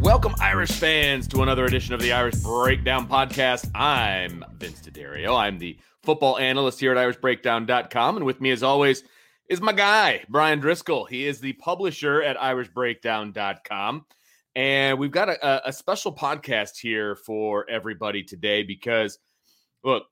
Welcome, 0.00 0.36
Irish 0.38 0.70
fans, 0.70 1.26
to 1.28 1.42
another 1.42 1.64
edition 1.64 1.92
of 1.92 2.00
the 2.00 2.12
Irish 2.12 2.36
Breakdown 2.36 3.08
Podcast. 3.08 3.68
I'm 3.74 4.44
Vince 4.58 4.80
D'Addario. 4.80 5.36
I'm 5.36 5.58
the 5.58 5.76
football 6.04 6.38
analyst 6.38 6.78
here 6.78 6.96
at 6.96 6.98
IrishBreakdown.com. 6.98 8.16
And 8.16 8.24
with 8.24 8.40
me, 8.40 8.52
as 8.52 8.62
always, 8.62 9.02
is 9.52 9.60
my 9.60 9.72
guy, 9.72 10.24
Bryan 10.30 10.62
Driskell. 10.62 11.06
He 11.06 11.26
is 11.26 11.38
the 11.38 11.52
publisher 11.52 12.22
at 12.22 12.38
IrishBreakdown.com. 12.38 14.06
And 14.56 14.98
we've 14.98 15.10
got 15.10 15.28
a, 15.28 15.68
a 15.68 15.72
special 15.74 16.10
podcast 16.14 16.78
here 16.80 17.16
for 17.16 17.68
everybody 17.68 18.22
today 18.22 18.62
because, 18.62 19.18
look, 19.84 20.04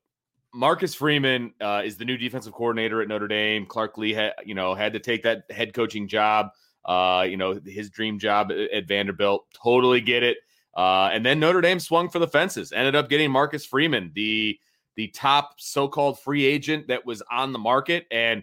Marcus 0.52 0.94
Freeman 0.94 1.54
uh, 1.58 1.80
is 1.82 1.96
the 1.96 2.04
new 2.04 2.18
defensive 2.18 2.52
coordinator 2.52 3.00
at 3.00 3.08
Notre 3.08 3.28
Dame. 3.28 3.64
Clark 3.64 3.96
Lea, 3.96 4.12
had, 4.12 4.34
you 4.44 4.54
know, 4.54 4.74
had 4.74 4.92
to 4.92 4.98
take 4.98 5.22
that 5.22 5.44
head 5.48 5.72
coaching 5.72 6.06
job. 6.06 6.48
Uh, 6.84 7.24
you 7.26 7.38
know, 7.38 7.58
his 7.64 7.88
dream 7.88 8.18
job 8.18 8.52
at 8.52 8.86
Vanderbilt. 8.86 9.46
Totally 9.54 10.02
get 10.02 10.22
it. 10.22 10.36
Uh, 10.76 11.08
and 11.14 11.24
then 11.24 11.40
Notre 11.40 11.62
Dame 11.62 11.80
swung 11.80 12.10
for 12.10 12.18
the 12.18 12.28
fences. 12.28 12.72
Ended 12.72 12.94
up 12.94 13.08
getting 13.08 13.30
Marcus 13.30 13.64
Freeman, 13.64 14.12
the 14.14 14.58
the 14.96 15.08
top 15.08 15.54
so-called 15.56 16.20
free 16.20 16.44
agent 16.44 16.88
that 16.88 17.06
was 17.06 17.22
on 17.30 17.52
the 17.52 17.58
market. 17.58 18.06
And 18.10 18.42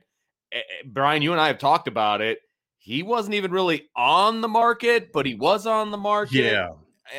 Bryan, 0.85 1.21
you 1.21 1.31
and 1.31 1.41
I 1.41 1.47
have 1.47 1.59
talked 1.59 1.87
about 1.87 2.21
it. 2.21 2.39
He 2.77 3.03
wasn't 3.03 3.35
even 3.35 3.51
really 3.51 3.89
on 3.95 4.41
the 4.41 4.47
market, 4.47 5.11
but 5.11 5.25
he 5.25 5.35
was 5.35 5.67
on 5.67 5.91
the 5.91 5.97
market. 5.97 6.51
Yeah. 6.51 6.69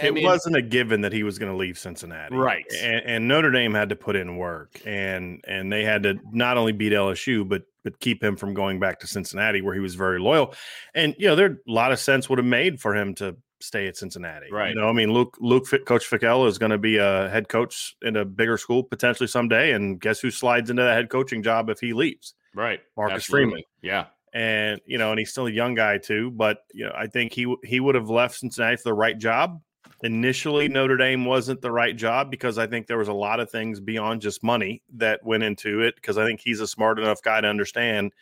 I 0.02 0.06
it 0.06 0.14
mean, 0.14 0.24
wasn't 0.24 0.56
a 0.56 0.62
given 0.62 1.00
that 1.02 1.12
he 1.12 1.22
was 1.22 1.38
going 1.38 1.50
to 1.50 1.56
leave 1.56 1.78
Cincinnati, 1.78 2.34
right? 2.34 2.64
And, 2.82 3.02
and, 3.06 3.28
Notre 3.28 3.50
Dame 3.50 3.72
had 3.72 3.88
to 3.88 3.96
put 3.96 4.16
in 4.16 4.36
work, 4.36 4.80
and 4.84 5.42
and 5.48 5.72
they 5.72 5.82
had 5.82 6.02
to 6.02 6.18
not 6.30 6.58
only 6.58 6.72
beat 6.72 6.92
LSU, 6.92 7.48
but 7.48 7.62
but 7.84 7.98
keep 8.00 8.22
him 8.22 8.36
from 8.36 8.52
going 8.52 8.80
back 8.80 9.00
to 9.00 9.06
Cincinnati, 9.06 9.62
where 9.62 9.74
he 9.74 9.80
was 9.80 9.94
very 9.94 10.20
loyal. 10.20 10.54
And 10.94 11.14
you 11.18 11.26
know, 11.26 11.36
there 11.36 11.58
a 11.66 11.72
lot 11.72 11.92
of 11.92 11.98
sense 11.98 12.28
would 12.28 12.38
have 12.38 12.46
made 12.46 12.80
for 12.80 12.94
him 12.94 13.14
to 13.14 13.36
stay 13.60 13.86
at 13.86 13.96
Cincinnati, 13.96 14.52
right? 14.52 14.74
You 14.74 14.80
know, 14.80 14.88
I 14.88 14.92
mean, 14.92 15.12
Luke 15.12 15.36
Luke 15.40 15.66
Coach 15.86 16.08
Fickell 16.08 16.46
is 16.46 16.58
going 16.58 16.70
to 16.70 16.78
be 16.78 16.98
a 16.98 17.28
head 17.30 17.48
coach 17.48 17.96
in 18.02 18.16
a 18.16 18.24
bigger 18.26 18.58
school 18.58 18.82
potentially 18.82 19.26
someday, 19.26 19.72
and 19.72 19.98
guess 19.98 20.20
who 20.20 20.30
slides 20.30 20.68
into 20.68 20.82
that 20.82 20.94
head 20.94 21.08
coaching 21.08 21.42
job 21.42 21.70
if 21.70 21.80
he 21.80 21.94
leaves? 21.94 22.34
Right, 22.54 22.80
Marcus 22.96 23.16
Absolutely. 23.16 23.46
Freeman. 23.46 23.62
Yeah, 23.82 24.06
and 24.32 24.80
you 24.86 24.98
know, 24.98 25.10
and 25.10 25.18
he's 25.18 25.30
still 25.30 25.46
a 25.46 25.50
young 25.50 25.74
guy 25.74 25.98
too. 25.98 26.30
But 26.30 26.64
you 26.72 26.84
know, 26.84 26.92
I 26.96 27.06
think 27.06 27.32
he 27.32 27.54
he 27.64 27.80
would 27.80 27.94
have 27.94 28.10
left 28.10 28.38
Cincinnati 28.38 28.76
for 28.76 28.84
the 28.84 28.94
right 28.94 29.18
job. 29.18 29.60
Initially, 30.02 30.68
Notre 30.68 30.96
Dame 30.96 31.24
wasn't 31.24 31.60
the 31.60 31.72
right 31.72 31.96
job 31.96 32.30
because 32.30 32.56
I 32.56 32.66
think 32.66 32.86
there 32.86 32.98
was 32.98 33.08
a 33.08 33.12
lot 33.12 33.40
of 33.40 33.50
things 33.50 33.80
beyond 33.80 34.20
just 34.20 34.44
money 34.44 34.82
that 34.94 35.24
went 35.24 35.42
into 35.42 35.80
it. 35.80 35.96
Because 35.96 36.18
I 36.18 36.24
think 36.24 36.40
he's 36.40 36.60
a 36.60 36.66
smart 36.66 36.98
enough 36.98 37.20
guy 37.22 37.40
to 37.40 37.48
understand. 37.48 38.12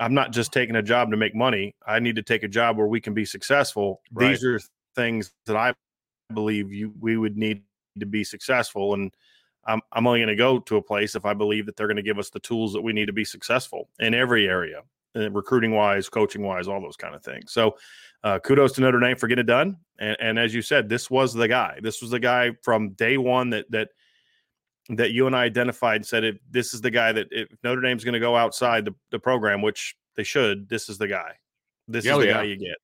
I'm 0.00 0.14
not 0.14 0.32
just 0.32 0.52
taking 0.52 0.76
a 0.76 0.82
job 0.82 1.10
to 1.10 1.16
make 1.16 1.34
money. 1.34 1.74
I 1.86 1.98
need 1.98 2.16
to 2.16 2.22
take 2.22 2.42
a 2.42 2.48
job 2.48 2.76
where 2.76 2.86
we 2.86 3.00
can 3.00 3.14
be 3.14 3.24
successful. 3.24 4.00
Right. 4.12 4.30
These 4.30 4.44
are 4.44 4.60
things 4.94 5.32
that 5.46 5.56
I 5.56 5.74
believe 6.32 6.72
you 6.72 6.92
we 7.00 7.16
would 7.16 7.36
need 7.36 7.62
to 8.00 8.06
be 8.06 8.24
successful 8.24 8.94
and 8.94 9.12
I'm, 9.68 9.80
I'm 9.92 10.06
only 10.06 10.20
going 10.20 10.28
to 10.28 10.36
go 10.36 10.58
to 10.58 10.76
a 10.76 10.82
place 10.82 11.14
if 11.14 11.24
I 11.24 11.34
believe 11.34 11.66
that 11.66 11.76
they're 11.76 11.86
going 11.86 11.96
to 11.96 12.02
give 12.02 12.18
us 12.18 12.30
the 12.30 12.40
tools 12.40 12.72
that 12.72 12.80
we 12.80 12.92
need 12.92 13.06
to 13.06 13.12
be 13.12 13.24
successful 13.24 13.88
in 14.00 14.14
every 14.14 14.48
area, 14.48 14.82
uh, 15.14 15.30
recruiting 15.30 15.72
wise, 15.72 16.08
coaching 16.08 16.42
wise, 16.42 16.66
all 16.66 16.80
those 16.80 16.96
kind 16.96 17.14
of 17.14 17.22
things. 17.22 17.52
So, 17.52 17.76
uh, 18.24 18.38
kudos 18.40 18.72
to 18.72 18.80
Notre 18.80 18.98
Dame 18.98 19.16
for 19.16 19.28
getting 19.28 19.42
it 19.42 19.46
done. 19.46 19.76
And, 20.00 20.16
and, 20.20 20.38
as 20.38 20.52
you 20.52 20.62
said, 20.62 20.88
this 20.88 21.08
was 21.08 21.32
the 21.32 21.46
guy. 21.46 21.78
This 21.80 22.02
was 22.02 22.10
the 22.10 22.18
guy 22.18 22.52
from 22.62 22.90
day 22.90 23.16
one 23.16 23.50
that 23.50 23.70
that 23.70 23.90
that 24.90 25.12
you 25.12 25.26
and 25.26 25.36
I 25.36 25.44
identified 25.44 25.96
and 25.96 26.06
said, 26.06 26.24
if 26.24 26.36
this 26.50 26.72
is 26.72 26.80
the 26.80 26.90
guy 26.90 27.12
that 27.12 27.28
if 27.30 27.48
Notre 27.62 27.82
Dame's 27.82 28.04
going 28.04 28.14
to 28.14 28.20
go 28.20 28.34
outside 28.34 28.86
the, 28.86 28.94
the 29.10 29.18
program, 29.18 29.60
which 29.60 29.94
they 30.16 30.24
should, 30.24 30.68
this 30.68 30.88
is 30.88 30.96
the 30.96 31.06
guy. 31.06 31.32
This 31.86 32.06
is 32.06 32.16
the 32.16 32.26
yeah. 32.26 32.32
guy 32.32 32.42
you 32.44 32.56
get. 32.56 32.76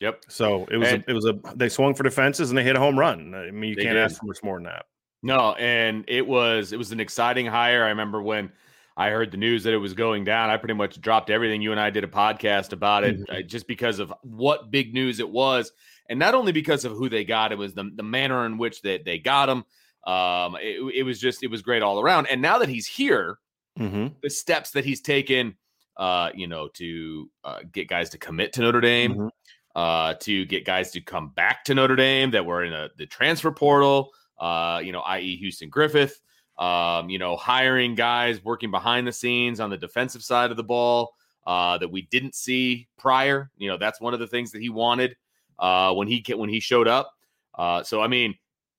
Yep. 0.00 0.24
So 0.28 0.66
it 0.70 0.78
was 0.78 0.88
and, 0.88 1.04
a, 1.06 1.10
it 1.10 1.12
was 1.12 1.26
a 1.26 1.38
they 1.54 1.68
swung 1.68 1.94
for 1.94 2.02
defenses 2.02 2.50
and 2.50 2.56
they 2.56 2.64
hit 2.64 2.74
a 2.74 2.80
home 2.80 2.98
run. 2.98 3.34
I 3.34 3.50
mean, 3.50 3.70
you 3.70 3.76
can't 3.76 3.94
did. 3.94 3.98
ask 3.98 4.18
for 4.18 4.26
much 4.26 4.42
more 4.42 4.56
than 4.56 4.64
that. 4.64 4.86
No, 5.22 5.52
and 5.54 6.04
it 6.08 6.26
was 6.26 6.72
it 6.72 6.78
was 6.78 6.92
an 6.92 7.00
exciting 7.00 7.46
hire. 7.46 7.84
I 7.84 7.90
remember 7.90 8.22
when 8.22 8.50
I 8.96 9.10
heard 9.10 9.30
the 9.30 9.36
news 9.36 9.64
that 9.64 9.74
it 9.74 9.78
was 9.78 9.94
going 9.94 10.24
down. 10.24 10.50
I 10.50 10.56
pretty 10.56 10.74
much 10.74 11.00
dropped 11.00 11.30
everything. 11.30 11.62
You 11.62 11.72
and 11.72 11.80
I 11.80 11.90
did 11.90 12.04
a 12.04 12.08
podcast 12.08 12.72
about 12.72 13.04
it 13.04 13.20
mm-hmm. 13.20 13.36
Uh, 13.36 13.42
just 13.42 13.66
because 13.66 13.98
of 13.98 14.12
what 14.22 14.70
big 14.70 14.94
news 14.94 15.20
it 15.20 15.28
was, 15.28 15.72
and 16.08 16.18
not 16.18 16.34
only 16.34 16.52
because 16.52 16.84
of 16.84 16.92
who 16.92 17.08
they 17.08 17.24
got. 17.24 17.52
It 17.52 17.58
was 17.58 17.74
the 17.74 17.90
the 17.94 18.02
manner 18.02 18.46
in 18.46 18.56
which 18.56 18.82
they 18.82 18.98
they 18.98 19.18
got 19.18 19.48
him. 19.48 19.64
Um, 20.06 20.56
it, 20.60 20.80
it 20.94 21.02
was 21.02 21.20
just 21.20 21.42
it 21.42 21.50
was 21.50 21.62
great 21.62 21.82
all 21.82 22.00
around. 22.00 22.26
And 22.28 22.40
now 22.40 22.58
that 22.58 22.70
he's 22.70 22.86
here, 22.86 23.38
mm-hmm. 23.78 24.08
the 24.22 24.30
steps 24.30 24.70
that 24.70 24.86
he's 24.86 25.02
taken, 25.02 25.54
uh, 25.98 26.30
you 26.34 26.46
know, 26.46 26.68
to 26.74 27.30
uh, 27.44 27.58
get 27.70 27.88
guys 27.88 28.10
to 28.10 28.18
commit 28.18 28.54
to 28.54 28.62
Notre 28.62 28.80
Dame, 28.80 29.12
mm-hmm. 29.12 29.28
uh, 29.76 30.14
to 30.20 30.46
get 30.46 30.64
guys 30.64 30.92
to 30.92 31.02
come 31.02 31.28
back 31.28 31.64
to 31.64 31.74
Notre 31.74 31.96
Dame 31.96 32.30
that 32.30 32.46
were 32.46 32.64
in 32.64 32.72
a, 32.72 32.88
the 32.96 33.04
transfer 33.04 33.50
portal 33.50 34.12
uh, 34.40 34.80
you 34.82 34.90
know, 34.90 35.00
i.e., 35.00 35.36
Houston 35.36 35.68
Griffith, 35.68 36.20
um, 36.58 37.08
you 37.08 37.18
know, 37.18 37.36
hiring 37.36 37.94
guys 37.94 38.42
working 38.42 38.70
behind 38.70 39.06
the 39.06 39.12
scenes 39.12 39.60
on 39.60 39.70
the 39.70 39.76
defensive 39.76 40.22
side 40.22 40.50
of 40.50 40.56
the 40.56 40.64
ball 40.64 41.14
uh, 41.46 41.78
that 41.78 41.90
we 41.90 42.02
didn't 42.10 42.34
see 42.34 42.88
prior. 42.98 43.50
You 43.56 43.68
know, 43.68 43.76
that's 43.76 44.00
one 44.00 44.14
of 44.14 44.20
the 44.20 44.26
things 44.26 44.50
that 44.52 44.60
he 44.60 44.68
wanted 44.68 45.16
uh, 45.58 45.94
when 45.94 46.08
he 46.08 46.24
when 46.34 46.48
he 46.48 46.60
showed 46.60 46.88
up. 46.88 47.12
Uh, 47.54 47.82
so, 47.82 48.00
I 48.00 48.08
mean, 48.08 48.34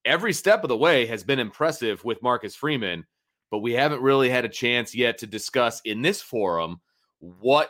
every 0.05 0.33
step 0.33 0.63
of 0.63 0.69
the 0.69 0.77
way 0.77 1.05
has 1.05 1.23
been 1.23 1.39
impressive 1.39 2.03
with 2.03 2.21
Marcus 2.21 2.55
Freeman. 2.55 3.05
but 3.51 3.59
we 3.59 3.73
haven't 3.73 4.01
really 4.01 4.29
had 4.29 4.45
a 4.45 4.49
chance 4.49 4.95
yet 4.95 5.17
to 5.19 5.27
discuss 5.27 5.81
in 5.85 6.01
this 6.01 6.21
forum 6.21 6.79
what 7.19 7.69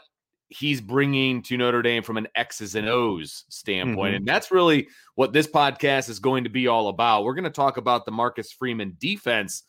he's 0.52 0.82
bringing 0.82 1.42
to 1.44 1.58
Notre 1.58 1.82
Dame 1.82 2.04
from 2.04 2.18
an 2.18 2.28
X's 2.36 2.76
and 2.76 2.88
O's 2.88 3.46
standpoint. 3.50 4.14
Mhm. 4.14 4.18
And 4.18 4.28
that's 4.28 4.52
really 4.52 4.90
what 5.16 5.32
this 5.32 5.48
podcast 5.48 6.10
is 6.10 6.20
going 6.20 6.44
to 6.44 6.50
be 6.50 6.68
all 6.68 6.90
about. 6.90 7.24
We're 7.24 7.34
going 7.34 7.46
to 7.46 7.50
talk 7.50 7.78
about 7.78 8.06
the 8.06 8.12
Marcus 8.12 8.52
Freeman 8.52 8.98
defense 9.00 9.64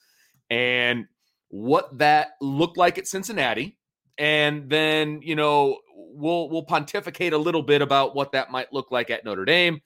and 0.51 1.07
what 1.49 1.97
that 1.99 2.33
looked 2.41 2.77
like 2.77 2.99
at 2.99 3.07
Cincinnati. 3.07 3.79
And 4.19 4.69
then, 4.69 5.23
you 5.23 5.37
know, 5.37 5.79
we'll 5.95 6.51
we'll 6.51 6.65
pontificate 6.65 7.33
a 7.33 7.39
little 7.39 7.63
bit 7.63 7.81
about 7.81 8.15
what 8.15 8.33
that 8.33 8.51
might 8.51 8.73
look 8.73 8.91
like 8.91 9.09
at 9.09 9.25
Notre 9.25 9.45
Dame. 9.45 9.81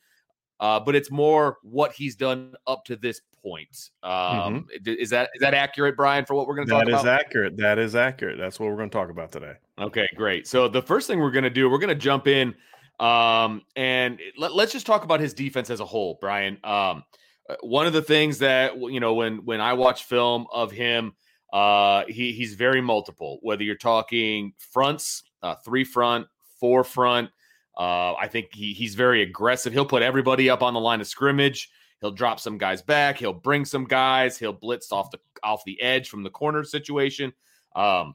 Uh, 0.58 0.81
but 0.81 0.96
it's 0.96 1.10
more 1.10 1.58
what 1.62 1.92
he's 1.92 2.16
done 2.16 2.54
up 2.66 2.84
to 2.87 2.96
this 2.96 3.20
point. 3.46 3.90
Um, 4.02 4.66
d- 4.82 4.93
Is 4.93 5.10
that 5.10 5.31
is 5.34 5.40
that 5.40 5.54
accurate, 5.54 5.96
Bryan, 5.96 6.25
for 6.25 6.34
what 6.34 6.46
we're 6.46 6.56
going 6.56 6.66
to 6.66 6.72
talk 6.72 6.82
Mm-hmm. 6.82 6.90
That 6.93 7.00
is 7.00 7.06
accurate. 7.06 7.56
That 7.56 7.78
is 7.78 7.94
accurate. 7.94 8.38
That's 8.38 8.58
what 8.58 8.69
we're 8.69 8.76
going 8.76 8.90
to 8.90 8.96
talk 8.96 9.10
about 9.10 9.32
today. 9.32 9.54
Okay, 9.78 10.08
great. 10.16 10.46
So 10.46 10.69
the 10.69 10.82
first 10.82 11.06
thing 11.06 11.20
we're 11.20 11.31
going 11.31 11.44
to 11.44 11.50
do, 11.50 11.70
we're 11.70 11.78
going 11.78 11.88
to 11.88 11.94
jump 11.94 12.26
in 12.26 12.54
um, 12.98 13.62
and 13.76 14.19
let, 14.38 14.52
us 14.52 14.72
just 14.72 14.87
talk 14.87 15.04
about 15.04 15.20
his 15.20 15.34
defense 15.34 15.70
as 15.70 15.81
a 15.81 15.84
whole, 15.84 16.19
Bryan. 16.20 16.58
Um, 16.64 17.04
uh, 17.48 17.56
one 17.60 17.87
of 17.87 17.93
the 17.93 18.02
things 18.02 18.38
that 18.38 18.76
you 18.76 19.00
know 19.00 19.14
when 19.14 19.44
when 19.44 19.60
I 19.60 19.75
watch 19.75 20.04
film 20.04 20.46
of 20.52 20.72
him, 20.72 21.12
uh, 21.52 22.04
he 22.08 22.32
he's 22.32 22.54
very 22.54 22.81
multiple. 22.81 23.38
Whether 23.42 23.64
you're 23.64 23.76
talking 23.76 24.52
fronts, 24.58 25.25
uh, 25.42 25.56
three 25.64 25.84
front, 25.84 26.26
four 26.58 26.84
front, 26.84 27.31
uh, 27.76 28.14
I 28.14 28.28
think 28.28 28.49
he 28.54 28.72
he's 28.72 28.94
very 28.94 29.22
aggressive. 29.22 29.72
He'll 29.72 29.87
put 29.87 30.02
everybody 30.02 30.49
up 30.49 30.62
on 30.62 30.75
the 30.75 30.81
line 30.81 31.00
of 31.00 31.06
scrimmage. 31.06 31.70
He'll 32.00 32.10
drop 32.12 32.40
some 32.40 32.58
guys 32.58 32.82
back. 32.82 33.19
He'll 33.19 33.32
bring 33.32 33.64
some 33.64 33.84
guys. 33.84 34.38
He'll 34.38 34.52
blitz 34.52 34.93
off 34.93 35.10
the 35.10 35.19
off 35.43 35.64
the 35.64 35.81
edge 35.81 36.08
from 36.08 36.22
the 36.22 36.31
corner 36.31 36.62
situation. 36.64 37.32
Um, 37.75 38.14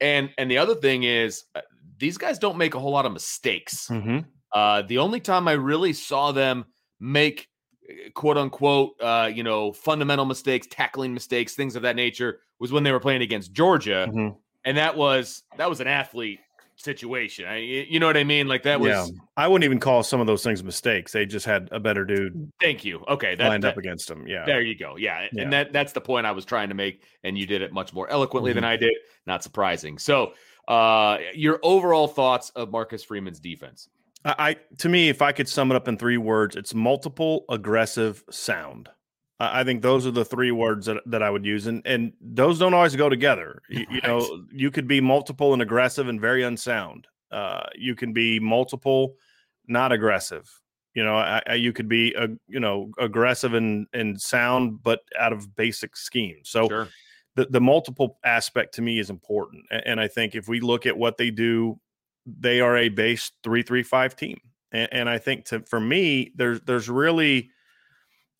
and 0.00 0.30
and 0.38 0.50
the 0.50 0.58
other 0.58 0.74
thing 0.74 1.02
is, 1.02 1.44
uh, 1.54 1.60
these 1.98 2.16
guys 2.16 2.38
don't 2.38 2.56
make 2.56 2.74
a 2.74 2.78
whole 2.78 2.92
lot 2.92 3.06
of 3.06 3.12
mistakes. 3.12 3.88
Mm-hmm. 3.88 4.20
Uh, 4.52 4.82
the 4.82 4.98
only 4.98 5.20
time 5.20 5.48
I 5.48 5.52
really 5.52 5.92
saw 5.92 6.32
them 6.32 6.64
make 7.00 7.48
uh, 7.88 8.10
quote 8.14 8.38
unquote, 8.38 8.92
uh, 9.00 9.30
you 9.32 9.42
know, 9.42 9.72
fundamental 9.72 10.24
mistakes, 10.24 10.66
tackling 10.70 11.12
mistakes, 11.12 11.54
things 11.54 11.76
of 11.76 11.82
that 11.82 11.96
nature, 11.96 12.40
was 12.58 12.72
when 12.72 12.84
they 12.84 12.92
were 12.92 13.00
playing 13.00 13.22
against 13.22 13.52
Georgia, 13.52 14.08
Mhm. 14.10 14.36
and 14.64 14.76
that 14.78 14.96
was 14.96 15.42
that 15.56 15.68
was 15.68 15.80
an 15.80 15.86
athlete 15.88 16.40
situation. 16.78 17.44
I, 17.46 17.56
you 17.58 18.00
know 18.00 18.06
what 18.06 18.16
I 18.16 18.24
mean? 18.24 18.48
Like 18.48 18.62
that 18.62 18.80
was. 18.80 18.90
yeah, 18.90 19.06
I 19.36 19.48
wouldn't 19.48 19.64
even 19.64 19.80
call 19.80 20.02
some 20.02 20.20
of 20.20 20.26
those 20.26 20.42
things 20.42 20.62
mistakes. 20.62 21.12
They 21.12 21.26
just 21.26 21.44
had 21.44 21.68
a 21.72 21.80
better 21.80 22.04
dude 22.04 22.50
Thank 22.60 22.84
you. 22.84 23.04
Okay, 23.08 23.34
that, 23.34 23.48
lined 23.48 23.64
that- 23.64 23.72
up 23.72 23.76
against 23.76 24.08
them. 24.08 24.26
Yeah, 24.26 24.44
There 24.46 24.62
you 24.62 24.76
go. 24.78 24.96
Yeah. 24.96 25.26
Yeah. 25.32 25.42
And 25.42 25.52
that 25.52 25.72
that's 25.72 25.92
the 25.92 26.00
point 26.00 26.26
I 26.26 26.32
was 26.32 26.44
trying 26.44 26.68
to 26.68 26.74
make. 26.74 27.02
And 27.24 27.36
you 27.36 27.46
did 27.46 27.62
it 27.62 27.72
much 27.72 27.92
more 27.92 28.08
eloquently 28.08 28.52
than 28.52 28.64
I 28.64 28.76
did. 28.76 28.94
Not 29.26 29.42
surprising. 29.42 29.98
So 29.98 30.32
uh 30.68 31.18
your 31.34 31.58
overall 31.62 32.08
thoughts 32.08 32.50
of 32.50 32.70
Marcus 32.70 33.04
Freeman's 33.04 33.40
defense. 33.40 33.88
I, 34.24 34.34
I 34.38 34.56
to 34.78 34.88
me, 34.88 35.08
if 35.08 35.22
I 35.22 35.32
could 35.32 35.48
sum 35.48 35.70
it 35.70 35.74
up 35.74 35.88
in 35.88 35.96
three 35.96 36.18
words, 36.18 36.56
it's 36.56 36.74
multiple, 36.74 37.44
aggressive, 37.48 38.22
sound. 38.30 38.88
I 39.40 39.62
think 39.64 39.82
those 39.82 40.06
are 40.06 40.10
the 40.10 40.24
three 40.24 40.50
words 40.50 40.86
that, 40.86 41.02
that 41.06 41.22
I 41.22 41.30
would 41.30 41.44
use, 41.44 41.66
and 41.66 41.80
and 41.86 42.12
those 42.20 42.58
don't 42.58 42.74
always 42.74 42.96
go 42.96 43.08
together. 43.08 43.62
You, 43.68 43.86
you 43.90 44.00
know, 44.02 44.44
you 44.52 44.70
could 44.70 44.88
be 44.88 45.00
multiple 45.00 45.52
and 45.52 45.62
aggressive 45.62 46.08
and 46.08 46.20
very 46.20 46.42
unsound. 46.42 47.06
Uh, 47.30 47.66
you 47.76 47.94
can 47.94 48.12
be 48.12 48.40
multiple, 48.40 49.14
not 49.68 49.92
aggressive. 49.92 50.50
You 50.94 51.04
know, 51.04 51.14
I, 51.16 51.40
I, 51.46 51.54
you 51.54 51.72
could 51.72 51.88
be 51.88 52.14
a 52.14 52.28
you 52.48 52.58
know 52.58 52.90
aggressive 52.98 53.54
and 53.54 53.86
and 53.92 54.20
sound, 54.20 54.82
but 54.82 55.00
out 55.18 55.32
of 55.32 55.54
basic 55.54 55.96
scheme. 55.96 56.38
So 56.42 56.68
Sure. 56.68 56.88
the, 57.36 57.46
the 57.46 57.60
multiple 57.60 58.18
aspect 58.24 58.74
to 58.74 58.82
me 58.82 58.98
is 58.98 59.08
important. 59.10 59.66
A- 59.70 59.86
And 59.86 60.00
I 60.00 60.08
think 60.08 60.34
if 60.34 60.48
we 60.48 60.58
look 60.58 60.84
at 60.86 60.96
what 60.98 61.16
they 61.16 61.30
do, 61.30 61.78
they 62.26 62.60
are 62.60 62.76
a 62.76 62.88
base 62.88 63.30
three 63.44 63.62
three 63.62 63.84
five 63.84 64.16
team. 64.16 64.38
And, 64.72 64.88
and 64.90 65.08
I 65.08 65.18
think 65.18 65.44
to 65.46 65.60
for 65.60 65.78
me, 65.78 66.32
there's 66.34 66.60
there's 66.62 66.88
really 66.88 67.50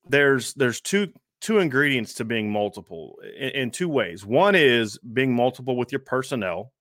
there's 0.09 0.55
there's 0.55 0.81
two 0.81 1.13
two 1.41 1.59
ingredients 1.59 2.15
to 2.15 2.25
being 2.25 2.51
multiple 2.51 3.17
in, 3.39 3.51
in 3.51 3.71
two 3.71 3.89
ways. 3.89 4.25
One 4.27 4.55
is 4.55 4.99
being 5.13 5.33
multiple 5.33 5.77
with 5.77 5.93
your 5.93 6.01
personnel, 6.01 6.73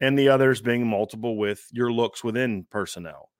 and 0.00 0.18
the 0.18 0.28
other 0.28 0.50
is 0.50 0.60
being 0.60 0.86
multiple 0.86 1.36
with 1.36 1.66
your 1.72 1.92
looks 1.92 2.24
within 2.24 2.66
personnel. 2.70 3.30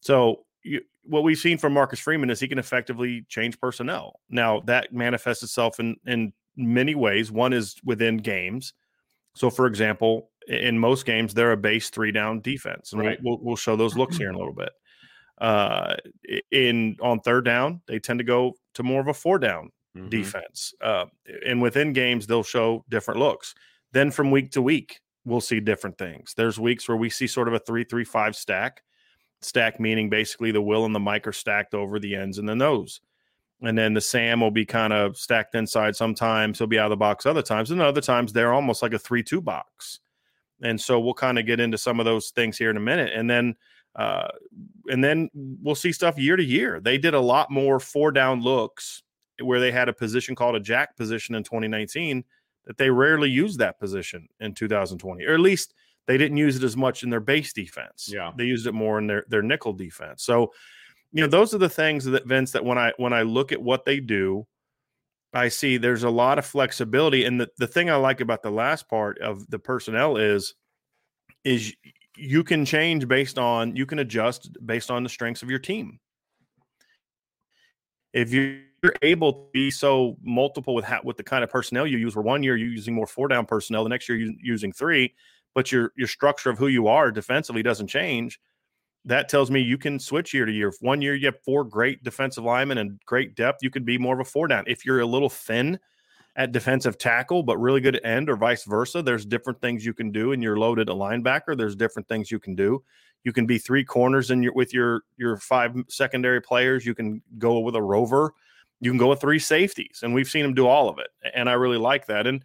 So 0.00 0.44
you, 0.62 0.82
what 1.04 1.22
we've 1.22 1.38
seen 1.38 1.58
from 1.58 1.72
Marcus 1.72 1.98
Freeman 2.00 2.30
is 2.30 2.40
he 2.40 2.48
can 2.48 2.58
effectively 2.58 3.24
change 3.28 3.58
personnel. 3.58 4.20
Now 4.28 4.60
that 4.66 4.92
manifests 4.92 5.42
itself 5.42 5.80
in 5.80 5.96
in 6.06 6.32
many 6.56 6.94
ways. 6.94 7.30
One 7.30 7.52
is 7.52 7.76
within 7.84 8.18
games. 8.18 8.74
So, 9.34 9.50
for 9.50 9.66
example, 9.66 10.30
in 10.48 10.78
most 10.78 11.06
games, 11.06 11.32
they're 11.32 11.52
a 11.52 11.56
base 11.56 11.90
three 11.90 12.10
down 12.10 12.40
defense, 12.40 12.92
and 12.92 13.00
Right. 13.02 13.18
we'll, 13.22 13.38
we'll 13.40 13.56
show 13.56 13.76
those 13.76 13.96
looks 13.96 14.16
here 14.16 14.28
in 14.28 14.34
a 14.34 14.38
little 14.38 14.54
bit. 14.54 14.70
Uh, 15.40 15.94
in 16.50 16.96
on 17.00 17.20
third 17.20 17.44
down, 17.44 17.80
they 17.86 17.98
tend 17.98 18.18
to 18.18 18.24
go 18.24 18.54
to 18.74 18.82
more 18.82 19.00
of 19.00 19.08
a 19.08 19.14
four 19.14 19.38
down 19.38 19.70
Mhm. 19.96 20.10
defense. 20.10 20.74
Uh, 20.80 21.06
and 21.46 21.62
within 21.62 21.92
games, 21.92 22.26
they'll 22.26 22.42
show 22.42 22.84
different 22.88 23.20
looks. 23.20 23.54
Then 23.92 24.10
from 24.10 24.30
week 24.30 24.50
to 24.52 24.62
week, 24.62 25.00
we'll 25.24 25.40
see 25.40 25.60
different 25.60 25.96
things. 25.98 26.34
There's 26.36 26.58
weeks 26.58 26.88
where 26.88 26.96
we 26.96 27.10
see 27.10 27.26
sort 27.26 27.48
of 27.48 27.54
a 27.54 27.58
three, 27.58 27.84
three, 27.84 28.04
five 28.04 28.34
stack. 28.36 28.82
Stack 29.40 29.78
meaning 29.78 30.10
basically 30.10 30.50
the 30.50 30.60
will 30.62 30.84
and 30.84 30.94
the 30.94 31.00
mic 31.00 31.26
are 31.26 31.32
stacked 31.32 31.72
over 31.74 31.98
the 31.98 32.14
ends 32.16 32.38
and 32.38 32.48
the 32.48 32.56
nose. 32.56 33.00
And 33.62 33.76
then 33.76 33.94
the 33.94 34.00
Sam 34.00 34.40
will 34.40 34.50
be 34.50 34.64
kind 34.66 34.92
of 34.92 35.16
stacked 35.16 35.54
inside 35.54 35.96
sometimes. 35.96 36.58
He'll 36.58 36.66
be 36.66 36.78
out 36.78 36.86
of 36.86 36.90
the 36.90 36.96
box 36.96 37.26
other 37.26 37.42
times. 37.42 37.70
And 37.70 37.80
other 37.80 38.00
times 38.00 38.32
they're 38.32 38.52
almost 38.52 38.82
like 38.82 38.92
a 38.92 38.98
three, 38.98 39.22
two 39.22 39.40
box. 39.40 40.00
And 40.60 40.80
so 40.80 40.98
we'll 40.98 41.14
kind 41.14 41.38
of 41.38 41.46
get 41.46 41.60
into 41.60 41.78
some 41.78 41.98
of 42.00 42.04
those 42.04 42.30
things 42.30 42.58
here 42.58 42.70
in 42.70 42.76
a 42.76 42.80
minute. 42.80 43.12
And 43.14 43.28
then 43.30 43.54
uh, 43.98 44.28
and 44.88 45.02
then 45.02 45.28
we'll 45.34 45.74
see 45.74 45.92
stuff 45.92 46.16
year 46.16 46.36
to 46.36 46.44
year. 46.44 46.80
They 46.80 46.96
did 46.96 47.14
a 47.14 47.20
lot 47.20 47.50
more 47.50 47.80
four 47.80 48.12
down 48.12 48.40
looks 48.40 49.02
where 49.42 49.60
they 49.60 49.72
had 49.72 49.88
a 49.88 49.92
position 49.92 50.34
called 50.34 50.54
a 50.54 50.60
jack 50.60 50.96
position 50.96 51.34
in 51.34 51.42
2019 51.42 52.24
that 52.66 52.78
they 52.78 52.90
rarely 52.90 53.28
used 53.28 53.58
that 53.58 53.78
position 53.78 54.28
in 54.40 54.54
2020, 54.54 55.24
or 55.24 55.34
at 55.34 55.40
least 55.40 55.74
they 56.06 56.16
didn't 56.16 56.36
use 56.36 56.56
it 56.56 56.62
as 56.62 56.76
much 56.76 57.02
in 57.02 57.10
their 57.10 57.20
base 57.20 57.52
defense. 57.52 58.08
Yeah. 58.12 58.30
they 58.36 58.44
used 58.44 58.66
it 58.66 58.72
more 58.72 58.98
in 58.98 59.08
their 59.08 59.24
their 59.28 59.42
nickel 59.42 59.72
defense. 59.72 60.22
So, 60.22 60.52
you 61.12 61.22
know, 61.22 61.28
those 61.28 61.52
are 61.52 61.58
the 61.58 61.68
things 61.68 62.04
that 62.04 62.26
Vince 62.26 62.52
that 62.52 62.64
when 62.64 62.78
I 62.78 62.92
when 62.98 63.12
I 63.12 63.22
look 63.22 63.50
at 63.50 63.60
what 63.60 63.84
they 63.84 63.98
do, 63.98 64.46
I 65.34 65.48
see 65.48 65.76
there's 65.76 66.04
a 66.04 66.10
lot 66.10 66.38
of 66.38 66.46
flexibility. 66.46 67.24
And 67.24 67.40
the, 67.40 67.48
the 67.58 67.66
thing 67.66 67.90
I 67.90 67.96
like 67.96 68.20
about 68.20 68.42
the 68.42 68.50
last 68.50 68.88
part 68.88 69.18
of 69.18 69.48
the 69.50 69.58
personnel 69.58 70.16
is 70.16 70.54
is 71.44 71.74
you 72.18 72.42
can 72.42 72.64
change 72.64 73.06
based 73.06 73.38
on 73.38 73.76
you 73.76 73.86
can 73.86 74.00
adjust 74.00 74.50
based 74.66 74.90
on 74.90 75.02
the 75.02 75.08
strengths 75.08 75.42
of 75.42 75.50
your 75.50 75.58
team. 75.58 76.00
If 78.12 78.32
you're 78.32 78.60
able 79.02 79.32
to 79.32 79.46
be 79.52 79.70
so 79.70 80.16
multiple 80.22 80.74
with 80.74 80.84
how, 80.84 81.00
with 81.04 81.16
the 81.16 81.22
kind 81.22 81.44
of 81.44 81.50
personnel 81.50 81.86
you 81.86 81.98
use, 81.98 82.16
where 82.16 82.22
one 82.22 82.42
year 82.42 82.56
you're 82.56 82.68
using 82.68 82.94
more 82.94 83.06
four 83.06 83.28
down 83.28 83.46
personnel, 83.46 83.84
the 83.84 83.90
next 83.90 84.08
year 84.08 84.18
you're 84.18 84.34
using 84.42 84.72
three, 84.72 85.14
but 85.54 85.70
your 85.70 85.92
your 85.96 86.08
structure 86.08 86.50
of 86.50 86.58
who 86.58 86.66
you 86.66 86.88
are 86.88 87.12
defensively 87.12 87.62
doesn't 87.62 87.86
change. 87.88 88.40
That 89.04 89.28
tells 89.28 89.50
me 89.50 89.60
you 89.60 89.78
can 89.78 89.98
switch 89.98 90.34
year 90.34 90.44
to 90.44 90.52
year. 90.52 90.68
If 90.68 90.76
one 90.80 91.00
year 91.00 91.14
you 91.14 91.26
have 91.26 91.40
four 91.44 91.64
great 91.64 92.02
defensive 92.02 92.44
linemen 92.44 92.78
and 92.78 93.00
great 93.06 93.36
depth, 93.36 93.62
you 93.62 93.70
could 93.70 93.84
be 93.84 93.96
more 93.96 94.14
of 94.14 94.20
a 94.20 94.24
four 94.24 94.48
down. 94.48 94.64
If 94.66 94.84
you're 94.84 95.00
a 95.00 95.06
little 95.06 95.30
thin 95.30 95.78
at 96.38 96.52
defensive 96.52 96.96
tackle, 96.96 97.42
but 97.42 97.58
really 97.58 97.80
good 97.82 97.96
at 97.96 98.04
end, 98.04 98.30
or 98.30 98.36
vice 98.36 98.64
versa. 98.64 99.02
There's 99.02 99.26
different 99.26 99.60
things 99.60 99.84
you 99.84 99.92
can 99.92 100.10
do, 100.10 100.32
and 100.32 100.42
you're 100.42 100.56
loaded 100.56 100.88
a 100.88 100.92
linebacker. 100.92 101.56
There's 101.58 101.76
different 101.76 102.08
things 102.08 102.30
you 102.30 102.38
can 102.38 102.54
do. 102.54 102.82
You 103.24 103.32
can 103.32 103.44
be 103.44 103.58
three 103.58 103.84
corners 103.84 104.30
in 104.30 104.42
your 104.42 104.54
with 104.54 104.72
your 104.72 105.02
your 105.16 105.36
five 105.36 105.74
secondary 105.88 106.40
players. 106.40 106.86
You 106.86 106.94
can 106.94 107.20
go 107.36 107.58
with 107.58 107.74
a 107.74 107.82
rover. 107.82 108.32
You 108.80 108.90
can 108.90 108.98
go 108.98 109.08
with 109.08 109.20
three 109.20 109.40
safeties, 109.40 110.00
and 110.02 110.14
we've 110.14 110.28
seen 110.28 110.44
him 110.44 110.54
do 110.54 110.66
all 110.66 110.88
of 110.88 110.98
it. 110.98 111.08
And 111.34 111.50
I 111.50 111.54
really 111.54 111.76
like 111.76 112.06
that. 112.06 112.26
And 112.26 112.42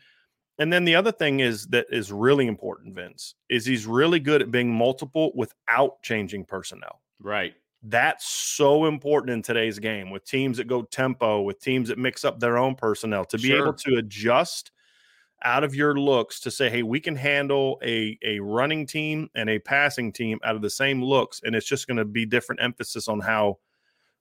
and 0.59 0.73
then 0.73 0.83
the 0.83 0.95
other 0.95 1.11
thing 1.11 1.39
is 1.39 1.67
that 1.67 1.85
is 1.89 2.11
really 2.11 2.47
important, 2.47 2.95
Vince, 2.95 3.35
is 3.49 3.65
he's 3.65 3.85
really 3.85 4.19
good 4.19 4.41
at 4.41 4.51
being 4.51 4.73
multiple 4.73 5.31
without 5.35 6.01
changing 6.01 6.45
personnel 6.45 6.99
Right. 7.23 7.53
That's 7.83 8.25
so 8.25 8.85
important 8.85 9.31
in 9.31 9.41
today's 9.41 9.77
game 9.77 10.09
with 10.09 10.23
teams 10.23 10.57
that 10.57 10.67
go 10.67 10.83
tempo, 10.83 11.41
with 11.41 11.59
teams 11.59 11.89
that 11.89 11.97
mix 11.97 12.23
up 12.23 12.39
their 12.39 12.57
own 12.57 12.75
personnel 12.75 13.25
to 13.25 13.37
be 13.37 13.49
Sure. 13.49 13.61
able 13.61 13.73
to 13.73 13.97
adjust 13.97 14.71
out 15.43 15.65
of 15.65 15.75
your 15.75 15.99
looks 15.99 16.39
to 16.39 16.49
say, 16.49 16.69
hey, 16.69 16.83
we 16.83 17.01
can 17.01 17.15
handle 17.15 17.77
a, 17.83 18.17
a 18.23 18.39
running 18.39 18.87
team 18.87 19.29
and 19.35 19.49
a 19.49 19.59
passing 19.59 20.13
team 20.13 20.39
out 20.45 20.55
of 20.55 20.61
the 20.61 20.69
same 20.69 21.03
looks. 21.03 21.41
And 21.43 21.53
it's 21.53 21.67
just 21.67 21.85
going 21.85 21.97
to 21.97 22.05
be 22.05 22.25
different 22.25 22.61
emphasis 22.61 23.09
on 23.09 23.19
how 23.19 23.59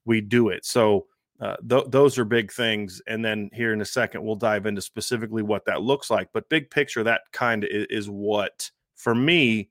we 0.05 0.21
do 0.21 0.49
it. 0.49 0.65
So 0.65 1.07
uh, 1.41 1.55
th- 1.69 1.87
those 1.89 2.19
are 2.19 2.25
big 2.25 2.51
things. 2.51 3.01
And 3.07 3.25
then 3.25 3.51
here 3.53 3.73
in 3.73 3.81
a 3.81 3.85
second, 3.85 4.25
we'll 4.25 4.35
dive 4.35 4.67
into 4.67 4.83
specifically 4.83 5.43
what 5.43 5.65
that 5.67 5.83
looks 5.83 6.11
like. 6.11 6.31
But 6.33 6.49
big 6.49 6.69
picture, 6.71 7.05
that 7.05 7.23
kind 7.31 7.63
of 7.63 7.71
is, 7.71 7.87
is 7.91 8.11
what, 8.11 8.69
for 8.97 9.15
me, 9.15 9.71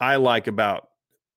I 0.00 0.16
like 0.16 0.48
about 0.48 0.88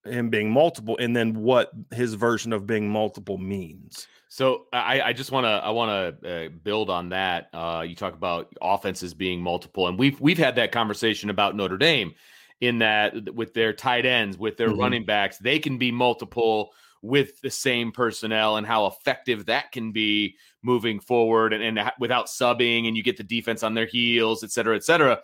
him 0.05 0.29
being 0.29 0.51
multiple 0.51 0.97
and 0.97 1.15
then 1.15 1.41
what 1.41 1.71
his 1.91 2.13
version 2.13 2.53
of 2.53 2.65
being 2.65 2.89
multiple 2.89 3.37
means. 3.37 4.07
So 4.29 4.65
I, 4.71 5.01
I 5.01 5.13
just 5.13 5.31
want 5.31 5.45
to 5.45 5.49
I 5.49 5.69
want 5.71 6.21
to 6.21 6.45
uh, 6.45 6.49
build 6.63 6.89
on 6.89 7.09
that. 7.09 7.49
Uh, 7.53 7.83
you 7.87 7.95
talk 7.95 8.13
about 8.13 8.53
offenses 8.61 9.13
being 9.13 9.41
multiple, 9.41 9.87
and 9.87 9.97
we've 9.97 10.19
we've 10.21 10.37
had 10.37 10.55
that 10.55 10.71
conversation 10.71 11.29
about 11.29 11.55
Notre 11.55 11.77
Dame 11.77 12.13
in 12.61 12.79
that 12.79 13.33
with 13.33 13.53
their 13.53 13.73
tight 13.73 14.05
ends, 14.05 14.37
with 14.37 14.55
their 14.57 14.69
mm-hmm. 14.69 14.79
running 14.79 15.05
backs, 15.05 15.37
they 15.39 15.57
can 15.57 15.77
be 15.77 15.91
multiple 15.91 16.71
with 17.01 17.39
the 17.41 17.49
same 17.49 17.91
personnel 17.91 18.57
and 18.57 18.67
how 18.67 18.85
effective 18.85 19.45
that 19.45 19.71
can 19.71 19.91
be 19.91 20.35
moving 20.61 20.99
forward 20.99 21.53
and, 21.53 21.63
and 21.63 21.91
without 21.99 22.27
subbing 22.27 22.87
and 22.87 22.97
you 22.97 23.01
get 23.01 23.15
the 23.15 23.23
defense 23.23 23.63
on 23.63 23.73
their 23.73 23.85
heels, 23.85 24.43
et 24.43 24.51
cetera, 24.51 24.75
et 24.75 24.83
cetera. 24.83 25.17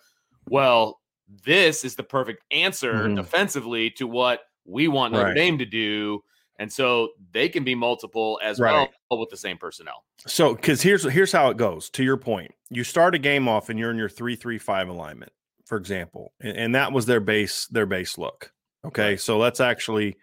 Well, 0.48 1.02
this 1.44 1.84
is 1.84 1.96
the 1.96 2.04
perfect 2.04 2.44
answer 2.52 2.94
mm-hmm. 2.94 3.16
defensively 3.16 3.90
to 3.92 4.08
what 4.08 4.42
we 4.66 4.88
want 4.88 5.14
Notre 5.14 5.28
right. 5.28 5.36
Dame 5.36 5.58
to 5.60 5.66
do. 5.66 6.24
And 6.58 6.72
so 6.72 7.10
they 7.32 7.50
can 7.50 7.64
be 7.64 7.76
multiple 7.76 8.40
as 8.44 8.60
right. 8.60 8.90
well 9.12 9.20
with 9.20 9.30
the 9.30 9.38
same 9.38 9.58
personnel. 9.58 10.06
So 10.26 10.56
because 10.56 10.82
here's 10.82 11.04
here's 11.04 11.32
how 11.32 11.50
it 11.50 11.58
goes. 11.58 11.90
To 11.92 12.04
your 12.04 12.18
point, 12.18 12.52
you 12.70 12.84
start 12.84 13.14
a 13.14 13.20
game 13.20 13.48
off 13.48 13.70
and 13.70 13.78
you're 13.78 13.92
in 13.92 13.98
your 13.98 14.10
three 14.10 14.36
three 14.36 14.58
five 14.58 14.88
alignment, 14.88 15.34
for 15.66 15.78
example, 15.78 16.34
and, 16.40 16.58
and 16.58 16.76
that 16.76 16.94
was 16.94 17.06
their 17.06 17.20
base 17.20 17.68
their 17.68 17.86
base 17.86 18.18
look. 18.18 18.54
Okay, 18.86 19.10
right. 19.10 19.20
so 19.20 19.38
let's 19.38 19.60
actually 19.60 20.16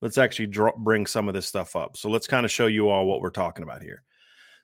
let's 0.00 0.16
actually 0.16 0.46
draw, 0.46 0.70
bring 0.78 1.06
some 1.06 1.26
of 1.26 1.34
this 1.34 1.46
stuff 1.46 1.74
up. 1.74 1.96
So 1.96 2.08
let's 2.08 2.26
kind 2.26 2.44
of 2.44 2.52
show 2.52 2.66
you 2.66 2.88
all 2.88 3.06
what 3.06 3.20
we're 3.20 3.30
talking 3.30 3.64
about 3.64 3.82
here. 3.82 4.04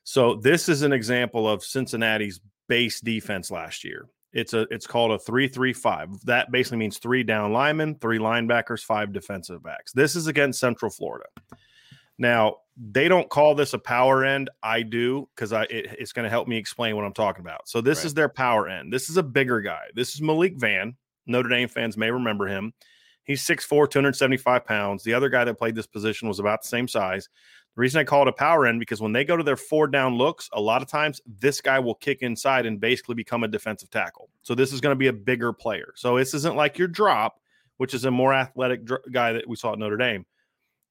So 0.03 0.35
this 0.35 0.69
is 0.69 0.81
an 0.83 0.93
example 0.93 1.47
of 1.49 1.63
Cincinnati's 1.63 2.39
base 2.69 3.01
defense 3.01 3.51
last 3.51 3.83
year. 3.83 4.07
It's 4.33 4.53
a 4.53 4.61
it's 4.69 4.87
called 4.87 5.11
a 5.11 5.19
three 5.19 5.47
three 5.47 5.73
five. 5.73 6.09
That 6.25 6.51
basically 6.51 6.77
means 6.77 6.97
three 6.97 7.23
down 7.23 7.53
linemen, 7.53 7.95
three 7.95 8.19
linebackers, 8.19 8.81
five 8.81 9.13
defensive 9.13 9.63
backs. 9.63 9.91
This 9.93 10.15
is 10.15 10.27
against 10.27 10.59
Central 10.59 10.91
Florida. 10.91 11.25
Now 12.17 12.57
they 12.75 13.07
don't 13.07 13.29
call 13.29 13.55
this 13.55 13.73
a 13.73 13.79
power 13.79 14.25
end. 14.25 14.49
I 14.61 14.81
do 14.83 15.29
because 15.35 15.53
I 15.53 15.63
it, 15.63 15.95
it's 15.99 16.11
going 16.11 16.25
to 16.25 16.29
help 16.29 16.47
me 16.47 16.57
explain 16.57 16.95
what 16.95 17.05
I'm 17.05 17.13
talking 17.13 17.41
about. 17.41 17.67
So 17.67 17.81
this 17.81 17.99
right. 17.99 18.05
is 18.05 18.13
their 18.13 18.29
power 18.29 18.67
end. 18.67 18.91
This 18.91 19.09
is 19.09 19.17
a 19.17 19.23
bigger 19.23 19.61
guy. 19.61 19.85
This 19.95 20.13
is 20.13 20.21
Malik 20.21 20.57
Vann. 20.57 20.95
Notre 21.25 21.49
Dame 21.49 21.67
fans 21.67 21.97
may 21.97 22.11
remember 22.11 22.47
him. 22.47 22.73
He's 23.23 23.45
6'4, 23.45 23.89
275 23.89 24.65
pounds. 24.65 25.03
The 25.03 25.13
other 25.13 25.27
guy 25.27 25.43
that 25.43 25.57
played 25.57 25.75
this 25.75 25.85
position 25.85 26.29
was 26.29 26.39
about 26.39 26.61
the 26.61 26.69
same 26.69 26.87
size. 26.87 27.27
The 27.77 27.81
reason 27.81 28.01
I 28.01 28.05
call 28.05 28.23
it 28.23 28.27
a 28.27 28.33
power 28.33 28.65
end 28.65 28.79
because 28.79 29.01
when 29.01 29.11
they 29.11 29.23
go 29.23 29.37
to 29.37 29.43
their 29.43 29.55
four 29.55 29.85
down 29.85 30.15
looks, 30.15 30.49
a 30.53 30.59
lot 30.59 30.81
of 30.81 30.87
times 30.87 31.21
this 31.27 31.61
guy 31.61 31.77
will 31.77 31.93
kick 31.93 32.23
inside 32.23 32.65
and 32.65 32.79
basically 32.79 33.13
become 33.13 33.43
a 33.43 33.47
defensive 33.47 33.91
tackle. 33.91 34.31
So 34.41 34.55
this 34.55 34.73
is 34.73 34.81
going 34.81 34.93
to 34.93 34.97
be 34.97 35.09
a 35.09 35.13
bigger 35.13 35.53
player. 35.53 35.93
So 35.95 36.17
this 36.17 36.33
isn't 36.33 36.55
like 36.55 36.79
your 36.79 36.87
drop, 36.87 37.39
which 37.77 37.93
is 37.93 38.05
a 38.05 38.09
more 38.09 38.33
athletic 38.33 38.83
dr- 38.83 39.03
guy 39.11 39.31
that 39.33 39.47
we 39.47 39.55
saw 39.55 39.73
at 39.73 39.79
Notre 39.79 39.95
Dame. 39.95 40.25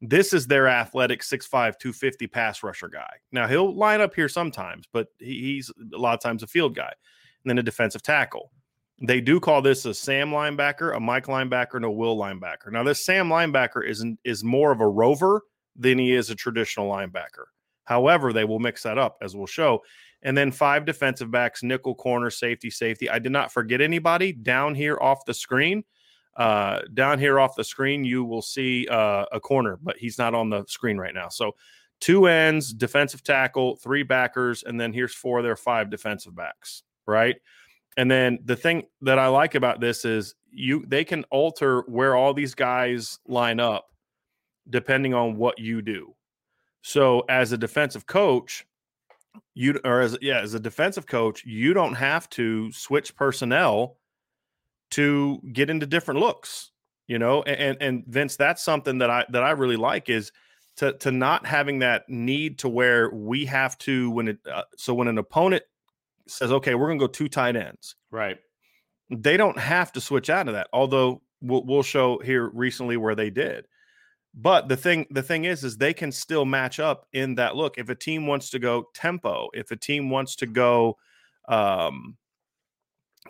This 0.00 0.32
is 0.32 0.46
their 0.46 0.68
athletic 0.68 1.22
6'5, 1.22 1.50
250 1.50 2.28
pass 2.28 2.62
rusher 2.62 2.86
guy. 2.86 3.14
Now 3.32 3.48
he'll 3.48 3.74
line 3.74 4.00
up 4.00 4.14
here 4.14 4.28
sometimes, 4.28 4.84
but 4.92 5.08
he's 5.18 5.72
a 5.92 5.98
lot 5.98 6.14
of 6.14 6.20
times 6.20 6.44
a 6.44 6.46
field 6.46 6.76
guy 6.76 6.92
and 7.42 7.50
then 7.50 7.58
a 7.58 7.64
defensive 7.64 8.02
tackle. 8.02 8.52
They 9.02 9.20
do 9.20 9.40
call 9.40 9.60
this 9.60 9.86
a 9.86 9.92
Sam 9.92 10.30
linebacker, 10.30 10.96
a 10.96 11.00
Mike 11.00 11.26
linebacker, 11.26 11.74
and 11.74 11.84
a 11.84 11.90
Will 11.90 12.16
linebacker. 12.16 12.70
Now, 12.70 12.84
this 12.84 13.04
Sam 13.04 13.28
linebacker 13.28 13.84
is 13.84 14.06
is 14.24 14.44
more 14.44 14.70
of 14.70 14.80
a 14.80 14.86
rover 14.86 15.42
than 15.78 15.98
he 15.98 16.12
is 16.12 16.30
a 16.30 16.34
traditional 16.34 16.90
linebacker. 16.90 17.46
However, 17.84 18.32
they 18.32 18.44
will 18.44 18.58
mix 18.58 18.82
that 18.82 18.98
up 18.98 19.18
as 19.22 19.36
we'll 19.36 19.46
show. 19.46 19.82
And 20.22 20.36
then 20.36 20.50
five 20.50 20.84
defensive 20.84 21.30
backs, 21.30 21.62
nickel, 21.62 21.94
corner, 21.94 22.30
safety, 22.30 22.70
safety. 22.70 23.08
I 23.08 23.18
did 23.18 23.32
not 23.32 23.52
forget 23.52 23.80
anybody 23.80 24.32
down 24.32 24.74
here 24.74 24.98
off 25.00 25.24
the 25.24 25.34
screen. 25.34 25.84
Uh, 26.36 26.82
down 26.92 27.18
here 27.18 27.38
off 27.38 27.56
the 27.56 27.64
screen, 27.64 28.04
you 28.04 28.24
will 28.24 28.42
see 28.42 28.86
uh, 28.88 29.24
a 29.32 29.40
corner, 29.40 29.78
but 29.82 29.96
he's 29.96 30.18
not 30.18 30.34
on 30.34 30.50
the 30.50 30.64
screen 30.66 30.98
right 30.98 31.14
now. 31.14 31.28
So 31.28 31.54
two 32.00 32.26
ends, 32.26 32.72
defensive 32.74 33.22
tackle, 33.22 33.76
three 33.76 34.02
backers, 34.02 34.62
and 34.62 34.78
then 34.80 34.92
here's 34.92 35.14
four 35.14 35.38
of 35.38 35.44
their 35.44 35.56
five 35.56 35.90
defensive 35.90 36.34
backs, 36.34 36.82
right? 37.06 37.36
And 37.96 38.10
then 38.10 38.38
the 38.44 38.56
thing 38.56 38.84
that 39.02 39.18
I 39.18 39.28
like 39.28 39.54
about 39.54 39.80
this 39.80 40.04
is 40.04 40.34
you 40.50 40.84
they 40.86 41.04
can 41.04 41.24
alter 41.30 41.82
where 41.86 42.14
all 42.14 42.34
these 42.34 42.54
guys 42.54 43.18
line 43.26 43.60
up 43.60 43.86
depending 44.68 45.14
on 45.14 45.36
what 45.36 45.58
you 45.58 45.82
do. 45.82 46.14
So 46.82 47.24
as 47.28 47.52
a 47.52 47.58
defensive 47.58 48.06
coach, 48.06 48.66
you 49.54 49.80
or 49.84 50.00
as 50.00 50.16
yeah, 50.22 50.40
as 50.40 50.54
a 50.54 50.60
defensive 50.60 51.06
coach, 51.06 51.44
you 51.44 51.74
don't 51.74 51.94
have 51.94 52.28
to 52.30 52.70
switch 52.72 53.14
personnel 53.16 53.98
to 54.90 55.40
get 55.52 55.68
into 55.68 55.86
different 55.86 56.20
looks, 56.20 56.70
you 57.06 57.18
know. 57.18 57.42
And 57.42 57.76
and 57.80 58.04
Vince, 58.06 58.36
that's 58.36 58.62
something 58.62 58.98
that 58.98 59.10
I 59.10 59.24
that 59.30 59.42
I 59.42 59.50
really 59.50 59.76
like 59.76 60.08
is 60.08 60.32
to 60.76 60.92
to 60.98 61.10
not 61.10 61.46
having 61.46 61.80
that 61.80 62.08
need 62.08 62.58
to 62.60 62.68
where 62.68 63.10
we 63.10 63.44
have 63.46 63.76
to 63.78 64.10
when 64.10 64.28
it 64.28 64.38
uh, 64.50 64.62
so 64.76 64.94
when 64.94 65.08
an 65.08 65.18
opponent 65.18 65.64
says, 66.26 66.52
okay, 66.52 66.74
we're 66.74 66.86
going 66.86 66.98
to 66.98 67.06
go 67.06 67.10
two 67.10 67.28
tight 67.28 67.56
ends. 67.56 67.96
Right. 68.10 68.38
They 69.10 69.36
don't 69.36 69.58
have 69.58 69.92
to 69.92 70.00
switch 70.00 70.30
out 70.30 70.48
of 70.48 70.54
that, 70.54 70.68
although 70.72 71.22
we'll, 71.40 71.64
we'll 71.64 71.82
show 71.82 72.18
here 72.18 72.48
recently 72.48 72.96
where 72.96 73.14
they 73.14 73.30
did. 73.30 73.66
But 74.36 74.68
the 74.68 74.76
thing, 74.76 75.06
the 75.10 75.22
thing 75.22 75.44
is, 75.44 75.64
is 75.64 75.78
they 75.78 75.94
can 75.94 76.12
still 76.12 76.44
match 76.44 76.78
up 76.78 77.06
in 77.12 77.36
that 77.36 77.56
look. 77.56 77.78
If 77.78 77.88
a 77.88 77.94
team 77.94 78.26
wants 78.26 78.50
to 78.50 78.58
go 78.58 78.88
tempo, 78.94 79.48
if 79.54 79.70
a 79.70 79.76
team 79.76 80.10
wants 80.10 80.36
to 80.36 80.46
go, 80.46 80.98
um, 81.48 82.16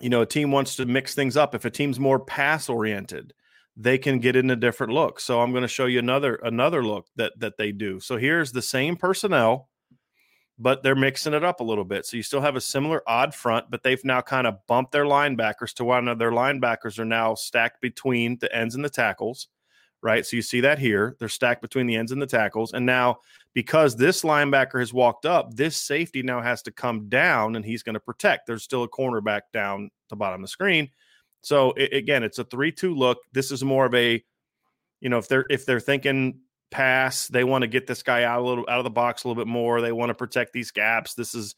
you 0.01 0.09
know, 0.09 0.23
a 0.23 0.27
team 0.27 0.51
wants 0.51 0.77
to 0.77 0.87
mix 0.87 1.15
things 1.15 1.37
up. 1.37 1.55
If 1.55 1.65
a 1.65 1.71
team's 1.71 2.01
more 2.01 2.19
pass 2.19 2.69
oriented, 2.69 3.33
they 3.77 3.99
can 3.99 4.19
get 4.19 4.35
in 4.35 4.51
a 4.51 4.57
different 4.57 4.93
look. 4.93 5.21
So 5.21 5.41
I'm 5.41 5.53
going 5.53 5.63
to 5.63 5.69
show 5.69 5.87
you 5.87 6.01
another 6.01 6.37
another 6.37 6.85
look 6.85 7.07
that 7.17 7.39
that 7.39 7.57
they 7.57 7.71
do. 7.71 8.01
So 8.01 8.17
here's 8.17 8.51
the 8.51 8.63
same 8.63 8.97
personnel 8.97 9.69
but 10.59 10.83
they're 10.83 10.95
mixing 10.95 11.35
it 11.35 11.45
up 11.45 11.61
a 11.61 11.65
little 11.65 11.85
bit. 11.85 12.07
So 12.07 12.17
you 12.17 12.23
still 12.23 12.41
have 12.41 12.57
a 12.57 12.61
similar 12.61 13.03
odd 13.07 13.35
front, 13.35 13.71
but 13.71 13.83
they've 13.83 14.03
now 14.05 14.21
kind 14.21 14.47
of 14.47 14.67
bumped 14.67 14.93
their 14.93 15.05
linebackers 15.05 15.75
to 15.75 15.85
one 15.85 16.09
of 16.09 16.19
their 16.19 16.31
linebackers 16.31 16.99
are 16.99 17.05
now 17.05 17.35
stacked 17.35 17.81
between 17.81 18.39
the 18.41 18.55
ends 18.55 18.75
and 18.75 18.85
the 18.85 18.91
tackles, 18.91 19.49
right? 20.07 20.25
So 20.25 20.37
you 20.37 20.43
see 20.43 20.61
that 20.61 20.79
here. 20.79 21.17
They're 21.19 21.29
stacked 21.29 21.61
between 21.61 21.89
the 21.89 21.97
ends 21.97 22.13
and 22.13 22.23
the 22.23 22.27
tackles. 22.27 22.73
And 22.73 22.87
now, 22.87 23.19
because 23.55 23.97
this 23.97 24.23
linebacker 24.23 24.79
has 24.79 24.95
walked 24.95 25.27
up, 25.27 25.53
this 25.53 25.77
safety 25.77 26.23
now 26.23 26.41
has 26.41 26.63
to 26.63 26.71
come 26.71 27.09
down 27.09 27.57
and 27.57 27.65
he's 27.65 27.83
going 27.83 27.95
to 27.95 28.01
protect. 28.01 28.47
There's 28.47 28.63
still 28.63 28.85
a 28.85 28.89
cornerback 28.89 29.43
down 29.53 29.91
the 30.09 30.15
bottom 30.15 30.41
of 30.41 30.45
the 30.45 30.49
screen. 30.49 30.89
So 31.43 31.73
it, 31.73 31.93
again, 31.93 32.23
it's 32.23 32.39
a 32.39 32.45
3 32.45 32.71
2 32.71 32.95
look. 32.95 33.19
This 33.33 33.51
is 33.51 33.65
more 33.65 33.85
of 33.85 33.95
a, 33.97 34.23
you 35.01 35.09
know, 35.09 35.19
if 35.19 35.27
they're 35.27 35.45
if 35.51 35.67
they're 35.67 35.81
thinking 35.81 36.39
pass. 36.71 37.29
They 37.29 37.45
want 37.45 37.63
to 37.63 37.69
get 37.69 37.87
this 37.87 38.03
guy 38.03 38.25
out 38.25 38.41
a 38.41 38.45
little 38.45 38.65
out 38.69 38.79
of 38.79 38.85
the 38.85 38.91
box 38.91 39.25
a 39.25 39.29
little 39.29 39.43
bit 39.43 39.51
more. 39.51 39.81
They 39.81 39.93
want 39.93 40.11
to 40.11 40.15
protect 40.15 40.53
these 40.53 40.71
gaps. 40.71 41.15
This 41.15 41.35
is, 41.35 41.55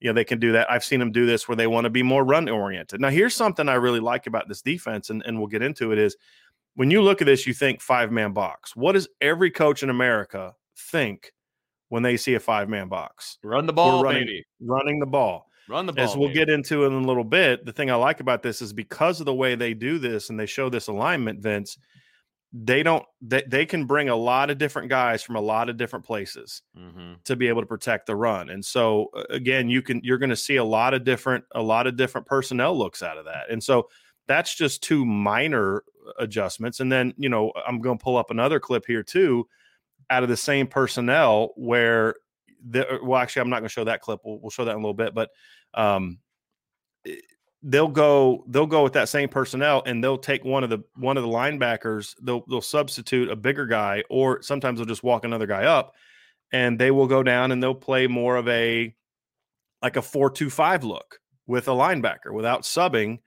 you 0.00 0.08
know, 0.08 0.14
they 0.14 0.24
can 0.24 0.38
do 0.38 0.52
that. 0.52 0.70
I've 0.70 0.84
seen 0.84 1.00
them 1.00 1.12
do 1.12 1.26
this 1.26 1.48
where 1.48 1.56
they 1.56 1.66
want 1.66 1.84
to 1.84 1.90
be 1.90 2.02
more 2.02 2.24
run 2.24 2.48
oriented. 2.48 3.00
Now, 3.00 3.10
here's 3.10 3.34
something 3.34 3.68
I 3.68 3.74
really 3.74 4.00
like 4.00 4.26
about 4.26 4.48
this 4.48 4.62
defense, 4.62 5.10
and, 5.10 5.22
and 5.26 5.38
we'll 5.38 5.48
get 5.48 5.62
into 5.62 5.92
it 5.92 5.98
is 5.98 6.16
when 6.80 6.90
you 6.90 7.02
look 7.02 7.20
at 7.20 7.26
this, 7.26 7.46
you 7.46 7.52
think 7.52 7.82
five 7.82 8.10
man 8.10 8.32
box. 8.32 8.74
What 8.74 8.92
does 8.92 9.06
every 9.20 9.50
coach 9.50 9.82
in 9.82 9.90
America 9.90 10.54
think 10.90 11.30
when 11.90 12.02
they 12.02 12.16
see 12.16 12.32
a 12.32 12.40
five 12.40 12.70
man 12.70 12.88
box? 12.88 13.36
Run 13.44 13.66
the 13.66 13.72
ball, 13.74 14.02
running, 14.02 14.22
baby. 14.22 14.46
Running 14.62 14.98
the 14.98 15.04
ball. 15.04 15.50
Run 15.68 15.84
the 15.84 15.92
ball. 15.92 16.02
As 16.02 16.16
we'll 16.16 16.28
baby. 16.28 16.38
get 16.38 16.48
into 16.48 16.86
in 16.86 16.94
a 16.94 17.00
little 17.06 17.22
bit, 17.22 17.66
the 17.66 17.72
thing 17.74 17.90
I 17.90 17.96
like 17.96 18.20
about 18.20 18.42
this 18.42 18.62
is 18.62 18.72
because 18.72 19.20
of 19.20 19.26
the 19.26 19.34
way 19.34 19.56
they 19.56 19.74
do 19.74 19.98
this 19.98 20.30
and 20.30 20.40
they 20.40 20.46
show 20.46 20.70
this 20.70 20.88
alignment, 20.88 21.42
Vince– 21.42 21.76
they 22.52 22.82
don't 22.82 23.04
they, 23.22 23.42
they 23.46 23.64
can 23.64 23.84
bring 23.84 24.08
a 24.08 24.16
lot 24.16 24.50
of 24.50 24.58
different 24.58 24.88
guys 24.88 25.22
from 25.22 25.36
a 25.36 25.40
lot 25.40 25.68
of 25.68 25.76
different 25.76 26.04
places 26.04 26.62
mm-hmm. 26.76 27.12
to 27.24 27.36
be 27.36 27.46
able 27.46 27.62
to 27.62 27.66
protect 27.66 28.06
the 28.06 28.16
run 28.16 28.50
and 28.50 28.64
so 28.64 29.08
again 29.30 29.68
you 29.68 29.80
can 29.80 30.00
you're 30.02 30.18
going 30.18 30.30
to 30.30 30.36
see 30.36 30.56
a 30.56 30.64
lot 30.64 30.92
of 30.92 31.04
different 31.04 31.44
a 31.54 31.62
lot 31.62 31.86
of 31.86 31.96
different 31.96 32.26
personnel 32.26 32.76
looks 32.76 33.02
out 33.02 33.18
of 33.18 33.24
that 33.24 33.48
and 33.50 33.62
so 33.62 33.88
that's 34.30 34.54
just 34.54 34.80
two 34.80 35.04
minor 35.04 35.82
adjustments 36.20 36.78
and 36.78 36.90
then 36.90 37.12
you 37.16 37.28
know 37.28 37.52
i'm 37.66 37.80
going 37.80 37.98
to 37.98 38.02
pull 38.02 38.16
up 38.16 38.30
another 38.30 38.60
clip 38.60 38.86
here 38.86 39.02
too 39.02 39.46
out 40.08 40.22
of 40.22 40.28
the 40.28 40.36
same 40.36 40.68
personnel 40.68 41.52
where 41.56 42.14
the 42.68 43.00
well 43.02 43.20
actually 43.20 43.42
i'm 43.42 43.50
not 43.50 43.58
going 43.58 43.68
to 43.68 43.72
show 43.72 43.82
that 43.82 44.00
clip 44.00 44.20
we'll, 44.24 44.38
we'll 44.38 44.50
show 44.50 44.64
that 44.64 44.70
in 44.70 44.76
a 44.76 44.80
little 44.80 44.94
bit 44.94 45.14
but 45.14 45.30
um 45.74 46.18
they'll 47.64 47.88
go 47.88 48.44
they'll 48.48 48.66
go 48.66 48.84
with 48.84 48.92
that 48.92 49.08
same 49.08 49.28
personnel 49.28 49.82
and 49.84 50.02
they'll 50.02 50.16
take 50.16 50.44
one 50.44 50.62
of 50.62 50.70
the 50.70 50.78
one 50.94 51.16
of 51.16 51.24
the 51.24 51.28
linebackers 51.28 52.14
they'll 52.22 52.44
they'll 52.48 52.60
substitute 52.60 53.28
a 53.28 53.36
bigger 53.36 53.66
guy 53.66 54.02
or 54.08 54.40
sometimes 54.42 54.78
they'll 54.78 54.86
just 54.86 55.02
walk 55.02 55.24
another 55.24 55.46
guy 55.46 55.64
up 55.64 55.94
and 56.52 56.78
they 56.78 56.92
will 56.92 57.08
go 57.08 57.24
down 57.24 57.50
and 57.50 57.60
they'll 57.60 57.74
play 57.74 58.06
more 58.06 58.36
of 58.36 58.46
a 58.46 58.94
like 59.82 59.96
a 59.96 60.00
4-2-5 60.00 60.84
look 60.84 61.18
with 61.46 61.66
a 61.66 61.72
linebacker 61.72 62.32
without 62.32 62.62
subbing 62.62 63.18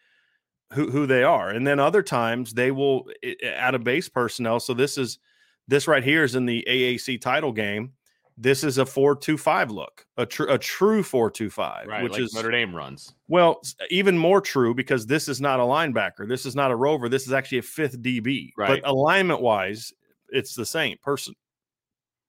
who 0.74 0.90
who 0.90 1.06
they 1.06 1.24
are 1.24 1.50
and 1.50 1.66
then 1.66 1.80
other 1.80 2.02
times 2.02 2.54
they 2.54 2.72
will 2.72 3.08
add 3.44 3.76
a 3.76 3.80
base 3.80 4.10
personnel 4.10 4.60
so 4.60 4.74
this 4.74 4.98
is 4.98 5.20
this 5.68 5.88
right 5.88 6.04
here 6.04 6.24
is 6.24 6.36
in 6.36 6.46
the 6.46 6.66
AAC 6.68 7.22
title 7.22 7.52
game 7.52 7.94
this 8.38 8.64
is 8.64 8.80
a 8.80 8.86
four-two-five 8.86 9.70
look, 9.70 10.08
a, 10.18 10.26
tr- 10.26 10.50
a 10.50 10.58
true 10.58 11.04
four-two-five, 11.04 11.86
right, 11.86 12.02
which 12.02 12.14
like 12.14 12.22
is 12.22 12.34
Notre 12.34 12.50
Dame 12.50 12.76
runs. 12.76 13.14
Well, 13.28 13.62
even 13.92 14.18
more 14.18 14.42
true 14.42 14.74
because 14.74 15.06
this 15.06 15.28
is 15.28 15.40
not 15.40 15.60
a 15.60 15.64
linebacker. 15.64 16.28
This 16.28 16.46
is 16.46 16.56
not 16.56 16.72
a 16.72 16.76
rover. 16.76 17.10
This 17.10 17.28
is 17.28 17.34
actually 17.34 17.60
a 17.60 17.64
fifth 17.64 18.02
DB. 18.02 18.50
Right. 18.58 18.82
But 18.82 18.90
alignment 18.90 19.42
wise, 19.42 19.94
it's 20.30 20.56
the 20.56 20.66
same 20.66 20.98
person. 21.04 21.36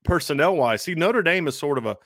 personnel 0.05 0.57
wise. 0.57 0.83
See, 0.83 0.95
Notre 0.95 1.23
Dame 1.23 1.49
is 1.49 1.59
sort 1.59 1.79
of 1.79 1.87
a 1.87 1.97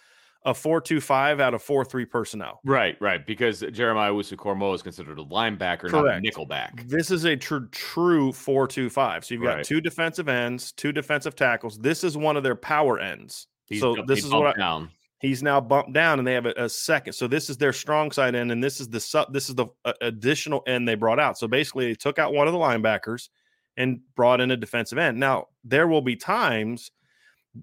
a 0.45 0.55
four 0.55 0.81
two 0.81 1.01
five 1.01 1.41
out 1.41 1.55
of 1.55 1.63
four 1.63 1.85
three 1.85 2.05
personnel. 2.05 2.61
Right, 2.65 2.97
right. 3.01 3.25
Because 3.27 3.65
Jeremiah 3.73 4.13
Owusu-Koramoah 4.13 4.77
is 4.77 4.83
considered 4.83 5.19
a 5.19 5.25
linebacker, 5.25 5.89
Correct. 5.89 5.93
not 5.93 6.17
a 6.17 6.21
nickelback. 6.21 6.89
This 6.89 7.11
is 7.11 7.25
a 7.25 7.37
true 7.37 7.69
true 7.71 8.33
four 8.33 8.67
two 8.67 8.89
five. 8.89 9.25
So 9.25 9.35
you've 9.35 9.43
got 9.43 9.57
right. 9.57 9.65
two 9.65 9.81
defensive 9.81 10.29
ends, 10.29 10.73
two 10.73 10.93
defensive 10.93 11.35
tackles. 11.35 11.79
This 11.79 12.05
is 12.05 12.17
one 12.17 12.37
of 12.37 12.43
their 12.43 12.57
power 12.57 12.99
ends. 12.99 13.49
He's, 13.67 13.81
so 13.81 13.97
this 14.07 14.25
is 14.25 14.31
what 14.31 14.57
I, 14.57 14.59
down. 14.59 14.91
He's 15.21 15.43
now 15.43 15.61
bumped 15.61 15.93
down, 15.93 16.19
and 16.19 16.27
they 16.27 16.35
have 16.35 16.47
a, 16.47 16.55
a, 16.57 16.69
second. 16.69 17.13
So 17.13 17.27
this 17.27 17.51
is 17.51 17.57
their 17.57 17.73
strong 17.73 18.13
side 18.13 18.37
end, 18.37 18.53
and 18.53 18.63
this 18.63 18.81
is 18.81 18.89
the 18.89 19.01
sub. 19.01 19.33
this 19.33 19.49
is 19.49 19.57
the 19.57 19.67
uh, 19.85 19.93
additional 20.01 20.63
end 20.67 20.87
they 20.87 20.95
brought 20.95 21.19
out. 21.19 21.37
So 21.37 21.49
basically, 21.49 21.87
they 21.87 21.95
took 21.95 22.19
out 22.19 22.33
one 22.33 22.47
of 22.47 22.53
the 22.53 22.59
linebackers 22.59 23.29
and 23.77 24.01
brought 24.15 24.41
in 24.41 24.51
a 24.51 24.57
defensive 24.57 24.99
end. 24.99 25.19
Now 25.19 25.47
there 25.65 25.89
will 25.89 26.03
be 26.03 26.17
times 26.17 26.91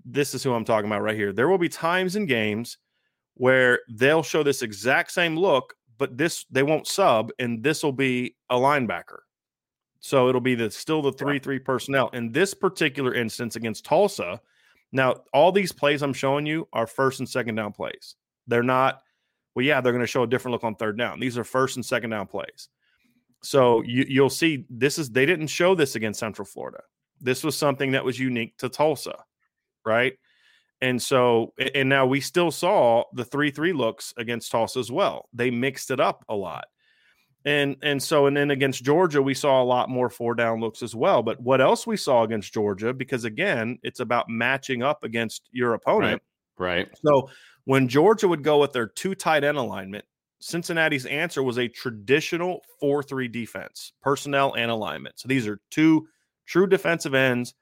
this 0.04 0.34
is 0.34 0.44
who 0.44 0.54
I'm 0.54 0.66
talking 0.66 0.90
about 0.90 1.02
right 1.02 1.16
here. 1.16 1.32
There 1.32 1.48
will 1.48 1.58
be 1.58 1.70
times 1.70 2.16
in 2.16 2.26
games 2.26 2.78
where 3.36 3.80
they'll 3.90 4.24
show 4.24 4.44
this 4.44 4.62
exact 4.62 5.12
same 5.12 5.38
look, 5.38 5.74
but 5.98 6.18
this 6.18 6.46
they 6.50 6.64
won't 6.64 6.88
sub, 6.88 7.32
and 7.40 7.64
this 7.64 7.84
will 7.84 7.92
be 7.94 8.36
a 8.50 8.56
linebacker. 8.56 9.20
So 10.00 10.30
it'll 10.30 10.42
be 10.42 10.56
the 10.56 10.72
still 10.72 11.02
the 11.02 11.12
three 11.12 11.40
three 11.40 11.60
personnel. 11.60 12.10
In 12.10 12.32
this 12.32 12.54
particular 12.54 13.14
instance 13.14 13.56
against 13.56 13.86
Tulsa, 13.86 14.40
now 14.92 15.16
all 15.34 15.52
these 15.52 15.72
plays 15.72 16.02
I'm 16.02 16.14
showing 16.14 16.46
you 16.46 16.68
are 16.74 16.88
first 16.88 17.20
and 17.20 17.30
second 17.30 17.56
down 17.56 17.72
plays. 17.72 18.16
They're 18.48 18.64
not. 18.64 19.02
Well, 19.56 19.66
yeah, 19.66 19.80
they're 19.80 19.94
going 19.94 20.02
to 20.02 20.08
show 20.08 20.24
a 20.24 20.28
different 20.28 20.52
look 20.52 20.66
on 20.66 20.76
third 20.76 20.98
down. 20.98 21.20
These 21.20 21.38
are 21.38 21.46
first 21.46 21.78
and 21.78 21.86
second 21.86 22.10
down 22.10 22.28
plays. 22.28 22.68
So 23.42 23.84
you, 23.84 24.06
you'll 24.08 24.30
see 24.30 24.66
this 24.70 24.98
is 24.98 25.10
they 25.10 25.26
didn't 25.26 25.48
show 25.48 25.76
this 25.76 25.96
against 25.96 26.20
Central 26.20 26.46
Florida. 26.46 26.82
This 27.22 27.44
was 27.44 27.56
something 27.58 27.92
that 27.92 28.04
was 28.04 28.20
unique 28.20 28.58
to 28.58 28.68
Tulsa 28.68 29.16
right? 29.86 30.14
And 30.82 31.02
so, 31.02 31.54
and 31.74 31.88
now 31.90 32.06
we 32.06 32.20
still 32.20 32.52
saw 32.52 33.04
the 33.14 33.26
3 33.26 33.52
3 33.52 33.74
looks 33.74 34.14
against 34.18 34.52
Tulsa 34.52 34.80
as 34.80 34.92
well. 34.92 35.30
They 35.34 35.50
mixed 35.52 35.92
it 35.92 36.00
up 36.00 36.26
a 36.30 36.36
lot. 36.36 36.66
And 37.46 37.78
and 37.84 38.02
so 38.02 38.26
and 38.26 38.36
then 38.36 38.50
against 38.50 38.84
Georgia 38.84 39.22
we 39.22 39.36
saw 39.36 39.62
a 39.62 39.64
lot 39.64 39.88
more 39.88 40.10
four 40.10 40.34
down 40.34 40.60
looks 40.60 40.82
as 40.82 40.96
well. 40.96 41.22
But 41.22 41.40
what 41.40 41.62
else 41.62 41.86
we 41.86 41.96
saw 41.96 42.24
against 42.24 42.52
Georgia 42.52 42.92
because 42.92 43.24
again, 43.24 43.78
it's 43.84 44.00
about 44.00 44.28
matching 44.28 44.82
up 44.82 45.04
against 45.04 45.48
your 45.52 45.76
opponent. 45.76 46.24
Right. 46.58 46.88
right. 46.88 47.00
So 47.06 47.30
when 47.66 47.88
Georgia 47.88 48.28
would 48.28 48.44
go 48.44 48.60
with 48.60 48.74
their 48.74 48.88
two 48.88 49.14
tight 49.14 49.44
end 49.44 49.58
alignment, 49.58 50.06
Cincinnati's 50.40 51.06
answer 51.06 51.44
was 51.44 51.60
a 51.60 51.68
traditional 51.68 52.62
4-3 52.82 53.32
defense, 53.32 53.94
personnel 54.02 54.56
and 54.56 54.72
alignment. 54.72 55.20
So 55.20 55.28
these 55.28 55.48
are 55.48 55.60
two 55.70 56.08
true 56.48 56.68
defensive 56.68 57.14
ends 57.14 57.54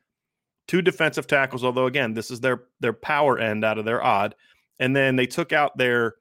two 0.67 0.81
defensive 0.81 1.27
tackles. 1.27 1.63
Although 1.63 1.87
again, 1.87 2.13
this 2.13 2.31
is 2.31 2.39
their 2.39 2.63
their 2.79 2.93
power 2.93 3.37
end 3.37 3.63
out 3.63 3.77
of 3.77 3.85
their 3.85 4.03
odd, 4.03 4.35
and 4.79 4.95
then 4.95 5.15
they 5.15 5.27
took 5.27 5.53
out 5.53 5.77
their 5.77 6.15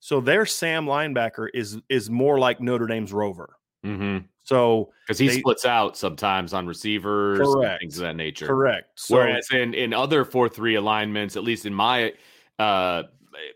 so 0.00 0.20
their 0.20 0.46
Sam 0.46 0.86
linebacker 0.86 1.48
is 1.52 1.78
is 1.88 2.10
more 2.10 2.38
like 2.38 2.60
Notre 2.60 2.86
Dame's 2.86 3.12
Rover. 3.12 3.56
Mm-hmm. 3.84 4.26
So 4.42 4.90
because 5.06 5.18
he 5.18 5.28
they, 5.28 5.38
splits 5.38 5.64
out 5.64 5.96
sometimes 5.96 6.52
on 6.52 6.66
receivers, 6.66 7.38
correct, 7.38 7.80
things 7.80 7.98
of 7.98 8.04
that 8.04 8.16
nature. 8.16 8.46
Correct. 8.46 8.88
So, 8.94 9.16
Whereas 9.16 9.48
in 9.52 9.74
in 9.74 9.92
other 9.92 10.24
four 10.24 10.48
three 10.48 10.74
alignments, 10.74 11.36
at 11.36 11.44
least 11.44 11.66
in 11.66 11.74
my 11.74 12.12
uh 12.58 13.04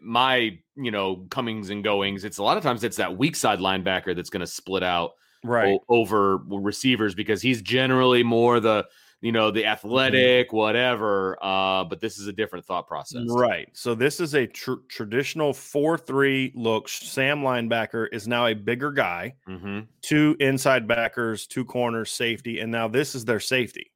my 0.00 0.58
you 0.76 0.90
know 0.90 1.26
comings 1.30 1.70
and 1.70 1.82
goings, 1.82 2.24
it's 2.24 2.38
a 2.38 2.42
lot 2.42 2.56
of 2.56 2.62
times 2.62 2.84
it's 2.84 2.98
that 2.98 3.16
weak 3.16 3.36
side 3.36 3.58
linebacker 3.58 4.14
that's 4.14 4.30
going 4.30 4.40
to 4.40 4.46
split 4.46 4.82
out 4.82 5.12
right 5.42 5.74
o- 5.74 5.84
over 5.88 6.38
receivers 6.48 7.14
because 7.14 7.42
he's 7.42 7.60
generally 7.62 8.22
more 8.22 8.60
the 8.60 8.84
you 9.24 9.32
know, 9.32 9.50
the 9.50 9.62
mm-hmm. 9.62 9.70
athletic, 9.70 10.52
whatever. 10.52 11.38
Uh, 11.42 11.82
but 11.84 11.98
this 11.98 12.18
is 12.18 12.26
a 12.26 12.32
different 12.32 12.66
thought 12.66 12.86
process. 12.86 13.24
Right. 13.26 13.66
So 13.72 13.94
this 13.94 14.20
is 14.20 14.34
a 14.34 14.46
tr- 14.46 14.84
traditional 14.86 15.54
4 15.54 15.96
3 15.96 16.52
look. 16.54 16.90
Sam 16.90 17.40
linebacker 17.40 18.06
is 18.12 18.28
now 18.28 18.46
a 18.46 18.54
bigger 18.54 18.92
guy, 18.92 19.36
mm-hmm. 19.48 19.80
two 20.02 20.36
inside 20.40 20.86
backers, 20.86 21.46
two 21.46 21.64
corners, 21.64 22.10
safety. 22.10 22.60
And 22.60 22.70
now 22.70 22.86
this 22.86 23.14
is 23.14 23.24
their 23.24 23.40
safety. 23.40 23.90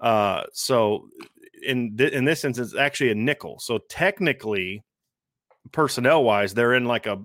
Uh, 0.00 0.42
so 0.52 1.08
in, 1.64 1.96
th- 1.96 2.12
in 2.12 2.24
this 2.24 2.44
instance, 2.44 2.72
it's 2.72 2.80
actually 2.80 3.12
a 3.12 3.14
nickel. 3.14 3.60
So 3.60 3.78
technically, 3.88 4.82
personnel 5.70 6.24
wise, 6.24 6.52
they're 6.52 6.74
in 6.74 6.86
like 6.86 7.06
a 7.06 7.24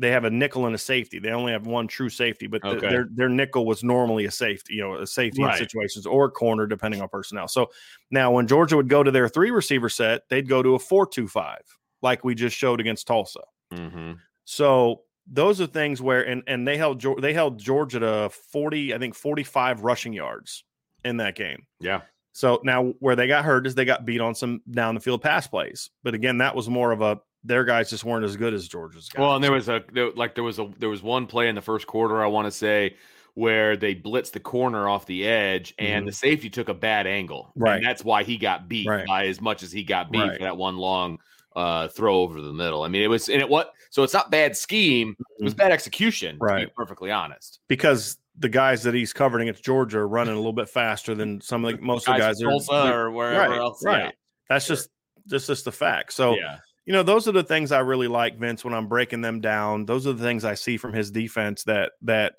they 0.00 0.10
have 0.10 0.24
a 0.24 0.30
nickel 0.30 0.64
and 0.66 0.74
a 0.74 0.78
safety. 0.78 1.18
They 1.18 1.30
only 1.30 1.52
have 1.52 1.66
one 1.66 1.86
true 1.86 2.08
safety, 2.08 2.46
but 2.46 2.64
okay. 2.64 2.74
the, 2.74 2.80
their 2.80 3.08
their 3.12 3.28
nickel 3.28 3.66
was 3.66 3.84
normally 3.84 4.24
a 4.24 4.30
safety, 4.30 4.74
you 4.74 4.80
know, 4.80 4.94
a 4.94 5.06
safety 5.06 5.42
right. 5.42 5.52
in 5.52 5.58
situations 5.58 6.06
or 6.06 6.30
corner 6.30 6.66
depending 6.66 7.02
on 7.02 7.08
personnel. 7.08 7.48
So 7.48 7.70
now 8.10 8.32
when 8.32 8.46
Georgia 8.46 8.76
would 8.76 8.88
go 8.88 9.02
to 9.02 9.10
their 9.10 9.28
three 9.28 9.50
receiver 9.50 9.90
set, 9.90 10.22
they'd 10.30 10.48
go 10.48 10.62
to 10.62 10.74
a 10.74 10.78
four 10.78 11.06
two 11.06 11.28
five, 11.28 11.62
like 12.00 12.24
we 12.24 12.34
just 12.34 12.56
showed 12.56 12.80
against 12.80 13.06
Tulsa. 13.06 13.40
Mm-hmm. 13.72 14.12
So 14.44 15.02
those 15.26 15.60
are 15.60 15.66
things 15.66 16.00
where 16.00 16.22
and 16.26 16.42
and 16.46 16.66
they 16.66 16.78
held 16.78 17.04
they 17.20 17.34
held 17.34 17.58
Georgia 17.58 18.00
to 18.00 18.30
forty, 18.30 18.94
I 18.94 18.98
think 18.98 19.14
forty 19.14 19.44
five 19.44 19.82
rushing 19.82 20.14
yards 20.14 20.64
in 21.04 21.18
that 21.18 21.34
game. 21.34 21.66
Yeah. 21.78 22.00
So 22.32 22.60
now 22.64 22.94
where 23.00 23.16
they 23.16 23.26
got 23.26 23.44
hurt 23.44 23.66
is 23.66 23.74
they 23.74 23.84
got 23.84 24.06
beat 24.06 24.20
on 24.20 24.34
some 24.34 24.62
down 24.70 24.94
the 24.94 25.00
field 25.00 25.20
pass 25.20 25.46
plays, 25.46 25.90
but 26.02 26.14
again 26.14 26.38
that 26.38 26.56
was 26.56 26.68
more 26.70 26.90
of 26.90 27.02
a 27.02 27.20
their 27.44 27.64
guys 27.64 27.90
just 27.90 28.04
weren't 28.04 28.24
as 28.24 28.36
good 28.36 28.54
as 28.54 28.68
Georgia's 28.68 29.08
guys. 29.08 29.20
Well, 29.20 29.34
and 29.34 29.42
there 29.42 29.52
was 29.52 29.68
a 29.68 29.82
there, 29.92 30.10
like 30.12 30.34
there 30.34 30.44
was 30.44 30.58
a 30.58 30.70
there 30.78 30.88
was 30.88 31.02
one 31.02 31.26
play 31.26 31.48
in 31.48 31.54
the 31.54 31.62
first 31.62 31.86
quarter 31.86 32.22
I 32.22 32.26
want 32.26 32.46
to 32.46 32.50
say 32.50 32.96
where 33.34 33.76
they 33.76 33.94
blitzed 33.94 34.32
the 34.32 34.40
corner 34.40 34.88
off 34.88 35.06
the 35.06 35.26
edge 35.26 35.72
and 35.78 36.00
mm-hmm. 36.00 36.06
the 36.06 36.12
safety 36.12 36.50
took 36.50 36.68
a 36.68 36.74
bad 36.74 37.06
angle. 37.06 37.52
Right. 37.54 37.76
And 37.76 37.86
that's 37.86 38.04
why 38.04 38.24
he 38.24 38.36
got 38.36 38.68
beat 38.68 38.88
right. 38.88 39.06
by 39.06 39.26
as 39.26 39.40
much 39.40 39.62
as 39.62 39.70
he 39.70 39.84
got 39.84 40.10
beat 40.10 40.18
right. 40.18 40.36
for 40.36 40.42
that 40.42 40.56
one 40.56 40.76
long 40.76 41.18
uh, 41.54 41.88
throw 41.88 42.16
over 42.16 42.40
the 42.40 42.52
middle. 42.52 42.82
I 42.82 42.88
mean, 42.88 43.02
it 43.02 43.08
was 43.08 43.28
and 43.28 43.40
it 43.40 43.48
what 43.48 43.72
so 43.90 44.02
it's 44.02 44.12
not 44.12 44.30
bad 44.30 44.56
scheme, 44.56 45.16
it 45.38 45.44
was 45.44 45.54
mm-hmm. 45.54 45.58
bad 45.58 45.72
execution, 45.72 46.36
right. 46.40 46.72
perfectly 46.74 47.10
honest. 47.10 47.60
Because 47.68 48.18
the 48.38 48.48
guys 48.48 48.82
that 48.82 48.94
he's 48.94 49.12
covering 49.12 49.48
against 49.48 49.64
Georgia 49.64 49.98
are 49.98 50.08
running 50.08 50.34
a 50.34 50.38
little 50.38 50.52
bit 50.52 50.68
faster 50.68 51.14
than 51.14 51.40
some 51.40 51.64
of 51.64 51.76
the 51.76 51.82
most 51.82 52.08
of 52.08 52.14
the 52.14 52.20
guys 52.20 52.42
are, 52.42 53.06
or 53.06 53.10
wherever 53.10 53.50
right, 53.50 53.58
else. 53.58 53.82
Right. 53.84 54.04
Yeah. 54.04 54.10
That's 54.48 54.66
sure. 54.66 54.76
just 54.76 54.90
that's 55.26 55.46
just 55.46 55.64
the 55.64 55.72
fact. 55.72 56.12
So 56.12 56.34
yeah 56.34 56.58
you 56.90 56.96
know, 56.96 57.04
those 57.04 57.28
are 57.28 57.32
the 57.32 57.44
things 57.44 57.70
I 57.70 57.78
really 57.78 58.08
like, 58.08 58.36
Vince, 58.36 58.64
when 58.64 58.74
I'm 58.74 58.88
breaking 58.88 59.20
them 59.20 59.40
down. 59.40 59.86
Those 59.86 60.08
are 60.08 60.12
the 60.12 60.24
things 60.24 60.44
I 60.44 60.54
see 60.54 60.76
from 60.76 60.92
his 60.92 61.12
defense 61.12 61.62
that 61.62 61.92
that 62.02 62.34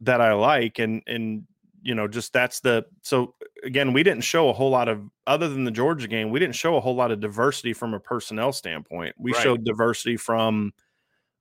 that 0.00 0.20
I 0.20 0.32
like. 0.34 0.78
And 0.78 1.02
and 1.08 1.42
you 1.82 1.96
know, 1.96 2.06
just 2.06 2.32
that's 2.32 2.60
the 2.60 2.86
so 3.02 3.34
again, 3.64 3.92
we 3.92 4.04
didn't 4.04 4.22
show 4.22 4.48
a 4.48 4.52
whole 4.52 4.70
lot 4.70 4.88
of 4.88 5.02
other 5.26 5.48
than 5.48 5.64
the 5.64 5.72
Georgia 5.72 6.06
game, 6.06 6.30
we 6.30 6.38
didn't 6.38 6.54
show 6.54 6.76
a 6.76 6.80
whole 6.80 6.94
lot 6.94 7.10
of 7.10 7.18
diversity 7.18 7.72
from 7.72 7.94
a 7.94 7.98
personnel 7.98 8.52
standpoint. 8.52 9.16
We 9.18 9.32
right. 9.32 9.42
showed 9.42 9.64
diversity 9.64 10.16
from 10.16 10.72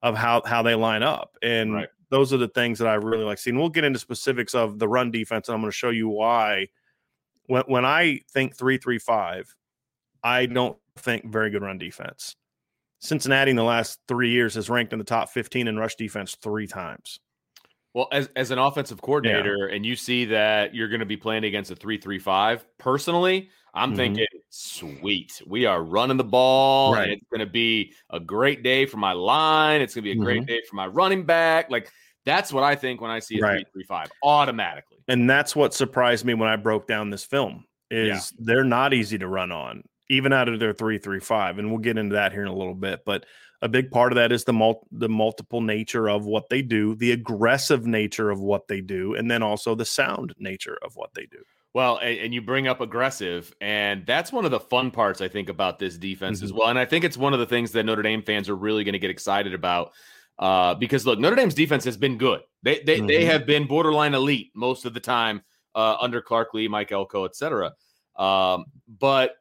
of 0.01 0.17
how 0.17 0.41
how 0.43 0.63
they 0.63 0.73
line 0.73 1.03
up. 1.03 1.37
And 1.43 1.71
right. 1.75 1.89
those 2.09 2.33
are 2.33 2.37
the 2.37 2.47
things 2.47 2.79
that 2.79 2.87
I 2.87 2.95
really 2.95 3.25
like 3.25 3.37
seeing. 3.37 3.59
We'll 3.59 3.69
get 3.69 3.83
into 3.83 3.99
specifics 3.99 4.55
of 4.55 4.79
the 4.79 4.87
run 4.87 5.11
defense, 5.11 5.49
and 5.49 5.53
I'm 5.53 5.61
going 5.61 5.69
to 5.69 5.77
show 5.77 5.91
you 5.91 6.09
why. 6.09 6.69
When 7.45 7.61
when 7.67 7.85
I 7.85 8.21
think 8.31 8.57
three 8.57 8.79
three 8.79 8.97
five, 8.97 9.53
I 10.23 10.47
don't 10.47 10.79
think 10.99 11.25
very 11.25 11.49
good 11.49 11.61
run 11.61 11.77
defense. 11.77 12.35
Cincinnati 12.99 13.51
in 13.51 13.57
the 13.57 13.63
last 13.63 13.99
three 14.07 14.31
years 14.31 14.55
has 14.55 14.69
ranked 14.69 14.93
in 14.93 14.99
the 14.99 15.05
top 15.05 15.29
15 15.29 15.67
in 15.67 15.77
rush 15.77 15.95
defense 15.95 16.35
three 16.41 16.67
times. 16.67 17.19
Well, 17.93 18.07
as, 18.11 18.29
as 18.35 18.51
an 18.51 18.59
offensive 18.59 19.01
coordinator, 19.01 19.67
yeah. 19.69 19.75
and 19.75 19.85
you 19.85 19.95
see 19.95 20.25
that 20.25 20.75
you're 20.75 20.87
going 20.87 20.99
to 20.99 21.05
be 21.05 21.17
playing 21.17 21.43
against 21.45 21.71
a 21.71 21.75
3 21.75 21.97
3 21.97 22.19
5, 22.19 22.65
personally, 22.77 23.49
I'm 23.73 23.89
mm-hmm. 23.89 23.97
thinking, 23.97 24.25
sweet, 24.49 25.41
we 25.47 25.65
are 25.65 25.81
running 25.83 26.17
the 26.17 26.23
ball, 26.23 26.93
right. 26.93 27.03
and 27.03 27.11
it's 27.13 27.25
going 27.31 27.39
to 27.39 27.51
be 27.51 27.93
a 28.09 28.19
great 28.19 28.63
day 28.63 28.85
for 28.85 28.97
my 28.97 29.13
line. 29.13 29.81
It's 29.81 29.95
going 29.95 30.03
to 30.03 30.13
be 30.13 30.19
a 30.19 30.23
great 30.23 30.41
mm-hmm. 30.41 30.45
day 30.45 30.61
for 30.69 30.75
my 30.75 30.87
running 30.87 31.23
back. 31.23 31.69
Like, 31.69 31.91
that's 32.25 32.51
what 32.51 32.63
I 32.63 32.75
think 32.75 33.01
when 33.01 33.09
I 33.09 33.19
see 33.19 33.39
a 33.39 33.41
right. 33.41 33.65
3 33.73 33.83
3 33.83 33.85
5 33.85 34.11
automatically. 34.23 34.97
And 35.07 35.29
that's 35.29 35.55
what 35.55 35.73
surprised 35.73 36.25
me 36.25 36.33
when 36.33 36.49
I 36.49 36.55
broke 36.55 36.87
down 36.87 37.09
this 37.09 37.23
film 37.23 37.65
is 37.89 38.07
yeah. 38.07 38.45
they're 38.45 38.63
not 38.63 38.93
easy 38.93 39.17
to 39.17 39.27
run 39.27 39.51
on 39.51 39.83
even 40.09 40.33
out 40.33 40.49
of 40.49 40.59
their 40.59 40.73
three 40.73 40.97
three 40.97 41.19
five, 41.19 41.59
and 41.59 41.69
we'll 41.69 41.79
get 41.79 41.97
into 41.97 42.15
that 42.15 42.31
here 42.31 42.43
in 42.43 42.47
a 42.47 42.55
little 42.55 42.75
bit. 42.75 43.01
But 43.05 43.25
a 43.61 43.67
big 43.67 43.89
part 43.91 44.11
of 44.11 44.17
that 44.17 44.31
is 44.31 44.43
the 44.43 44.53
mul- 44.53 44.87
the 44.91 45.09
multiple 45.09 45.61
nature 45.61 46.09
of 46.09 46.25
what 46.25 46.49
they 46.49 46.61
do, 46.61 46.95
the 46.95 47.11
aggressive 47.11 47.85
nature 47.85 48.29
of 48.29 48.39
what 48.39 48.67
they 48.67 48.81
do, 48.81 49.15
and 49.15 49.29
then 49.29 49.41
also 49.41 49.75
the 49.75 49.85
sound 49.85 50.33
nature 50.37 50.77
of 50.83 50.95
what 50.95 51.13
they 51.13 51.25
do. 51.25 51.43
Well, 51.73 51.97
and, 51.97 52.17
and 52.19 52.33
you 52.33 52.41
bring 52.41 52.67
up 52.67 52.81
aggressive, 52.81 53.53
and 53.61 54.05
that's 54.05 54.31
one 54.31 54.45
of 54.45 54.51
the 54.51 54.59
fun 54.59 54.91
parts 54.91 55.21
I 55.21 55.27
think 55.27 55.49
about 55.49 55.79
this 55.79 55.97
defense 55.97 56.39
mm-hmm. 56.39 56.45
as 56.45 56.53
well. 56.53 56.69
And 56.69 56.79
I 56.79 56.85
think 56.85 57.03
it's 57.03 57.17
one 57.17 57.33
of 57.33 57.39
the 57.39 57.45
things 57.45 57.71
that 57.73 57.83
Notre 57.83 58.01
Dame 58.01 58.23
fans 58.23 58.49
are 58.49 58.55
really 58.55 58.83
going 58.83 58.93
to 58.93 58.99
get 58.99 59.11
excited 59.11 59.53
about. 59.53 59.91
Uh, 60.39 60.75
because 60.75 61.05
look, 61.05 61.19
Notre 61.19 61.35
Dame's 61.35 61.55
defense 61.55 61.83
has 61.83 61.97
been 61.97 62.17
good. 62.17 62.41
They 62.61 62.81
they, 62.83 62.97
mm-hmm. 62.97 63.07
they 63.07 63.25
have 63.25 63.45
been 63.45 63.67
borderline 63.67 64.13
elite 64.13 64.51
most 64.53 64.85
of 64.85 64.93
the 64.93 64.99
time 64.99 65.41
uh, 65.73 65.97
under 65.99 66.21
Clark 66.21 66.53
Lea, 66.53 66.67
Mike 66.67 66.91
Elko, 66.91 67.25
etc. 67.25 67.73
Um, 68.17 68.65
but 68.87 69.35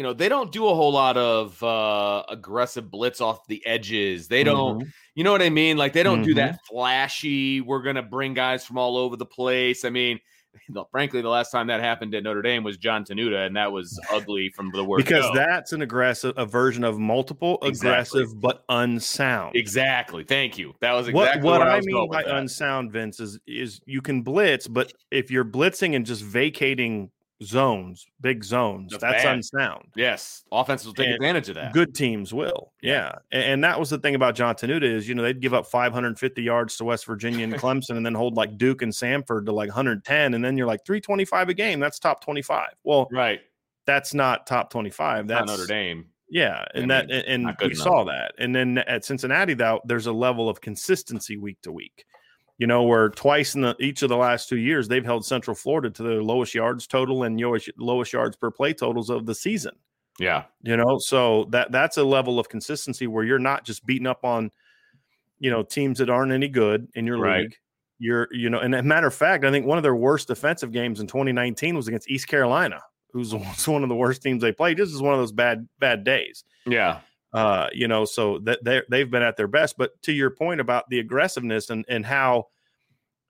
you 0.00 0.04
know, 0.04 0.14
they 0.14 0.30
don't 0.30 0.50
do 0.50 0.66
a 0.66 0.74
whole 0.74 0.94
lot 0.94 1.18
of 1.18 1.62
uh, 1.62 2.22
aggressive 2.30 2.90
blitz 2.90 3.20
off 3.20 3.46
the 3.48 3.62
edges. 3.66 4.28
They 4.28 4.42
don't, 4.42 4.78
mm-hmm. 4.78 4.88
you 5.14 5.24
know 5.24 5.30
what 5.30 5.42
I 5.42 5.50
mean? 5.50 5.76
Like 5.76 5.92
they 5.92 6.02
don't 6.02 6.20
mm-hmm. 6.20 6.28
do 6.28 6.34
that 6.36 6.58
flashy, 6.66 7.60
we're 7.60 7.82
to 7.96 8.02
bring 8.02 8.32
guys 8.32 8.64
from 8.64 8.78
all 8.78 8.96
over 8.96 9.16
the 9.16 9.26
place. 9.26 9.84
I 9.84 9.90
mean, 9.90 10.18
frankly, 10.90 11.20
the 11.20 11.28
last 11.28 11.50
time 11.50 11.66
that 11.66 11.80
happened 11.82 12.14
at 12.14 12.22
Notre 12.22 12.40
Dame 12.40 12.64
was 12.64 12.78
John 12.78 13.04
Tenuta, 13.04 13.46
and 13.46 13.54
that 13.56 13.72
was 13.72 14.00
ugly 14.10 14.48
from 14.56 14.70
the 14.72 14.82
word 14.82 14.96
because 14.96 15.26
go. 15.26 15.34
that's 15.34 15.74
an 15.74 15.82
aggressive 15.82 16.32
a 16.38 16.46
version 16.46 16.82
of 16.82 16.98
multiple 16.98 17.58
Exactly. 17.60 18.22
aggressive 18.22 18.40
but 18.40 18.64
unsound. 18.70 19.54
exactly. 19.54 20.24
Thank 20.24 20.56
you. 20.56 20.72
That 20.80 20.94
was 20.94 21.08
exactly 21.08 21.42
what 21.42 21.60
what 21.60 21.60
where 21.60 21.68
I, 21.68 21.76
I 21.76 21.80
mean 21.82 22.08
by 22.08 22.22
that. 22.22 22.36
unsound, 22.36 22.90
Vince, 22.90 23.20
is 23.20 23.38
is 23.46 23.82
you 23.84 24.00
can 24.00 24.22
blitz, 24.22 24.66
but 24.66 24.94
if 25.10 25.30
you're 25.30 25.44
blitzing 25.44 25.94
and 25.94 26.06
just 26.06 26.22
vacating 26.22 27.10
zones, 27.42 28.06
big 28.20 28.44
zones, 28.44 28.90
That's 28.92 29.02
that's 29.02 29.24
unsound. 29.24 29.86
yes, 29.96 30.44
offenses 30.52 30.86
will 30.86 30.94
take 30.94 31.06
And 31.06 31.14
advantage 31.16 31.48
of 31.48 31.54
that. 31.56 31.72
Good 31.72 31.94
teams 31.94 32.32
will, 32.34 32.72
yeah. 32.82 33.12
And, 33.32 33.42
and 33.44 33.64
that 33.64 33.78
was 33.80 33.90
the 33.90 33.98
thing 33.98 34.14
about 34.14 34.34
John 34.34 34.54
Tenuta 34.54 34.82
is 34.82 35.08
you 35.08 35.14
know 35.14 35.22
they'd 35.22 35.40
give 35.40 35.54
up 35.54 35.66
550 35.66 36.42
yards 36.42 36.76
to 36.76 36.84
West 36.84 37.06
Virginia 37.06 37.44
and 37.44 37.54
Clemson, 37.56 37.96
and 37.96 38.04
then 38.04 38.14
hold 38.14 38.34
like 38.36 38.58
Duke 38.58 38.82
and 38.82 38.92
Samford 38.92 39.46
to 39.46 39.52
like 39.52 39.68
110, 39.68 40.34
and 40.34 40.44
then 40.44 40.56
you're 40.56 40.66
like 40.66 40.84
325 40.84 41.48
a 41.48 41.54
game. 41.54 41.80
That's 41.80 41.98
top 41.98 42.22
25. 42.22 42.68
Well, 42.84 43.08
Right. 43.10 43.40
that's 43.86 44.14
not 44.14 44.46
top 44.46 44.70
25. 44.70 45.26
That's 45.28 45.46
Not 45.46 45.52
Notre 45.52 45.66
Dame. 45.66 46.06
Yeah, 46.32 46.64
I 46.74 46.78
and 46.78 46.90
that 46.92 47.10
and- 47.10 47.46
and 47.46 47.56
we 47.60 47.66
enough. 47.66 47.78
saw 47.78 48.04
that. 48.04 48.32
And 48.38 48.54
then 48.54 48.78
at 48.78 49.04
Cincinnati, 49.04 49.54
though, 49.54 49.80
there's 49.84 50.06
a 50.06 50.12
level 50.12 50.48
of 50.48 50.60
consistency 50.60 51.36
week 51.36 51.60
to 51.62 51.72
week. 51.72 52.04
You 52.60 52.66
know, 52.66 52.82
where 52.82 53.08
twice 53.08 53.54
in 53.54 53.62
the 53.62 53.74
each 53.80 54.02
of 54.02 54.10
the 54.10 54.16
last 54.18 54.48
two 54.50 54.58
years 54.58 54.86
they've 54.86 55.04
held 55.04 55.24
Central 55.24 55.54
Florida 55.54 55.88
to 55.90 56.02
their 56.02 56.22
lowest 56.22 56.54
yards 56.54 56.86
total 56.86 57.22
and 57.22 57.40
lowest, 57.40 57.70
lowest 57.78 58.12
yards 58.12 58.36
per 58.36 58.50
play 58.50 58.74
totals 58.74 59.08
of 59.08 59.24
the 59.24 59.34
season. 59.34 59.72
Yeah. 60.18 60.44
You 60.62 60.76
know, 60.76 60.98
so 60.98 61.44
that 61.50 61.72
that's 61.72 61.96
a 61.96 62.04
level 62.04 62.38
of 62.38 62.50
consistency 62.50 63.06
where 63.06 63.24
you're 63.24 63.38
not 63.38 63.64
just 63.64 63.86
beating 63.86 64.06
up 64.06 64.24
on, 64.26 64.50
you 65.38 65.50
know, 65.50 65.62
teams 65.62 65.98
that 66.00 66.10
aren't 66.10 66.32
any 66.32 66.48
good 66.48 66.86
in 66.94 67.06
your 67.06 67.18
Right. 67.18 67.44
league. 67.44 67.56
You're, 67.98 68.28
you 68.30 68.50
know, 68.50 68.58
and 68.60 68.74
as 68.74 68.80
a 68.80 68.84
matter 68.84 69.06
of 69.06 69.14
fact, 69.14 69.44
I 69.46 69.50
think 69.50 69.64
one 69.64 69.78
of 69.78 69.82
their 69.82 69.96
worst 69.96 70.28
defensive 70.28 70.70
games 70.72 71.00
in 71.00 71.06
2019 71.06 71.76
was 71.76 71.88
against 71.88 72.10
East 72.10 72.28
Carolina, 72.28 72.80
who's 73.12 73.34
one 73.66 73.82
of 73.82 73.88
the 73.88 73.96
worst 73.96 74.22
teams 74.22 74.42
they 74.42 74.52
played. 74.52 74.76
This 74.76 74.92
is 74.92 75.00
one 75.00 75.14
of 75.14 75.20
those 75.20 75.32
bad 75.32 75.66
bad 75.78 76.04
days 76.04 76.44
Yeah. 76.66 77.00
Uh, 77.32 77.68
you 77.72 77.88
know, 77.88 78.04
so 78.04 78.38
that 78.40 78.64
they 78.64 78.82
they've 78.88 79.10
been 79.10 79.22
at 79.22 79.36
their 79.36 79.48
best. 79.48 79.76
But 79.78 80.00
to 80.02 80.12
your 80.12 80.30
point 80.30 80.60
about 80.60 80.88
the 80.90 80.98
aggressiveness 80.98 81.70
and 81.70 81.84
and 81.88 82.04
how 82.04 82.48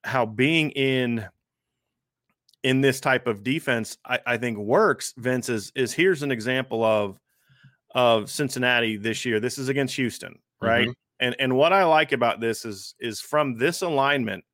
how 0.04 0.26
being 0.26 0.70
in 0.70 1.26
in 2.62 2.80
this 2.80 3.00
type 3.00 3.26
of 3.26 3.42
defense, 3.42 3.96
I, 4.04 4.18
I 4.26 4.36
think 4.36 4.58
works. 4.58 5.14
Vince 5.16 5.48
is 5.48 5.72
is 5.74 5.92
here's 5.92 6.22
an 6.22 6.30
example 6.30 6.84
of 6.84 7.18
of 7.94 8.30
Cincinnati 8.30 8.96
this 8.96 9.24
year. 9.24 9.40
This 9.40 9.58
is 9.58 9.68
against 9.68 9.96
Houston, 9.96 10.38
right? 10.60 10.88
And 11.20 11.36
and 11.38 11.56
what 11.56 11.72
I 11.72 11.84
like 11.84 12.12
about 12.12 12.40
this 12.40 12.64
is 12.64 12.94
is 13.00 13.20
from 13.20 13.56
this 13.58 13.82
alignment, 13.82 14.44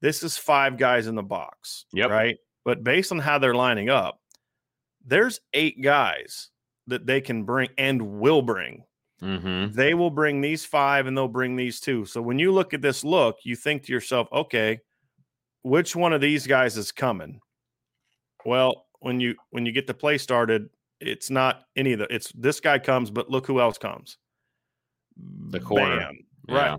this 0.00 0.22
is 0.22 0.36
five 0.36 0.76
guys 0.78 1.06
in 1.08 1.14
the 1.14 1.22
box, 1.22 1.86
Yep. 1.92 2.10
right? 2.10 2.36
But 2.64 2.84
based 2.84 3.10
on 3.12 3.18
how 3.18 3.38
they're 3.38 3.54
lining 3.54 3.90
up, 3.90 4.20
there's 5.04 5.40
eight 5.52 5.80
guys 5.82 6.50
that 6.86 7.06
they 7.06 7.20
can 7.20 7.44
bring 7.44 7.68
and 7.78 8.20
will 8.20 8.42
bring 8.42 8.84
Mm-hmm. 9.22 9.74
they 9.74 9.94
will 9.94 10.10
bring 10.10 10.42
these 10.42 10.66
five 10.66 11.06
and 11.06 11.16
they'll 11.16 11.26
bring 11.26 11.56
these 11.56 11.80
two. 11.80 12.04
So 12.04 12.20
when 12.20 12.38
you 12.38 12.52
look 12.52 12.74
at 12.74 12.82
this 12.82 13.02
look, 13.02 13.38
you 13.44 13.56
think 13.56 13.84
to 13.84 13.92
yourself, 13.92 14.28
okay, 14.30 14.80
which 15.62 15.96
one 15.96 16.12
of 16.12 16.20
these 16.20 16.46
guys 16.46 16.76
is 16.76 16.92
coming? 16.92 17.40
Well, 18.44 18.84
when 19.00 19.18
you 19.18 19.34
when 19.50 19.64
you 19.64 19.72
get 19.72 19.86
the 19.86 19.94
play 19.94 20.18
started, 20.18 20.68
it's 21.00 21.30
not 21.30 21.62
any 21.76 21.94
of 21.94 22.00
the 22.00 22.14
it's 22.14 22.30
this 22.32 22.60
guy 22.60 22.78
comes, 22.78 23.10
but 23.10 23.30
look 23.30 23.46
who 23.46 23.58
else 23.58 23.78
comes. 23.78 24.18
The 25.48 25.60
corner. 25.60 25.98
Bam. 25.98 26.18
Right. 26.48 26.78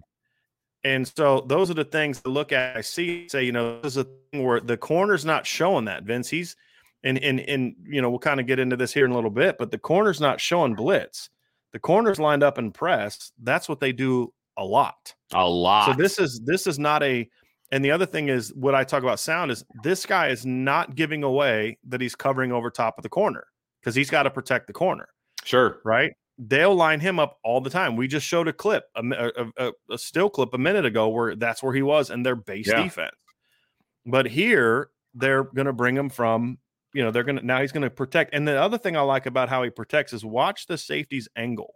And 0.84 1.08
so 1.08 1.44
those 1.48 1.72
are 1.72 1.74
the 1.74 1.84
things 1.86 2.22
to 2.22 2.30
look 2.30 2.52
at. 2.52 2.78
I 2.78 2.82
see, 2.82 3.28
say, 3.30 3.44
you 3.44 3.52
know, 3.52 3.82
this 3.82 3.94
is 3.94 4.06
a 4.06 4.08
thing 4.32 4.44
where 4.44 4.60
the 4.60 4.78
corner's 4.78 5.26
not 5.26 5.48
showing 5.48 5.86
that, 5.86 6.04
Vince. 6.04 6.30
He's 6.30 6.56
and 7.04 7.18
and 7.20 7.40
and 7.40 7.76
you 7.86 8.02
know, 8.02 8.10
we'll 8.10 8.20
kind 8.20 8.40
of 8.40 8.48
get 8.48 8.60
into 8.60 8.76
this 8.76 8.94
here 8.94 9.06
in 9.06 9.12
a 9.12 9.16
little 9.16 9.30
bit, 9.30 9.58
but 9.58 9.72
the 9.72 9.78
corner's 9.78 10.22
not 10.22 10.42
showing 10.42 10.76
blitz. 10.76 11.30
The 11.74 11.80
corner's 11.80 12.20
lined 12.20 12.44
up 12.44 12.58
and 12.58 12.74
press. 12.74 13.32
That's 13.42 13.68
what 13.70 13.80
they 13.80 13.92
do 13.92 14.34
a 14.58 14.64
lot. 14.64 15.14
A 15.34 15.48
lot. 15.48 15.86
So 15.86 15.94
this 15.94 16.20
is 16.20 16.42
this 16.46 16.68
is 16.68 16.80
not 16.80 17.04
a 17.04 17.30
and 17.72 17.84
the 17.84 17.92
other 17.92 18.06
thing 18.06 18.30
is 18.30 18.54
what 18.56 18.76
I 18.76 18.84
talk 18.84 19.04
about 19.04 19.20
sound 19.20 19.52
is 19.52 19.64
this 19.84 20.06
guy 20.06 20.30
is 20.30 20.46
not 20.46 20.96
giving 20.96 21.24
away 21.24 21.78
that 21.88 22.02
he's 22.02 22.16
covering 22.16 22.52
over 22.52 22.70
top 22.70 22.98
of 22.98 23.04
the 23.04 23.10
corner 23.10 23.46
because 23.82 23.94
he's 23.96 24.10
got 24.10 24.24
to 24.24 24.32
protect 24.32 24.68
the 24.68 24.74
corner 24.74 25.10
sure. 25.44 25.80
right? 25.84 26.12
They'll 26.40 26.76
line 26.76 27.00
him 27.00 27.20
up 27.20 27.40
all 27.44 27.62
the 27.62 27.70
time. 27.70 27.96
We 27.96 28.08
just 28.08 28.26
showed 28.26 28.48
a 28.48 28.54
clip, 28.54 28.86
a, 28.96 29.32
a, 29.58 29.72
a, 29.90 29.98
still 29.98 30.30
clip 30.30 30.54
a 30.54 30.58
minute 30.58 30.86
ago 30.86 31.10
where 31.10 31.36
that's 31.36 31.64
where 31.64 31.74
he 31.74 31.82
was 31.82 32.10
and 32.12 32.26
their 32.26 32.36
base 32.36 32.68
Yeah. 32.68 32.84
defense. 32.84 33.16
But 34.06 34.28
here 34.28 34.90
they're 35.16 35.44
going 35.44 35.66
to 35.66 35.74
bring 35.74 35.98
him 35.98 36.10
from, 36.10 36.60
you 36.98 37.04
know, 37.04 37.12
they're 37.12 37.24
going 37.24 37.38
to 37.38 37.46
now 37.46 37.62
he's 37.62 37.72
going 37.72 37.84
to 37.84 37.92
protect. 37.92 38.34
And 38.34 38.48
the 38.48 38.60
other 38.60 38.80
thing 38.80 38.98
I 38.98 39.02
like 39.02 39.28
about 39.28 39.50
how 39.50 39.62
he 39.62 39.70
protects 39.70 40.14
is 40.14 40.26
watch 40.26 40.66
the 40.66 40.80
safety's 40.80 41.28
angle. 41.36 41.76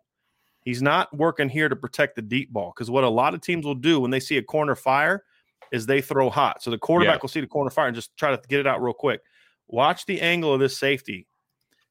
He's 0.63 0.81
not 0.81 1.15
working 1.15 1.47
here 1.47 1.69
to 1.69 1.75
protect 1.75 2.15
the 2.15 2.23
deep 2.23 2.51
ball 2.51 2.73
because 2.75 2.89
what 2.89 3.03
a 3.03 3.09
lot 3.09 3.35
of 3.35 3.41
teams 3.41 3.63
will 3.63 3.75
do 3.75 3.99
when 3.99 4.09
they 4.09 4.19
see 4.19 4.37
a 4.37 4.41
corner 4.43 4.75
fire 4.75 5.23
is 5.71 5.85
they 5.85 6.01
throw 6.01 6.31
hot. 6.31 6.63
So 6.63 6.71
the 6.71 6.79
quarterback 6.79 7.17
Yeah. 7.17 7.19
will 7.21 7.29
see 7.29 7.39
the 7.39 7.45
corner 7.45 7.69
fire 7.69 7.85
and 7.85 7.95
just 7.95 8.17
try 8.17 8.35
to 8.35 8.41
get 8.49 8.59
it 8.61 8.65
out 8.65 8.81
real 8.81 8.93
quick. 8.93 9.21
Watch 9.67 10.07
the 10.07 10.21
angle 10.21 10.51
of 10.55 10.59
this 10.59 10.75
safety. 10.75 11.27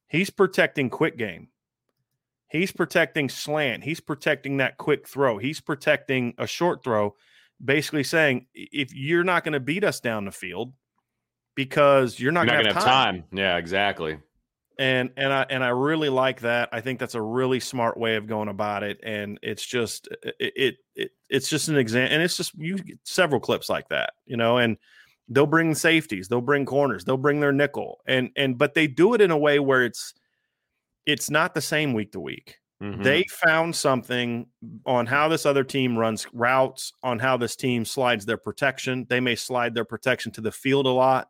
He's 0.09 0.29
protecting 0.29 0.89
quick 0.89 1.17
game. 1.17 1.47
He's 2.49 2.73
protecting 2.73 3.29
slant. 3.29 3.85
He's 3.85 4.01
protecting 4.01 4.57
that 4.57 4.77
quick 4.77 5.07
throw. 5.07 5.37
He's 5.37 5.61
protecting 5.61 6.33
a 6.37 6.45
short 6.45 6.83
throw, 6.83 7.15
basically 7.63 8.03
saying 8.03 8.47
if 8.53 8.93
you're 8.93 9.23
not 9.23 9.45
going 9.45 9.53
to 9.53 9.61
beat 9.61 9.85
us 9.85 10.01
down 10.01 10.25
the 10.25 10.31
field 10.31 10.73
because 11.55 12.19
you're 12.19 12.31
not, 12.31 12.47
gonna 12.47 12.63
to 12.63 12.73
have 12.73 12.83
time. 12.83 13.23
Yeah, 13.31 13.57
exactly. 13.57 14.17
and 14.79 15.11
and 15.17 15.31
I 15.31 15.45
and 15.49 15.63
I 15.63 15.69
really 15.69 16.09
like 16.09 16.41
that. 16.41 16.69
I 16.71 16.81
think 16.81 16.99
that's 16.99 17.15
a 17.15 17.21
really 17.21 17.59
smart 17.59 17.97
way 17.97 18.15
of 18.15 18.27
going 18.27 18.47
about 18.49 18.83
it, 18.83 18.99
and 19.03 19.39
it's 19.43 19.65
just 19.65 20.07
it 20.23 20.53
it, 20.55 20.75
it 20.95 21.11
it's 21.29 21.49
just 21.49 21.67
an 21.67 21.77
example, 21.77 22.13
and 22.13 22.23
it's 22.23 22.37
just 22.37 22.53
you 22.55 22.77
get 22.77 22.99
several 23.03 23.39
clips 23.39 23.69
like 23.69 23.89
that, 23.89 24.13
you 24.25 24.37
know, 24.37 24.57
and 24.57 24.77
they'll 25.29 25.45
bring 25.45 25.75
safeties, 25.75 26.27
they'll 26.27 26.41
bring 26.41 26.65
corners, 26.65 27.05
they'll 27.05 27.17
bring 27.17 27.39
their 27.39 27.51
nickel, 27.53 28.01
and 28.07 28.31
and 28.35 28.57
but 28.57 28.73
they 28.73 28.87
do 28.87 29.13
it 29.13 29.21
in 29.21 29.31
a 29.31 29.37
way 29.37 29.59
where 29.59 29.83
it's 29.85 30.13
it's 31.05 31.29
not 31.29 31.53
the 31.53 31.61
same 31.61 31.93
week 31.93 32.11
to 32.13 32.19
week. 32.19 32.57
Mhm. 32.81 33.03
They 33.03 33.23
found 33.45 33.75
something 33.75 34.47
on 34.87 35.05
how 35.05 35.27
this 35.27 35.45
other 35.45 35.63
team 35.63 35.97
runs 35.97 36.25
routes, 36.33 36.93
on 37.03 37.19
how 37.19 37.37
this 37.37 37.55
team 37.55 37.85
slides 37.85 38.25
their 38.25 38.37
protection. 38.37 39.05
They 39.07 39.19
may 39.19 39.35
slide 39.35 39.75
their 39.75 39.85
protection 39.85 40.31
to 40.33 40.41
the 40.41 40.51
field 40.51 40.87
a 40.87 40.89
lot, 40.89 41.29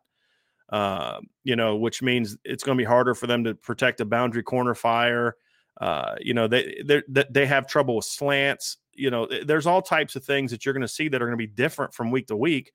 uh, 0.70 1.20
you 1.44 1.56
know, 1.56 1.76
which 1.76 2.02
means 2.02 2.36
it's 2.44 2.64
going 2.64 2.76
to 2.76 2.80
be 2.80 2.86
harder 2.86 3.14
for 3.14 3.26
them 3.26 3.44
to 3.44 3.54
protect 3.54 4.00
a 4.00 4.04
boundary 4.04 4.42
corner 4.42 4.74
fire. 4.74 5.36
Uh, 5.80 6.14
you 6.20 6.34
know, 6.34 6.46
they 6.48 6.82
they 6.84 7.02
they 7.30 7.46
have 7.46 7.66
trouble 7.66 7.96
with 7.96 8.04
slants. 8.04 8.78
You 8.94 9.10
know, 9.10 9.28
there's 9.44 9.66
all 9.66 9.82
types 9.82 10.16
of 10.16 10.24
things 10.24 10.50
that 10.50 10.64
you're 10.64 10.74
going 10.74 10.82
to 10.82 10.88
see 10.88 11.08
that 11.08 11.22
are 11.22 11.26
going 11.26 11.38
to 11.38 11.46
be 11.46 11.46
different 11.46 11.94
from 11.94 12.10
week 12.10 12.26
to 12.28 12.36
week. 12.36 12.72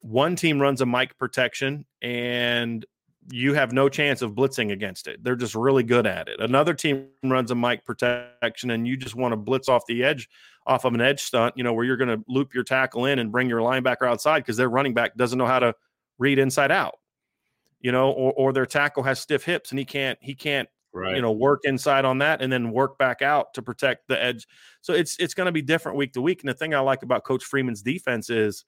One 0.00 0.36
team 0.36 0.60
runs 0.60 0.80
a 0.80 0.86
mic 0.86 1.16
protection 1.16 1.86
and 2.02 2.84
you 3.30 3.54
have 3.54 3.72
no 3.72 3.88
chance 3.88 4.22
of 4.22 4.32
blitzing 4.32 4.72
against 4.72 5.06
it. 5.06 5.22
They're 5.22 5.36
just 5.36 5.54
really 5.54 5.82
good 5.82 6.06
at 6.06 6.28
it. 6.28 6.40
Another 6.40 6.74
team 6.74 7.06
runs 7.22 7.50
a 7.50 7.54
mic 7.54 7.84
protection 7.84 8.70
and 8.70 8.86
you 8.86 8.96
just 8.96 9.14
want 9.14 9.32
to 9.32 9.36
blitz 9.36 9.68
off 9.68 9.86
the 9.86 10.04
edge, 10.04 10.28
off 10.66 10.84
of 10.84 10.94
an 10.94 11.00
edge 11.00 11.22
stunt, 11.22 11.54
you 11.56 11.64
know, 11.64 11.72
where 11.72 11.84
you're 11.84 11.96
going 11.96 12.18
to 12.18 12.22
loop 12.28 12.54
your 12.54 12.64
tackle 12.64 13.06
in 13.06 13.18
and 13.18 13.32
bring 13.32 13.48
your 13.48 13.60
linebacker 13.60 14.06
outside 14.06 14.40
because 14.40 14.56
their 14.56 14.68
running 14.68 14.92
back 14.92 15.16
doesn't 15.16 15.38
know 15.38 15.46
how 15.46 15.58
to 15.58 15.74
read 16.18 16.38
inside 16.38 16.70
out, 16.70 16.98
you 17.84 17.92
know, 17.92 18.10
or, 18.12 18.32
or 18.32 18.52
their 18.54 18.64
tackle 18.64 19.02
has 19.02 19.20
stiff 19.20 19.44
hips 19.44 19.70
and 19.70 19.78
he 19.78 19.84
can't, 19.84 20.18
he 20.22 20.34
can't, 20.34 20.70
right. 20.94 21.14
you 21.14 21.20
know, 21.20 21.30
work 21.30 21.60
inside 21.64 22.06
on 22.06 22.16
that 22.16 22.40
and 22.40 22.50
then 22.50 22.72
work 22.72 22.96
back 22.96 23.20
out 23.20 23.52
to 23.52 23.60
protect 23.60 24.08
the 24.08 24.20
edge. 24.20 24.48
So 24.80 24.94
it's, 24.94 25.18
it's 25.18 25.34
going 25.34 25.44
to 25.44 25.52
be 25.52 25.60
different 25.60 25.98
week 25.98 26.14
to 26.14 26.22
week. 26.22 26.40
And 26.40 26.48
the 26.48 26.54
thing 26.54 26.74
I 26.74 26.78
like 26.78 27.02
about 27.02 27.24
Coach 27.24 27.44
Freeman's 27.44 27.82
defense 27.82 28.30
is 28.30 28.64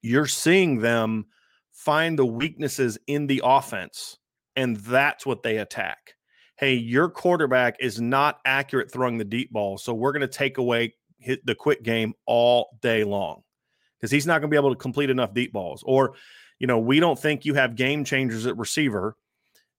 you're 0.00 0.26
seeing 0.26 0.78
them 0.78 1.26
find 1.72 2.18
the 2.18 2.24
weaknesses 2.24 2.96
in 3.06 3.26
the 3.26 3.42
offense, 3.44 4.18
and 4.56 4.78
that's 4.78 5.26
what 5.26 5.42
they 5.42 5.58
attack. 5.58 6.14
Hey, 6.56 6.72
your 6.72 7.10
quarterback 7.10 7.76
is 7.80 8.00
not 8.00 8.40
accurate 8.46 8.90
throwing 8.90 9.18
the 9.18 9.24
deep 9.24 9.52
ball, 9.52 9.76
so 9.76 9.92
we're 9.92 10.12
going 10.12 10.22
to 10.22 10.26
take 10.26 10.56
away 10.56 10.94
hit 11.18 11.44
the 11.44 11.54
quick 11.54 11.82
game 11.82 12.14
all 12.26 12.78
day 12.80 13.04
long 13.04 13.42
because 13.98 14.10
he's 14.10 14.26
not 14.26 14.40
going 14.40 14.50
to 14.50 14.54
be 14.54 14.56
able 14.56 14.70
to 14.70 14.80
complete 14.80 15.10
enough 15.10 15.34
deep 15.34 15.52
balls. 15.52 15.82
Or, 15.86 16.14
you 16.62 16.66
know, 16.68 16.78
we 16.78 17.00
don't 17.00 17.18
think 17.18 17.44
you 17.44 17.54
have 17.54 17.76
game 17.76 18.04
changers 18.04 18.46
at 18.46 18.56
receiver, 18.56 19.16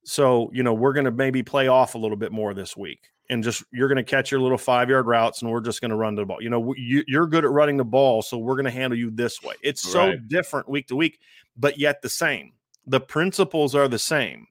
so 0.04 0.52
you 0.54 0.62
know 0.62 0.74
we're 0.74 0.94
going 0.94 1.06
to 1.06 1.12
maybe 1.12 1.42
play 1.42 1.68
off 1.70 1.96
a 1.96 1.98
little 1.98 2.18
bit 2.18 2.32
more 2.32 2.54
this 2.54 2.78
week. 2.78 3.10
And 3.30 3.42
just 3.42 3.64
you're 3.72 3.88
going 3.88 3.96
to 3.96 4.04
catch 4.04 4.32
your 4.32 4.42
little 4.42 4.58
five 4.58 4.90
yard 4.90 5.08
routes, 5.08 5.42
and 5.42 5.50
we're 5.50 5.62
just 5.62 5.80
going 5.80 5.92
to 5.92 5.96
run 5.96 6.14
the 6.14 6.26
ball. 6.26 6.42
You 6.42 6.50
know, 6.50 6.74
you, 6.78 7.06
you're 7.08 7.26
good 7.26 7.46
at 7.46 7.52
running 7.52 7.78
the 7.78 7.86
ball, 7.86 8.22
so 8.22 8.38
we're 8.38 8.56
going 8.56 8.66
to 8.66 8.72
handle 8.72 9.00
you 9.00 9.10
this 9.10 9.42
way. 9.42 9.56
It's 9.64 9.82
so 9.82 10.10
Right. 10.10 10.28
different 10.28 10.68
week 10.68 10.88
to 10.88 10.96
week 10.98 11.20
but 11.58 11.80
yet 11.80 12.02
the 12.02 12.10
same. 12.10 12.54
The 12.86 13.00
principles 13.00 13.76
are 13.76 13.88
the 13.88 14.00
same. 14.00 14.48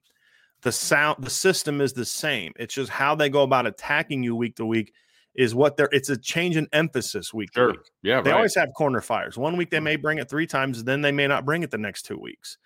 The 0.62 0.72
sound, 0.72 1.22
the 1.24 1.30
system 1.30 1.80
is 1.80 1.92
the 1.92 2.04
same. 2.04 2.52
It's 2.56 2.74
just 2.74 2.90
how 2.90 3.14
they 3.14 3.28
go 3.28 3.42
about 3.42 3.66
attacking 3.66 4.22
you 4.22 4.36
week 4.36 4.56
to 4.56 4.66
week 4.66 4.94
is 5.34 5.54
what 5.54 5.76
they're. 5.76 5.88
It's 5.92 6.08
a 6.08 6.16
change 6.16 6.56
in 6.56 6.68
emphasis 6.72 7.32
week 7.32 7.50
to 7.52 7.60
Sure. 7.60 7.70
week. 7.72 7.90
Yeah. 8.02 8.20
They 8.20 8.30
right. 8.30 8.36
always 8.36 8.54
have 8.54 8.68
corner 8.76 9.00
fires. 9.00 9.38
One 9.38 9.56
week 9.56 9.70
they 9.70 9.80
may 9.80 9.96
bring 9.96 10.18
it 10.18 10.28
three 10.28 10.46
times, 10.46 10.84
then 10.84 11.00
they 11.00 11.12
may 11.12 11.26
not 11.26 11.44
bring 11.44 11.62
it 11.62 11.70
the 11.70 11.78
next 11.78 12.02
two 12.02 12.18
weeks. 12.18 12.58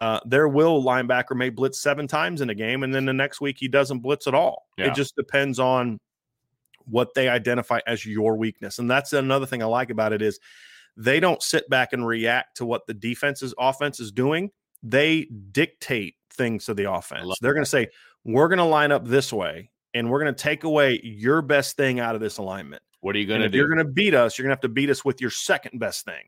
Uh, 0.00 0.20
their 0.24 0.48
will 0.48 0.82
linebacker 0.82 1.36
may 1.36 1.50
blitz 1.50 1.80
seven 1.80 2.06
times 2.06 2.40
in 2.40 2.48
a 2.50 2.54
game, 2.54 2.82
and 2.82 2.94
then 2.94 3.04
the 3.04 3.12
next 3.12 3.40
week 3.40 3.56
he 3.58 3.68
doesn't 3.68 4.00
blitz 4.00 4.26
at 4.26 4.34
all. 4.34 4.66
Yeah. 4.78 4.86
It 4.86 4.94
just 4.94 5.14
depends 5.16 5.58
on 5.58 5.98
what 6.86 7.14
they 7.14 7.28
identify 7.28 7.80
as 7.86 8.06
your 8.06 8.36
weakness, 8.36 8.78
and 8.78 8.90
that's 8.90 9.12
another 9.12 9.46
thing 9.46 9.62
I 9.62 9.66
like 9.66 9.90
about 9.90 10.12
it 10.12 10.22
is 10.22 10.40
they 10.96 11.20
don't 11.20 11.42
sit 11.42 11.68
back 11.68 11.92
and 11.92 12.06
react 12.06 12.56
to 12.58 12.66
what 12.66 12.86
the 12.86 12.94
defense's 12.94 13.54
offense 13.58 14.00
is 14.00 14.10
doing. 14.10 14.50
They 14.82 15.26
dictate 15.52 16.14
things 16.32 16.64
to 16.66 16.74
the 16.74 16.90
offense. 16.90 17.36
They're 17.42 17.52
going 17.52 17.64
to 17.64 17.70
say, 17.70 17.88
"We're 18.24 18.48
going 18.48 18.58
to 18.58 18.64
line 18.64 18.92
up 18.92 19.06
this 19.06 19.32
way, 19.32 19.70
and 19.94 20.10
we're 20.10 20.20
going 20.22 20.34
to 20.34 20.42
take 20.42 20.64
away 20.64 21.00
your 21.02 21.42
best 21.42 21.76
thing 21.76 22.00
out 22.00 22.14
of 22.14 22.20
this 22.20 22.38
alignment." 22.38 22.82
What 23.00 23.16
are 23.16 23.18
you 23.18 23.26
going 23.26 23.40
to 23.40 23.46
if 23.46 23.52
do? 23.52 23.58
you're 23.58 23.68
going 23.68 23.78
to 23.78 23.90
beat 23.92 24.14
us, 24.14 24.36
you're 24.36 24.44
going 24.44 24.50
to 24.50 24.56
have 24.56 24.60
to 24.62 24.68
beat 24.68 24.90
us 24.90 25.04
with 25.04 25.20
your 25.20 25.30
second 25.30 25.78
best 25.78 26.04
thing. 26.04 26.24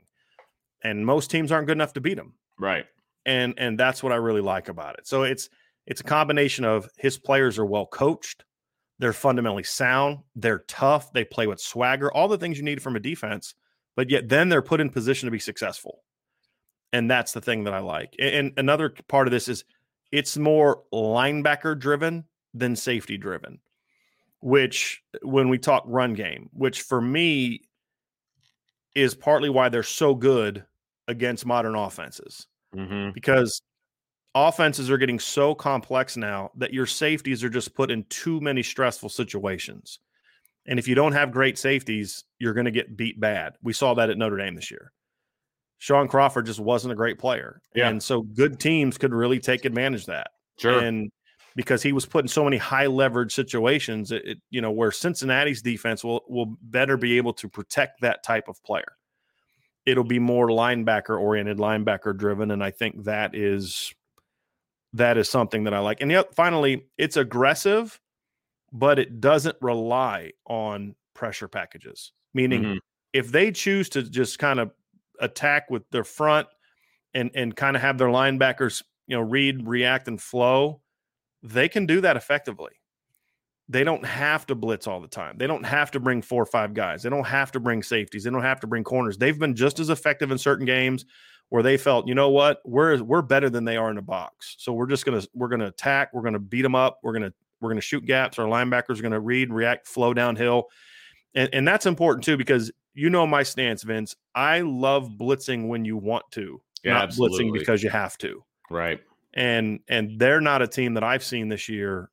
And 0.83 1.05
most 1.05 1.31
teams 1.31 1.53
aren't 1.53 1.66
good 1.66 1.77
enough 1.77 1.92
to 1.94 2.01
beat 2.01 2.14
them. 2.16 2.35
right. 2.59 2.87
And 3.25 3.55
and 3.57 3.79
that's 3.79 4.03
what 4.03 4.11
I 4.12 4.16
really 4.16 4.40
like 4.40 4.68
about 4.68 4.98
it. 4.98 5.07
So 5.07 5.22
it's 5.22 5.48
it's 5.87 6.01
a 6.01 6.05
combination 6.05 6.64
of 6.64 6.88
his 6.96 7.18
players 7.18 7.57
are 7.59 7.64
well 7.66 7.87
coached, 7.87 8.44
they're 8.98 9.12
fundamentally 9.12 9.62
sound, 9.62 10.18
they're 10.35 10.64
tough, 10.66 11.12
they 11.12 11.25
play 11.25 11.46
with 11.46 11.61
swagger, 11.61 12.11
all 12.12 12.27
the 12.27 12.38
things 12.38 12.57
you 12.59 12.64
need 12.64 12.83
from 12.83 12.96
a 12.96 13.01
defense, 13.01 13.55
but 13.96 14.11
yet 14.11 14.29
then 14.29 14.48
they're 14.48 14.62
put 14.62 14.81
in 14.81 14.90
position 14.90 15.27
to 15.29 15.31
be 15.31 15.38
successful. 15.38 16.03
And 16.92 17.09
that's 17.11 17.33
the 17.33 17.40
thing 17.40 17.64
that 17.64 17.75
I 17.75 17.79
like. 17.79 18.14
A- 18.18 18.37
And, 18.38 18.53
another 18.57 18.92
part 19.09 19.27
of 19.29 19.31
this 19.33 19.46
is 19.48 19.64
it's 20.11 20.37
more 20.37 20.83
linebacker 20.92 21.79
driven 21.79 22.25
than 22.55 22.77
safety 22.77 23.17
driven, 23.17 23.59
which 24.41 25.03
when 25.23 25.49
we 25.49 25.59
talk 25.59 25.85
run 25.87 26.15
game, 26.15 26.51
which 26.53 26.83
for 26.83 27.01
me 27.01 27.62
is 28.95 29.15
partly 29.15 29.49
why 29.49 29.69
they're 29.69 29.83
so 29.83 30.15
good 30.15 30.65
against 31.09 31.47
modern 31.47 31.75
offenses 31.75 32.47
Mm-hmm. 32.75 33.11
because 33.12 33.61
offenses 34.35 34.91
are 34.91 34.97
getting 34.97 35.19
so 35.19 35.55
complex 35.55 36.17
now 36.17 36.51
that 36.57 36.73
your 36.73 36.87
safeties 36.87 37.45
are 37.45 37.51
just 37.51 37.75
put 37.75 37.91
in 37.91 38.03
too 38.05 38.41
many 38.41 38.62
stressful 38.62 39.11
situations. 39.11 39.99
And 40.65 40.79
if 40.79 40.88
you 40.88 40.95
don't 40.95 41.12
have 41.12 41.33
great 41.33 41.59
safeties, 41.59 42.25
you're 42.38 42.55
going 42.55 42.65
to 42.65 42.71
get 42.71 42.97
beat 42.97 43.21
bad. 43.21 43.57
We 43.62 43.75
saw 43.75 43.93
that 43.93 44.09
at 44.09 44.17
Notre 44.17 44.38
Dame 44.38 44.55
this 44.55 44.71
year. 44.71 44.91
Shaun 45.77 46.09
Crawford 46.09 46.47
just 46.47 46.61
wasn't 46.61 46.93
a 46.93 46.97
great 46.97 47.19
player. 47.19 47.61
Yeah. 47.75 47.88
And 47.88 48.03
so 48.03 48.23
good 48.23 48.59
teams 48.59 48.97
could 48.97 49.12
really 49.12 49.38
take 49.38 49.67
advantage 49.67 50.03
of 50.03 50.07
that. 50.07 50.29
Sure. 50.57 50.79
And 50.79 51.12
because 51.57 51.83
he 51.83 51.93
was 51.93 52.07
put 52.07 52.25
in 52.25 52.29
so 52.29 52.45
many 52.45 52.57
high 52.57 52.87
leverage 52.87 53.35
situations, 53.35 54.11
it, 54.12 54.25
it- 54.25 54.38
you 54.51 54.61
know, 54.61 54.71
where 54.71 54.91
Cincinnati's 54.93 55.62
defense 55.62 56.03
will 56.05 56.23
will 56.29 56.57
better 56.62 56.97
be 56.97 57.17
able 57.17 57.33
to 57.35 57.49
protect 57.49 58.01
that 58.01 58.23
type 58.23 58.49
of 58.49 58.62
player. 58.62 58.97
It'll 59.87 60.05
be 60.05 60.19
more 60.21 60.49
linebacker 60.49 61.21
oriented, 61.21 61.59
linebacker 61.59 62.17
driven, 62.17 62.51
and 62.53 62.62
I 62.62 62.71
think 62.71 63.05
that 63.05 63.35
is 63.35 63.93
that 64.93 65.17
is 65.17 65.29
something 65.29 65.65
that 65.65 65.73
I 65.75 65.79
like. 65.79 66.01
And 66.03 66.11
yet, 66.11 66.35
finally, 66.35 66.87
it's 66.99 67.17
aggressive, 67.17 67.99
but 68.73 68.99
it 68.99 69.21
doesn't 69.21 69.57
rely 69.62 70.33
on 70.47 70.95
pressure 71.15 71.49
packages. 71.49 72.12
Meaning, 72.35 72.62
Mhm. 72.62 72.79
if 73.15 73.33
they 73.33 73.51
choose 73.53 73.88
to 73.91 74.03
just 74.03 74.38
kind 74.38 74.61
of 74.61 74.71
attack 75.21 75.71
with 75.71 75.88
their 75.91 76.05
front 76.05 76.49
and 77.15 77.31
and 77.35 77.57
kind 77.57 77.75
of 77.77 77.83
have 77.83 77.99
their 77.99 78.09
linebackers, 78.09 78.83
you 79.07 79.17
know, 79.17 79.23
read, 79.23 79.67
react, 79.67 80.09
and 80.09 80.21
flow, 80.21 80.82
they 81.42 81.68
can 81.68 81.87
do 81.87 82.00
that 82.00 82.16
effectively. 82.16 82.72
They 83.68 83.85
don't 83.85 84.05
have 84.05 84.44
to 84.46 84.55
blitz 84.55 84.87
all 84.87 85.00
the 85.00 85.09
time. 85.09 85.37
They 85.38 85.46
don't 85.46 85.64
have 85.64 85.90
to 85.92 86.00
bring 86.00 86.20
four 86.20 86.42
or 86.42 86.46
five 86.46 86.74
guys. 86.74 87.02
They 87.02 87.11
don't 87.11 87.26
have 87.26 87.52
to 87.52 87.61
bring 87.61 87.83
safeties. 87.83 88.24
They 88.24 88.31
don't 88.31 88.42
have 88.42 88.61
to 88.61 88.66
bring 88.66 88.85
corners. 88.85 89.16
They've 89.16 89.38
been 89.38 89.55
just 89.55 89.78
as 89.78 89.88
effective 89.88 90.31
in 90.31 90.38
certain 90.38 90.66
games 90.66 91.07
where 91.48 91.62
they 91.62 91.76
felt, 91.76 92.07
you 92.09 92.14
know 92.14 92.28
what, 92.28 92.61
we're 92.64 93.02
we're 93.02 93.22
better 93.22 93.48
than 93.48 93.64
they 93.64 93.76
are 93.76 93.88
in 93.90 93.96
the 93.96 94.02
box. 94.02 94.57
So 94.59 94.72
we're 94.72 94.87
just 94.88 95.05
gonna 95.05 95.22
we're 95.33 95.48
gonna 95.48 95.66
attack. 95.68 96.11
We're 96.12 96.22
gonna 96.22 96.38
beat 96.38 96.62
them 96.62 96.74
up. 96.74 96.98
We're 97.02 97.12
gonna 97.12 97.33
we're 97.61 97.70
gonna 97.70 97.81
shoot 97.81 98.05
gaps. 98.05 98.38
Our 98.38 98.46
linebackers 98.46 98.98
are 98.98 99.02
gonna 99.02 99.20
read, 99.20 99.52
react, 99.52 99.87
flow 99.87 100.12
downhill, 100.12 100.66
and 101.35 101.48
and 101.52 101.66
that's 101.66 101.87
important 101.87 102.24
too 102.24 102.37
because 102.37 102.70
you 102.94 103.09
know 103.11 103.26
my 103.26 103.42
stance, 103.42 103.85
Vince. 103.85 104.16
I 104.35 104.61
love 104.61 105.09
blitzing 105.18 105.68
when 105.68 105.85
you 105.85 105.96
want 105.96 106.24
to, 106.33 106.61
Yeah, 106.85 106.94
not 106.94 107.05
absolutely. 107.05 107.44
blitzing 107.44 107.52
because 107.59 107.83
you 107.83 107.88
have 107.90 108.18
to 108.18 108.44
Right. 108.70 109.00
And 109.35 109.81
and 109.88 110.18
they're 110.18 110.40
not 110.40 110.62
a 110.62 110.68
team 110.68 110.95
that 110.95 111.05
I've 111.05 111.25
seen 111.25 111.49
this 111.49 111.68
year 111.68 112.11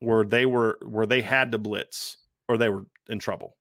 where 0.00 0.24
they 0.24 0.46
were 0.46 0.78
where 0.84 1.06
they 1.06 1.20
had 1.20 1.52
to 1.52 1.58
blitz 1.58 2.16
or 2.48 2.56
they 2.56 2.68
were 2.68 2.86
in 3.08 3.18
trouble. 3.18 3.56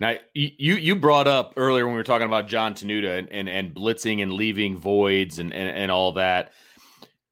Now 0.00 0.16
you 0.34 0.74
you 0.74 0.96
brought 0.96 1.26
up 1.26 1.54
earlier 1.56 1.86
when 1.86 1.94
we 1.94 1.98
were 1.98 2.04
talking 2.04 2.26
about 2.26 2.48
John 2.48 2.74
Tenuta 2.74 3.18
and, 3.18 3.28
and, 3.30 3.48
and 3.48 3.74
blitzing 3.74 4.22
and 4.22 4.32
leaving 4.32 4.76
voids 4.76 5.38
and, 5.38 5.52
and 5.52 5.76
and 5.76 5.90
all 5.90 6.12
that. 6.12 6.52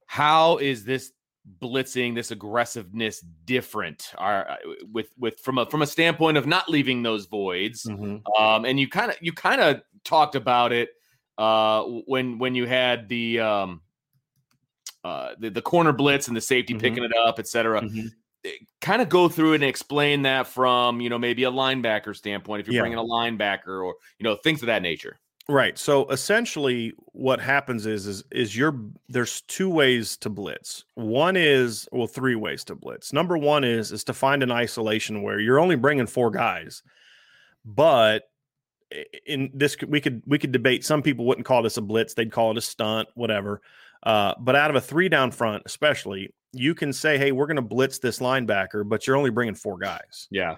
How 0.07 0.59
is 0.59 0.85
this 0.85 1.13
blitzing, 1.61 2.15
this 2.15 2.31
aggressiveness 2.31 3.21
different? 3.45 4.13
Are 4.17 4.59
with 4.93 5.09
with 5.19 5.39
from 5.41 5.59
a 5.59 5.67
from 5.67 5.83
a 5.83 5.87
standpoint 5.87 6.39
of 6.39 6.47
not 6.47 6.69
leaving 6.69 7.03
those 7.03 7.27
voids? 7.27 7.85
Um, 8.39 8.65
and 8.65 8.81
you 8.81 8.89
kind 8.89 9.11
of 9.11 9.19
you 9.21 9.33
kind 9.33 9.61
of 9.61 9.83
talked 10.05 10.35
about 10.35 10.73
it 10.73 10.91
uh, 11.37 11.83
when 11.83 12.39
when 12.39 12.55
you 12.55 12.67
had 12.67 13.09
the 13.09 13.41
um, 13.41 13.83
uh, 15.05 15.35
the, 15.39 15.51
the 15.51 15.63
corner 15.63 15.93
blitz 15.93 16.29
and 16.29 16.37
the 16.37 16.41
safety 16.41 16.75
Mhm. 16.75 16.81
picking 16.81 17.05
it 17.05 17.13
up, 17.17 17.39
et 17.39 17.47
cetera. 17.47 17.81
Mhm. 17.83 18.11
Kind 18.81 19.01
of 19.03 19.09
go 19.09 19.29
through 19.29 19.55
and 19.55 19.65
explain 19.65 20.23
that 20.23 20.47
from 20.47 21.01
you 21.01 21.09
know 21.09 21.19
maybe 21.19 21.45
a 21.45 21.51
linebacker 21.51 22.15
standpoint 22.17 22.61
if 22.61 22.67
you're 22.67 22.75
Yeah. 22.75 22.81
bringing 22.83 22.99
a 22.99 23.03
linebacker 23.03 23.85
or 23.85 23.95
you 24.19 24.25
know 24.25 24.37
things 24.37 24.63
of 24.63 24.67
that 24.67 24.83
nature. 24.83 25.19
Right. 25.49 25.77
So 25.79 26.09
essentially 26.09 26.95
what 27.13 27.39
happens 27.41 27.85
is 27.87 28.07
is 28.07 28.25
is 28.33 28.57
your 28.57 28.81
there's 29.09 29.43
two 29.43 29.69
ways 29.69 30.17
to 30.19 30.31
blitz. 30.31 30.85
One 30.95 31.37
is 31.37 31.87
well 31.93 32.07
three 32.07 32.35
ways 32.35 32.65
to 32.65 32.75
blitz. 32.75 33.13
Number 33.13 33.37
1 33.37 33.63
is 33.65 33.93
is 33.93 34.05
to 34.05 34.15
find 34.15 34.43
an 34.43 34.51
isolation 34.51 35.23
where 35.23 35.39
you're 35.41 35.59
only 35.61 35.77
bringing 35.77 36.07
four 36.07 36.31
guys. 36.31 36.83
But 37.65 38.25
in 39.27 39.51
this 39.55 39.77
we 39.87 40.01
could 40.01 40.23
we 40.27 40.39
could 40.39 40.53
debate 40.53 40.85
some 40.85 41.03
people 41.03 41.25
wouldn't 41.27 41.47
call 41.47 41.63
this 41.63 41.77
a 41.77 41.83
blitz, 41.83 42.15
they'd 42.15 42.31
call 42.33 42.51
it 42.53 42.59
a 42.59 42.63
stunt, 42.63 43.09
whatever. 43.15 43.61
Uh, 44.05 44.35
but 44.39 44.55
out 44.55 44.71
of 44.71 44.77
a 44.77 44.81
three 44.81 45.09
down 45.09 45.31
front 45.31 45.63
especially, 45.67 46.33
you 46.53 46.75
can 46.75 46.93
say 46.93 47.19
hey, 47.19 47.33
we're 47.33 47.47
going 47.47 47.57
to 47.57 47.63
blitz 47.63 47.99
this 47.99 48.19
linebacker, 48.21 48.89
but 48.89 49.07
you're 49.07 49.17
only 49.17 49.31
bringing 49.31 49.55
four 49.55 49.79
guys. 49.79 50.29
Yeah. 50.31 50.57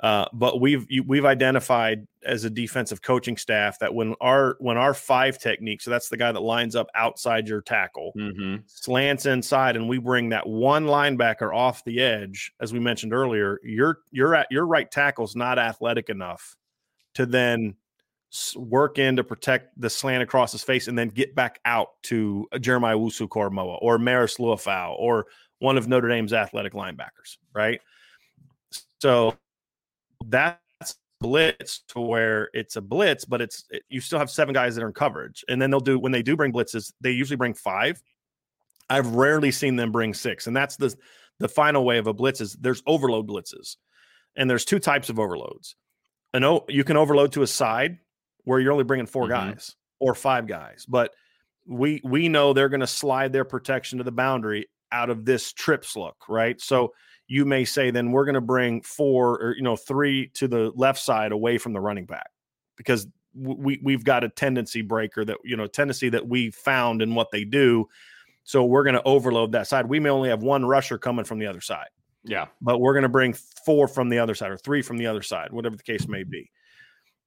Uh, 0.00 0.26
but 0.34 0.60
we've 0.60 0.86
we've 1.06 1.24
identified 1.24 2.06
as 2.22 2.44
a 2.44 2.50
defensive 2.50 3.00
coaching 3.00 3.34
staff 3.38 3.78
that 3.78 3.94
when 3.94 4.14
our 4.20 4.56
when 4.58 4.76
our 4.76 4.92
five 4.92 5.38
technique, 5.38 5.80
so 5.80 5.90
that's 5.90 6.10
the 6.10 6.18
guy 6.18 6.30
that 6.30 6.42
lines 6.42 6.76
up 6.76 6.86
outside 6.94 7.48
your 7.48 7.62
tackle, 7.62 8.12
Mm-hmm. 8.14 8.56
slants 8.66 9.24
inside, 9.24 9.74
and 9.74 9.88
we 9.88 9.96
bring 9.96 10.28
that 10.30 10.46
one 10.46 10.84
linebacker 10.84 11.54
off 11.54 11.82
the 11.84 12.02
edge, 12.02 12.52
as 12.60 12.74
we 12.74 12.78
mentioned 12.78 13.14
earlier, 13.14 13.58
your 13.62 14.00
your 14.10 14.34
at 14.34 14.48
your 14.50 14.66
right 14.66 14.90
tackle's 14.90 15.34
not 15.34 15.58
athletic 15.58 16.10
enough 16.10 16.56
to 17.14 17.24
then 17.24 17.74
work 18.56 18.98
in 18.98 19.16
to 19.16 19.24
protect 19.24 19.80
the 19.80 19.88
slant 19.88 20.22
across 20.22 20.52
his 20.52 20.62
face 20.62 20.88
and 20.88 20.98
then 20.98 21.08
get 21.08 21.34
back 21.34 21.60
out 21.64 21.90
to 22.02 22.46
a 22.52 22.58
Jeremiah 22.58 22.96
Owusu-Koramoah 22.96 23.78
or 23.80 23.98
Marist 23.98 24.38
Liufau 24.38 24.94
or 24.98 25.26
one 25.58 25.78
of 25.78 25.88
Notre 25.88 26.08
Dame's 26.08 26.32
athletic 26.32 26.72
linebackers, 26.74 27.38
right? 27.54 27.80
So 29.00 29.36
that's 30.26 30.58
blitz 31.20 31.80
to 31.88 32.00
where 32.00 32.50
it's 32.52 32.76
a 32.76 32.80
blitz, 32.80 33.24
but 33.24 33.40
it's 33.40 33.64
it, 33.70 33.82
you 33.88 34.00
still 34.00 34.18
have 34.18 34.30
seven 34.30 34.52
guys 34.52 34.74
that 34.74 34.84
are 34.84 34.88
in 34.88 34.92
coverage, 34.92 35.44
and 35.48 35.60
then 35.60 35.70
they'll 35.70 35.80
do 35.80 35.98
when 35.98 36.12
they 36.12 36.22
do 36.22 36.36
bring 36.36 36.52
blitzes, 36.52 36.92
they 37.00 37.10
usually 37.10 37.36
bring 37.36 37.54
five. 37.54 38.02
I've 38.88 39.14
rarely 39.14 39.50
seen 39.50 39.76
them 39.76 39.92
bring 39.92 40.14
six, 40.14 40.46
and 40.46 40.56
that's 40.56 40.76
the 40.76 40.94
the 41.38 41.48
final 41.48 41.84
way 41.84 41.98
of 41.98 42.06
a 42.06 42.12
blitz 42.12 42.40
is 42.40 42.54
there's 42.54 42.82
overload 42.86 43.28
blitzes, 43.28 43.76
and 44.36 44.48
there's 44.48 44.64
two 44.64 44.78
types 44.78 45.08
of 45.08 45.18
overloads. 45.18 45.76
An 46.34 46.44
o, 46.44 46.64
you 46.68 46.84
can 46.84 46.96
overload 46.96 47.32
to 47.32 47.42
a 47.42 47.46
side 47.46 47.98
where 48.46 48.58
you're 48.58 48.72
only 48.72 48.84
bringing 48.84 49.06
4 49.06 49.26
Mhm. 49.26 49.28
guys 49.28 49.76
or 49.98 50.14
five 50.14 50.46
guys, 50.46 50.86
but 50.88 51.14
we 51.66 52.00
we 52.04 52.28
know 52.28 52.52
they're 52.52 52.68
going 52.70 52.80
to 52.80 52.86
slide 52.86 53.32
their 53.32 53.44
protection 53.44 53.98
to 53.98 54.04
the 54.04 54.12
boundary 54.12 54.66
out 54.92 55.10
of 55.10 55.24
this 55.24 55.52
trips 55.52 55.96
look, 55.96 56.16
right? 56.28 56.60
So 56.60 56.94
you 57.28 57.44
may 57.44 57.64
say 57.64 57.90
then 57.90 58.12
we're 58.12 58.24
going 58.24 58.34
to 58.36 58.40
bring 58.40 58.80
four 58.82 59.42
or 59.42 59.56
you 59.56 59.62
know 59.62 59.74
three 59.76 60.28
to 60.34 60.46
the 60.48 60.70
left 60.76 61.00
side 61.00 61.32
away 61.32 61.58
from 61.58 61.72
the 61.72 61.80
running 61.80 62.06
back 62.06 62.30
because 62.76 63.06
we 63.34 63.80
we've 63.82 64.04
got 64.04 64.22
a 64.24 64.28
tendency 64.28 64.80
breaker 64.80 65.24
that 65.24 65.38
you 65.44 65.56
know 65.56 65.66
tendency 65.66 66.08
that 66.08 66.26
we 66.28 66.50
found 66.50 67.02
in 67.02 67.14
what 67.16 67.30
they 67.32 67.44
do 67.44 67.86
so 68.44 68.64
we're 68.64 68.84
going 68.84 68.94
to 68.94 69.02
overload 69.02 69.50
that 69.52 69.66
side 69.66 69.86
we 69.86 69.98
may 70.00 70.08
only 70.08 70.28
have 70.30 70.42
one 70.42 70.64
rusher 70.64 70.96
coming 70.98 71.24
from 71.24 71.38
the 71.40 71.46
other 71.46 71.60
side 71.60 71.88
Yeah. 72.24 72.46
but 72.62 72.78
we're 72.78 72.94
going 72.94 73.02
to 73.02 73.08
bring 73.10 73.32
four 73.34 73.88
from 73.88 74.08
the 74.08 74.18
other 74.20 74.34
side 74.34 74.52
or 74.52 74.56
three 74.56 74.80
from 74.80 74.96
the 74.96 75.06
other 75.06 75.20
side 75.22 75.52
whatever 75.52 75.76
the 75.76 75.82
case 75.82 76.06
may 76.08 76.22
be 76.22 76.48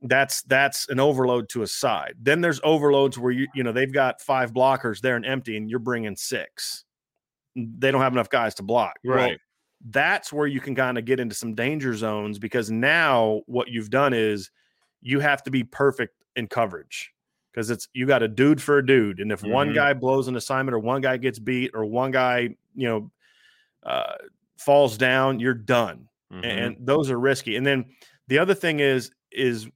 that's 0.03 0.41
that's 0.43 0.88
an 0.89 0.99
overload 0.99 1.49
to 1.49 1.62
a 1.62 1.67
side 1.67 2.15
then 2.21 2.39
there's 2.41 2.62
overloads 2.63 3.17
where 3.19 3.31
you 3.33 3.47
you 3.53 3.63
know 3.63 3.71
they've 3.73 3.91
got 3.93 4.21
five 4.21 4.53
blockers 4.53 5.01
there 5.01 5.15
and 5.17 5.25
empty 5.25 5.57
and 5.57 5.69
you're 5.69 5.79
bringing 5.79 6.15
six 6.15 6.85
they 7.55 7.91
don't 7.91 8.01
have 8.01 8.13
enough 8.13 8.29
guys 8.29 8.55
to 8.55 8.63
block 8.63 8.97
Well, 9.03 9.15
Right. 9.17 9.39
that's 9.89 10.31
where 10.31 10.47
you 10.47 10.62
can 10.62 10.75
kind 10.75 10.97
of 10.97 11.05
get 11.05 11.19
into 11.19 11.35
some 11.35 11.53
danger 11.55 11.93
zones 11.95 12.39
because 12.39 12.71
now 12.71 13.41
what 13.47 13.69
you've 13.69 13.89
done 13.89 14.13
is 14.13 14.51
you 15.01 15.19
have 15.19 15.43
to 15.43 15.51
be 15.51 15.63
perfect 15.63 16.15
in 16.35 16.47
coverage 16.47 17.13
because 17.51 17.69
it's 17.69 17.88
you 17.93 18.05
got 18.05 18.21
a 18.23 18.27
dude 18.27 18.62
for 18.62 18.77
a 18.77 18.85
dude, 18.85 19.19
and 19.19 19.31
if 19.31 19.41
Mhm. 19.41 19.51
one 19.51 19.73
guy 19.73 19.93
blows 19.93 20.27
an 20.27 20.35
assignment 20.38 20.75
or 20.75 20.79
one 20.79 21.01
guy 21.01 21.17
gets 21.17 21.39
beat 21.39 21.71
or 21.73 21.83
one 21.85 22.12
guy 22.12 22.55
you 22.75 22.88
know 22.88 23.12
uh, 23.83 24.15
falls 24.57 24.97
down, 24.97 25.39
you're 25.39 25.53
done 25.53 26.07
Mhm. 26.31 26.43
and 26.43 26.77
those 26.79 27.09
are 27.09 27.19
risky. 27.19 27.55
And 27.55 27.65
then 27.65 27.85
the 28.27 28.38
other 28.39 28.53
thing 28.53 28.79
is 28.79 29.12
is 29.31 29.67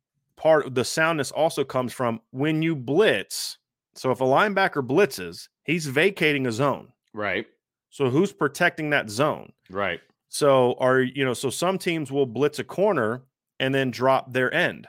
part 0.43 0.65
of 0.67 0.75
the 0.75 0.84
soundness 0.84 1.32
also 1.32 1.63
comes 1.63 1.93
from 1.93 2.19
when 2.32 2.62
you 2.62 2.75
blitz. 2.75 3.58
So 3.95 4.12
if 4.12 4.19
a 4.21 4.25
linebacker 4.25 4.86
blitzes, 4.86 5.47
he's 5.63 5.88
vacating 5.88 6.45
a 6.47 6.51
zone. 6.51 6.89
right, 7.13 7.45
So 7.89 8.10
who's 8.10 8.34
protecting 8.34 8.89
that 8.89 9.10
zone? 9.10 9.53
right, 9.69 10.01
So 10.29 10.75
are 10.79 10.99
you 10.99 11.23
know, 11.23 11.34
so 11.34 11.49
some 11.49 11.77
teams 11.77 12.12
will 12.12 12.25
blitz 12.25 12.60
a 12.60 12.63
corner 12.63 13.21
and 13.60 13.73
then 13.73 13.89
drop 13.91 14.34
their 14.34 14.53
end. 14.53 14.88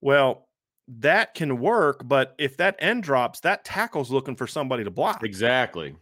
Well, 0.00 0.48
that 0.88 1.34
can 1.34 1.58
work, 1.58 2.02
but 2.06 2.34
if 2.38 2.56
that 2.58 2.76
end 2.78 3.02
drops, 3.02 3.40
that 3.40 3.64
tackle's 3.64 4.10
looking 4.10 4.36
for 4.36 4.46
somebody 4.46 4.84
to 4.84 4.90
block. 4.90 5.22
exactly. 5.24 5.96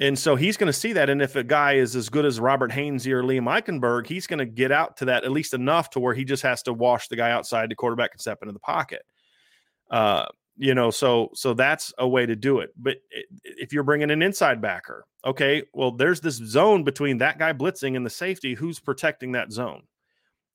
And 0.00 0.18
so 0.18 0.34
he's 0.34 0.56
going 0.56 0.66
to 0.66 0.72
see 0.72 0.92
that. 0.94 1.08
And 1.08 1.22
if 1.22 1.36
a 1.36 1.44
guy 1.44 1.74
is 1.74 1.94
as 1.94 2.08
good 2.08 2.24
as 2.24 2.40
Robert 2.40 2.72
Hainsey 2.72 3.12
or 3.12 3.22
Liam 3.22 3.44
Eichenberg, 3.44 4.06
he's 4.08 4.26
going 4.26 4.40
to 4.40 4.46
get 4.46 4.72
out 4.72 4.96
to 4.96 5.04
that 5.04 5.24
at 5.24 5.30
least 5.30 5.54
enough 5.54 5.90
to 5.90 6.00
where 6.00 6.14
he 6.14 6.24
just 6.24 6.42
has 6.42 6.62
to 6.64 6.72
wash 6.72 7.06
the 7.08 7.16
guy 7.16 7.30
outside 7.30 7.70
the 7.70 7.76
quarterback 7.76 8.10
and 8.12 8.20
step 8.20 8.38
into 8.42 8.52
the 8.52 8.58
pocket. 8.58 9.02
Uh, 9.90 10.26
you 10.56 10.74
know, 10.74 10.90
so 10.90 11.30
so 11.34 11.54
that's 11.54 11.92
a 11.98 12.06
way 12.08 12.26
to 12.26 12.34
do 12.36 12.60
it. 12.60 12.70
But 12.76 12.96
if 13.42 13.72
you're 13.72 13.82
bringing 13.82 14.10
an 14.10 14.22
inside 14.22 14.60
backer, 14.60 15.04
okay, 15.24 15.62
well, 15.72 15.92
there's 15.92 16.20
this 16.20 16.36
zone 16.36 16.84
between 16.84 17.18
that 17.18 17.38
guy 17.38 17.52
blitzing 17.52 17.96
and 17.96 18.04
the 18.04 18.10
safety. 18.10 18.54
Who's 18.54 18.80
protecting 18.80 19.32
that 19.32 19.52
zone? 19.52 19.82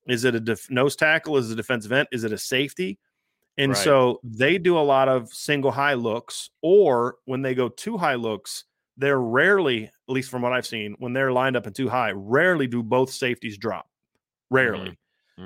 Is 0.06 0.24
it 0.24 0.34
a 0.34 0.40
def- 0.40 0.70
nose 0.70 0.96
tackle? 0.96 1.36
Is 1.36 1.50
it 1.50 1.54
a 1.54 1.56
defensive 1.56 1.92
end? 1.92 2.08
Is 2.12 2.24
it 2.24 2.32
a 2.32 2.38
safety? 2.38 2.98
And 3.58 3.72
Right. 3.72 3.78
so 3.78 4.20
they 4.24 4.58
do 4.58 4.78
a 4.78 4.80
lot 4.80 5.08
of 5.08 5.28
single 5.28 5.70
high 5.70 5.94
looks, 5.94 6.50
or 6.62 7.16
when 7.26 7.42
they 7.42 7.54
go 7.54 7.68
two 7.68 7.98
high 7.98 8.14
looks, 8.14 8.64
they're 8.96 9.20
rarely, 9.20 9.84
at 9.84 9.92
least 10.08 10.30
from 10.30 10.42
what 10.42 10.52
I've 10.52 10.66
seen, 10.66 10.94
when 10.98 11.12
they're 11.12 11.32
lined 11.32 11.56
up 11.56 11.66
and 11.66 11.74
too 11.74 11.88
high, 11.88 12.12
rarely 12.12 12.66
do 12.66 12.82
both 12.82 13.10
safeties 13.10 13.56
drop. 13.58 13.88
Rarely. 14.50 14.98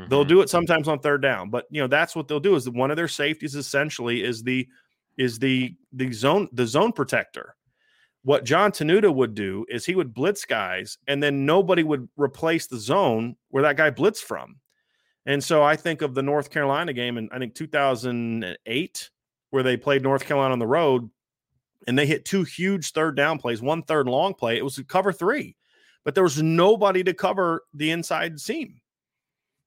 They'll 0.09 0.25
Mhm. 0.25 0.29
do 0.29 0.41
it 0.41 0.51
sometimes 0.51 0.89
on 0.89 0.99
third 0.99 1.23
down, 1.23 1.51
but 1.51 1.67
you 1.71 1.81
know 1.81 1.87
that's 1.87 2.17
what 2.17 2.27
they'll 2.27 2.41
do. 2.41 2.57
Is 2.57 2.65
that 2.65 2.75
one 2.75 2.91
of 2.91 2.97
their 2.97 3.07
safeties 3.09 3.55
essentially 3.55 4.25
is 4.25 4.43
the 4.43 4.67
is 5.19 5.39
the 5.39 5.77
the 5.93 6.11
zone 6.13 6.49
the 6.53 6.67
zone 6.67 6.91
protector. 6.93 7.55
What 8.23 8.45
Jon 8.45 8.73
Tenuta 8.73 9.15
would 9.15 9.35
do 9.35 9.65
is 9.69 9.85
he 9.87 9.95
would 9.95 10.13
blitz 10.15 10.45
guys, 10.45 10.99
and 11.07 11.23
then 11.23 11.47
nobody 11.47 11.85
would 11.85 12.09
replace 12.17 12.67
the 12.67 12.79
zone 12.79 13.37
where 13.51 13.63
that 13.63 13.77
guy 13.77 13.91
blitzed 13.91 14.23
from. 14.23 14.57
And 15.27 15.45
so 15.45 15.63
I 15.63 15.77
think 15.77 16.03
of 16.03 16.15
the 16.15 16.23
North 16.23 16.51
Carolina 16.51 16.93
game 16.93 17.17
in 17.17 17.29
I 17.31 17.39
think 17.39 17.55
2008, 17.55 19.11
where 19.51 19.63
they 19.63 19.77
played 19.77 20.03
North 20.03 20.25
Carolina 20.27 20.53
on 20.55 20.59
the 20.59 20.67
road, 20.67 21.09
and 21.87 21.99
they 21.99 22.07
hit 22.07 22.25
two 22.25 22.43
huge 22.43 22.93
third 22.93 23.17
down 23.17 23.39
plays, 23.39 23.63
one 23.63 23.83
third 23.83 24.07
long 24.09 24.35
play. 24.35 24.57
It 24.57 24.65
was 24.65 24.79
a 24.79 24.85
cover 24.85 25.13
three, 25.13 25.57
but 26.05 26.15
there 26.15 26.25
was 26.25 26.43
nobody 26.43 27.05
to 27.05 27.15
cover 27.15 27.63
the 27.75 27.91
inside 27.91 28.41
seam. 28.41 28.81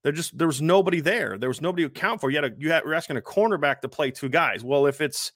There 0.04 0.12
just 0.12 0.38
there 0.38 0.48
was 0.48 0.62
nobody 0.62 1.02
there. 1.02 1.38
There 1.38 1.50
was 1.50 1.62
nobody 1.62 1.84
to 1.84 1.88
account 1.88 2.22
for. 2.22 2.30
You 2.30 2.38
had 2.38 2.46
a 2.46 2.56
you 2.58 2.72
had 2.72 2.84
you're 2.84 2.94
asking 2.94 3.18
a 3.18 3.22
cornerback 3.22 3.82
to 3.82 3.90
play 3.90 4.12
two 4.12 4.30
guys. 4.30 4.64
Well, 4.64 4.86
if 4.86 5.02
it's 5.02 5.32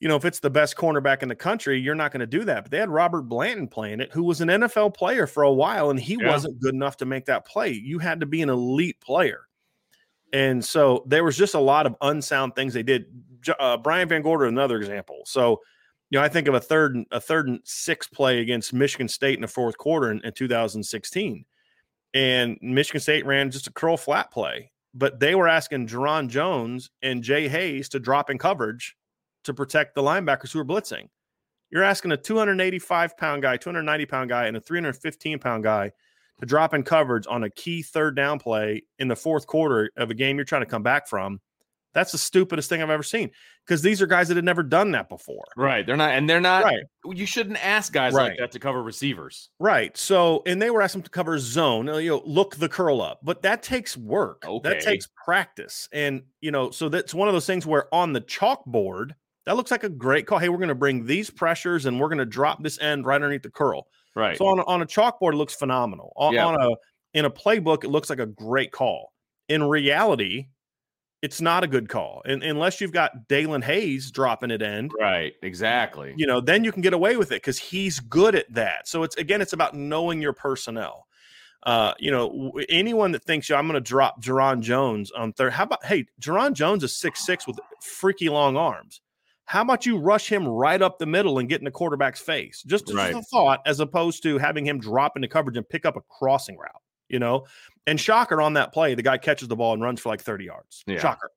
you 0.00 0.06
know, 0.06 0.14
if 0.16 0.24
it's 0.24 0.38
the 0.38 0.48
best 0.50 0.76
cornerback 0.76 1.22
in 1.22 1.28
the 1.28 1.34
country, 1.34 1.78
you're 1.80 1.94
not 1.96 2.12
going 2.12 2.20
to 2.20 2.26
do 2.26 2.44
that. 2.44 2.62
But 2.62 2.70
they 2.70 2.78
had 2.78 2.88
Robert 2.88 3.22
Blanton 3.22 3.66
playing 3.66 4.00
it, 4.00 4.12
who 4.12 4.22
was 4.22 4.40
an 4.40 4.48
NFL 4.48 4.94
player 4.94 5.26
for 5.26 5.42
a 5.42 5.52
while, 5.52 5.90
and 5.90 5.98
he 5.98 6.16
Yeah. 6.20 6.30
wasn't 6.30 6.60
good 6.60 6.72
enough 6.72 6.96
to 6.98 7.04
make 7.04 7.24
that 7.24 7.44
play. 7.44 7.70
You 7.72 7.98
had 7.98 8.20
to 8.20 8.26
be 8.26 8.40
an 8.40 8.48
elite 8.48 9.00
player. 9.00 9.40
And 10.32 10.64
so 10.64 11.02
there 11.06 11.24
was 11.24 11.36
just 11.36 11.54
a 11.54 11.58
lot 11.60 11.84
of 11.84 11.96
unsound 12.00 12.54
things 12.54 12.74
they 12.74 12.84
did. 12.84 13.06
Uh, 13.58 13.76
Brian 13.76 14.08
VanGorder, 14.08 14.48
another 14.48 14.76
example. 14.76 15.22
So, 15.26 15.60
you 16.10 16.18
know, 16.18 16.24
I 16.24 16.28
think 16.28 16.48
of 16.48 16.54
a 16.54 16.60
third 16.60 16.94
and 16.94 17.06
a 17.10 17.20
third 17.20 17.48
and 17.48 17.60
six 17.64 18.06
play 18.06 18.40
against 18.40 18.72
Michigan 18.72 19.08
State 19.08 19.36
in 19.36 19.42
the 19.42 19.48
fourth 19.48 19.76
quarter 19.76 20.10
in, 20.10 20.20
in 20.24 20.32
2016. 20.32 21.44
And 22.14 22.58
Michigan 22.62 23.00
State 23.00 23.26
ran 23.26 23.50
just 23.50 23.66
a 23.66 23.72
curl 23.72 23.96
flat 23.96 24.30
play, 24.30 24.72
but 24.94 25.20
they 25.20 25.34
were 25.34 25.48
asking 25.48 25.88
Jarron 25.88 26.28
Jones 26.28 26.90
and 27.02 27.22
Jay 27.22 27.48
Hayes 27.48 27.88
to 27.90 28.00
drop 28.00 28.30
in 28.30 28.38
coverage 28.38 28.96
to 29.44 29.52
protect 29.52 29.94
the 29.94 30.02
linebackers 30.02 30.52
who 30.52 30.58
were 30.58 30.64
blitzing. 30.64 31.08
You're 31.70 31.82
asking 31.82 32.12
a 32.12 32.16
285 32.16 33.16
pound 33.18 33.42
guy, 33.42 33.56
290 33.58 34.06
pound 34.06 34.30
guy, 34.30 34.46
and 34.46 34.56
a 34.56 34.60
315 34.60 35.38
pound 35.38 35.64
guy 35.64 35.92
to 36.40 36.46
drop 36.46 36.72
in 36.72 36.82
coverage 36.82 37.26
on 37.28 37.44
a 37.44 37.50
key 37.50 37.82
third 37.82 38.16
down 38.16 38.38
play 38.38 38.84
in 38.98 39.08
the 39.08 39.16
fourth 39.16 39.46
quarter 39.46 39.90
of 39.96 40.10
a 40.10 40.14
game 40.14 40.36
you're 40.36 40.44
trying 40.44 40.62
to 40.62 40.66
come 40.66 40.82
back 40.82 41.06
from. 41.06 41.40
That's 41.98 42.12
the 42.12 42.18
stupidest 42.18 42.68
thing 42.68 42.80
I've 42.80 42.90
ever 42.90 43.02
seen 43.02 43.32
because 43.66 43.82
these 43.82 44.00
are 44.00 44.06
guys 44.06 44.28
that 44.28 44.36
had 44.36 44.44
never 44.44 44.62
done 44.62 44.92
that 44.92 45.08
before. 45.08 45.44
Right. 45.56 45.84
They're 45.84 45.96
not, 45.96 46.12
and 46.12 46.30
they're 46.30 46.40
not. 46.40 46.62
Right. 46.62 46.84
You 47.04 47.26
shouldn't 47.26 47.64
ask 47.64 47.92
guys 47.92 48.12
like 48.14 48.38
that 48.38 48.52
to 48.52 48.60
cover 48.60 48.80
receivers. 48.84 49.50
Right. 49.58 49.96
So, 49.96 50.44
and 50.46 50.62
they 50.62 50.70
were 50.70 50.80
asking 50.80 51.02
to 51.02 51.10
cover 51.10 51.40
zone, 51.40 51.86
you 51.86 52.10
know, 52.10 52.22
look 52.24 52.54
the 52.54 52.68
curl 52.68 53.02
up, 53.02 53.18
but 53.24 53.42
that 53.42 53.64
takes 53.64 53.96
work. 53.96 54.44
Okay. 54.46 54.68
That 54.68 54.80
takes 54.80 55.08
practice. 55.24 55.88
And, 55.92 56.22
you 56.40 56.52
know, 56.52 56.70
so 56.70 56.88
that's 56.88 57.12
one 57.12 57.26
of 57.26 57.34
those 57.34 57.46
things 57.46 57.66
where 57.66 57.92
on 57.92 58.12
the 58.12 58.20
chalkboard, 58.20 59.10
that 59.46 59.56
looks 59.56 59.72
like 59.72 59.82
a 59.82 59.88
great 59.88 60.28
call. 60.28 60.38
Hey, 60.38 60.50
we're 60.50 60.58
going 60.58 60.68
to 60.68 60.76
bring 60.76 61.04
these 61.04 61.28
pressures 61.28 61.86
and 61.86 61.98
we're 61.98 62.08
going 62.08 62.18
to 62.18 62.26
drop 62.26 62.62
this 62.62 62.78
end 62.80 63.06
right 63.06 63.16
underneath 63.16 63.42
the 63.42 63.50
curl. 63.50 63.88
Right. 64.14 64.38
So 64.38 64.46
on 64.46 64.60
a, 64.60 64.64
on 64.66 64.82
a 64.82 64.86
chalkboard, 64.86 65.32
it 65.32 65.36
looks 65.36 65.54
phenomenal. 65.54 66.12
On, 66.14 66.32
Yeah. 66.32 66.46
on 66.46 66.62
a 66.62 66.68
in 67.14 67.24
a 67.24 67.30
playbook, 67.30 67.82
it 67.82 67.88
looks 67.88 68.08
like 68.08 68.20
a 68.20 68.26
great 68.26 68.70
call. 68.70 69.12
In 69.48 69.64
reality, 69.64 70.46
it's 71.22 71.40
not 71.40 71.64
a 71.64 71.66
good 71.66 71.88
call. 71.88 72.22
And 72.24 72.42
unless 72.42 72.80
you've 72.80 72.92
got 72.92 73.28
Daelin 73.28 73.64
Hayes 73.64 74.10
dropping 74.10 74.50
it 74.50 74.62
end, 74.62 74.92
right. 74.98 75.32
Exactly. 75.42 76.14
you 76.16 76.26
know, 76.26 76.40
then 76.40 76.64
you 76.64 76.72
can 76.72 76.82
get 76.82 76.92
away 76.92 77.16
with 77.16 77.32
it 77.32 77.36
because 77.36 77.58
he's 77.58 78.00
good 78.00 78.34
at 78.34 78.52
that. 78.54 78.88
So 78.88 79.02
it's 79.02 79.16
again, 79.16 79.40
it's 79.40 79.52
about 79.52 79.74
knowing 79.74 80.22
your 80.22 80.32
personnel. 80.32 81.06
Uh, 81.64 81.92
you 81.98 82.10
know, 82.10 82.52
anyone 82.68 83.12
that 83.12 83.24
thinks 83.24 83.50
I'm 83.50 83.66
going 83.66 83.74
to 83.74 83.80
drop 83.80 84.22
Jarron 84.22 84.60
Jones 84.60 85.10
on 85.10 85.32
third, 85.32 85.52
how 85.52 85.64
about 85.64 85.84
hey, 85.84 86.06
Jarron 86.20 86.52
Jones 86.52 86.84
is 86.84 86.96
six 86.96 87.26
six 87.26 87.46
with 87.46 87.58
freaky 87.80 88.28
long 88.28 88.56
arms. 88.56 89.00
How 89.44 89.62
about 89.62 89.86
you 89.86 89.96
rush 89.96 90.30
him 90.30 90.46
right 90.46 90.80
up 90.80 90.98
the 90.98 91.06
middle 91.06 91.38
and 91.38 91.48
get 91.48 91.62
in 91.62 91.64
the 91.64 91.70
quarterback's 91.70 92.20
face? 92.20 92.62
Just, 92.66 92.86
just 92.86 93.14
a 93.14 93.22
thought, 93.22 93.60
as 93.64 93.80
opposed 93.80 94.22
to 94.24 94.36
having 94.36 94.66
him 94.66 94.78
drop 94.78 95.16
into 95.16 95.26
coverage 95.26 95.56
and 95.56 95.66
pick 95.66 95.86
up 95.86 95.96
a 95.96 96.02
crossing 96.02 96.58
route. 96.58 96.82
You 97.08 97.18
know, 97.18 97.46
and 97.86 97.98
shocker 98.00 98.40
on 98.42 98.54
that 98.54 98.72
play, 98.72 98.94
the 98.94 99.02
guy 99.02 99.18
catches 99.18 99.48
the 99.48 99.56
ball 99.56 99.72
and 99.72 99.82
runs 99.82 100.00
for 100.00 100.08
like 100.10 100.20
30 100.20 100.44
yards. 100.44 100.84
Yeah. 100.86 100.98
Shocker. 100.98 101.30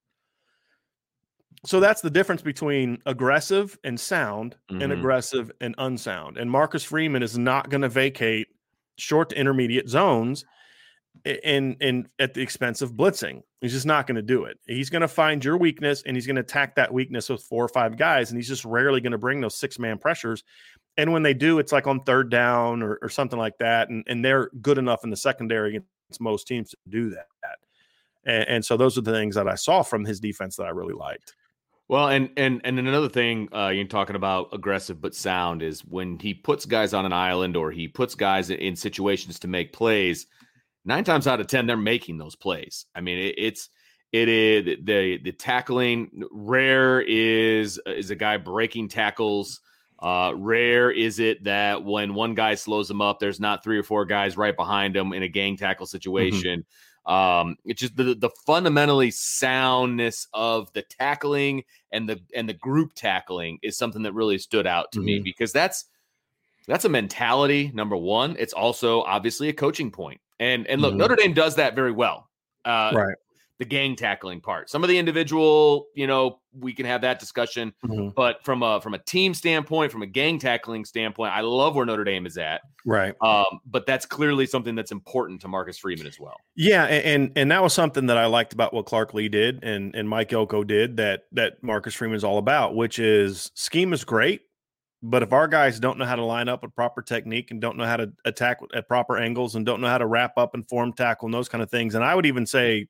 So 1.65 1.79
that's 1.79 2.01
the 2.01 2.09
difference 2.09 2.41
between 2.41 2.97
aggressive 3.05 3.77
and 3.83 3.99
sound 3.99 4.55
and 4.69 4.81
Mhm. 4.81 4.97
aggressive 4.97 5.51
and 5.61 5.75
unsound. 5.77 6.37
And 6.37 6.49
Marcus 6.49 6.83
Freeman 6.83 7.21
is 7.21 7.37
not 7.37 7.69
going 7.69 7.81
to 7.81 7.89
vacate 7.89 8.47
short 8.97 9.29
to 9.29 9.37
intermediate 9.37 9.87
zones 9.87 10.43
in 11.25 11.75
in 11.81 12.07
at 12.19 12.33
the 12.33 12.41
expense 12.41 12.81
of 12.81 12.93
blitzing. 12.93 13.43
He's 13.59 13.73
just 13.73 13.85
not 13.85 14.07
going 14.07 14.15
to 14.15 14.21
do 14.23 14.45
it. 14.45 14.59
He's 14.65 14.89
going 14.89 15.01
to 15.03 15.07
find 15.07 15.43
your 15.45 15.55
weakness 15.57 16.01
and 16.03 16.17
he's 16.17 16.25
going 16.25 16.37
to 16.37 16.41
attack 16.41 16.75
that 16.75 16.91
weakness 16.91 17.29
with 17.29 17.43
four 17.43 17.63
or 17.63 17.67
five 17.67 17.95
guys 17.95 18.31
and 18.31 18.37
he's 18.39 18.47
just 18.47 18.65
rarely 18.65 19.01
going 19.01 19.11
to 19.11 19.17
bring 19.19 19.39
those 19.39 19.55
six 19.55 19.77
man 19.77 19.99
pressures. 19.99 20.43
And 20.97 21.13
when 21.13 21.23
they 21.23 21.33
do, 21.33 21.59
it's 21.59 21.71
like 21.71 21.87
on 21.87 22.01
third 22.03 22.29
down 22.29 22.83
or, 22.83 22.99
or 23.01 23.09
something 23.09 23.39
like 23.39 23.57
that. 23.59 23.89
And, 23.89 24.03
and 24.07 24.23
they're 24.23 24.49
good 24.61 24.77
enough 24.77 25.03
in 25.03 25.09
the 25.09 25.17
secondary 25.17 25.69
against 25.69 26.19
most 26.19 26.47
teams 26.47 26.71
to 26.71 26.77
do 26.89 27.09
that. 27.11 27.27
And, 28.25 28.47
and 28.47 28.65
so 28.65 28.77
those 28.77 28.97
are 28.97 29.01
the 29.01 29.11
things 29.11 29.35
that 29.35 29.47
I 29.47 29.55
saw 29.55 29.83
from 29.83 30.05
his 30.05 30.19
defense 30.19 30.57
that 30.57 30.65
I 30.65 30.69
really 30.71 30.93
liked. 30.93 31.35
Well, 31.87 32.07
and 32.07 32.29
and 32.37 32.61
and 32.63 32.79
another 32.79 33.09
thing 33.09 33.49
uh, 33.53 33.67
you're 33.67 33.83
talking 33.83 34.15
about 34.15 34.49
aggressive 34.53 35.01
but 35.01 35.13
sound 35.13 35.61
is 35.61 35.81
when 35.83 36.17
he 36.19 36.33
puts 36.33 36.65
guys 36.65 36.93
on 36.93 37.05
an 37.05 37.11
island 37.11 37.57
or 37.57 37.69
he 37.69 37.89
puts 37.89 38.15
guys 38.15 38.49
in- 38.49 38.77
situations 38.77 39.39
to 39.39 39.49
make 39.49 39.73
plays. 39.73 40.27
Nine 40.85 41.03
times 41.03 41.27
out 41.27 41.41
of 41.41 41.47
ten, 41.47 41.65
they're 41.67 41.75
making 41.75 42.17
those 42.17 42.35
plays. 42.35 42.85
I 42.95 43.01
mean, 43.01 43.17
it, 43.17 43.35
it's 43.37 43.69
it 44.13 44.29
is 44.29 44.77
the 44.83 45.19
the 45.21 45.33
tackling. 45.33 46.23
Rare 46.31 47.01
is 47.01 47.77
is 47.85 48.09
a 48.09 48.15
guy 48.15 48.37
breaking 48.37 48.87
tackles. 48.87 49.59
Uh, 50.01 50.33
rare 50.35 50.89
is 50.89 51.19
it 51.19 51.43
that 51.43 51.83
when 51.83 52.13
one 52.15 52.33
guy 52.33 52.55
slows 52.55 52.89
him 52.89 53.01
up, 53.01 53.19
there's 53.19 53.39
not 53.39 53.63
three 53.63 53.77
or 53.77 53.83
four 53.83 54.03
guys 54.05 54.35
right 54.35 54.55
behind 54.55 54.95
him 54.97 55.13
in 55.13 55.21
a 55.21 55.27
gang 55.27 55.55
tackle 55.57 55.85
situation. 55.85 56.65
Um, 57.05 57.55
it's 57.65 57.81
just 57.81 57.95
the 57.95 58.15
the 58.15 58.29
fundamentally 58.45 59.11
soundness 59.11 60.27
of 60.33 60.71
the 60.73 60.81
tackling 60.83 61.63
and 61.91 62.07
the 62.07 62.19
and 62.35 62.47
the 62.47 62.53
group 62.53 62.93
tackling 62.95 63.59
is 63.61 63.77
something 63.77 64.03
that 64.03 64.13
really 64.13 64.37
stood 64.37 64.67
out 64.67 64.91
to 64.93 64.99
me 64.99 65.19
Mhm. 65.19 65.23
because 65.23 65.51
that's 65.51 65.85
that's 66.67 66.85
a 66.85 66.89
mentality. 66.89 67.71
Number 67.73 67.97
one, 67.97 68.35
it's 68.39 68.53
also 68.53 69.01
obviously 69.01 69.49
a 69.49 69.53
coaching 69.53 69.91
point. 69.91 70.21
And 70.39 70.67
and 70.67 70.81
look, 70.81 70.93
Mhm. 70.93 70.97
Notre 70.97 71.15
Dame 71.15 71.33
does 71.33 71.55
that 71.55 71.75
very 71.75 71.91
well. 71.91 72.29
Uh, 72.65 72.91
Right. 72.93 73.15
The 73.61 73.65
gang 73.65 73.95
tackling 73.95 74.41
part. 74.41 74.71
Some 74.71 74.83
of 74.83 74.89
the 74.89 74.97
individual, 74.97 75.85
you 75.93 76.07
know, 76.07 76.39
we 76.51 76.73
can 76.73 76.87
have 76.87 77.01
that 77.01 77.19
discussion, 77.19 77.71
mm-hmm. 77.85 78.09
but 78.15 78.43
from 78.43 78.63
a 78.63 78.81
from 78.81 78.95
a 78.95 78.97
team 78.97 79.35
standpoint, 79.35 79.91
from 79.91 80.01
a 80.01 80.07
gang 80.07 80.39
tackling 80.39 80.83
standpoint, 80.83 81.31
I 81.31 81.41
love 81.41 81.75
where 81.75 81.85
Notre 81.85 82.03
Dame 82.03 82.25
is 82.25 82.39
at. 82.39 82.61
Right. 82.87 83.13
Um, 83.21 83.59
but 83.67 83.85
that's 83.85 84.07
clearly 84.07 84.47
something 84.47 84.73
that's 84.73 84.91
important 84.91 85.41
to 85.41 85.47
Marcus 85.47 85.77
Freeman 85.77 86.07
as 86.07 86.19
well. 86.19 86.37
Yeah, 86.55 86.85
and, 86.85 87.31
and 87.35 87.51
that 87.51 87.61
was 87.61 87.71
something 87.71 88.07
that 88.07 88.17
I 88.17 88.25
liked 88.25 88.51
about 88.51 88.73
what 88.73 88.87
Clark 88.87 89.13
Lea 89.13 89.29
did 89.29 89.63
and 89.63 89.95
and 89.95 90.09
Mike 90.09 90.33
Elko 90.33 90.63
did 90.63 90.97
that 90.97 91.25
that 91.33 91.61
Marcus 91.61 91.93
Freeman 91.93 92.17
is 92.17 92.23
all 92.23 92.39
about, 92.39 92.75
which 92.75 92.97
is 92.97 93.51
scheme 93.53 93.93
is 93.93 94.03
great, 94.03 94.41
but 95.03 95.21
if 95.21 95.33
our 95.33 95.47
guys 95.47 95.79
don't 95.79 95.99
know 95.99 96.05
how 96.05 96.15
to 96.15 96.25
line 96.25 96.49
up 96.49 96.63
a 96.63 96.67
proper 96.67 97.03
technique 97.03 97.51
and 97.51 97.61
don't 97.61 97.77
know 97.77 97.85
how 97.85 97.97
to 97.97 98.11
attack 98.25 98.59
at 98.73 98.87
proper 98.87 99.17
angles 99.17 99.53
and 99.53 99.67
don't 99.67 99.81
know 99.81 99.87
how 99.87 99.99
to 99.99 100.07
wrap 100.07 100.35
up 100.35 100.55
and 100.55 100.67
form 100.67 100.93
tackle 100.93 101.27
and 101.27 101.33
those 101.35 101.47
kind 101.47 101.61
of 101.61 101.69
things, 101.69 101.93
and 101.93 102.03
I 102.03 102.15
would 102.15 102.25
even 102.25 102.47
say 102.47 102.87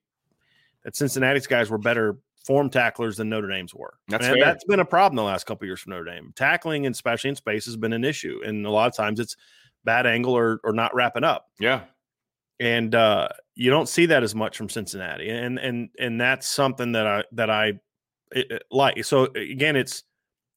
that 0.84 0.96
Cincinnati's 0.96 1.48
guys 1.48 1.70
were 1.70 1.78
better 1.78 2.18
form 2.46 2.70
tacklers 2.70 3.18
than 3.18 3.30
Notre 3.30 3.48
Dame's 3.48 3.74
were. 3.74 3.94
That's, 4.08 4.26
and 4.26 4.42
that's 4.42 4.64
been 4.66 4.80
a 4.80 4.86
problem 4.86 5.16
the 5.16 5.24
last 5.24 5.46
couple 5.46 5.68
years 5.68 5.80
for 5.80 5.90
Notre 5.90 6.06
Dame. 6.06 6.34
Tackling, 6.36 6.86
and 6.86 6.94
especially 6.94 7.30
in 7.30 7.36
space, 7.36 7.66
has 7.66 7.78
been 7.78 7.94
an 7.94 8.04
issue, 8.04 8.42
and 8.46 8.66
a 8.66 8.72
lot 8.72 8.88
of 8.88 8.96
times 8.96 9.20
it's 9.20 9.36
bad 9.84 10.06
angle 10.06 10.36
or 10.36 10.60
or 10.64 10.74
not 10.74 10.94
wrapping 10.96 11.24
up. 11.24 11.48
Yeah, 11.60 11.82
and 12.60 12.94
uh, 12.96 13.30
you 13.56 13.70
don't 13.70 13.90
see 13.90 14.08
that 14.08 14.24
as 14.24 14.36
much 14.36 14.58
from 14.58 14.70
Cincinnati, 14.70 15.30
and 15.30 15.60
and 15.60 15.90
and 16.00 16.20
that's 16.20 16.48
something 16.48 16.94
that 16.94 17.08
I 17.08 17.24
that 17.34 17.50
I 17.50 17.74
it, 18.32 18.64
like. 18.72 19.04
So 19.06 19.26
again, 19.36 19.76
it's 19.76 20.04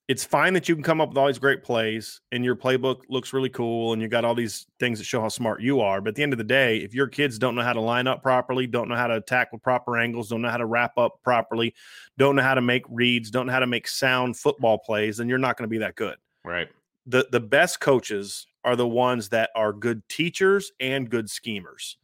it's 0.07 0.25
fine 0.25 0.53
that 0.53 0.69
you 0.69 0.75
can 0.75 0.85
come 0.85 1.01
up 1.01 1.09
with 1.09 1.19
all 1.19 1.27
these 1.27 1.39
great 1.39 1.63
plays 1.63 2.21
and 2.31 2.45
your 2.45 2.55
playbook 2.55 3.03
looks 3.09 3.33
really 3.33 3.49
cool 3.49 3.95
and 3.95 4.03
you 4.03 4.09
got 4.09 4.25
all 4.25 4.35
these 4.35 4.67
things 4.79 4.99
that 4.99 5.05
show 5.05 5.21
how 5.21 5.29
smart 5.29 5.63
you 5.63 5.81
are. 5.81 6.03
But 6.03 6.11
at 6.11 6.15
the 6.17 6.23
end 6.23 6.35
of 6.35 6.39
the 6.39 6.45
day, 6.45 6.79
if 6.79 6.93
your 6.93 7.07
kids 7.07 7.39
don't 7.39 7.55
know 7.55 7.63
how 7.63 7.73
to 7.73 7.81
line 7.81 8.07
up 8.07 8.23
properly, 8.23 8.67
don't 8.67 8.89
know 8.89 8.97
how 8.97 9.07
to 9.07 9.17
attack 9.17 9.51
with 9.51 9.63
proper 9.63 9.97
angles, 9.97 10.29
don't 10.29 10.43
know 10.43 10.51
how 10.51 10.59
to 10.59 10.67
wrap 10.67 10.99
up 10.99 11.21
properly, 11.23 11.75
don't 12.19 12.37
know 12.37 12.43
how 12.43 12.55
to 12.55 12.61
make 12.61 12.85
reads, 12.91 13.31
don't 13.31 13.47
know 13.47 13.53
how 13.53 13.61
to 13.61 13.67
make 13.67 13.89
sound 13.89 14.37
football 14.37 14.77
plays, 14.77 15.17
then 15.17 15.29
you're 15.29 15.39
not 15.39 15.57
going 15.57 15.69
to 15.69 15.73
be 15.73 15.79
that 15.79 15.97
good. 15.97 16.17
Right. 16.45 16.69
The 17.07 17.27
the 17.31 17.41
best 17.41 17.81
coaches 17.81 18.47
are 18.63 18.77
the 18.77 18.89
ones 18.89 19.31
that 19.31 19.51
are 19.55 19.73
good 19.73 20.07
teachers 20.09 20.71
and 20.81 21.09
good 21.09 21.31
schemers. 21.31 21.97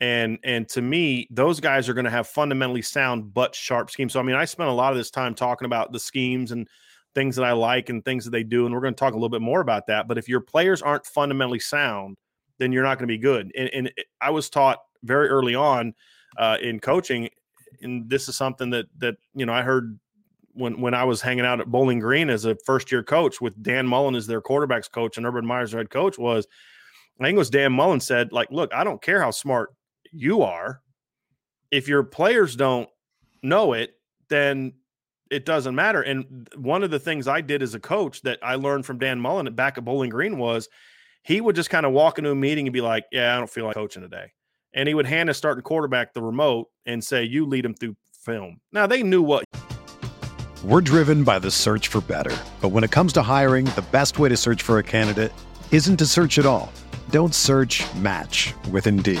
And 0.00 0.38
and 0.42 0.68
to 0.70 0.82
me, 0.82 1.28
those 1.30 1.60
guys 1.60 1.88
are 1.88 1.94
going 1.94 2.04
to 2.04 2.10
have 2.10 2.26
fundamentally 2.26 2.82
sound 2.82 3.32
but 3.32 3.54
sharp 3.54 3.90
schemes. 3.90 4.12
So 4.12 4.20
I 4.20 4.24
mean, 4.24 4.36
I 4.36 4.44
spent 4.44 4.68
a 4.68 4.72
lot 4.72 4.92
of 4.92 4.98
this 4.98 5.10
time 5.10 5.34
talking 5.34 5.66
about 5.66 5.92
the 5.92 6.00
schemes 6.00 6.50
and 6.50 6.68
things 7.14 7.36
that 7.36 7.44
I 7.44 7.52
like 7.52 7.88
and 7.88 8.04
things 8.04 8.24
that 8.24 8.30
they 8.30 8.42
do. 8.42 8.66
And 8.66 8.74
we're 8.74 8.80
going 8.80 8.94
to 8.94 8.98
talk 8.98 9.12
a 9.12 9.16
little 9.16 9.28
bit 9.28 9.40
more 9.40 9.60
about 9.60 9.86
that. 9.86 10.08
But 10.08 10.18
if 10.18 10.28
your 10.28 10.40
players 10.40 10.82
aren't 10.82 11.06
fundamentally 11.06 11.60
sound, 11.60 12.16
then 12.58 12.72
you're 12.72 12.82
not 12.82 12.98
going 12.98 13.08
to 13.08 13.12
be 13.12 13.18
good. 13.18 13.52
And, 13.56 13.70
and 13.72 13.92
I 14.20 14.30
was 14.30 14.50
taught 14.50 14.78
very 15.02 15.28
early 15.28 15.54
on 15.54 15.94
uh, 16.38 16.56
in 16.60 16.80
coaching, 16.80 17.28
and 17.82 18.08
this 18.08 18.28
is 18.28 18.36
something 18.36 18.70
that 18.70 18.86
that 18.98 19.16
you 19.34 19.46
know 19.46 19.52
I 19.52 19.62
heard 19.62 19.98
when 20.52 20.80
when 20.80 20.94
I 20.94 21.04
was 21.04 21.20
hanging 21.20 21.44
out 21.44 21.60
at 21.60 21.66
Bowling 21.66 21.98
Green 21.98 22.30
as 22.30 22.44
a 22.44 22.56
first 22.64 22.90
year 22.90 23.02
coach 23.02 23.40
with 23.40 23.60
Dan 23.62 23.86
Mullen 23.86 24.14
as 24.14 24.26
their 24.26 24.40
quarterbacks 24.40 24.90
coach 24.90 25.16
and 25.16 25.26
Urban 25.26 25.46
Meyer's 25.46 25.72
head 25.72 25.90
coach 25.90 26.18
was. 26.18 26.46
I 27.20 27.24
think 27.24 27.36
it 27.36 27.38
was 27.38 27.50
Dan 27.50 27.72
Mullen 27.72 28.00
said, 28.00 28.32
like, 28.32 28.50
look, 28.50 28.74
I 28.74 28.82
don't 28.82 29.00
care 29.00 29.22
how 29.22 29.30
smart 29.30 29.72
you 30.10 30.42
are. 30.42 30.80
If 31.70 31.86
your 31.86 32.02
players 32.02 32.56
don't 32.56 32.88
know 33.40 33.72
it, 33.72 33.92
then 34.28 34.72
it 35.34 35.44
doesn't 35.44 35.74
matter. 35.74 36.00
And 36.00 36.48
one 36.56 36.82
of 36.82 36.90
the 36.90 36.98
things 36.98 37.26
I 37.26 37.40
did 37.40 37.62
as 37.62 37.74
a 37.74 37.80
coach 37.80 38.22
that 38.22 38.38
I 38.42 38.54
learned 38.54 38.86
from 38.86 38.98
Dan 38.98 39.20
Mullen 39.20 39.52
back 39.54 39.76
at 39.76 39.84
Bowling 39.84 40.10
Green 40.10 40.38
was 40.38 40.68
he 41.22 41.40
would 41.40 41.56
just 41.56 41.70
kind 41.70 41.84
of 41.84 41.92
walk 41.92 42.18
into 42.18 42.30
a 42.30 42.34
meeting 42.34 42.66
and 42.66 42.72
be 42.72 42.80
like, 42.80 43.04
"Yeah, 43.10 43.34
I 43.34 43.38
don't 43.38 43.50
feel 43.50 43.66
like 43.66 43.74
coaching 43.74 44.02
today," 44.02 44.32
and 44.72 44.86
he 44.86 44.94
would 44.94 45.06
hand 45.06 45.28
a 45.28 45.34
starting 45.34 45.62
quarterback 45.62 46.14
the 46.14 46.22
remote 46.22 46.68
and 46.86 47.02
say, 47.02 47.24
"You 47.24 47.46
lead 47.46 47.64
him 47.64 47.74
through 47.74 47.96
film." 48.24 48.60
Now 48.72 48.86
they 48.86 49.02
knew 49.02 49.22
what. 49.22 49.44
We're 50.62 50.80
driven 50.80 51.24
by 51.24 51.40
the 51.40 51.50
search 51.50 51.88
for 51.88 52.00
better, 52.00 52.34
but 52.62 52.70
when 52.70 52.84
it 52.84 52.90
comes 52.90 53.12
to 53.14 53.22
hiring, 53.22 53.66
the 53.66 53.84
best 53.90 54.18
way 54.18 54.28
to 54.28 54.36
search 54.36 54.62
for 54.62 54.78
a 54.78 54.82
candidate 54.82 55.32
isn't 55.72 55.98
to 55.98 56.06
search 56.06 56.38
at 56.38 56.46
all. 56.46 56.72
Don't 57.10 57.34
search. 57.34 57.82
Match 57.96 58.54
with 58.70 58.86
Indeed. 58.86 59.20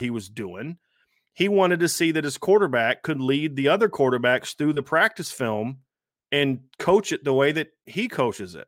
he 0.00 0.10
was 0.10 0.28
doing. 0.28 0.78
He 1.32 1.48
wanted 1.48 1.80
to 1.80 1.88
see 1.88 2.12
that 2.12 2.24
his 2.24 2.38
quarterback 2.38 3.02
could 3.02 3.20
lead 3.20 3.56
the 3.56 3.68
other 3.68 3.88
quarterbacks 3.88 4.56
through 4.56 4.72
the 4.72 4.82
practice 4.82 5.30
film 5.30 5.78
and 6.32 6.60
coach 6.78 7.12
it 7.12 7.24
the 7.24 7.32
way 7.32 7.52
that 7.52 7.68
he 7.86 8.08
coaches 8.08 8.54
it. 8.54 8.66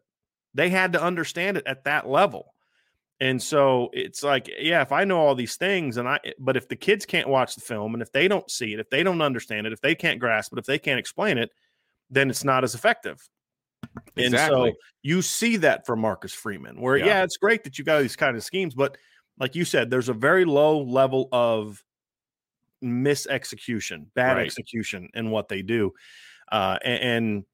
They 0.54 0.68
had 0.68 0.92
to 0.92 1.02
understand 1.02 1.56
it 1.56 1.66
at 1.66 1.84
that 1.84 2.08
level. 2.08 2.54
And 3.20 3.40
so 3.40 3.90
it's 3.92 4.22
like, 4.22 4.50
yeah, 4.58 4.82
if 4.82 4.90
I 4.90 5.04
know 5.04 5.18
all 5.18 5.34
these 5.34 5.56
things 5.56 5.96
and 5.96 6.08
I, 6.08 6.18
but 6.38 6.56
if 6.56 6.68
the 6.68 6.76
kids 6.76 7.06
can't 7.06 7.28
watch 7.28 7.54
the 7.54 7.60
film 7.60 7.94
and 7.94 8.02
if 8.02 8.10
they 8.10 8.26
don't 8.26 8.50
see 8.50 8.74
it, 8.74 8.80
if 8.80 8.90
they 8.90 9.02
don't 9.02 9.22
understand 9.22 9.66
it, 9.66 9.72
if 9.72 9.80
they 9.80 9.94
can't 9.94 10.18
grasp 10.18 10.52
it, 10.52 10.58
if 10.58 10.66
they 10.66 10.78
can't 10.78 10.98
explain 10.98 11.38
it, 11.38 11.50
then 12.10 12.30
it's 12.30 12.42
not 12.42 12.64
as 12.64 12.74
effective. 12.74 13.28
Exactly. 14.16 14.24
And 14.24 14.34
so 14.36 14.72
you 15.02 15.22
see 15.22 15.56
that 15.58 15.86
from 15.86 16.00
Marcus 16.00 16.32
Freeman, 16.32 16.80
where, 16.80 16.96
yeah. 16.96 17.06
yeah, 17.06 17.22
it's 17.22 17.36
great 17.36 17.62
that 17.64 17.78
you 17.78 17.84
got 17.84 18.00
these 18.00 18.16
kind 18.16 18.36
of 18.36 18.42
schemes, 18.42 18.74
but 18.74 18.96
like 19.38 19.54
you 19.54 19.64
said, 19.64 19.90
there's 19.90 20.08
a 20.08 20.14
very 20.14 20.44
low 20.44 20.82
level 20.82 21.28
of 21.32 21.82
misexecution, 22.82 24.06
bad 24.14 24.36
right. 24.36 24.46
execution 24.46 25.08
in 25.14 25.30
what 25.30 25.48
they 25.48 25.62
do. 25.62 25.92
Uh, 26.50 26.78
and, 26.84 27.02
and, 27.02 27.44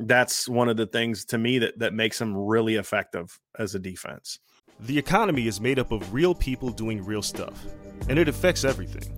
that's 0.00 0.48
one 0.48 0.68
of 0.68 0.76
the 0.76 0.86
things 0.86 1.24
to 1.24 1.36
me 1.36 1.58
that, 1.58 1.76
that 1.80 1.92
makes 1.92 2.20
them 2.20 2.32
really 2.32 2.76
effective 2.76 3.36
as 3.58 3.74
a 3.74 3.80
defense. 3.80 4.38
The 4.78 4.96
economy 4.96 5.48
is 5.48 5.60
made 5.60 5.80
up 5.80 5.90
of 5.90 6.14
real 6.14 6.36
people 6.36 6.70
doing 6.70 7.04
real 7.04 7.20
stuff, 7.20 7.66
and 8.08 8.16
it 8.16 8.28
affects 8.28 8.64
everything. 8.64 9.12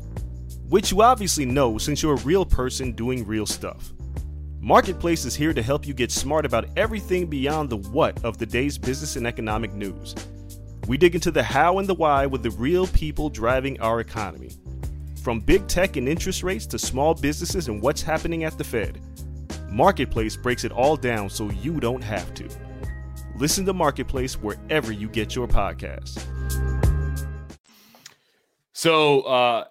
Which 0.70 0.90
you 0.90 1.02
obviously 1.02 1.44
know 1.44 1.76
since 1.76 2.02
you're 2.02 2.14
a 2.14 2.22
real 2.22 2.46
person 2.46 2.92
doing 2.92 3.26
real 3.26 3.44
stuff. 3.44 3.92
Marketplace 4.58 5.26
is 5.26 5.34
here 5.34 5.52
to 5.52 5.62
help 5.62 5.86
you 5.86 5.92
get 5.92 6.10
smart 6.10 6.46
about 6.46 6.64
everything 6.78 7.26
beyond 7.26 7.68
the 7.68 7.76
what 7.76 8.24
of 8.24 8.38
the 8.38 8.46
day's 8.46 8.78
business 8.78 9.16
and 9.16 9.26
economic 9.26 9.74
news 9.74 10.14
we 10.90 10.98
dig 10.98 11.14
into 11.14 11.30
the 11.30 11.40
how 11.40 11.78
and 11.78 11.88
the 11.88 11.94
why 11.94 12.26
with 12.26 12.42
the 12.42 12.50
real 12.50 12.84
people 12.88 13.30
driving 13.30 13.80
our 13.80 14.00
economy. 14.00 14.50
From 15.22 15.38
big 15.38 15.68
tech 15.68 15.96
and 15.96 16.08
interest 16.08 16.42
rates 16.42 16.66
to 16.66 16.80
small 16.80 17.14
businesses 17.14 17.68
and 17.68 17.80
what's 17.80 18.02
happening 18.02 18.42
at 18.42 18.58
the 18.58 18.64
Fed, 18.64 19.00
Marketplace 19.70 20.34
breaks 20.34 20.64
it 20.64 20.72
all 20.72 20.96
down 20.96 21.30
so 21.30 21.48
you 21.48 21.78
don't 21.78 22.02
have 22.02 22.34
to. 22.34 22.48
Listen 23.36 23.64
to 23.66 23.72
Marketplace 23.72 24.34
wherever 24.34 24.90
you 24.90 25.08
get 25.08 25.36
your 25.36 25.46
podcasts. 25.46 26.26
So, 28.72 29.20
uh, 29.20 29.66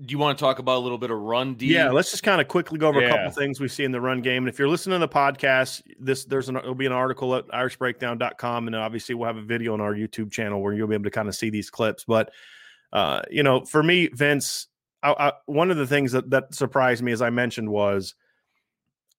do 0.00 0.10
you 0.10 0.18
want 0.18 0.36
to 0.36 0.42
talk 0.42 0.58
about 0.58 0.78
a 0.78 0.82
little 0.82 0.98
bit 0.98 1.10
of 1.10 1.18
run 1.18 1.54
D? 1.54 1.66
Yeah, 1.66 1.90
let's 1.90 2.10
just 2.10 2.24
kind 2.24 2.40
of 2.40 2.48
quickly 2.48 2.78
go 2.78 2.88
over 2.88 3.00
yeah. 3.00 3.08
a 3.08 3.10
couple 3.10 3.30
things 3.30 3.60
we 3.60 3.68
see 3.68 3.84
in 3.84 3.92
the 3.92 4.00
run 4.00 4.22
game. 4.22 4.42
And 4.42 4.48
if 4.48 4.58
you're 4.58 4.68
listening 4.68 5.00
to 5.00 5.06
the 5.06 5.12
podcast, 5.12 5.82
this 6.00 6.24
there's 6.24 6.48
an 6.48 6.54
there'll 6.56 6.74
be 6.74 6.86
an 6.86 6.92
article 6.92 7.34
at 7.36 7.46
irishbreakdown.com 7.48 8.66
and 8.66 8.74
obviously 8.74 9.14
we'll 9.14 9.28
have 9.28 9.36
a 9.36 9.42
video 9.42 9.72
on 9.72 9.80
our 9.80 9.94
YouTube 9.94 10.32
channel 10.32 10.60
where 10.60 10.72
you'll 10.72 10.88
be 10.88 10.94
able 10.94 11.04
to 11.04 11.10
kind 11.10 11.28
of 11.28 11.36
see 11.36 11.48
these 11.48 11.70
clips. 11.70 12.04
But 12.04 12.32
uh, 12.92 13.22
you 13.30 13.44
know, 13.44 13.64
for 13.64 13.82
me, 13.82 14.08
Vince, 14.08 14.66
I, 15.02 15.12
I, 15.12 15.32
one 15.46 15.70
of 15.70 15.76
the 15.76 15.86
things 15.86 16.12
that 16.12 16.30
that 16.30 16.54
surprised 16.54 17.02
me 17.02 17.12
as 17.12 17.22
I 17.22 17.30
mentioned 17.30 17.70
was 17.70 18.16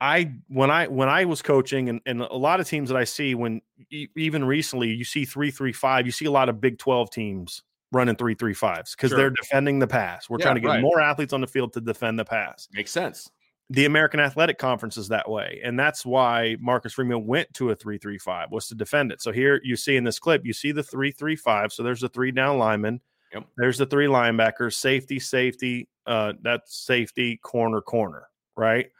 I 0.01 0.33
when 0.49 0.71
I 0.71 0.87
when 0.87 1.07
I 1.07 1.23
was 1.23 1.41
coaching 1.41 1.87
and, 1.87 2.01
and 2.05 2.21
a 2.21 2.35
lot 2.35 2.59
of 2.59 2.67
teams 2.67 2.89
that 2.89 2.97
I 2.97 3.05
see 3.05 3.33
when 3.33 3.61
e- 3.89 4.07
even 4.17 4.43
recently 4.43 4.89
you 4.89 5.05
see 5.05 5.23
three 5.23 5.51
three 5.51 5.71
five 5.71 6.05
you 6.05 6.11
see 6.11 6.25
a 6.25 6.31
lot 6.31 6.49
of 6.49 6.59
Big 6.59 6.79
Twelve 6.79 7.11
teams 7.11 7.63
running 7.91 8.15
three 8.15 8.35
three 8.35 8.53
fives 8.53 8.95
because 8.95 9.09
Sure. 9.11 9.17
they're 9.17 9.29
defending 9.29 9.79
the 9.79 9.87
pass. 9.87 10.29
We're 10.29 10.39
Yeah, 10.39 10.45
trying 10.45 10.55
to 10.55 10.61
get 10.61 10.67
right. 10.67 10.81
more 10.81 10.99
athletes 10.99 11.33
on 11.33 11.41
the 11.41 11.47
field 11.47 11.73
to 11.73 11.81
defend 11.81 12.19
the 12.19 12.25
pass. 12.25 12.67
Makes 12.73 12.91
sense. 12.91 13.29
The 13.71 13.85
American 13.85 14.19
Athletic 14.19 14.59
Conference 14.59 14.95
is 14.95 15.07
that 15.07 15.27
way, 15.29 15.59
and 15.63 15.79
that's 15.79 16.05
why 16.05 16.55
Marcus 16.59 16.93
Freeman 16.93 17.25
went 17.25 17.51
to 17.55 17.71
a 17.71 17.75
three 17.75 17.97
three 17.97 18.19
five 18.19 18.51
was 18.51 18.67
to 18.67 18.75
defend 18.75 19.11
it. 19.11 19.21
So 19.21 19.31
here 19.31 19.59
you 19.63 19.75
see 19.75 19.95
in 19.95 20.03
this 20.03 20.19
clip, 20.19 20.45
you 20.45 20.53
see 20.53 20.71
the 20.71 20.83
three 20.83 21.11
three 21.11 21.35
five. 21.35 21.73
So 21.73 21.81
there's 21.81 22.01
the 22.01 22.09
three 22.09 22.31
down 22.31 22.59
linemen. 22.59 23.01
Yep. 23.33 23.47
There's 23.57 23.77
the 23.79 23.85
three 23.87 24.05
linebackers, 24.05 24.73
safety, 24.73 25.19
safety. 25.19 25.89
Uh, 26.05 26.33
that's 26.43 26.77
safety, 26.85 27.37
corner, 27.37 27.81
corner, 27.81 28.27
right? 28.55 28.91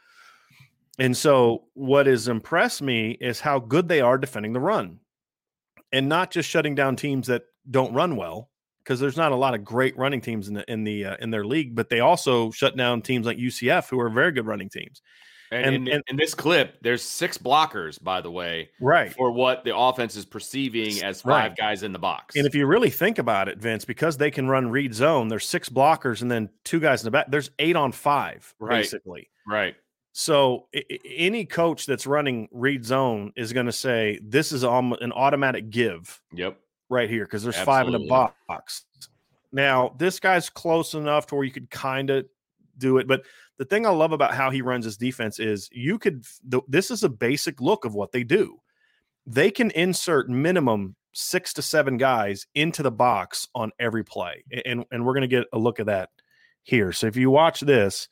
And 0.98 1.16
so, 1.16 1.66
what 1.74 2.08
has 2.08 2.28
impressed 2.28 2.82
me 2.82 3.12
is 3.22 3.40
how 3.40 3.60
good 3.60 3.88
they 3.88 4.02
are 4.02 4.18
defending 4.18 4.54
the 4.54 4.60
run, 4.60 5.00
and 5.92 6.10
not 6.10 6.32
just 6.32 6.50
shutting 6.50 6.74
down 6.74 6.96
teams 6.96 7.28
that 7.28 7.44
don't 7.70 7.94
run 7.94 8.16
well, 8.16 8.50
because 8.86 9.00
there's 9.00 9.18
not 9.18 9.32
a 9.32 9.36
lot 9.36 9.54
of 9.56 9.64
great 9.66 9.98
running 9.98 10.22
teams 10.22 10.48
in 10.48 10.54
the 10.54 10.72
in 10.72 10.84
the 10.86 11.06
uh, 11.06 11.18
in 11.20 11.32
their 11.32 11.44
league. 11.46 11.76
But 11.76 11.90
they 11.90 12.00
also 12.00 12.52
shut 12.52 12.78
down 12.78 13.02
teams 13.02 13.26
like 13.26 13.38
UCF, 13.38 13.90
who 13.90 14.00
are 14.00 14.10
very 14.10 14.32
good 14.32 14.46
running 14.46 14.70
teams. 14.70 15.02
And, 15.52 15.66
And- 15.76 15.88
in, 15.88 15.94
and- 15.96 16.04
in 16.08 16.16
this 16.16 16.34
clip, 16.34 16.78
there's 16.82 17.04
six 17.04 17.38
blockers, 17.38 18.02
by 18.04 18.20
the 18.20 18.32
way, 18.32 18.70
Right. 18.82 19.14
for 19.14 19.32
what 19.32 19.64
the 19.64 19.78
offense 19.78 20.16
is 20.16 20.26
perceiving 20.26 21.04
as 21.04 21.22
five 21.22 21.52
Right. 21.52 21.56
guys 21.58 21.84
in 21.84 21.94
the 21.94 22.00
box. 22.00 22.36
And 22.36 22.48
if 22.48 22.56
you 22.56 22.66
really 22.66 22.90
think 22.90 23.20
about 23.20 23.48
it, 23.48 23.60
Vince, 23.60 23.86
because 23.86 24.18
they 24.18 24.32
can 24.32 24.48
run 24.48 24.70
read 24.72 24.96
zone, 24.96 25.28
there's 25.28 25.46
six 25.46 25.70
blockers 25.70 26.24
and 26.24 26.32
then 26.32 26.50
two 26.64 26.80
guys 26.80 27.02
in 27.04 27.06
the 27.06 27.12
back. 27.12 27.28
There's 27.30 27.52
eight 27.60 27.76
on 27.76 27.92
five, 27.92 28.54
Right. 28.60 28.78
basically. 28.82 29.30
right. 29.48 29.76
So 30.14 30.68
i- 30.76 30.84
any 31.06 31.46
coach 31.46 31.86
that's 31.86 32.08
running 32.08 32.48
read 32.52 32.84
zone 32.86 33.32
is 33.36 33.52
going 33.54 33.66
to 33.68 33.72
say 33.74 34.20
this 34.24 34.52
is 34.52 34.64
an 34.64 35.12
automatic 35.12 35.70
give 35.70 36.22
Yep. 36.34 36.58
Right 36.90 37.10
here 37.10 37.26
because 37.26 37.44
there's 37.44 37.56
five 37.58 37.88
in 37.88 37.96
Absolutely. 37.96 38.08
the 38.08 38.32
box. 38.48 38.86
Now 39.52 39.96
this 39.98 40.20
guy's 40.20 40.50
close 40.50 40.94
enough 40.94 41.28
to 41.28 41.36
where 41.36 41.44
you 41.44 41.52
could 41.52 41.70
kind 41.70 42.10
of 42.10 42.26
do 42.78 42.98
it, 42.98 43.08
but 43.08 43.24
the 43.58 43.66
thing 43.66 43.86
I 43.86 43.90
love 43.90 44.12
about 44.12 44.34
how 44.34 44.50
he 44.52 44.62
runs 44.62 44.84
his 44.86 44.98
defense 44.98 45.40
is 45.40 45.70
you 45.72 45.98
could. 45.98 46.26
th- 46.52 46.64
This 46.68 46.92
is 46.92 47.04
a 47.04 47.10
basic 47.10 47.62
look 47.62 47.86
of 47.86 47.94
what 47.96 48.12
they 48.12 48.24
do. 48.24 48.60
They 49.26 49.50
can 49.50 49.72
insert 49.72 50.30
minimum 50.30 50.96
six 51.14 51.54
to 51.54 51.62
seven 51.62 51.96
guys 51.96 52.46
into 52.54 52.84
the 52.84 52.92
box 52.92 53.48
on 53.56 53.72
every 53.80 54.04
play, 54.04 54.44
and 54.66 54.84
and 54.92 55.06
we're 55.06 55.14
going 55.14 55.22
to 55.22 55.28
get 55.28 55.48
a 55.54 55.58
look 55.58 55.80
at 55.80 55.86
that 55.86 56.10
here. 56.64 56.92
So 56.92 57.08
if 57.08 57.16
you 57.16 57.30
watch 57.30 57.62
this, 57.62 58.10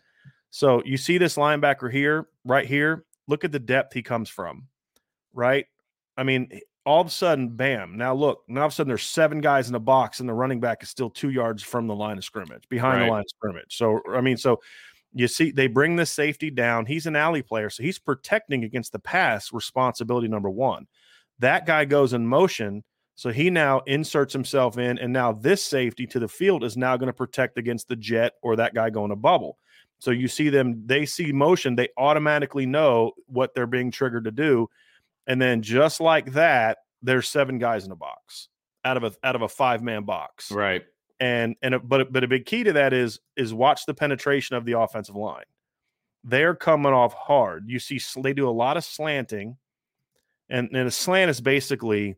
so 0.49 0.81
you 0.85 0.95
see 0.95 1.17
this 1.17 1.35
linebacker 1.35 1.91
here, 1.91 2.27
right 2.45 2.65
here. 2.65 3.03
Look 3.27 3.43
at 3.43 3.51
the 3.51 3.59
depth 3.59 3.93
he 3.93 4.01
comes 4.01 4.29
from, 4.29 4.67
right? 5.33 5.65
I 6.15 6.23
mean, 6.23 6.59
all 6.85 7.01
of 7.01 7.07
a 7.07 7.11
sudden, 7.11 7.49
bam. 7.49 7.97
Now 7.97 8.13
look, 8.13 8.43
now 8.47 8.61
all 8.61 8.67
of 8.67 8.73
a 8.73 8.75
sudden 8.75 8.89
there's 8.89 9.03
seven 9.03 9.41
guys 9.41 9.67
in 9.67 9.73
the 9.73 9.79
box, 9.79 10.19
and 10.19 10.27
the 10.27 10.33
running 10.33 10.59
back 10.59 10.83
is 10.83 10.89
still 10.89 11.09
two 11.09 11.29
yards 11.29 11.63
from 11.63 11.87
the 11.87 11.95
line 11.95 12.17
of 12.17 12.25
scrimmage, 12.25 12.67
behind 12.69 12.99
Right. 12.99 13.05
the 13.05 13.11
line 13.11 13.21
of 13.21 13.29
scrimmage. 13.29 13.77
So 13.77 14.01
I 14.13 14.21
mean, 14.21 14.37
so 14.37 14.59
you 15.13 15.27
see 15.27 15.51
they 15.51 15.67
bring 15.67 15.95
this 15.95 16.11
safety 16.11 16.49
down. 16.49 16.85
He's 16.85 17.05
an 17.05 17.15
alley 17.15 17.41
player, 17.41 17.69
so 17.69 17.83
he's 17.83 17.99
protecting 17.99 18.63
against 18.63 18.91
the 18.91 18.99
pass. 18.99 19.53
Responsibility 19.53 20.27
number 20.27 20.49
one. 20.49 20.87
That 21.39 21.65
guy 21.65 21.85
goes 21.85 22.13
in 22.13 22.25
motion. 22.27 22.83
So 23.15 23.29
he 23.29 23.51
now 23.51 23.81
inserts 23.81 24.33
himself 24.33 24.79
in, 24.79 24.97
and 24.97 25.13
now 25.13 25.31
this 25.31 25.63
safety 25.63 26.07
to 26.07 26.19
the 26.19 26.27
field 26.27 26.63
is 26.63 26.75
now 26.75 26.97
going 26.97 27.07
to 27.07 27.13
protect 27.13 27.59
against 27.59 27.87
the 27.87 27.95
jet 27.95 28.33
or 28.41 28.55
that 28.55 28.73
guy 28.73 28.89
going 28.89 29.11
to 29.11 29.15
bubble. 29.15 29.59
So 29.99 30.09
you 30.09 30.27
see 30.27 30.49
them, 30.49 30.81
they 30.87 31.05
see 31.05 31.31
motion, 31.31 31.75
they 31.75 31.89
automatically 31.95 32.65
know 32.65 33.11
what 33.27 33.53
they're 33.53 33.67
being 33.67 33.91
triggered 33.91 34.23
to 34.23 34.31
do. 34.31 34.67
And 35.27 35.41
then 35.41 35.61
just 35.61 35.99
like 35.99 36.33
that, 36.33 36.79
there's 37.01 37.27
seven 37.27 37.57
guys 37.59 37.85
in 37.85 37.91
a 37.91 37.95
box 37.95 38.49
out 38.85 38.97
of 38.97 39.03
a 39.03 39.13
out 39.23 39.35
of 39.35 39.41
a 39.41 39.49
five 39.49 39.81
man 39.81 40.03
box. 40.03 40.51
Right. 40.51 40.83
And 41.19 41.55
and 41.61 41.75
but 41.83 42.11
but 42.11 42.23
a 42.23 42.27
big 42.27 42.45
key 42.45 42.63
to 42.63 42.73
that 42.73 42.93
is 42.93 43.19
is 43.37 43.53
watch 43.53 43.85
the 43.85 43.93
penetration 43.93 44.55
of 44.55 44.65
the 44.65 44.79
offensive 44.79 45.15
line. 45.15 45.45
They're 46.23 46.55
coming 46.55 46.93
off 46.93 47.13
hard. 47.13 47.65
You 47.67 47.79
see 47.79 47.99
they 48.21 48.33
do 48.33 48.47
a 48.47 48.51
lot 48.51 48.77
of 48.77 48.83
slanting, 48.83 49.57
and 50.49 50.69
and 50.73 50.87
a 50.87 50.91
slant 50.91 51.29
is 51.29 51.41
basically 51.41 52.17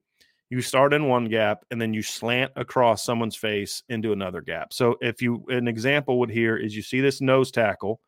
you 0.50 0.62
start 0.62 0.94
in 0.94 1.08
one 1.08 1.26
gap 1.26 1.66
and 1.72 1.82
then 1.82 1.94
you 1.94 2.04
slant 2.04 2.52
across 2.56 3.04
someone's 3.04 3.36
face 3.36 3.84
into 3.90 4.12
another 4.12 4.42
gap. 4.42 4.74
So 4.74 4.96
if 5.02 5.22
you 5.22 5.44
an 5.50 5.68
example 5.68 6.20
would 6.20 6.30
here 6.30 6.56
is 6.56 6.76
you 6.76 6.84
see 6.84 7.02
this 7.02 7.20
nose 7.20 7.52
tackle, 7.52 8.00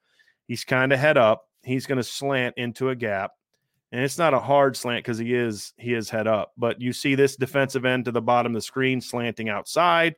he's 0.48 0.64
kind 0.64 0.94
of 0.94 1.00
head 1.00 1.18
up, 1.18 1.44
he's 1.64 1.86
going 1.86 1.98
to 1.98 2.04
slant 2.04 2.56
into 2.58 2.90
a 2.90 2.96
gap. 2.96 3.32
And 3.92 4.04
it's 4.04 4.18
not 4.18 4.34
a 4.34 4.40
hard 4.40 4.76
slant 4.76 5.06
because 5.06 5.18
he 5.18 5.34
is 5.34 5.74
he 5.78 5.94
is 5.94 6.10
head 6.10 6.28
up, 6.28 6.52
but 6.58 6.82
you 6.82 6.92
see 6.92 7.16
this 7.16 7.34
mm-hmm. 7.34 7.46
defensive 7.46 7.86
end 7.86 8.06
to 8.06 8.12
the 8.12 8.22
bottom 8.22 8.52
of 8.52 8.56
the 8.56 8.62
screen 8.62 9.00
slanting 9.00 9.50
outside 9.50 10.16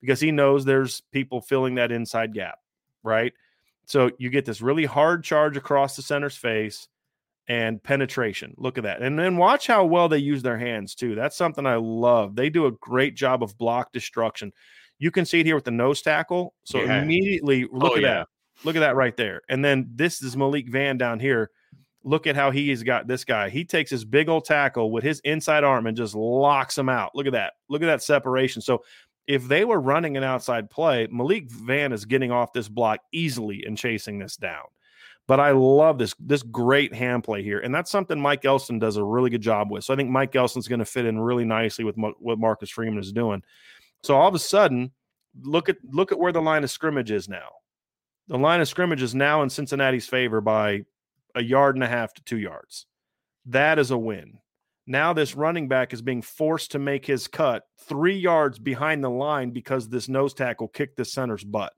because 0.00 0.20
he 0.20 0.32
knows 0.32 0.64
there's 0.64 1.00
people 1.12 1.40
filling 1.40 1.76
that 1.76 1.92
inside 1.92 2.34
gap, 2.34 2.58
right? 3.02 3.32
So 3.86 4.10
you 4.18 4.30
get 4.30 4.44
this 4.44 4.60
really 4.60 4.84
hard 4.84 5.22
charge 5.22 5.56
across 5.56 5.96
the 5.96 6.02
center's 6.02 6.36
face 6.36 6.88
and 7.48 7.82
penetration. 7.82 8.54
Look 8.56 8.78
at 8.78 8.84
that. 8.84 9.02
And 9.02 9.18
then 9.18 9.36
watch 9.36 9.66
how 9.66 9.84
well 9.84 10.08
they 10.08 10.18
use 10.18 10.42
their 10.42 10.58
hands 10.58 10.94
too. 10.94 11.14
That's 11.14 11.36
something 11.36 11.66
I 11.66 11.76
love. 11.76 12.34
They 12.34 12.50
do 12.50 12.66
a 12.66 12.72
great 12.72 13.14
job 13.14 13.42
of 13.42 13.56
block 13.58 13.92
destruction. 13.92 14.52
You 14.98 15.10
can 15.10 15.24
see 15.24 15.40
it 15.40 15.46
here 15.46 15.56
with 15.56 15.64
the 15.64 15.70
nose 15.70 16.02
tackle. 16.02 16.54
So 16.64 16.80
Yeah. 16.80 17.02
immediately 17.02 17.64
oh, 17.64 17.76
look 17.76 17.92
Oh, 17.92 17.96
at 17.96 18.02
yeah. 18.02 18.14
that. 18.14 18.28
Look 18.64 18.76
at 18.76 18.80
that 18.80 18.96
right 18.96 19.16
there. 19.16 19.42
And 19.48 19.64
then 19.64 19.90
this 19.94 20.22
is 20.22 20.36
Malik 20.36 20.68
Vann 20.68 20.96
down 20.98 21.18
here. 21.18 21.50
Look 22.04 22.26
at 22.26 22.36
how 22.36 22.50
he 22.50 22.70
has 22.70 22.82
got 22.82 23.06
this 23.06 23.24
guy. 23.24 23.48
He 23.48 23.64
takes 23.64 23.90
his 23.90 24.04
big 24.04 24.28
old 24.28 24.44
tackle 24.44 24.90
with 24.90 25.04
his 25.04 25.20
inside 25.20 25.64
arm 25.64 25.86
and 25.86 25.96
just 25.96 26.14
locks 26.14 26.76
him 26.76 26.88
out. 26.88 27.12
Look 27.14 27.26
at 27.26 27.32
that. 27.32 27.54
Look 27.68 27.82
at 27.82 27.86
that 27.86 28.02
separation. 28.02 28.60
So 28.60 28.82
if 29.26 29.46
they 29.46 29.64
were 29.64 29.80
running 29.80 30.16
an 30.16 30.24
outside 30.24 30.68
play, 30.68 31.06
Malik 31.10 31.50
Vann 31.50 31.92
is 31.92 32.04
getting 32.04 32.32
off 32.32 32.52
this 32.52 32.68
block 32.68 33.00
easily 33.12 33.64
and 33.64 33.78
chasing 33.78 34.18
this 34.18 34.36
down. 34.36 34.64
But 35.28 35.38
I 35.38 35.52
love 35.52 35.98
this 35.98 36.14
this 36.18 36.42
great 36.42 36.92
hand 36.92 37.22
play 37.22 37.44
here, 37.44 37.60
and 37.60 37.72
that's 37.72 37.90
something 37.90 38.20
Mike 38.20 38.44
Elston 38.44 38.80
does 38.80 38.96
a 38.96 39.04
really 39.04 39.30
good 39.30 39.40
job 39.40 39.70
with. 39.70 39.84
So 39.84 39.94
I 39.94 39.96
think 39.96 40.10
Mike 40.10 40.34
Elston's 40.34 40.66
going 40.66 40.80
to 40.80 40.84
fit 40.84 41.06
in 41.06 41.20
really 41.20 41.44
nicely 41.44 41.84
with 41.84 41.96
what 41.96 42.38
Marcus 42.40 42.70
Freeman 42.70 42.98
is 42.98 43.12
doing. 43.12 43.42
So 44.02 44.16
all 44.16 44.28
of 44.28 44.34
a 44.34 44.40
sudden, 44.40 44.90
look 45.40 45.68
at 45.68 45.76
look 45.84 46.10
at 46.10 46.18
where 46.18 46.32
the 46.32 46.42
line 46.42 46.64
of 46.64 46.70
scrimmage 46.70 47.12
is 47.12 47.28
now. 47.28 47.48
The 48.26 48.38
line 48.38 48.60
of 48.60 48.68
scrimmage 48.68 49.02
is 49.02 49.14
now 49.14 49.42
in 49.42 49.50
Cincinnati's 49.50 50.08
favor 50.08 50.40
by 50.40 50.84
a 51.34 51.42
yard 51.42 51.76
and 51.76 51.84
a 51.84 51.88
half 51.88 52.14
to 52.14 52.24
two 52.24 52.38
yards. 52.38 52.86
That 53.46 53.78
is 53.78 53.90
a 53.90 53.98
win. 53.98 54.38
Now 54.86 55.12
this 55.12 55.36
running 55.36 55.68
back 55.68 55.92
is 55.92 56.02
being 56.02 56.22
forced 56.22 56.72
to 56.72 56.78
make 56.78 57.06
his 57.06 57.28
cut 57.28 57.64
three 57.78 58.16
yards 58.16 58.58
behind 58.58 59.02
the 59.02 59.10
line 59.10 59.50
because 59.50 59.88
this 59.88 60.08
nose 60.08 60.34
tackle 60.34 60.68
kicked 60.68 60.96
the 60.96 61.04
center's 61.04 61.44
butt. 61.44 61.72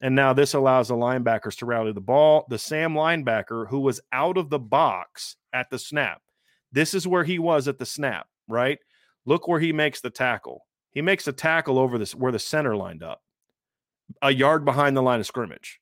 And 0.00 0.14
now 0.14 0.32
this 0.32 0.54
allows 0.54 0.88
the 0.88 0.94
linebackers 0.94 1.56
to 1.58 1.66
rally 1.66 1.92
the 1.92 2.00
ball. 2.00 2.46
The 2.48 2.58
Sam 2.58 2.94
linebacker, 2.94 3.68
who 3.68 3.80
was 3.80 4.00
out 4.12 4.38
of 4.38 4.50
the 4.50 4.58
box 4.58 5.36
at 5.52 5.70
the 5.70 5.78
snap, 5.78 6.22
this 6.70 6.94
is 6.94 7.06
where 7.06 7.24
he 7.24 7.40
was 7.40 7.66
at 7.66 7.78
the 7.78 7.86
snap, 7.86 8.28
right? 8.46 8.78
Look 9.24 9.48
where 9.48 9.58
he 9.58 9.72
makes 9.72 10.00
the 10.00 10.10
tackle. 10.10 10.66
He 10.92 11.02
makes 11.02 11.26
a 11.26 11.32
tackle 11.32 11.78
over 11.78 11.98
this 11.98 12.14
where 12.14 12.32
the 12.32 12.38
center 12.38 12.76
lined 12.76 13.02
up, 13.02 13.22
a 14.22 14.30
yard 14.30 14.64
behind 14.64 14.96
the 14.96 15.02
line 15.02 15.20
of 15.20 15.26
scrimmage. 15.26 15.80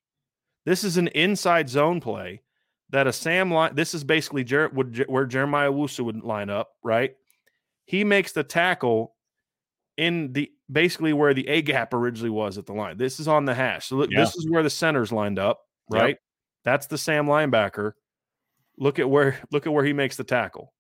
This 0.65 0.83
is 0.83 0.97
an 0.97 1.09
inside 1.09 1.69
zone 1.69 2.01
play 2.01 2.43
that 2.91 3.07
a 3.07 3.13
Sam 3.13 3.51
line. 3.51 3.75
This 3.75 3.95
is 3.95 4.05
basically 4.05 4.45
Jer- 4.45 4.69
would, 4.69 5.05
where 5.09 5.27
Jeremiah 5.27 5.71
Owusu 5.73 6.05
would 6.05 6.23
line 6.23 6.51
up, 6.51 6.71
right? 6.85 7.15
He 7.87 8.05
makes 8.05 8.33
the 8.33 8.45
tackle 8.45 9.15
in 9.97 10.33
the 10.33 10.51
basically 10.71 11.13
where 11.13 11.33
the 11.35 11.47
A 11.49 11.63
gap 11.63 11.95
originally 11.95 12.31
was 12.31 12.59
at 12.59 12.67
the 12.67 12.73
line. 12.73 12.97
This 12.99 13.19
is 13.21 13.29
on 13.29 13.45
the 13.45 13.55
hash. 13.55 13.87
So 13.87 13.97
look, 13.97 14.11
Yeah. 14.11 14.21
this 14.21 14.37
is 14.37 14.49
where 14.51 14.63
the 14.63 14.71
center's 14.71 15.13
lined 15.13 15.39
up, 15.39 15.61
Yep. 15.93 16.03
right? 16.03 16.17
That's 16.65 16.87
the 16.87 16.99
Sam 16.99 17.27
linebacker. 17.27 17.93
Look 18.79 18.99
at 18.99 19.09
where 19.09 19.41
look 19.53 19.67
at 19.67 19.73
where 19.73 19.85
he 19.85 19.93
makes 19.93 20.17
the 20.17 20.25
tackle. 20.25 20.73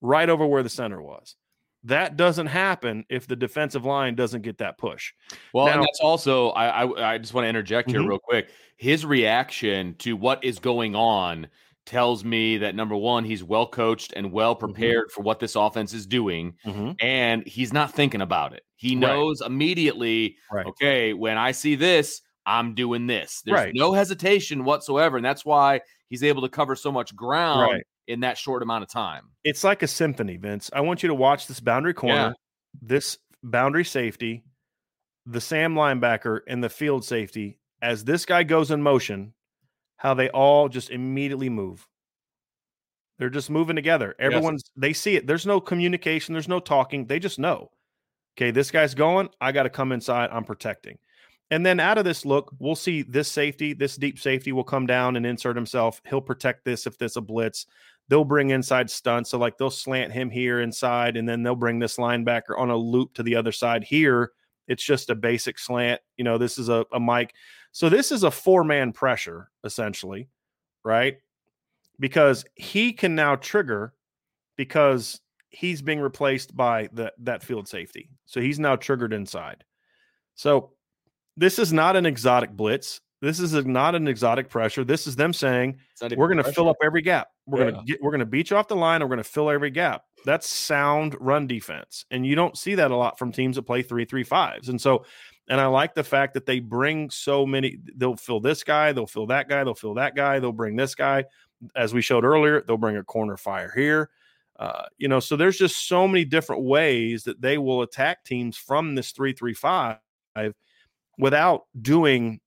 Right 0.00 0.28
over 0.28 0.46
where 0.46 0.62
the 0.62 0.68
center 0.68 1.00
was. 1.00 1.36
That 1.86 2.16
doesn't 2.16 2.48
happen 2.48 3.04
if 3.08 3.26
the 3.28 3.36
defensive 3.36 3.84
line 3.84 4.14
doesn't 4.16 4.42
get 4.42 4.58
that 4.58 4.76
push. 4.78 5.12
Well, 5.52 5.68
and 5.68 5.82
that's 5.82 6.00
also 6.00 6.50
I 6.50 6.82
I, 6.84 7.14
I 7.14 7.18
just 7.18 7.32
want 7.32 7.44
to 7.44 7.48
interject 7.48 7.90
here 7.90 8.02
Mhm. 8.02 8.08
real 8.08 8.18
quick. 8.18 8.50
His 8.76 9.06
reaction 9.06 9.94
to 9.98 10.16
what 10.16 10.42
is 10.44 10.58
going 10.58 10.96
on 10.96 11.46
tells 11.84 12.24
me 12.24 12.58
that 12.58 12.74
number 12.74 12.96
one, 12.96 13.24
he's 13.24 13.44
well 13.44 13.66
coached 13.68 14.12
and 14.16 14.32
well 14.32 14.54
Mm-hmm. 14.56 14.64
prepared 14.66 15.12
for 15.12 15.22
what 15.22 15.38
this 15.38 15.54
offense 15.54 15.94
is 15.94 16.06
doing, 16.06 16.54
and 17.00 17.46
he's 17.46 17.72
not 17.72 17.92
thinking 17.92 18.20
about 18.20 18.52
it. 18.52 18.64
He 18.74 18.94
Right. 18.96 19.00
knows 19.00 19.40
immediately. 19.40 20.36
Right. 20.52 20.66
Okay, 20.66 21.12
when 21.14 21.38
I 21.38 21.52
see 21.52 21.76
this, 21.76 22.20
I'm 22.46 22.74
doing 22.74 23.06
this. 23.06 23.42
There's 23.44 23.60
Right. 23.60 23.72
no 23.74 23.92
hesitation 23.92 24.64
whatsoever, 24.64 25.16
and 25.16 25.24
that's 25.24 25.44
why 25.44 25.80
he's 26.08 26.24
able 26.24 26.42
to 26.42 26.48
cover 26.48 26.74
so 26.74 26.90
much 26.90 27.14
ground 27.14 27.60
Right. 27.60 27.84
In 28.06 28.20
that 28.20 28.38
short 28.38 28.62
amount 28.62 28.82
of 28.84 28.90
time. 28.90 29.24
It's 29.44 29.64
like 29.64 29.82
a 29.82 29.88
symphony, 29.88 30.36
Vince. 30.36 30.70
I 30.72 30.80
want 30.80 31.02
you 31.02 31.08
to 31.08 31.14
watch 31.14 31.46
this 31.46 31.60
boundary 31.60 31.94
corner, 31.94 32.14
Yeah. 32.14 32.32
this 32.80 33.18
boundary 33.42 33.84
safety, 33.84 34.44
the 35.26 35.40
Sam 35.40 35.74
linebacker, 35.74 36.40
and 36.46 36.62
the 36.62 36.68
field 36.68 37.04
safety. 37.04 37.58
As 37.82 38.04
this 38.04 38.24
guy 38.24 38.42
goes 38.42 38.70
in 38.70 38.82
motion, 38.82 39.34
how 39.96 40.14
they 40.14 40.28
all 40.30 40.68
just 40.68 40.90
immediately 40.90 41.48
move. 41.48 41.86
They're 43.18 43.30
just 43.30 43.50
moving 43.50 43.76
together. 43.76 44.14
Everyone's 44.18 44.62
they 44.76 44.92
see 44.92 45.16
it. 45.16 45.26
There's 45.26 45.46
no 45.46 45.60
communication, 45.60 46.32
there's 46.32 46.48
no 46.48 46.60
talking. 46.60 47.06
They 47.06 47.18
just 47.18 47.38
know. 47.38 47.70
Okay, 48.36 48.50
this 48.50 48.70
guy's 48.70 48.94
going. 48.94 49.30
I 49.40 49.52
got 49.52 49.62
to 49.62 49.70
come 49.70 49.92
inside. 49.92 50.28
I'm 50.30 50.44
protecting. 50.44 50.98
And 51.50 51.64
then 51.64 51.80
out 51.80 51.96
of 51.96 52.04
this 52.04 52.26
look, 52.26 52.52
we'll 52.58 52.74
see 52.74 53.02
this 53.02 53.30
safety, 53.30 53.72
this 53.72 53.96
deep 53.96 54.18
safety 54.18 54.52
will 54.52 54.64
come 54.64 54.84
down 54.86 55.16
and 55.16 55.24
insert 55.24 55.56
himself. 55.56 56.02
He'll 56.08 56.20
protect 56.20 56.64
this 56.64 56.86
if 56.86 56.98
there's 56.98 57.16
a 57.16 57.20
blitz. 57.20 57.66
They'll 58.08 58.24
bring 58.24 58.50
inside 58.50 58.90
stunts. 58.90 59.30
So, 59.30 59.38
like, 59.38 59.58
they'll 59.58 59.70
slant 59.70 60.12
him 60.12 60.30
here 60.30 60.60
inside, 60.60 61.16
and 61.16 61.28
then 61.28 61.42
they'll 61.42 61.56
bring 61.56 61.78
this 61.78 61.96
linebacker 61.96 62.56
on 62.56 62.70
a 62.70 62.76
loop 62.76 63.14
to 63.14 63.22
the 63.22 63.34
other 63.34 63.52
side. 63.52 63.82
Here, 63.82 64.32
it's 64.68 64.84
just 64.84 65.10
a 65.10 65.14
basic 65.14 65.58
slant. 65.58 66.00
You 66.16 66.24
know, 66.24 66.38
this 66.38 66.58
is 66.58 66.68
a, 66.68 66.86
a 66.92 67.00
Mike. 67.00 67.34
So, 67.72 67.88
this 67.88 68.12
is 68.12 68.22
a 68.22 68.30
four 68.30 68.64
man 68.64 68.92
pressure, 68.92 69.50
essentially, 69.64 70.28
right? 70.84 71.18
Because 71.98 72.44
he 72.54 72.92
can 72.92 73.14
now 73.14 73.36
trigger 73.36 73.94
because 74.56 75.20
he's 75.50 75.82
being 75.82 76.00
replaced 76.00 76.56
by 76.56 76.88
the, 76.92 77.12
that 77.18 77.42
field 77.42 77.66
safety. 77.66 78.10
So, 78.26 78.40
he's 78.40 78.60
now 78.60 78.76
triggered 78.76 79.12
inside. 79.12 79.64
So, 80.36 80.70
this 81.36 81.58
is 81.58 81.72
not 81.72 81.96
an 81.96 82.06
exotic 82.06 82.52
blitz. 82.52 83.00
This 83.22 83.40
is 83.40 83.54
a, 83.54 83.62
not 83.62 83.94
an 83.94 84.08
exotic 84.08 84.50
pressure. 84.50 84.84
This 84.84 85.06
is 85.06 85.16
them 85.16 85.32
saying 85.32 85.78
we're 86.16 86.28
going 86.28 86.42
to 86.42 86.52
fill 86.52 86.68
up 86.68 86.76
every 86.84 87.00
gap. 87.00 87.28
We're 87.46 87.64
yeah. 87.64 87.70
going 87.70 87.86
to 87.86 87.92
get 87.92 88.02
we're 88.02 88.10
going 88.10 88.20
to 88.20 88.26
beat 88.26 88.50
you 88.50 88.56
off 88.56 88.68
the 88.68 88.76
line. 88.76 89.00
we're 89.00 89.08
going 89.08 89.18
to 89.18 89.24
fill 89.24 89.48
every 89.48 89.70
gap. 89.70 90.02
That's 90.24 90.48
sound 90.48 91.16
run 91.18 91.46
defense, 91.46 92.04
and 92.10 92.26
you 92.26 92.34
don't 92.34 92.58
see 92.58 92.74
that 92.74 92.90
a 92.90 92.96
lot 92.96 93.18
from 93.18 93.32
teams 93.32 93.56
that 93.56 93.62
play 93.62 93.82
three 93.82 94.04
three 94.04 94.24
fives. 94.24 94.68
And 94.68 94.80
so, 94.80 95.06
and 95.48 95.60
I 95.60 95.66
like 95.66 95.94
the 95.94 96.04
fact 96.04 96.34
that 96.34 96.44
they 96.44 96.60
bring 96.60 97.08
so 97.08 97.46
many. 97.46 97.78
They'll 97.96 98.16
fill 98.16 98.40
this 98.40 98.62
guy. 98.62 98.92
They'll 98.92 99.06
fill 99.06 99.26
that 99.26 99.48
guy. 99.48 99.64
They'll 99.64 99.74
fill 99.74 99.94
that 99.94 100.14
guy. 100.14 100.38
They'll 100.38 100.52
bring 100.52 100.76
this 100.76 100.94
guy. 100.94 101.24
As 101.74 101.94
we 101.94 102.02
showed 102.02 102.24
earlier, 102.24 102.62
they'll 102.66 102.76
bring 102.76 102.98
a 102.98 103.04
corner 103.04 103.38
fire 103.38 103.72
here. 103.74 104.10
Uh, 104.58 104.84
you 104.98 105.08
know, 105.08 105.20
so 105.20 105.36
there's 105.36 105.58
just 105.58 105.88
so 105.88 106.06
many 106.06 106.24
different 106.24 106.62
ways 106.62 107.24
that 107.24 107.40
they 107.40 107.56
will 107.56 107.82
attack 107.82 108.24
teams 108.24 108.56
from 108.56 108.94
this 108.94 109.12
three 109.12 109.32
three 109.32 109.54
five 109.54 109.98
without 111.18 111.64
doing 111.80 112.40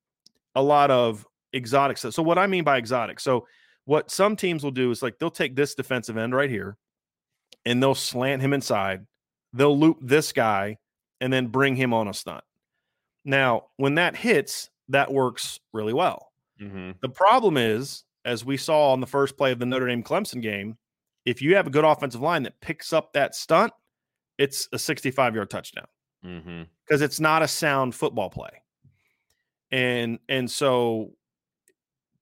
a 0.60 0.62
lot 0.62 0.92
of 0.92 1.26
exotic 1.54 1.98
stuff. 1.98 2.14
So 2.14 2.22
what 2.22 2.38
I 2.38 2.48
mean 2.48 2.64
by 2.64 2.78
exotic, 2.78 3.20
so 3.20 3.48
what 3.86 4.12
some 4.12 4.36
teams 4.36 4.64
will 4.64 4.72
do 4.72 4.92
is 4.92 5.02
like 5.02 5.18
they'll 5.18 5.32
take 5.32 5.56
this 5.56 5.74
defensive 5.74 6.18
end 6.18 6.36
right 6.36 6.50
here 6.50 6.78
and 7.66 7.82
they'll 7.82 7.96
slant 7.96 8.42
him 8.42 8.54
inside. 8.54 9.06
They'll 9.54 9.78
loop 9.78 9.98
this 10.02 10.32
guy 10.32 10.78
and 11.22 11.34
then 11.34 11.48
bring 11.48 11.76
him 11.76 11.94
on 11.94 12.08
a 12.08 12.14
stunt. 12.14 12.44
Now, 13.26 13.68
when 13.78 13.96
that 13.96 14.16
hits, 14.16 14.70
that 14.90 15.12
works 15.12 15.60
really 15.74 15.94
well. 15.94 16.32
Mm-hmm. 16.62 16.92
The 17.02 17.10
problem 17.10 17.58
is, 17.58 18.04
as 18.26 18.46
we 18.46 18.58
saw 18.58 18.92
on 18.92 19.00
the 19.00 19.08
first 19.08 19.38
play 19.38 19.52
of 19.52 19.60
the 19.60 19.66
Notre 19.66 19.88
Dame 19.88 20.04
Clemson 20.04 20.42
game, 20.42 20.78
if 21.26 21.42
you 21.42 21.56
have 21.56 21.68
a 21.68 21.72
good 21.72 21.86
offensive 21.86 22.22
line 22.22 22.44
that 22.44 22.60
picks 22.62 22.94
up 22.94 23.14
that 23.14 23.34
stunt, 23.34 23.74
it's 24.38 24.68
a 24.72 24.80
65 24.80 25.36
yard 25.36 25.50
touchdown 25.50 25.88
because 26.22 26.44
mm-hmm. 26.44 27.04
it's 27.04 27.20
not 27.20 27.42
a 27.42 27.48
sound 27.48 27.96
football 27.96 28.30
play 28.30 28.62
and 29.72 30.20
and 30.28 30.50
so 30.50 31.12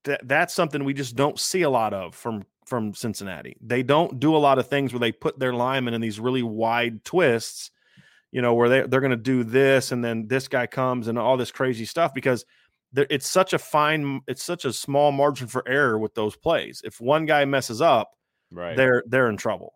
that 0.03 0.27
that's 0.27 0.53
something 0.53 0.83
we 0.83 0.93
just 0.93 1.15
don't 1.15 1.39
see 1.39 1.61
a 1.61 1.69
lot 1.69 1.93
of 1.93 2.15
from 2.15 2.45
from 2.65 2.93
Cincinnati. 2.93 3.55
They 3.61 3.81
don't 3.81 4.19
do 4.19 4.35
a 4.35 4.37
lot 4.37 4.59
of 4.59 4.67
things 4.67 4.91
where 4.91 4.99
they 4.99 5.11
put 5.11 5.39
their 5.39 5.53
linemen 5.53 5.93
in 5.93 6.01
these 6.01 6.19
really 6.19 6.43
wide 6.43 7.03
twists, 7.05 7.71
you 8.31 8.41
know, 8.41 8.53
where 8.53 8.69
they 8.69 8.81
they're 8.81 9.01
going 9.01 9.11
to 9.11 9.17
do 9.17 9.43
this 9.43 9.91
and 9.91 10.03
then 10.03 10.27
this 10.27 10.47
guy 10.47 10.67
comes 10.67 11.07
and 11.07 11.17
all 11.17 11.37
this 11.37 11.51
crazy 11.51 11.85
stuff 11.85 12.13
because 12.13 12.45
it's 12.95 13.27
such 13.27 13.53
a 13.53 13.59
fine, 13.59 14.21
it's 14.27 14.43
such 14.43 14.65
a 14.65 14.73
small 14.73 15.11
margin 15.11 15.47
for 15.47 15.67
error 15.67 15.97
with 15.97 16.13
those 16.15 16.35
plays. 16.35 16.81
If 16.83 16.99
one 17.01 17.25
guy 17.25 17.45
messes 17.45 17.81
up, 17.81 18.11
right, 18.51 18.75
they're 18.75 19.03
they're 19.07 19.29
in 19.29 19.37
trouble. 19.37 19.73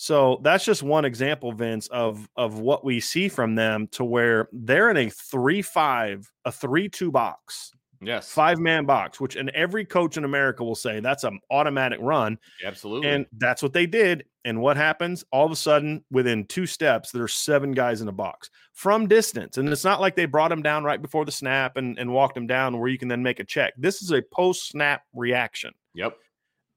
So 0.00 0.38
that's 0.44 0.64
just 0.64 0.84
one 0.84 1.04
example, 1.04 1.50
Vince, 1.50 1.88
of 1.88 2.28
of 2.36 2.60
what 2.60 2.84
we 2.84 3.00
see 3.00 3.28
from 3.28 3.56
them 3.56 3.88
to 3.88 4.04
where 4.04 4.48
they're 4.52 4.90
in 4.90 4.96
a 4.96 5.10
three 5.10 5.60
five, 5.60 6.30
a 6.44 6.52
three 6.52 6.88
two 6.88 7.10
box. 7.10 7.72
Yes. 8.00 8.30
Five 8.30 8.60
man 8.60 8.84
box, 8.84 9.20
which 9.20 9.34
and 9.34 9.50
every 9.50 9.84
coach 9.84 10.16
in 10.16 10.24
America 10.24 10.62
will 10.62 10.76
say 10.76 11.00
that's 11.00 11.24
an 11.24 11.40
automatic 11.50 11.98
run. 12.00 12.38
Absolutely. 12.64 13.08
And 13.08 13.26
that's 13.38 13.60
what 13.60 13.72
they 13.72 13.86
did. 13.86 14.24
And 14.44 14.60
what 14.60 14.76
happens? 14.76 15.24
All 15.32 15.44
of 15.44 15.50
a 15.50 15.56
sudden, 15.56 16.04
within 16.12 16.46
two 16.46 16.64
steps, 16.64 17.10
there's 17.10 17.34
seven 17.34 17.72
guys 17.72 18.00
in 18.00 18.06
a 18.06 18.12
box 18.12 18.50
from 18.74 19.08
distance. 19.08 19.58
And 19.58 19.68
it's 19.68 19.82
not 19.82 20.00
like 20.00 20.14
they 20.14 20.26
brought 20.26 20.50
them 20.50 20.62
down 20.62 20.84
right 20.84 21.02
before 21.02 21.24
the 21.24 21.32
snap 21.32 21.76
and, 21.76 21.98
and 21.98 22.12
walked 22.12 22.36
them 22.36 22.46
down 22.46 22.78
where 22.78 22.88
you 22.88 22.98
can 22.98 23.08
then 23.08 23.22
make 23.24 23.40
a 23.40 23.44
check. 23.44 23.74
This 23.76 24.00
is 24.00 24.12
a 24.12 24.22
post 24.22 24.68
snap 24.68 25.02
reaction. 25.12 25.72
Yep 25.94 26.16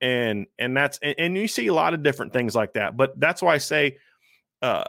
and 0.02 0.47
and 0.58 0.76
that's 0.76 0.99
and, 1.02 1.16
and, 1.18 1.38
you 1.38 1.47
see 1.47 1.68
a 1.68 1.74
lot 1.74 1.93
of 1.93 2.04
different 2.04 2.34
things 2.34 2.56
like 2.56 2.74
that 2.74 2.97
but 2.97 3.18
that's 3.20 3.41
why 3.41 3.54
i 3.54 3.58
say 3.58 3.97
uh 4.62 4.84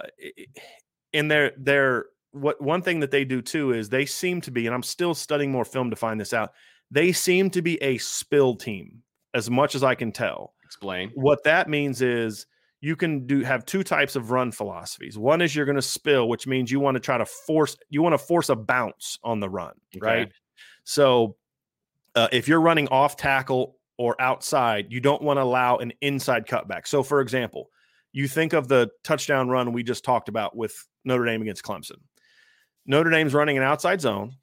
in 1.13 1.29
their 1.29 1.53
their 1.59 2.07
what 2.33 2.61
one 2.63 2.81
thing 2.83 3.01
that 3.01 3.11
they 3.11 3.25
do 3.25 3.43
too 3.43 3.73
is 3.73 3.89
they 3.89 4.07
seem 4.07 4.41
to 4.41 4.51
be 4.51 4.67
and 4.67 4.75
i'm 4.75 4.83
still 4.83 5.15
studying 5.15 5.53
more 5.53 5.65
film 5.65 5.91
to 5.91 5.97
find 5.97 6.21
this 6.21 6.33
out 6.33 6.53
they 6.91 7.11
seem 7.11 7.51
to 7.51 7.63
be 7.63 7.83
a 7.83 7.99
spill 7.99 8.55
team 8.55 9.03
as 9.35 9.51
much 9.51 9.75
as 9.75 9.83
i 9.83 9.95
can 9.95 10.13
tell. 10.13 10.55
Explain. 10.65 11.11
What 11.15 11.43
that 11.45 11.69
means 11.69 12.03
is 12.03 12.47
you 12.81 12.97
can 12.97 13.27
do 13.27 13.43
have 13.43 13.65
two 13.65 13.83
types 13.83 14.17
of 14.17 14.31
run 14.31 14.53
philosophies. 14.53 15.19
One 15.19 15.41
is 15.41 15.55
you're 15.57 15.67
going 15.67 15.77
to 15.77 15.83
spill 15.83 16.29
which 16.29 16.47
means 16.47 16.71
you 16.71 16.81
want 16.81 16.97
to 16.97 17.01
try 17.01 17.19
to 17.19 17.27
force 17.27 17.77
you 17.89 18.03
want 18.03 18.13
to 18.13 18.19
force 18.19 18.49
a 18.49 18.57
bounce 18.57 19.19
on 19.25 19.41
the 19.41 19.49
run 19.49 19.75
okay. 19.97 20.07
right? 20.07 20.33
So 20.85 21.37
uh, 22.15 22.29
if 22.31 22.47
you're 22.47 22.61
running 22.61 22.89
off 22.89 23.17
tackle 23.17 23.77
or 23.99 24.21
outside, 24.21 24.87
you 24.91 25.01
don't 25.01 25.23
want 25.23 25.39
to 25.39 25.43
allow 25.43 25.77
an 25.77 25.93
inside 26.01 26.47
cutback. 26.47 26.87
So, 26.87 27.03
for 27.03 27.21
example, 27.21 27.69
you 28.13 28.29
think 28.29 28.53
of 28.53 28.69
the 28.69 28.91
touchdown 29.05 29.49
run 29.49 29.73
we 29.73 29.83
just 29.83 30.05
talked 30.05 30.29
about 30.29 30.57
with 30.57 30.75
Notre 31.05 31.25
Dame 31.25 31.43
against 31.43 31.63
Clemson. 31.63 31.99
Notre 32.87 33.11
Dame's 33.11 33.35
running 33.35 33.57
an 33.57 33.63
outside 33.63 34.01
zone, 34.01 34.35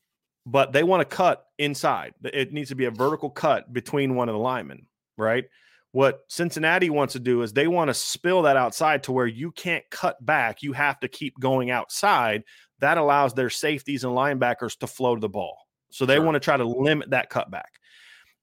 but 0.45 0.71
they 0.71 0.83
want 0.83 1.01
to 1.07 1.15
cut 1.15 1.45
inside. 1.57 2.13
It 2.23 2.53
needs 2.53 2.69
to 2.69 2.75
be 2.75 2.85
a 2.85 2.91
vertical 2.91 3.29
cut 3.29 3.71
between 3.71 4.15
one 4.15 4.29
of 4.29 4.33
the 4.33 4.39
linemen, 4.39 4.87
right? 5.17 5.45
What 5.91 6.21
Cincinnati 6.29 6.89
wants 6.89 7.13
to 7.13 7.19
do 7.19 7.41
is 7.41 7.51
they 7.51 7.67
want 7.67 7.89
to 7.89 7.93
spill 7.93 8.43
that 8.43 8.57
outside 8.57 9.03
to 9.03 9.11
where 9.11 9.27
you 9.27 9.51
can't 9.51 9.83
cut 9.89 10.23
back. 10.23 10.61
You 10.61 10.73
have 10.73 10.99
to 10.99 11.07
keep 11.07 11.39
going 11.39 11.71
outside. 11.71 12.43
That 12.79 12.97
allows 12.97 13.33
their 13.33 13.49
safeties 13.49 14.03
and 14.03 14.13
linebackers 14.13 14.77
to 14.79 14.87
flow 14.87 15.15
to 15.15 15.21
the 15.21 15.29
ball. 15.29 15.57
So 15.91 16.05
they 16.05 16.15
sure. 16.15 16.23
want 16.23 16.35
to 16.35 16.39
try 16.39 16.57
to 16.57 16.65
limit 16.65 17.09
that 17.09 17.31
cutback 17.31 17.63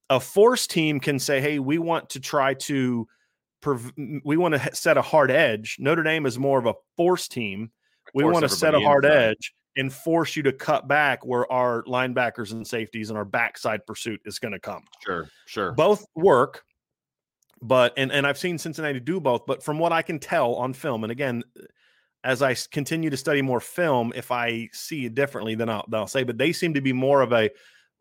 a 0.09 0.19
force 0.19 0.67
team 0.67 0.99
can 0.99 1.19
say, 1.19 1.41
"Hey, 1.41 1.59
we 1.59 1.77
want 1.77 2.09
to 2.11 2.19
try 2.19 2.53
to 2.53 3.07
we 4.23 4.37
want 4.37 4.53
to 4.53 4.75
set 4.75 4.97
a 4.97 5.01
hard 5.01 5.31
edge." 5.31 5.77
Notre 5.79 6.03
Dame 6.03 6.25
is 6.25 6.37
more 6.37 6.59
of 6.59 6.65
a 6.65 6.73
force 6.95 7.27
team. 7.27 7.71
We 8.13 8.23
want 8.23 8.43
to 8.43 8.49
set 8.49 8.73
a 8.73 8.79
hard 8.79 9.05
inside. 9.05 9.17
edge 9.17 9.53
and 9.75 9.93
force 9.93 10.35
you 10.35 10.43
to 10.43 10.51
cut 10.51 10.87
back 10.87 11.25
where 11.25 11.49
our 11.51 11.83
linebackers 11.83 12.51
and 12.51 12.65
safeties 12.65 13.09
and 13.09 13.17
our 13.17 13.25
backside 13.25 13.85
pursuit 13.85 14.19
is 14.25 14.39
going 14.39 14.53
to 14.53 14.59
come. 14.59 14.83
Sure, 15.03 15.29
sure. 15.45 15.71
Both 15.73 16.05
work, 16.15 16.63
but 17.61 17.93
and 17.97 18.11
and 18.11 18.25
I've 18.25 18.37
seen 18.37 18.57
Cincinnati 18.57 18.99
do 18.99 19.19
both. 19.19 19.45
But 19.45 19.63
from 19.63 19.77
what 19.79 19.91
I 19.91 20.01
can 20.01 20.19
tell 20.19 20.55
on 20.55 20.73
film, 20.73 21.03
and 21.03 21.11
again, 21.11 21.43
as 22.23 22.41
I 22.41 22.55
continue 22.71 23.09
to 23.09 23.17
study 23.17 23.41
more 23.41 23.59
film, 23.59 24.11
if 24.15 24.31
I 24.31 24.69
see 24.73 25.05
it 25.05 25.15
differently, 25.15 25.55
then 25.55 25.69
I'll, 25.69 25.85
then 25.87 25.99
I'll 25.99 26.07
say. 26.07 26.23
But 26.23 26.37
they 26.37 26.51
seem 26.51 26.73
to 26.73 26.81
be 26.81 26.93
more 26.93 27.21
of 27.21 27.31
a 27.31 27.49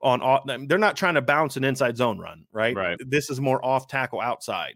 on 0.03 0.23
off, 0.23 0.43
they're 0.69 0.79
not 0.79 0.97
trying 0.97 1.15
to 1.15 1.23
bounce 1.23 1.57
an 1.57 1.65
inside 1.65 1.97
zone 1.97 2.19
run, 2.19 2.45
right? 2.53 2.77
Right. 2.77 2.99
This 3.07 3.31
is 3.31 3.41
more 3.41 3.65
off 3.65 3.89
tackle 3.89 4.21
outside 4.21 4.75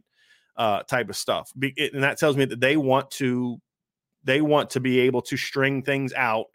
uh, 0.57 0.83
type 0.83 1.09
of 1.09 1.17
stuff, 1.17 1.51
Be, 1.59 1.73
it, 1.77 1.95
and 1.95 2.03
that 2.03 2.19
tells 2.19 2.37
me 2.37 2.45
that 2.47 2.61
they 2.61 2.77
want 2.77 3.11
to 3.13 3.59
they 4.25 4.43
want 4.43 4.71
to 4.71 4.81
be 4.81 5.01
able 5.01 5.23
to 5.23 5.37
string 5.37 5.83
things 5.83 6.13
out, 6.13 6.47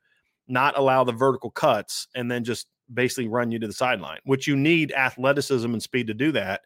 not 0.48 0.78
allow 0.78 1.04
the 1.04 1.12
vertical 1.12 1.50
cuts, 1.50 2.08
and 2.16 2.30
then 2.30 2.44
just 2.44 2.68
basically 2.94 3.28
run 3.28 3.52
you 3.52 3.58
to 3.60 3.68
the 3.68 3.74
sideline. 3.74 4.20
Which 4.26 4.48
you 4.48 4.56
need 4.56 4.92
athleticism 4.92 5.72
and 5.72 5.82
speed 5.82 6.08
to 6.08 6.14
do 6.14 6.32
that. 6.34 6.62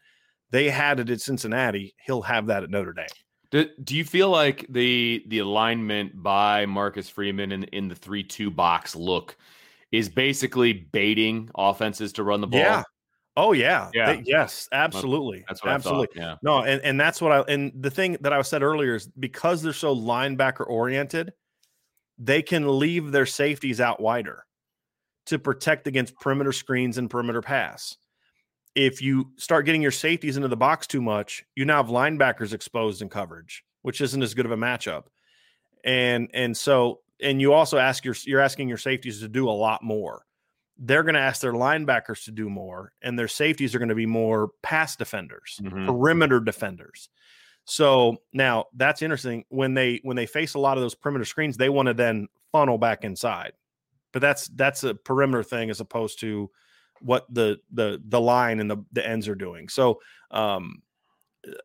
They 0.50 0.68
had 0.68 1.00
it 1.00 1.10
at 1.10 1.20
Cincinnati. 1.20 1.94
He'll 2.04 2.22
have 2.22 2.46
that 2.46 2.62
at 2.62 2.70
Notre 2.70 2.92
Dame. 2.92 3.06
Do, 3.50 3.68
do 3.82 3.96
you 3.96 4.04
feel 4.04 4.28
like 4.28 4.66
the 4.68 5.24
the 5.28 5.38
alignment 5.38 6.22
by 6.22 6.66
Marcus 6.66 7.08
Freeman 7.08 7.52
in 7.52 7.64
in 7.64 7.88
the 7.88 7.94
three 7.94 8.22
two 8.22 8.50
box 8.50 8.94
look? 8.94 9.36
Is 9.92 10.08
basically 10.08 10.72
baiting 10.72 11.50
offenses 11.56 12.12
to 12.14 12.22
run 12.22 12.40
the 12.40 12.46
ball. 12.46 12.60
Yeah. 12.60 12.82
Oh 13.36 13.52
yeah. 13.52 13.90
Yeah. 13.94 14.14
They, 14.14 14.22
yes, 14.24 14.68
absolutely. 14.72 15.44
That's 15.48 15.64
what 15.64 15.72
absolutely. 15.72 16.08
Yeah. 16.16 16.36
No, 16.42 16.62
and, 16.62 16.80
and 16.82 17.00
that's 17.00 17.20
what 17.20 17.32
I 17.32 17.40
and 17.52 17.72
the 17.74 17.90
thing 17.90 18.16
that 18.20 18.32
I 18.32 18.42
said 18.42 18.62
earlier 18.62 18.94
is 18.94 19.08
because 19.18 19.62
they're 19.62 19.72
so 19.72 19.94
linebacker 19.94 20.66
oriented, 20.66 21.32
they 22.18 22.42
can 22.42 22.78
leave 22.78 23.12
their 23.12 23.26
safeties 23.26 23.80
out 23.80 24.00
wider 24.00 24.44
to 25.26 25.38
protect 25.38 25.86
against 25.86 26.16
perimeter 26.16 26.52
screens 26.52 26.98
and 26.98 27.08
perimeter 27.08 27.40
pass. 27.40 27.96
If 28.74 29.02
you 29.02 29.32
start 29.36 29.66
getting 29.66 29.82
your 29.82 29.90
safeties 29.90 30.36
into 30.36 30.48
the 30.48 30.56
box 30.56 30.86
too 30.86 31.02
much, 31.02 31.44
you 31.56 31.64
now 31.64 31.78
have 31.78 31.90
linebackers 31.90 32.52
exposed 32.52 33.02
in 33.02 33.08
coverage, 33.08 33.64
which 33.82 34.00
isn't 34.00 34.22
as 34.22 34.34
good 34.34 34.46
of 34.46 34.52
a 34.52 34.56
matchup. 34.56 35.04
And 35.84 36.28
and 36.34 36.56
so 36.56 37.00
and 37.22 37.40
you 37.40 37.52
also 37.52 37.78
ask 37.78 38.04
your 38.04 38.14
you're 38.24 38.40
asking 38.40 38.68
your 38.68 38.78
safeties 38.78 39.20
to 39.20 39.28
do 39.28 39.48
a 39.48 39.52
lot 39.52 39.82
more. 39.82 40.24
They're 40.78 41.02
going 41.02 41.14
to 41.14 41.20
ask 41.20 41.42
their 41.42 41.52
linebackers 41.52 42.24
to 42.24 42.30
do 42.30 42.48
more, 42.48 42.92
and 43.02 43.18
their 43.18 43.28
safeties 43.28 43.74
are 43.74 43.78
going 43.78 43.90
to 43.90 43.94
be 43.94 44.06
more 44.06 44.50
pass 44.62 44.96
defenders, 44.96 45.60
mm-hmm. 45.62 45.86
perimeter 45.86 46.40
defenders. 46.40 47.10
So 47.64 48.16
now 48.32 48.66
that's 48.74 49.02
interesting. 49.02 49.44
When 49.48 49.74
they 49.74 50.00
when 50.02 50.16
they 50.16 50.26
face 50.26 50.54
a 50.54 50.58
lot 50.58 50.76
of 50.76 50.82
those 50.82 50.94
perimeter 50.94 51.24
screens, 51.24 51.56
they 51.56 51.68
want 51.68 51.86
to 51.86 51.94
then 51.94 52.28
funnel 52.52 52.78
back 52.78 53.04
inside. 53.04 53.52
But 54.12 54.22
that's 54.22 54.48
that's 54.48 54.82
a 54.84 54.94
perimeter 54.94 55.42
thing 55.42 55.70
as 55.70 55.80
opposed 55.80 56.20
to 56.20 56.50
what 57.00 57.26
the 57.32 57.58
the 57.72 58.02
the 58.08 58.20
line 58.20 58.60
and 58.60 58.70
the 58.70 58.84
the 58.92 59.06
ends 59.06 59.28
are 59.28 59.34
doing. 59.34 59.68
So 59.68 60.00
um 60.30 60.82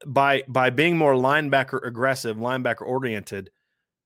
by 0.06 0.44
by 0.48 0.70
being 0.70 0.98
more 0.98 1.14
linebacker 1.14 1.86
aggressive, 1.86 2.38
linebacker 2.38 2.84
oriented, 2.84 3.50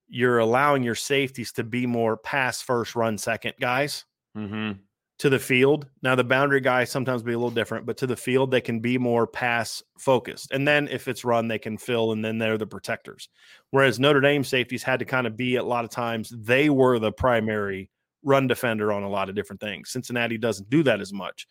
you're 0.09 0.39
allowing 0.39 0.83
your 0.83 0.95
safeties 0.95 1.51
to 1.53 1.63
be 1.63 1.85
more 1.85 2.17
pass 2.17 2.61
first, 2.61 2.95
run 2.95 3.17
second 3.17 3.53
guys 3.59 4.05
Mm-hmm. 4.37 4.73
to 5.19 5.29
the 5.29 5.39
field. 5.39 5.87
Now 6.03 6.15
the 6.15 6.23
boundary 6.23 6.61
guys 6.61 6.89
sometimes 6.91 7.23
be 7.23 7.33
a 7.33 7.37
little 7.37 7.49
different, 7.51 7.85
but 7.85 7.97
to 7.97 8.07
the 8.07 8.15
field 8.15 8.51
they 8.51 8.61
can 8.61 8.79
be 8.79 8.97
more 8.97 9.25
pass 9.27 9.81
focused. 9.97 10.51
And 10.51 10.67
then 10.67 10.87
if 10.87 11.07
it's 11.07 11.25
run, 11.25 11.47
they 11.47 11.59
can 11.59 11.77
fill, 11.77 12.11
and 12.11 12.23
then 12.23 12.37
they're 12.37 12.57
the 12.57 12.67
protectors. 12.67 13.27
Whereas 13.71 13.99
Notre 13.99 14.21
Dame 14.21 14.43
safeties 14.43 14.83
had 14.83 14.99
to 14.99 15.05
kind 15.05 15.27
of 15.27 15.35
be 15.35 15.55
a 15.57 15.63
lot 15.63 15.83
of 15.83 15.89
times 15.91 16.29
they 16.37 16.69
were 16.69 16.99
the 16.99 17.11
primary 17.11 17.89
run 18.23 18.47
defender 18.47 18.91
on 18.93 19.03
a 19.03 19.09
lot 19.09 19.29
of 19.29 19.35
different 19.35 19.59
things. 19.61 19.89
Cincinnati 19.89 20.37
doesn't 20.37 20.69
do 20.69 20.83
that 20.83 21.01
as 21.01 21.11
much. 21.11 21.47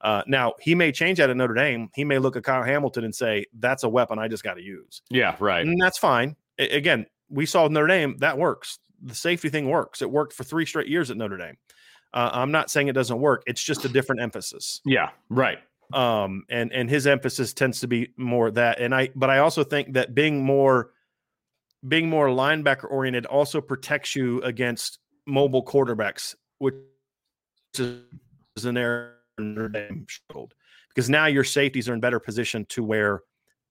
Uh, 0.00 0.22
now 0.26 0.54
he 0.58 0.74
may 0.74 0.90
change 0.90 1.18
that 1.18 1.30
at 1.30 1.36
Notre 1.36 1.54
Dame. 1.54 1.88
He 1.94 2.04
may 2.04 2.18
look 2.18 2.34
at 2.36 2.42
Kyle 2.44 2.64
Hamilton 2.64 3.04
and 3.04 3.14
say, 3.14 3.46
"That's 3.58 3.84
a 3.84 3.88
weapon 3.88 4.18
I 4.18 4.26
just 4.26 4.42
got 4.42 4.54
to 4.54 4.62
use," 4.62 5.02
Yeah, 5.10 5.36
right. 5.38 5.64
and 5.64 5.80
that's 5.80 5.98
fine. 5.98 6.34
A- 6.58 6.76
again, 6.76 7.06
we 7.32 7.46
saw 7.46 7.66
Notre 7.68 7.86
Dame 7.86 8.16
that 8.18 8.38
works. 8.38 8.78
The 9.02 9.14
safety 9.14 9.48
thing 9.48 9.68
works. 9.68 10.02
It 10.02 10.10
worked 10.10 10.32
for 10.32 10.44
three 10.44 10.66
straight 10.66 10.88
years 10.88 11.10
at 11.10 11.16
Notre 11.16 11.38
Dame. 11.38 11.56
Uh, 12.14 12.30
I'm 12.32 12.52
not 12.52 12.70
saying 12.70 12.88
it 12.88 12.92
doesn't 12.92 13.18
work. 13.18 13.42
It's 13.46 13.62
just 13.62 13.84
a 13.84 13.88
different 13.88 14.20
emphasis. 14.20 14.80
Yeah, 14.84 15.10
right. 15.30 15.58
Um, 15.92 16.44
and 16.50 16.72
and 16.72 16.88
his 16.88 17.06
emphasis 17.06 17.52
tends 17.52 17.80
to 17.80 17.88
be 17.88 18.10
more 18.16 18.50
that. 18.50 18.80
And 18.80 18.94
I, 18.94 19.10
but 19.14 19.30
I 19.30 19.38
also 19.38 19.64
think 19.64 19.94
that 19.94 20.14
being 20.14 20.44
more, 20.44 20.90
being 21.88 22.08
more 22.08 22.28
linebacker 22.28 22.90
oriented 22.90 23.26
also 23.26 23.60
protects 23.60 24.14
you 24.14 24.42
against 24.42 24.98
mobile 25.26 25.64
quarterbacks, 25.64 26.34
which 26.58 26.74
is 27.78 28.64
an 28.64 28.76
area 28.76 29.12
Notre 29.38 29.68
Dame 29.68 30.06
struggled 30.08 30.54
because 30.94 31.08
now 31.08 31.26
your 31.26 31.44
safeties 31.44 31.88
are 31.88 31.94
in 31.94 32.00
better 32.00 32.20
position 32.20 32.66
to 32.66 32.84
where 32.84 33.22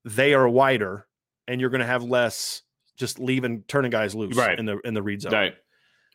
they 0.04 0.34
are 0.34 0.50
wider, 0.50 1.06
and 1.48 1.62
you're 1.62 1.70
going 1.70 1.82
to 1.82 1.88
have 1.88 2.04
less 2.04 2.64
just 3.02 3.20
leaving 3.20 3.64
turning 3.68 3.92
guys 3.92 4.16
loose 4.16 4.38
Right. 4.38 4.58
in 4.58 4.66
the 4.66 4.78
in 4.86 4.94
the 4.94 5.04
read 5.04 5.22
zone. 5.22 5.34
Right. 5.34 5.54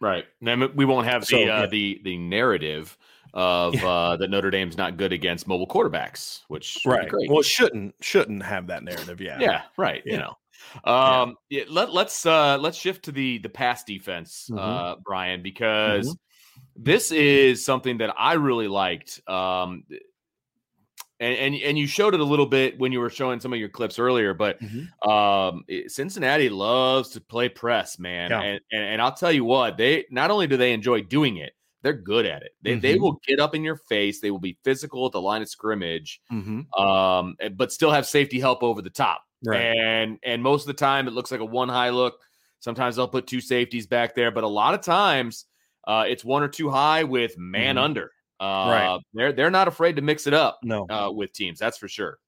Right. 0.01 0.25
Then 0.41 0.75
we 0.75 0.85
won't 0.87 1.07
have 1.07 1.23
the 1.23 1.27
So, 1.27 1.45
uh, 1.45 1.67
the 1.67 2.01
the 2.05 2.17
narrative 2.17 2.97
of 3.35 3.75
Yeah. 3.75 3.87
uh, 3.87 4.17
that 4.17 4.31
Notre 4.31 4.51
Dame's 4.51 4.77
not 4.79 4.97
good 4.97 5.13
against 5.13 5.47
mobile 5.47 5.67
quarterbacks, 5.67 6.41
which 6.49 6.79
Right. 6.87 7.09
great. 7.09 7.29
Well, 7.31 7.43
shouldn't 7.43 7.95
shouldn't 8.01 8.43
have 8.43 8.69
that 8.69 8.83
narrative. 8.83 9.21
Yeah. 9.21 9.39
yeah, 9.41 9.63
right. 9.77 10.03
You 10.07 10.17
know, 10.19 10.39
um, 10.85 11.37
yeah, 11.51 11.65
let 11.69 11.93
let's 11.93 12.25
uh, 12.25 12.57
let's 12.59 12.79
shift 12.79 13.05
to 13.07 13.13
the 13.13 13.39
the 13.39 13.49
pass 13.51 13.85
defense, 13.85 14.49
Mhm. 14.51 14.59
uh, 14.59 14.97
Bryan, 15.05 15.43
because 15.43 16.17
this 16.75 17.11
is 17.13 17.65
something 17.65 17.99
that 17.99 18.15
I 18.19 18.35
really 18.35 18.69
liked. 18.69 19.21
Um, 19.29 19.85
and, 21.21 21.35
and 21.37 21.55
and 21.55 21.79
you 21.79 21.87
showed 21.87 22.15
it 22.15 22.21
a 22.21 22.25
little 22.25 22.47
bit 22.47 22.79
when 22.79 22.93
you 22.93 23.01
were 23.01 23.11
showing 23.11 23.41
some 23.41 23.53
of 23.53 23.59
your 23.59 23.69
clips 23.69 23.99
earlier, 23.99 24.35
but 24.35 24.59
Mhm. 24.61 24.89
um, 25.09 25.65
Cincinnati 25.89 26.49
loves 26.49 27.11
to 27.11 27.21
play 27.21 27.49
press, 27.49 27.99
man. 27.99 28.31
Yeah. 28.31 28.41
And, 28.43 28.61
and 28.73 28.83
and 28.85 29.03
I'll 29.03 29.15
tell 29.15 29.33
you 29.33 29.45
what, 29.45 29.77
they 29.77 30.05
not 30.11 30.31
only 30.31 30.47
do 30.47 30.57
they 30.57 30.73
enjoy 30.73 31.03
doing 31.03 31.37
it, 31.39 31.53
they're 31.83 31.93
good 31.93 32.27
at 32.27 32.43
it. 32.43 32.53
They 32.63 32.75
they 32.75 32.97
Mhm. 32.97 33.01
will 33.01 33.21
get 33.27 33.41
up 33.41 33.55
in 33.55 33.65
your 33.65 33.77
face. 33.77 34.21
They 34.21 34.31
will 34.31 34.39
be 34.41 34.59
physical 34.65 35.07
at 35.07 35.13
the 35.13 35.21
line 35.21 35.43
of 35.43 35.49
scrimmage, 35.49 36.21
Mhm. 36.33 36.67
um, 36.79 37.37
eh, 37.41 37.49
but 37.49 37.73
still 37.73 37.91
have 37.91 38.07
safety 38.07 38.39
help 38.41 38.63
over 38.63 38.83
the 38.83 38.91
top. 38.91 39.23
Right. 39.45 39.61
And 39.61 40.19
and 40.23 40.43
most 40.43 40.63
of 40.63 40.67
the 40.69 40.75
time, 40.75 41.09
it 41.09 41.13
looks 41.15 41.31
like 41.31 41.41
a 41.41 41.45
one 41.45 41.69
high 41.69 41.91
look. 41.91 42.21
Sometimes 42.61 42.97
they'll 42.97 43.07
put 43.09 43.27
two 43.27 43.41
safeties 43.41 43.87
back 43.87 44.15
there, 44.15 44.31
but 44.31 44.45
a 44.45 44.49
lot 44.49 44.75
of 44.75 44.81
times, 44.81 45.45
uh, 45.87 46.05
it's 46.09 46.25
one 46.25 46.43
or 46.43 46.49
two 46.49 46.69
high 46.71 47.05
with 47.05 47.37
man 47.39 47.77
Mhm. 47.77 47.83
under. 47.83 48.13
Uh, 48.41 48.45
Right. 48.45 49.01
They're 49.15 49.33
they're 49.33 49.51
not 49.51 49.69
afraid 49.69 49.97
to 49.97 50.03
mix 50.03 50.27
it 50.27 50.35
up 50.35 50.59
No. 50.63 50.87
uh, 50.91 51.11
with 51.13 51.33
teams. 51.33 51.59
That's 51.59 51.79
for 51.79 51.89
sure. 51.89 52.19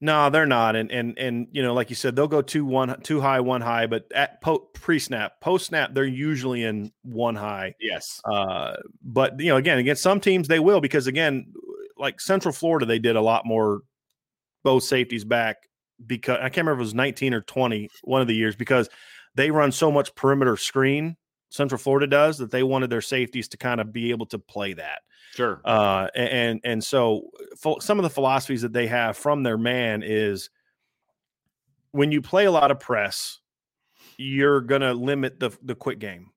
No, 0.00 0.30
they're 0.30 0.46
not, 0.46 0.74
and 0.74 0.90
and 0.90 1.16
and 1.16 1.46
you 1.52 1.62
know, 1.62 1.74
like 1.74 1.88
you 1.88 1.94
said, 1.94 2.16
they'll 2.16 2.26
go 2.26 2.42
two 2.42 2.64
one 2.64 3.00
two 3.02 3.20
high, 3.20 3.38
one 3.38 3.60
high, 3.60 3.86
but 3.86 4.04
at 4.12 4.40
po- 4.42 4.68
pre 4.74 4.98
snap, 4.98 5.40
post 5.40 5.66
snap, 5.66 5.94
they're 5.94 6.04
usually 6.04 6.64
in 6.64 6.90
one 7.02 7.36
high. 7.36 7.74
Yes. 7.80 8.20
Uh, 8.24 8.74
but 9.00 9.38
you 9.38 9.46
know, 9.46 9.56
again, 9.56 9.78
against 9.78 10.02
some 10.02 10.18
teams 10.18 10.48
they 10.48 10.58
will 10.58 10.80
because 10.80 11.06
again, 11.06 11.52
like 11.96 12.20
Central 12.20 12.52
Florida, 12.52 12.84
they 12.84 12.98
did 12.98 13.14
a 13.14 13.20
lot 13.20 13.46
more 13.46 13.82
both 14.64 14.82
safeties 14.82 15.24
back 15.24 15.68
because 16.04 16.38
I 16.38 16.48
can't 16.48 16.66
remember 16.66 16.72
if 16.72 16.78
it 16.78 16.88
was 16.90 16.94
nineteen 16.94 17.32
or 17.32 17.40
20 17.40 17.88
one 18.02 18.20
of 18.20 18.26
the 18.26 18.34
years 18.34 18.56
because 18.56 18.88
they 19.36 19.52
run 19.52 19.70
so 19.70 19.92
much 19.92 20.14
perimeter 20.16 20.56
screen. 20.56 21.16
Central 21.50 21.78
Florida 21.78 22.08
does 22.08 22.38
that 22.38 22.50
they 22.50 22.64
wanted 22.64 22.90
their 22.90 23.02
safeties 23.02 23.46
to 23.48 23.56
kind 23.56 23.80
of 23.80 23.92
be 23.92 24.10
able 24.10 24.26
to 24.26 24.38
play 24.38 24.72
that 24.72 25.02
Sure. 25.34 25.60
uh, 25.64 26.08
and 26.14 26.60
and 26.64 26.82
so 26.84 27.30
some 27.80 27.98
of 27.98 28.02
the 28.02 28.10
philosophies 28.10 28.62
that 28.62 28.72
they 28.72 28.86
have 28.86 29.16
from 29.16 29.42
their 29.42 29.56
man 29.58 30.02
is 30.04 30.50
when 31.92 32.12
you 32.12 32.22
play 32.22 32.44
a 32.46 32.50
lot 32.50 32.70
of 32.70 32.78
press, 32.80 33.40
you're 34.18 34.60
gonna 34.60 34.92
limit 34.94 35.40
the 35.40 35.50
the 35.62 35.74
quick 35.74 35.98
game. 35.98 36.30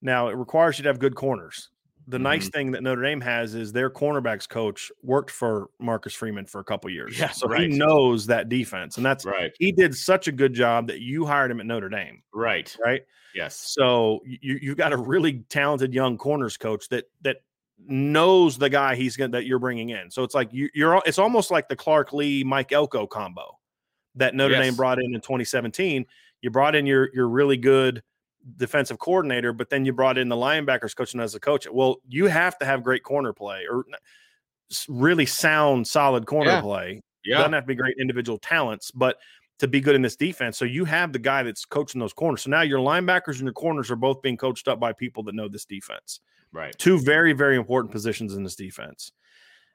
Now 0.00 0.28
it 0.28 0.36
requires 0.36 0.78
you 0.78 0.82
to 0.84 0.88
have 0.88 0.98
good 0.98 1.14
corners. 1.14 1.68
The 2.08 2.18
nice 2.18 2.48
thing 2.48 2.72
that 2.72 2.82
Notre 2.82 3.00
Dame 3.02 3.20
has 3.20 3.54
is 3.54 3.72
their 3.72 3.88
cornerbacks 3.88 4.48
coach 4.48 4.90
worked 5.04 5.30
for 5.30 5.68
Marcus 5.78 6.12
Freeman 6.12 6.46
for 6.46 6.58
a 6.60 6.64
couple 6.64 6.90
years, 6.90 7.16
Yeah, 7.16 7.30
so 7.30 7.46
right. 7.46 7.60
he 7.70 7.78
knows 7.78 8.26
that 8.26 8.48
defense, 8.48 8.96
and 8.96 9.06
that's 9.06 9.24
right. 9.24 9.52
he 9.60 9.70
did 9.70 9.94
such 9.94 10.26
a 10.26 10.32
good 10.32 10.52
job 10.52 10.88
that 10.88 11.00
you 11.00 11.24
hired 11.24 11.52
him 11.52 11.60
at 11.60 11.66
Notre 11.66 11.88
Dame, 11.88 12.20
Right. 12.34 12.76
right? 12.84 13.02
Yes. 13.36 13.54
So 13.56 14.20
you 14.26 14.58
you 14.60 14.74
got 14.74 14.92
a 14.92 14.96
really 14.96 15.44
talented 15.48 15.94
young 15.94 16.18
corners 16.18 16.56
coach 16.56 16.88
that 16.88 17.04
that 17.22 17.36
knows 17.86 18.58
the 18.58 18.68
guy 18.70 18.94
he's 18.94 19.16
gonna 19.16 19.30
that 19.32 19.46
you're 19.46 19.58
bringing 19.58 19.90
in. 19.90 20.10
So 20.10 20.22
it's 20.22 20.34
like 20.34 20.52
you, 20.52 20.68
you're 20.74 20.96
al- 20.96 21.02
it's 21.06 21.18
almost 21.18 21.50
like 21.50 21.68
the 21.68 21.76
Clark 21.76 22.12
Lea 22.12 22.44
Mike 22.44 22.72
Elko 22.72 23.06
combo 23.06 23.58
that 24.14 24.34
Notre 24.34 24.54
Yes. 24.54 24.64
Dame 24.66 24.74
brought 24.76 24.98
in 24.98 25.14
in 25.14 25.20
2017. 25.20 26.04
You 26.42 26.50
brought 26.50 26.74
in 26.74 26.86
your 26.86 27.10
your 27.14 27.28
really 27.28 27.56
good 27.56 28.02
defensive 28.56 28.98
coordinator, 28.98 29.52
but 29.52 29.70
then 29.70 29.84
you 29.84 29.92
brought 29.92 30.18
in 30.18 30.28
the 30.28 30.36
linebackers 30.36 30.94
coach 30.96 31.12
and 31.14 31.22
as 31.22 31.34
a 31.34 31.40
coach. 31.40 31.66
Well, 31.70 31.96
you 32.08 32.26
have 32.26 32.58
to 32.58 32.64
have 32.64 32.82
great 32.82 33.02
corner 33.04 33.32
play 33.32 33.64
or 33.70 33.84
really 34.88 35.26
sound, 35.26 35.86
solid 35.86 36.26
corner 36.26 36.50
Yeah. 36.52 36.60
play. 36.60 37.02
Yeah. 37.24 37.38
Doesn't 37.38 37.52
have 37.52 37.64
to 37.64 37.68
be 37.68 37.74
great 37.76 37.96
individual 38.00 38.38
talents, 38.38 38.90
but 38.90 39.16
to 39.62 39.68
be 39.68 39.80
good 39.80 39.94
in 39.94 40.02
this 40.02 40.16
defense. 40.16 40.58
So 40.58 40.64
you 40.64 40.84
have 40.84 41.12
the 41.12 41.18
guy 41.18 41.42
that's 41.44 41.64
coaching 41.64 42.00
those 42.00 42.12
corners. 42.12 42.42
So 42.42 42.50
now 42.50 42.62
your 42.62 42.80
linebackers 42.80 43.36
and 43.36 43.42
your 43.44 43.52
corners 43.52 43.90
are 43.90 43.96
both 43.96 44.20
being 44.20 44.36
coached 44.36 44.68
up 44.68 44.78
by 44.78 44.92
people 44.92 45.22
that 45.22 45.34
know 45.34 45.48
this 45.48 45.64
defense. 45.64 46.20
Right. 46.52 46.76
Two 46.78 46.98
very, 47.00 47.32
very 47.32 47.56
important 47.56 47.92
positions 47.92 48.34
in 48.34 48.42
this 48.42 48.56
defense. 48.56 49.12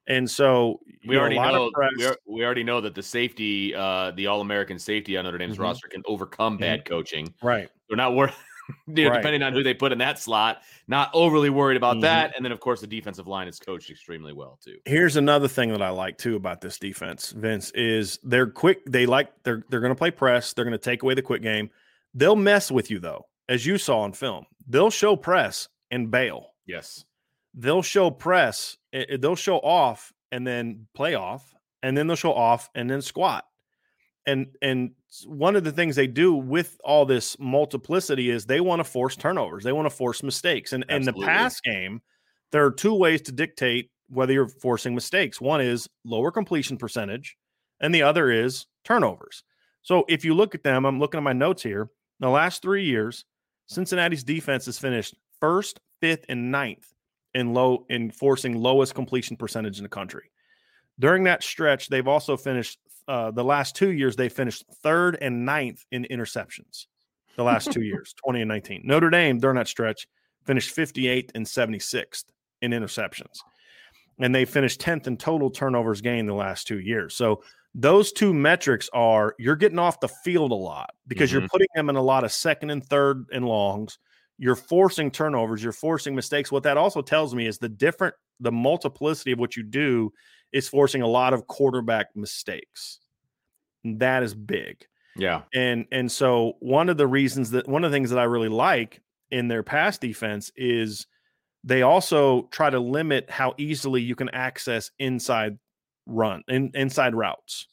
And 0.07 0.29
so 0.29 0.79
We 1.07 1.17
already 1.17 1.35
know. 1.37 1.71
We, 1.97 2.05
are, 2.05 2.15
we 2.27 2.45
already 2.45 2.63
know 2.63 2.79
that 2.81 2.95
the 2.95 3.03
safety, 3.03 3.73
uh, 3.75 4.11
the 4.11 4.27
All 4.27 4.41
American 4.41 4.77
safety 4.77 5.17
on 5.17 5.23
Notre 5.25 5.37
Dame's 5.37 5.57
Mhm. 5.57 5.61
roster, 5.63 5.87
can 5.87 6.03
overcome 6.05 6.57
bad 6.57 6.85
coaching. 6.85 7.33
right. 7.41 7.69
They're 7.89 7.97
not 7.97 8.13
worried. 8.15 8.33
You 8.87 9.05
know, 9.05 9.11
Right. 9.11 9.17
depending 9.17 9.43
on 9.43 9.53
who 9.53 9.63
they 9.63 9.73
put 9.73 9.91
in 9.91 9.97
that 9.99 10.19
slot, 10.19 10.61
not 10.87 11.09
overly 11.13 11.49
worried 11.49 11.77
about 11.77 11.97
Mhm. 11.97 12.01
that. 12.01 12.35
And 12.35 12.43
then, 12.43 12.51
of 12.51 12.59
course, 12.59 12.81
the 12.81 12.87
defensive 12.87 13.27
line 13.27 13.47
is 13.47 13.59
coached 13.59 13.89
extremely 13.89 14.33
well 14.33 14.59
too. 14.63 14.77
Here's 14.85 15.15
another 15.15 15.47
thing 15.47 15.69
that 15.71 15.81
I 15.81 15.89
like 15.89 16.17
too 16.17 16.35
about 16.35 16.61
this 16.61 16.77
defense, 16.79 17.31
Vince, 17.31 17.71
is 17.71 18.19
they're 18.23 18.47
quick. 18.49 18.79
They 18.85 19.05
like 19.05 19.31
they're 19.43 19.63
they're 19.69 19.79
going 19.79 19.91
to 19.91 19.97
play 19.97 20.11
press. 20.11 20.53
They're 20.53 20.65
going 20.65 20.71
to 20.73 20.77
take 20.77 21.03
away 21.03 21.13
the 21.13 21.21
quick 21.21 21.41
game. 21.41 21.69
They'll 22.13 22.35
mess 22.35 22.71
with 22.71 22.89
you 22.91 22.99
though, 22.99 23.27
as 23.49 23.65
you 23.65 23.77
saw 23.77 23.99
on 23.99 24.13
film. 24.13 24.45
They'll 24.67 24.89
show 24.89 25.15
press 25.15 25.67
and 25.91 26.09
bail. 26.11 26.53
Yes. 26.65 27.05
they'll 27.59 27.81
show 27.81 28.11
press, 28.11 28.77
eh, 28.93 29.05
eh, 29.09 29.17
they'll 29.19 29.35
show 29.35 29.57
off 29.59 30.13
and 30.31 30.45
then 30.45 30.85
play 30.93 31.15
off, 31.15 31.55
and 31.81 31.97
then 31.97 32.05
they'll 32.05 32.15
show 32.15 32.33
off 32.33 32.69
and 32.75 32.87
then 32.87 33.01
squat. 33.01 33.46
And 34.27 34.47
and 34.61 34.91
one 35.25 35.55
of 35.55 35.63
the 35.63 35.71
things 35.71 35.95
they 35.95 36.05
do 36.05 36.35
with 36.35 36.77
all 36.83 37.05
this 37.05 37.39
multiplicity 37.39 38.29
is 38.29 38.45
they 38.45 38.59
want 38.59 38.81
to 38.81 38.83
force 38.83 39.15
turnovers. 39.15 39.63
They 39.63 39.71
want 39.71 39.89
to 39.89 39.95
force 39.95 40.21
mistakes. 40.21 40.73
And 40.73 40.85
in 40.89 41.03
the 41.03 41.13
pass 41.13 41.61
game, 41.61 42.01
there 42.51 42.65
are 42.65 42.71
two 42.71 42.93
ways 42.93 43.21
to 43.23 43.31
dictate 43.31 43.89
whether 44.09 44.33
you're 44.33 44.49
forcing 44.49 44.93
mistakes. 44.93 45.41
One 45.41 45.61
is 45.61 45.87
lower 46.05 46.31
completion 46.31 46.77
percentage, 46.77 47.37
and 47.79 47.95
the 47.95 48.03
other 48.03 48.29
is 48.29 48.67
turnovers. 48.83 49.43
So 49.81 50.05
if 50.09 50.25
you 50.25 50.33
look 50.33 50.53
at 50.53 50.63
them, 50.63 50.85
I'm 50.85 50.99
looking 50.99 51.17
at 51.17 51.23
my 51.23 51.33
notes 51.33 51.63
here. 51.63 51.83
in 51.83 51.89
The 52.19 52.29
last 52.29 52.61
three 52.61 52.83
years, 52.83 53.25
Cincinnati's 53.67 54.23
defense 54.23 54.65
has 54.65 54.77
finished 54.77 55.15
first, 55.39 55.79
fifth, 56.01 56.25
and 56.29 56.51
ninth 56.51 56.93
in 57.33 57.53
low 57.53 57.85
in 57.89 58.11
forcing 58.11 58.57
lowest 58.57 58.95
completion 58.95 59.37
percentage 59.37 59.77
in 59.77 59.83
the 59.83 59.89
country. 59.89 60.31
During 60.99 61.23
that 61.25 61.43
stretch, 61.43 61.89
they've 61.89 62.07
also 62.07 62.35
finished 62.35 62.79
uh, 63.07 63.31
the 63.31 63.43
last 63.43 63.75
two 63.75 63.91
years. 63.91 64.15
They 64.15 64.29
finished 64.29 64.65
third 64.83 65.17
and 65.21 65.45
ninth 65.45 65.85
in 65.91 66.05
interceptions. 66.11 66.85
The 67.35 67.43
last 67.43 67.71
two 67.71 67.83
years, 67.83 68.13
20 68.23 68.41
and 68.41 68.49
19. 68.49 68.81
Notre 68.83 69.09
Dame 69.09 69.39
during 69.39 69.57
that 69.57 69.67
stretch 69.67 70.07
finished 70.45 70.75
58th 70.75 71.31
and 71.35 71.45
76th 71.45 72.23
in 72.61 72.71
interceptions, 72.71 73.37
and 74.19 74.33
they 74.33 74.45
finished 74.45 74.81
10th 74.81 75.07
in 75.07 75.17
total 75.17 75.49
turnovers 75.51 76.01
gained 76.01 76.27
the 76.27 76.33
last 76.33 76.65
two 76.65 76.79
years. 76.79 77.15
So 77.15 77.43
those 77.75 78.11
two 78.11 78.33
metrics 78.33 78.89
are 78.91 79.35
you're 79.37 79.55
getting 79.55 79.77
off 79.77 79.99
the 79.99 80.07
field 80.07 80.51
a 80.51 80.55
lot 80.55 80.89
because 81.07 81.31
you're 81.31 81.47
putting 81.47 81.67
them 81.75 81.89
in 81.89 81.95
a 81.95 82.01
lot 82.01 82.23
of 82.23 82.31
second 82.31 82.71
and 82.71 82.83
third 82.83 83.25
and 83.31 83.45
longs. 83.45 83.99
you're 84.39 84.55
forcing 84.55 85.11
turnovers, 85.11 85.63
you're 85.63 85.71
forcing 85.71 86.15
mistakes. 86.15 86.51
What 86.51 86.63
that 86.63 86.77
also 86.77 87.01
tells 87.01 87.35
me 87.35 87.45
is 87.45 87.57
the 87.59 87.69
different, 87.69 88.15
the 88.39 88.51
multiplicity 88.51 89.31
of 89.31 89.39
what 89.39 89.55
you 89.55 89.63
do 89.63 90.11
is 90.53 90.67
forcing 90.69 91.01
a 91.01 91.07
lot 91.07 91.33
of 91.33 91.47
quarterback 91.47 92.15
mistakes. 92.15 92.99
And 93.83 93.99
that 93.99 94.23
is 94.23 94.33
big. 94.33 94.85
Yeah. 95.15 95.43
And 95.53 95.85
and 95.91 96.11
so 96.11 96.53
one 96.59 96.89
of 96.89 96.97
the 96.97 97.07
reasons 97.07 97.51
that 97.51 97.67
one 97.67 97.83
of 97.83 97.91
the 97.91 97.95
things 97.95 98.09
that 98.11 98.19
I 98.19 98.23
really 98.23 98.49
like 98.49 99.01
in 99.31 99.47
their 99.47 99.63
pass 99.63 99.97
defense 99.97 100.51
is 100.55 101.07
they 101.63 101.81
also 101.81 102.43
try 102.51 102.69
to 102.69 102.79
limit 102.79 103.29
how 103.29 103.53
easily 103.57 104.01
you 104.01 104.15
can 104.15 104.29
access 104.29 104.91
inside 104.99 105.57
run 106.05 106.43
in, 106.47 106.71
inside 106.73 107.15
routes. 107.15 107.67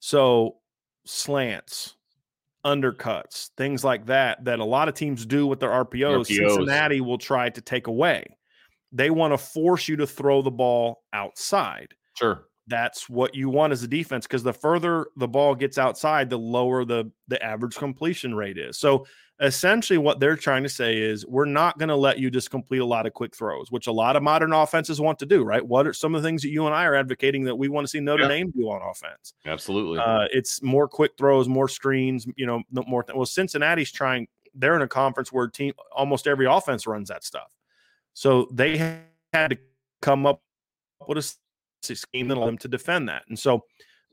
So 0.00 0.56
slants, 1.06 1.94
undercuts, 2.64 3.50
things 3.56 3.84
like 3.84 4.06
that, 4.06 4.44
that 4.44 4.58
a 4.58 4.64
lot 4.64 4.88
of 4.88 4.94
teams 4.94 5.24
do 5.26 5.46
with 5.46 5.60
their 5.60 5.70
RPOs, 5.70 6.26
RPOs. 6.26 6.26
Cincinnati 6.26 7.00
will 7.00 7.18
try 7.18 7.50
to 7.50 7.60
take 7.60 7.86
away. 7.86 8.36
They 8.94 9.10
want 9.10 9.34
to 9.34 9.38
force 9.38 9.88
you 9.88 9.96
to 9.96 10.06
throw 10.06 10.40
the 10.40 10.50
ball 10.50 11.02
outside. 11.12 11.94
Sure. 12.16 12.46
That's 12.66 13.10
what 13.10 13.34
you 13.34 13.50
want 13.50 13.74
as 13.74 13.82
a 13.82 13.88
defense 13.88 14.26
because 14.26 14.42
the 14.42 14.54
further 14.54 15.08
the 15.16 15.28
ball 15.28 15.54
gets 15.54 15.76
outside, 15.76 16.30
the 16.30 16.38
lower 16.38 16.86
the 16.86 17.10
the 17.28 17.42
average 17.42 17.76
completion 17.76 18.34
rate 18.34 18.56
is. 18.56 18.78
So 18.78 19.04
essentially 19.40 19.98
what 19.98 20.20
they're 20.20 20.36
trying 20.36 20.62
to 20.62 20.68
say 20.68 20.96
is 20.96 21.26
we're 21.26 21.44
not 21.44 21.78
going 21.78 21.88
to 21.88 21.96
let 21.96 22.18
you 22.18 22.30
just 22.30 22.50
complete 22.50 22.78
a 22.78 22.84
lot 22.84 23.06
of 23.06 23.12
quick 23.12 23.34
throws, 23.34 23.70
which 23.70 23.86
a 23.86 23.92
lot 23.92 24.16
of 24.16 24.22
modern 24.22 24.52
offenses 24.52 25.00
want 25.00 25.18
to 25.18 25.26
do, 25.26 25.42
right? 25.42 25.64
What 25.66 25.86
are 25.86 25.92
some 25.92 26.14
of 26.14 26.22
the 26.22 26.28
things 26.28 26.42
that 26.42 26.50
you 26.50 26.66
and 26.66 26.74
I 26.74 26.84
are 26.84 26.94
advocating 26.94 27.44
that 27.44 27.56
we 27.56 27.68
want 27.68 27.84
to 27.84 27.88
see 27.88 28.00
Notre 28.00 28.22
yeah. 28.22 28.28
Dame 28.28 28.50
do 28.52 28.70
on 28.70 28.80
offense? 28.82 29.34
Absolutely. 29.44 29.98
Uh, 29.98 30.26
it's 30.30 30.62
more 30.62 30.86
quick 30.86 31.12
throws, 31.18 31.48
more 31.48 31.68
screens, 31.68 32.26
you 32.36 32.46
know, 32.46 32.62
more. 32.86 33.02
Th- 33.02 33.16
well, 33.16 33.26
Cincinnati's 33.26 33.90
trying. 33.90 34.28
They're 34.54 34.76
in 34.76 34.82
a 34.82 34.88
conference 34.88 35.32
where 35.32 35.48
team 35.48 35.72
almost 35.94 36.28
every 36.28 36.46
offense 36.46 36.86
runs 36.86 37.08
that 37.08 37.24
stuff, 37.24 37.50
so 38.14 38.48
they 38.52 38.76
had 39.32 39.50
to 39.50 39.58
come 40.00 40.24
up 40.24 40.40
with 41.06 41.18
a 41.18 41.94
scheme 41.94 42.28
that 42.28 42.36
allowed 42.36 42.46
them 42.46 42.58
to 42.58 42.68
defend 42.68 43.08
that. 43.08 43.24
And 43.28 43.38
so, 43.38 43.64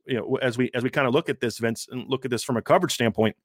you 0.06 0.18
know, 0.18 0.38
as 0.41 0.58
we 0.58 0.70
as 0.74 0.84
we 0.84 0.89
kind 0.89 1.08
of 1.08 1.14
look 1.14 1.30
at 1.30 1.39
this, 1.39 1.60
Vince, 1.60 1.88
and 1.89 2.10
look 2.10 2.26
at 2.26 2.32
this 2.32 2.43
from 2.43 2.58
a 2.58 2.62
coverage 2.62 2.93
standpoint, 2.93 3.36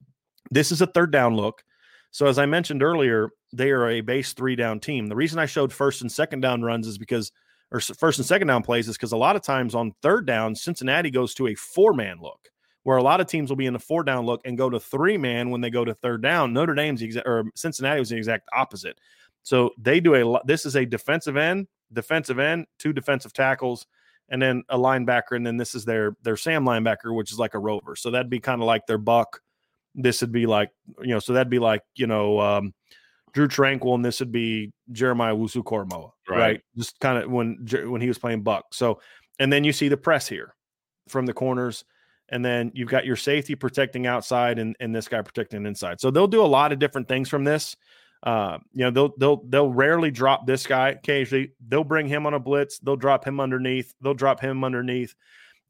this 0.51 0.71
is 0.71 0.81
a 0.81 0.87
third 0.87 1.11
down 1.11 1.35
look. 1.35 1.63
So 2.11 2.25
as 2.25 2.39
I 2.39 2.45
mentioned 2.45 2.81
earlier, 2.81 3.29
they 3.53 3.69
are 3.69 3.89
a 3.89 4.01
base 4.01 4.33
three 4.33 4.55
down 4.55 4.79
team. 4.79 5.07
The 5.07 5.15
reason 5.15 5.39
I 5.39 5.45
showed 5.45 5.71
first 5.71 6.01
and 6.01 6.11
second 6.11 6.41
down 6.41 6.63
runs 6.63 6.87
is 6.87 6.97
because, 6.97 7.31
or 7.71 7.79
first 7.79 8.17
and 8.17 8.25
second 8.25 8.47
down 8.47 8.63
plays 8.63 8.87
is 8.87 8.97
because 8.97 9.11
a 9.11 9.17
lot 9.17 9.35
of 9.35 9.43
times 9.43 9.75
on 9.75 9.93
third 10.01 10.25
down, 10.25 10.55
Cincinnati 10.55 11.11
goes 11.11 11.33
to 11.35 11.47
a 11.47 11.55
four 11.55 11.93
man 11.93 12.17
look, 12.19 12.49
where 12.83 12.97
a 12.97 13.03
lot 13.03 13.21
of 13.21 13.27
teams 13.27 13.49
will 13.49 13.57
be 13.57 13.67
in 13.67 13.75
a 13.75 13.79
four 13.79 14.03
down 14.03 14.25
look 14.25 14.41
and 14.45 14.57
go 14.57 14.69
to 14.69 14.79
three 14.79 15.17
man 15.17 15.51
when 15.51 15.61
they 15.61 15.69
go 15.69 15.85
to 15.85 15.93
third 15.93 16.23
down. 16.23 16.53
Notre 16.53 16.73
Dame's 16.73 17.01
exact 17.01 17.27
or 17.27 17.45
Cincinnati 17.55 17.99
was 17.99 18.09
the 18.09 18.17
exact 18.17 18.47
opposite. 18.51 18.99
So 19.47 19.71
they 19.77 19.99
do 19.99 20.15
a 20.15 20.23
lot. 20.25 20.45
This 20.45 20.65
is 20.65 20.75
a 20.75 20.85
defensive 20.85 21.37
end, 21.37 21.67
defensive 21.93 22.37
end, 22.37 22.65
two 22.79 22.91
defensive 22.91 23.31
tackles, 23.31 23.87
and 24.27 24.41
then 24.41 24.63
a 24.67 24.77
linebacker, 24.77 25.37
and 25.37 25.47
then 25.47 25.55
this 25.55 25.73
is 25.73 25.85
their 25.85 26.17
their 26.23 26.35
Sam 26.35 26.65
linebacker, 26.65 27.15
which 27.15 27.31
is 27.31 27.39
like 27.39 27.53
a 27.53 27.59
rover. 27.59 27.95
So 27.95 28.11
that'd 28.11 28.29
be 28.29 28.39
kind 28.39 28.61
of 28.61 28.65
like 28.65 28.85
their 28.87 28.97
buck 28.97 29.41
this 29.97 30.21
would 30.21 30.31
be 30.31 30.45
like, 30.45 30.69
you 31.01 31.09
know, 31.09 31.19
so 31.19 31.33
that'd 31.33 31.49
be 31.49 31.59
like, 31.59 31.81
you 31.95 32.07
know, 32.07 32.39
um, 32.39 32.73
Drue 33.33 33.47
Tranquill, 33.47 33.95
and 33.95 34.05
this 34.05 34.19
would 34.19 34.31
be 34.31 34.71
Jeremiah 34.91 35.35
Owusu-Koramoah, 35.35 36.11
right. 36.29 36.37
right? 36.37 36.61
Just 36.77 36.99
kind 36.99 37.21
of 37.21 37.29
when 37.29 37.65
when 37.85 37.99
he 37.99 38.07
was 38.07 38.17
playing 38.17 38.43
Buck. 38.43 38.65
So, 38.71 39.01
and 39.39 39.51
then 39.51 39.63
you 39.63 39.73
see 39.73 39.89
the 39.89 39.97
press 39.97 40.27
here 40.27 40.55
from 41.07 41.25
the 41.25 41.33
corners, 41.33 41.83
and 42.29 42.45
then 42.45 42.71
you've 42.73 42.89
got 42.89 43.05
your 43.05 43.15
safety 43.15 43.55
protecting 43.55 44.07
outside, 44.07 44.59
and 44.59 44.75
and 44.79 44.95
this 44.95 45.07
guy 45.07 45.21
protecting 45.21 45.65
inside. 45.65 45.99
So 45.99 46.09
they'll 46.09 46.27
do 46.27 46.43
a 46.43 46.47
lot 46.47 46.71
of 46.71 46.79
different 46.79 47.07
things 47.07 47.27
from 47.27 47.43
this. 47.43 47.75
Uh, 48.23 48.57
you 48.73 48.83
know, 48.83 48.91
they'll 48.91 49.13
they'll 49.17 49.43
they'll 49.47 49.71
rarely 49.71 50.11
drop 50.11 50.47
this 50.47 50.65
guy. 50.65 50.89
Occasionally, 50.89 51.51
they'll 51.67 51.83
bring 51.83 52.07
him 52.07 52.25
on 52.25 52.33
a 52.33 52.39
blitz. 52.39 52.79
They'll 52.79 52.95
drop 52.95 53.25
him 53.25 53.39
underneath. 53.39 53.93
They'll 54.01 54.13
drop 54.13 54.39
him 54.39 54.63
underneath 54.63 55.15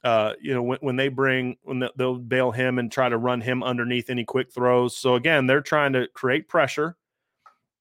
uh, 0.03 0.33
you 0.39 0.53
know, 0.53 0.61
when, 0.61 0.77
when 0.81 0.95
they 0.95 1.09
bring 1.09 1.57
when 1.63 1.83
they'll 1.95 2.17
bail 2.17 2.51
him 2.51 2.79
and 2.79 2.91
try 2.91 3.09
to 3.09 3.17
run 3.17 3.41
him 3.41 3.63
underneath 3.63 4.09
any 4.09 4.23
quick 4.23 4.51
throws. 4.53 4.95
So 4.95 5.15
again, 5.15 5.47
they're 5.47 5.61
trying 5.61 5.93
to 5.93 6.07
create 6.13 6.47
pressure, 6.47 6.95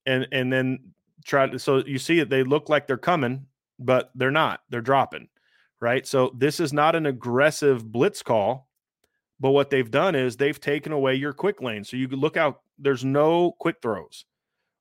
and 0.07 0.27
and 0.33 0.53
then 0.53 0.93
try 1.25 1.47
to. 1.47 1.59
So 1.59 1.85
you 1.87 1.99
see 1.99 2.19
it; 2.19 2.31
they 2.31 2.43
look 2.43 2.69
like 2.69 2.87
they're 2.87 2.97
coming, 2.97 3.47
but 3.79 4.11
they're 4.15 4.31
not. 4.31 4.61
They're 4.71 4.81
dropping, 4.81 5.29
right? 5.81 6.07
So 6.07 6.33
this 6.37 6.59
is 6.59 6.73
not 6.73 6.97
an 6.97 7.07
aggressive 7.07 7.93
blitz 7.93 8.23
call, 8.23 8.69
but 9.39 9.51
what 9.51 9.71
they've 9.71 9.91
done 9.91 10.15
is 10.15 10.37
they've 10.37 10.61
taken 10.61 10.93
away 10.93 11.15
your 11.15 11.33
quick 11.35 11.61
lane. 11.61 11.85
So 11.85 11.97
you 11.97 12.09
look 12.09 12.37
out. 12.37 12.63
There's 12.79 13.05
no 13.05 13.53
quick 13.61 13.77
throws, 13.83 14.25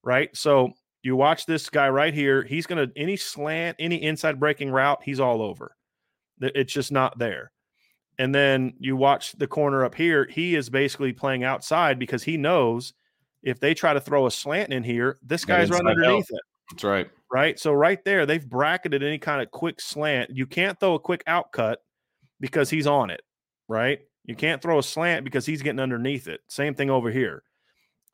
right? 0.05 0.29
So 0.35 0.71
you 1.03 1.17
watch 1.17 1.45
this 1.45 1.69
guy 1.69 1.89
right 1.89 2.13
here. 2.13 2.43
He's 2.43 2.65
gonna 2.65 2.87
any 2.95 3.17
slant, 3.17 3.75
any 3.79 4.01
inside 4.01 4.39
breaking 4.39 4.69
route, 4.71 5.01
he's 5.03 5.19
all 5.19 5.41
over 5.41 5.75
it's 6.41 6.73
just 6.73 6.91
not 6.91 7.17
there. 7.17 7.51
And 8.17 8.33
then 8.33 8.73
you 8.79 8.95
watch 8.95 9.33
the 9.33 9.47
corner 9.47 9.83
up 9.83 9.95
here. 9.95 10.27
He 10.29 10.55
is 10.55 10.69
basically 10.69 11.11
playing 11.11 11.43
outside 11.43 11.99
because 11.99 12.23
he 12.23 12.37
knows 12.37 12.93
if 13.43 13.59
they 13.59 13.73
try 13.73 13.93
to 13.93 13.99
throw 13.99 14.25
a 14.25 14.31
slant 14.31 14.71
in 14.71 14.83
here, 14.83 15.17
this 15.21 15.43
guy's 15.43 15.69
running 15.69 15.87
underneath 15.87 16.29
it. 16.29 16.41
That's 16.71 16.83
right. 16.83 17.09
Right. 17.31 17.59
So 17.59 17.73
right 17.73 18.03
there, 18.05 18.25
they've 18.25 18.47
bracketed 18.47 19.03
any 19.03 19.17
kind 19.17 19.41
of 19.41 19.51
quick 19.51 19.81
slant. 19.81 20.31
You 20.35 20.45
can't 20.45 20.79
throw 20.79 20.95
a 20.95 20.99
quick 20.99 21.23
out 21.27 21.51
cut 21.51 21.79
because 22.39 22.69
he's 22.69 22.87
on 22.87 23.09
it. 23.09 23.21
Right. 23.67 23.99
You 24.23 24.35
can't 24.35 24.61
throw 24.61 24.79
a 24.79 24.83
slant 24.83 25.25
because 25.25 25.45
he's 25.45 25.61
getting 25.61 25.79
underneath 25.79 26.27
it. 26.27 26.39
Same 26.47 26.73
thing 26.73 26.89
over 26.89 27.11
here. 27.11 27.43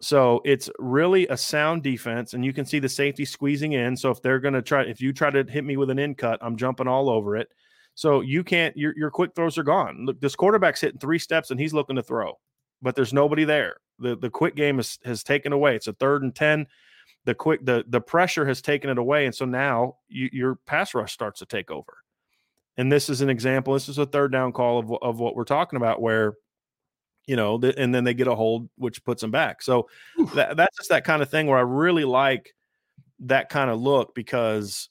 So 0.02 0.42
it's 0.44 0.70
really 0.80 1.28
a 1.28 1.38
sound 1.38 1.84
defense, 1.84 2.34
and 2.34 2.44
you 2.44 2.54
can 2.54 2.66
see 2.66 2.80
the 2.80 2.90
safety 2.90 3.24
squeezing 3.24 3.74
in. 3.74 3.96
So 3.96 4.10
if 4.10 4.22
they're 4.22 4.40
going 4.40 4.56
to 4.56 4.62
try, 4.62 4.84
if 4.84 5.00
you 5.00 5.14
try 5.14 5.30
to 5.30 5.44
hit 5.44 5.64
me 5.64 5.78
with 5.78 5.92
an 5.92 6.00
in 6.00 6.16
cut, 6.16 6.40
I'm 6.42 6.58
jumping 6.58 6.88
all 6.88 7.08
over 7.08 7.38
it. 7.38 7.50
So 7.94 8.22
you 8.22 8.44
can't 8.44 8.76
your 8.76 8.94
your 8.98 9.12
quick 9.12 9.36
throws 9.36 9.58
are 9.58 9.64
gone. 9.64 10.06
Look, 10.06 10.20
this 10.20 10.36
quarterback's 10.36 10.82
hitting 10.82 11.00
three 11.00 11.20
steps 11.20 11.52
and 11.52 11.60
he's 11.60 11.74
looking 11.74 11.98
to 11.98 12.04
throw, 12.04 12.40
but 12.82 12.96
there's 12.96 13.14
nobody 13.14 13.44
there. 13.44 13.76
The 14.00 14.16
the 14.16 14.30
quick 14.30 14.56
game 14.56 14.78
has 14.78 14.98
has 15.06 15.24
taken 15.24 15.54
away. 15.54 15.76
It's 15.76 15.88
a 15.88 15.94
third 15.94 16.24
and 16.24 16.34
ten. 16.34 16.68
The 17.26 17.36
quick 17.36 17.64
the 17.64 17.84
the 17.88 18.02
pressure 18.02 18.46
has 18.48 18.62
taken 18.62 18.90
it 18.90 18.98
away, 18.98 19.26
and 19.26 19.36
so 19.36 19.46
now 19.46 19.98
you, 20.08 20.30
your 20.32 20.56
pass 20.66 20.96
rush 20.96 21.14
starts 21.14 21.40
to 21.40 21.46
take 21.46 21.70
over. 21.70 21.98
And 22.78 22.92
this 22.92 23.10
is 23.10 23.22
an 23.22 23.30
example. 23.30 23.74
This 23.74 23.90
is 23.90 24.00
a 24.00 24.06
third 24.06 24.32
down 24.32 24.54
call 24.54 24.80
of 24.80 24.92
of 25.04 25.20
what 25.20 25.36
we're 25.36 25.44
talking 25.44 25.78
about, 25.78 26.02
where 26.02 26.34
you 27.28 27.36
know, 27.36 27.58
the, 27.58 27.78
and 27.78 27.94
then 27.94 28.04
they 28.04 28.14
get 28.14 28.28
a 28.28 28.36
hold, 28.36 28.70
which 28.78 29.04
puts 29.04 29.22
them 29.22 29.32
back. 29.32 29.62
So 29.62 29.88
that, 30.34 30.58
that's 30.58 30.78
just 30.78 30.90
that 30.90 31.04
kind 31.04 31.22
of 31.22 31.30
thing 31.30 31.48
where 31.48 31.58
I 31.58 31.62
really 31.62 32.06
like 32.06 32.54
that 33.22 33.50
kind 33.50 33.70
of 33.70 33.80
look 33.80 34.16
because 34.16 34.90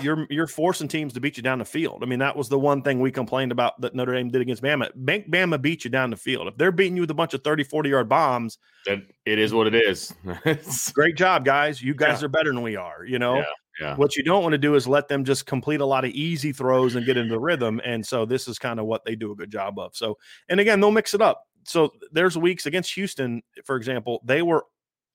you're 0.00 0.26
you're 0.30 0.46
forcing 0.46 0.88
teams 0.88 1.12
to 1.12 1.20
beat 1.20 1.36
you 1.36 1.42
down 1.42 1.58
the 1.58 1.64
field. 1.64 2.02
I 2.02 2.06
mean, 2.06 2.18
that 2.20 2.34
was 2.34 2.48
the 2.48 2.58
one 2.58 2.82
thing 2.82 3.00
we 3.00 3.12
complained 3.12 3.52
about 3.52 3.78
that 3.82 3.94
Notre 3.94 4.14
Dame 4.14 4.30
did 4.30 4.40
against 4.40 4.62
Bama. 4.62 4.90
Bank 4.94 5.30
Bama 5.30 5.60
beat 5.60 5.84
you 5.84 5.90
down 5.90 6.10
the 6.10 6.16
field. 6.16 6.48
If 6.48 6.56
they're 6.56 6.72
beating 6.72 6.96
you 6.96 7.02
with 7.02 7.10
a 7.10 7.14
bunch 7.14 7.34
of 7.34 7.44
30, 7.44 7.64
40 7.64 7.90
yard 7.90 8.08
bombs, 8.08 8.58
then 8.86 9.06
it 9.26 9.38
is 9.38 9.52
what 9.52 9.66
it 9.66 9.74
is. 9.74 10.14
great 10.94 11.16
job, 11.16 11.44
guys. 11.44 11.82
You 11.82 11.94
guys 11.94 12.20
yeah. 12.20 12.26
are 12.26 12.28
better 12.28 12.52
than 12.52 12.62
we 12.62 12.76
are, 12.76 13.04
you 13.04 13.18
know. 13.18 13.36
Yeah, 13.36 13.44
yeah. 13.80 13.96
What 13.96 14.16
you 14.16 14.22
don't 14.22 14.42
want 14.42 14.52
to 14.52 14.58
do 14.58 14.74
is 14.74 14.88
let 14.88 15.08
them 15.08 15.24
just 15.24 15.46
complete 15.46 15.80
a 15.80 15.86
lot 15.86 16.04
of 16.04 16.10
easy 16.12 16.52
throws 16.52 16.94
and 16.94 17.04
get 17.04 17.16
into 17.16 17.34
the 17.34 17.40
rhythm. 17.40 17.80
And 17.84 18.06
so 18.06 18.24
this 18.24 18.48
is 18.48 18.58
kind 18.58 18.80
of 18.80 18.86
what 18.86 19.04
they 19.04 19.14
do 19.14 19.32
a 19.32 19.36
good 19.36 19.50
job 19.50 19.78
of. 19.78 19.94
So, 19.94 20.16
and 20.48 20.60
again, 20.60 20.80
they'll 20.80 20.90
mix 20.90 21.14
it 21.14 21.20
up. 21.20 21.44
So 21.64 21.92
there's 22.12 22.38
weeks 22.38 22.66
against 22.66 22.94
Houston, 22.94 23.42
for 23.64 23.76
example, 23.76 24.22
they 24.24 24.40
were 24.40 24.64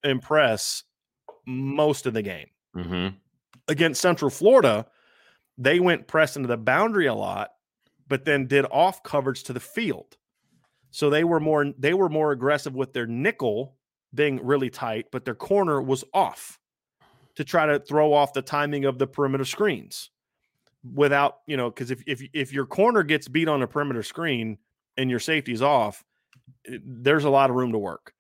impressed 0.03 0.83
most 1.45 2.05
of 2.05 2.13
the 2.13 2.21
game. 2.21 2.47
Mm-hmm 2.75 3.07
against 3.67 4.01
Central 4.01 4.29
Florida, 4.29 4.85
they 5.57 5.79
went 5.79 6.07
press 6.07 6.35
into 6.35 6.47
the 6.47 6.57
boundary 6.57 7.07
a 7.07 7.13
lot, 7.13 7.51
but 8.07 8.25
then 8.25 8.47
did 8.47 8.65
off 8.71 9.03
coverage 9.03 9.43
to 9.43 9.53
the 9.53 9.59
field. 9.59 10.17
So 10.91 11.09
they 11.09 11.23
were 11.23 11.39
more 11.39 11.71
they 11.77 11.93
were 11.93 12.09
more 12.09 12.31
aggressive 12.31 12.75
with 12.75 12.93
their 12.93 13.07
nickel 13.07 13.75
being 14.13 14.45
really 14.45 14.69
tight, 14.69 15.07
but 15.11 15.23
their 15.23 15.35
corner 15.35 15.81
was 15.81 16.03
off 16.13 16.59
to 17.35 17.43
try 17.43 17.65
to 17.65 17.79
throw 17.79 18.13
off 18.13 18.33
the 18.33 18.41
timing 18.41 18.85
of 18.85 18.97
the 18.97 19.07
perimeter 19.07 19.45
screens 19.45 20.09
without, 20.93 21.39
you 21.47 21.57
know, 21.57 21.69
because 21.69 21.91
if 21.91 22.03
if 22.07 22.21
if 22.33 22.53
your 22.53 22.65
corner 22.65 23.03
gets 23.03 23.27
beat 23.27 23.47
on 23.47 23.61
a 23.61 23.67
perimeter 23.67 24.03
screen 24.03 24.57
and 24.97 25.09
your 25.09 25.19
safety's 25.19 25.61
off, 25.61 26.03
eh, 26.67 26.77
there's 26.83 27.23
a 27.23 27.29
lot 27.29 27.49
of 27.49 27.55
room 27.55 27.71
to 27.71 27.77
work 27.77 28.13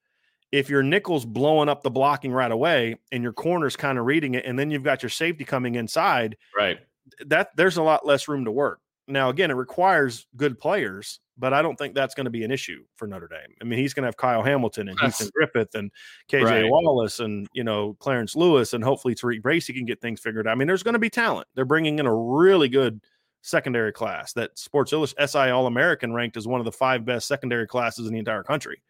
if 0.51 0.69
your 0.69 0.83
nickel's 0.83 1.25
blowing 1.25 1.69
up 1.69 1.81
the 1.81 1.89
blocking 1.89 2.31
right 2.31 2.51
away 2.51 2.97
and 3.11 3.23
your 3.23 3.33
corner's 3.33 3.75
kind 3.75 3.97
of 3.97 4.05
reading 4.05 4.35
it, 4.35 4.45
and 4.45 4.59
then 4.59 4.69
you've 4.69 4.83
got 4.83 5.01
your 5.01 5.09
safety 5.09 5.45
coming 5.45 5.75
inside, 5.75 6.35
right? 6.55 6.79
That 7.25 7.49
there's 7.55 7.77
a 7.77 7.83
lot 7.83 8.05
less 8.05 8.27
room 8.27 8.45
to 8.45 8.51
work. 8.51 8.79
Now, 9.11 9.29
again, 9.29 9.51
it 9.51 9.55
requires 9.55 10.27
good 10.35 10.59
players, 10.59 11.19
but 11.37 11.53
I 11.53 11.61
don't 11.61 11.77
think 11.77 11.93
that's 11.93 12.15
going 12.15 12.25
to 12.25 12.31
be 12.31 12.43
an 12.43 12.51
issue 12.51 12.83
for 12.95 13.07
Notre 13.07 13.27
Dame. 13.27 13.55
I 13.61 13.65
mean, 13.65 13.79
he's 13.79 13.93
going 13.93 14.03
to 14.03 14.07
have 14.07 14.17
Kyle 14.17 14.43
Hamilton 14.43 14.89
and 14.89 14.97
Ethan 15.03 15.29
Griffith 15.35 15.75
and 15.75 15.91
KJ 16.29 16.43
right. 16.43 16.69
Wallace 16.69 17.19
and 17.19 17.47
you 17.53 17.63
know 17.63 17.95
Clarence 17.99 18.35
Lewis 18.35 18.73
and 18.73 18.83
hopefully 18.83 19.15
TaRiq 19.15 19.41
Bracy 19.41 19.73
can 19.73 19.85
get 19.85 20.01
things 20.01 20.19
figured 20.19 20.47
out. 20.47 20.51
I 20.51 20.55
mean, 20.55 20.67
there's 20.67 20.83
going 20.83 20.93
to 20.93 20.99
be 20.99 21.09
talent. 21.09 21.47
They're 21.55 21.65
bringing 21.65 21.99
in 21.99 22.05
a 22.05 22.15
really 22.15 22.69
good 22.69 23.01
secondary 23.41 23.91
class 23.91 24.33
that 24.33 24.57
Sports 24.57 24.93
Illustrated 24.93 25.27
SI 25.29 25.49
All 25.49 25.67
American 25.67 26.13
ranked 26.13 26.37
as 26.37 26.47
one 26.47 26.61
of 26.61 26.65
the 26.65 26.71
five 26.71 27.05
best 27.05 27.27
secondary 27.27 27.67
classes 27.67 28.07
in 28.07 28.13
the 28.13 28.19
entire 28.19 28.43
country. 28.43 28.81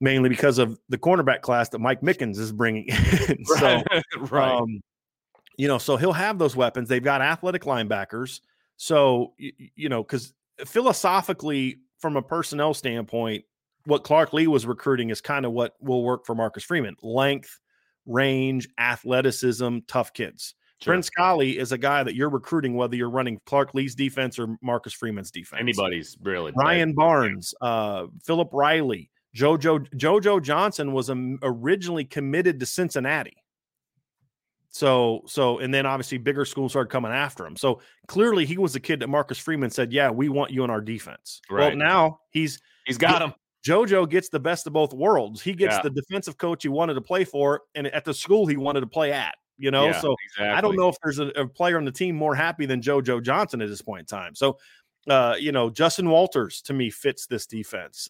mainly 0.00 0.28
because 0.28 0.58
of 0.58 0.78
the 0.88 0.98
cornerback 0.98 1.40
class 1.40 1.70
that 1.70 1.80
Mike 1.80 2.02
Mickens 2.02 2.38
is 2.38 2.52
bringing. 2.52 2.86
In. 3.28 3.44
so, 3.44 3.82
right. 4.30 4.60
Um, 4.60 4.80
you 5.56 5.66
know, 5.66 5.78
so 5.78 5.96
he'll 5.96 6.12
have 6.12 6.38
those 6.38 6.54
weapons. 6.54 6.88
They've 6.88 7.02
got 7.02 7.20
athletic 7.20 7.62
linebackers. 7.62 8.40
So, 8.78 9.34
you, 9.36 9.52
you 9.74 9.88
know, 9.88 10.02
because 10.02 10.32
philosophically, 10.64 11.80
from 11.98 12.16
a 12.16 12.22
personnel 12.22 12.72
standpoint, 12.72 13.44
what 13.84 14.04
Clark 14.04 14.32
Lea 14.32 14.46
was 14.46 14.66
recruiting 14.66 15.10
is 15.10 15.20
kind 15.20 15.44
of 15.44 15.52
what 15.52 15.74
will 15.80 16.04
work 16.04 16.24
for 16.24 16.34
Marcus 16.34 16.62
Freeman 16.62 16.94
length, 17.02 17.58
range, 18.06 18.68
athleticism, 18.78 19.78
tough 19.88 20.12
kids. 20.12 20.54
Sure. 20.80 20.92
Prince 20.92 21.10
Kollie 21.10 21.58
is 21.58 21.72
a 21.72 21.78
guy 21.78 22.04
that 22.04 22.14
you're 22.14 22.28
recruiting, 22.28 22.76
whether 22.76 22.94
you're 22.94 23.10
running 23.10 23.40
Clark 23.46 23.74
Lea's 23.74 23.96
defense 23.96 24.38
or 24.38 24.56
Marcus 24.62 24.92
Freeman's 24.92 25.32
defense. 25.32 25.58
Anybody's 25.60 26.16
really. 26.22 26.52
Ryan 26.56 26.94
Barnes, 26.94 27.52
uh, 27.60 28.06
Philip 28.24 28.50
Riley, 28.52 29.10
JoJo 29.36 29.92
JoJo 29.96 30.40
Johnson 30.40 30.92
was 30.92 31.10
um, 31.10 31.38
originally 31.42 32.04
committed 32.04 32.60
to 32.60 32.66
Cincinnati. 32.66 33.36
So, 34.78 35.22
so, 35.26 35.58
and 35.58 35.74
then 35.74 35.86
obviously 35.86 36.18
bigger 36.18 36.44
schools 36.44 36.70
started 36.70 36.88
coming 36.88 37.10
after 37.10 37.44
him. 37.44 37.56
So 37.56 37.80
clearly 38.06 38.46
he 38.46 38.58
was 38.58 38.72
the 38.72 38.78
kid 38.78 39.00
that 39.00 39.08
Marcus 39.08 39.36
Freeman 39.36 39.70
said, 39.70 39.92
Yeah, 39.92 40.08
we 40.12 40.28
want 40.28 40.52
you 40.52 40.62
in 40.62 40.70
our 40.70 40.80
defense. 40.80 41.40
Right. 41.50 41.70
Well, 41.70 41.76
now 41.76 42.20
he's 42.30 42.60
he's 42.86 42.96
got 42.96 43.20
him. 43.20 43.34
JoJo 43.66 44.08
gets 44.08 44.28
the 44.28 44.38
best 44.38 44.68
of 44.68 44.72
both 44.72 44.94
worlds. 44.94 45.42
He 45.42 45.52
gets 45.52 45.74
yeah. 45.74 45.82
the 45.82 45.90
defensive 45.90 46.38
coach 46.38 46.62
he 46.62 46.68
wanted 46.68 46.94
to 46.94 47.00
play 47.00 47.24
for, 47.24 47.62
and 47.74 47.88
at 47.88 48.04
the 48.04 48.14
school 48.14 48.46
he 48.46 48.56
wanted 48.56 48.82
to 48.82 48.86
play 48.86 49.12
at. 49.12 49.34
You 49.56 49.72
know, 49.72 49.86
yeah, 49.86 50.00
so 50.00 50.14
exactly. 50.26 50.56
I 50.56 50.60
don't 50.60 50.76
know 50.76 50.88
if 50.88 50.96
there's 51.02 51.18
a, 51.18 51.26
a, 51.30 51.48
player 51.48 51.76
on 51.76 51.84
the 51.84 51.90
team 51.90 52.14
more 52.14 52.36
happy 52.36 52.64
than 52.64 52.80
JoJo 52.80 53.20
Johnson 53.24 53.60
at 53.60 53.68
this 53.68 53.82
point 53.82 54.02
in 54.02 54.06
time. 54.06 54.36
So, 54.36 54.58
uh, 55.08 55.34
you 55.40 55.50
know, 55.50 55.70
Justin 55.70 56.08
Walters 56.08 56.62
to 56.62 56.72
me 56.72 56.88
fits 56.88 57.26
this 57.26 57.46
defense. 57.46 58.08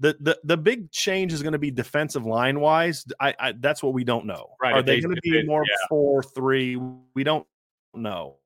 The 0.00 0.16
the 0.20 0.38
the 0.44 0.56
big 0.56 0.92
change 0.92 1.32
is 1.32 1.42
going 1.42 1.52
to 1.52 1.58
be 1.58 1.70
defensive 1.70 2.24
line 2.24 2.60
wise. 2.60 3.04
I, 3.18 3.34
I, 3.38 3.52
that's 3.52 3.82
what 3.82 3.94
we 3.94 4.04
don't 4.04 4.26
know. 4.26 4.50
Right? 4.62 4.74
Are 4.74 4.82
they, 4.82 5.00
going 5.00 5.14
to 5.14 5.20
be 5.20 5.42
more 5.44 5.64
yeah. 5.68 5.76
four 5.88 6.22
three? 6.22 6.76
We 7.14 7.24
don't 7.24 7.46
know. 7.94 8.36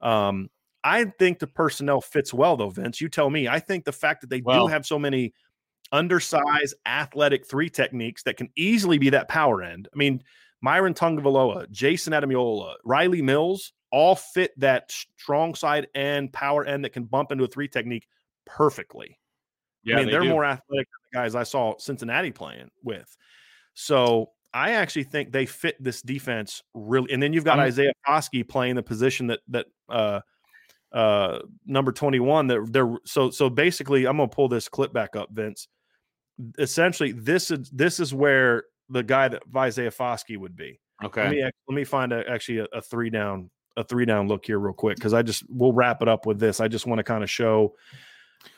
Um, 0.00 0.50
I 0.82 1.06
think 1.06 1.38
the 1.38 1.46
personnel 1.46 2.02
fits 2.02 2.34
well, 2.34 2.58
though, 2.58 2.68
Vince. 2.68 3.00
You 3.00 3.08
tell 3.08 3.30
me. 3.30 3.48
I 3.48 3.58
think 3.58 3.84
the 3.84 3.92
fact 3.92 4.20
that 4.20 4.28
they 4.28 4.42
well, 4.42 4.66
do 4.66 4.72
have 4.72 4.84
so 4.84 4.98
many 4.98 5.32
undersized, 5.92 6.74
athletic 6.84 7.46
three 7.46 7.70
techniques 7.70 8.22
that 8.24 8.36
can 8.36 8.50
easily 8.56 8.98
be 8.98 9.10
that 9.10 9.28
power 9.28 9.62
end. 9.62 9.88
I 9.92 9.96
mean, 9.96 10.22
Myron 10.60 10.94
Tagovailoa, 10.94 11.70
Jason 11.70 12.12
Ademilola, 12.12 12.74
Rylie 12.86 13.22
Mills 13.22 13.72
all 13.90 14.16
fit 14.16 14.58
that 14.58 14.90
strong 14.90 15.54
side 15.54 15.86
and 15.94 16.32
power 16.32 16.64
end 16.64 16.84
that 16.84 16.92
can 16.92 17.04
bump 17.04 17.30
into 17.32 17.44
a 17.44 17.48
three 17.48 17.68
technique 17.68 18.06
perfectly. 18.44 19.18
Yeah, 19.84 19.96
I 19.96 19.98
mean, 20.00 20.08
they 20.08 20.16
are 20.16 20.24
more 20.24 20.44
athletic 20.44 20.88
than 20.88 21.00
the 21.12 21.18
guys 21.18 21.34
I 21.34 21.42
saw 21.42 21.76
Cincinnati 21.78 22.30
playing 22.30 22.70
with. 22.82 23.16
So 23.74 24.30
I 24.52 24.72
actually 24.72 25.04
think 25.04 25.32
they 25.32 25.46
fit 25.46 25.76
this 25.82 26.00
defense 26.00 26.62
really. 26.74 27.12
And 27.12 27.22
then 27.22 27.32
you've 27.32 27.44
got 27.44 27.58
Isaiah 27.58 27.92
Foskey 28.06 28.48
playing 28.48 28.76
the 28.76 28.82
position 28.82 29.26
that 29.26 29.40
that 29.48 29.66
uh, 29.88 30.20
uh, 30.92 31.40
number 31.66 31.92
21 31.92 32.46
that 32.46 32.68
they're 32.70 32.96
so 33.04 33.30
so 33.30 33.50
basically 33.50 34.06
I'm 34.06 34.16
gonna 34.16 34.28
pull 34.28 34.48
this 34.48 34.68
clip 34.68 34.92
back 34.92 35.16
up, 35.16 35.28
Vince. 35.32 35.68
Essentially, 36.58 37.12
this 37.12 37.50
is 37.50 37.68
this 37.70 37.98
is 38.00 38.14
where 38.14 38.64
the 38.88 39.02
guy 39.02 39.28
that 39.28 39.42
Isaiah 39.56 39.90
Foskey 39.90 40.38
would 40.38 40.56
be. 40.56 40.80
Okay. 41.02 41.22
Let 41.22 41.30
me 41.32 41.42
let 41.68 41.74
me 41.74 41.84
find 41.84 42.12
a, 42.12 42.22
actually 42.30 42.58
a, 42.58 42.66
a 42.72 42.80
three 42.80 43.10
down 43.10 43.50
a 43.76 43.82
three 43.82 44.04
down 44.04 44.28
look 44.28 44.46
here 44.46 44.60
real 44.60 44.72
quick 44.72 44.96
because 44.96 45.14
I 45.14 45.22
just 45.22 45.42
we'll 45.48 45.72
wrap 45.72 46.00
it 46.00 46.08
up 46.08 46.26
with 46.26 46.38
this. 46.38 46.60
I 46.60 46.68
just 46.68 46.86
want 46.86 47.00
to 47.00 47.02
kind 47.04 47.24
of 47.24 47.30
show. 47.30 47.74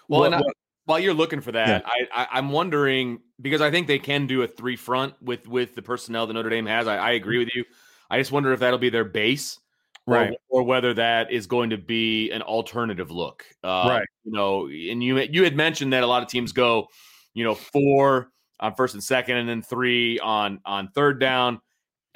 Well, 0.08 0.20
what, 0.20 0.26
and 0.26 0.34
I, 0.34 0.38
what, 0.40 0.56
while 0.86 0.98
you're 0.98 1.14
looking 1.14 1.40
for 1.40 1.52
that, 1.52 1.84
yeah. 1.84 2.06
I, 2.12 2.26
I 2.32 2.38
am 2.38 2.50
wondering 2.50 3.20
because 3.40 3.60
I 3.60 3.70
think 3.70 3.86
they 3.86 3.98
can 3.98 4.26
do 4.26 4.42
a 4.42 4.48
three 4.48 4.76
front 4.76 5.14
with 5.20 5.46
with 5.46 5.74
the 5.74 5.82
personnel 5.82 6.26
that 6.26 6.32
Notre 6.32 6.50
Dame 6.50 6.66
has. 6.66 6.88
I, 6.88 6.96
I 6.96 7.10
agree 7.12 7.38
with 7.38 7.50
you. 7.54 7.64
I 8.08 8.18
just 8.18 8.32
wonder 8.32 8.52
if 8.52 8.60
that'll 8.60 8.78
be 8.78 8.90
their 8.90 9.04
base 9.04 9.58
right? 10.06 10.30
Or, 10.48 10.60
or, 10.60 10.62
whether 10.62 10.94
that 10.94 11.30
is 11.30 11.46
going 11.46 11.70
to 11.70 11.78
be 11.78 12.30
an 12.30 12.42
alternative 12.42 13.10
look, 13.10 13.44
uh, 13.64 13.86
right? 13.88 14.06
You 14.24 14.32
know, 14.32 14.66
and 14.66 15.02
you 15.02 15.18
you 15.18 15.44
had 15.44 15.56
mentioned 15.56 15.92
that 15.92 16.02
a 16.02 16.06
lot 16.06 16.22
of 16.22 16.28
teams 16.28 16.52
go, 16.52 16.88
you 17.34 17.44
know, 17.44 17.54
four 17.54 18.30
on 18.60 18.74
first 18.74 18.94
and 18.94 19.02
second, 19.02 19.36
and 19.38 19.48
then 19.48 19.62
three 19.62 20.18
on 20.18 20.60
on 20.64 20.88
third 20.88 21.20
down. 21.20 21.60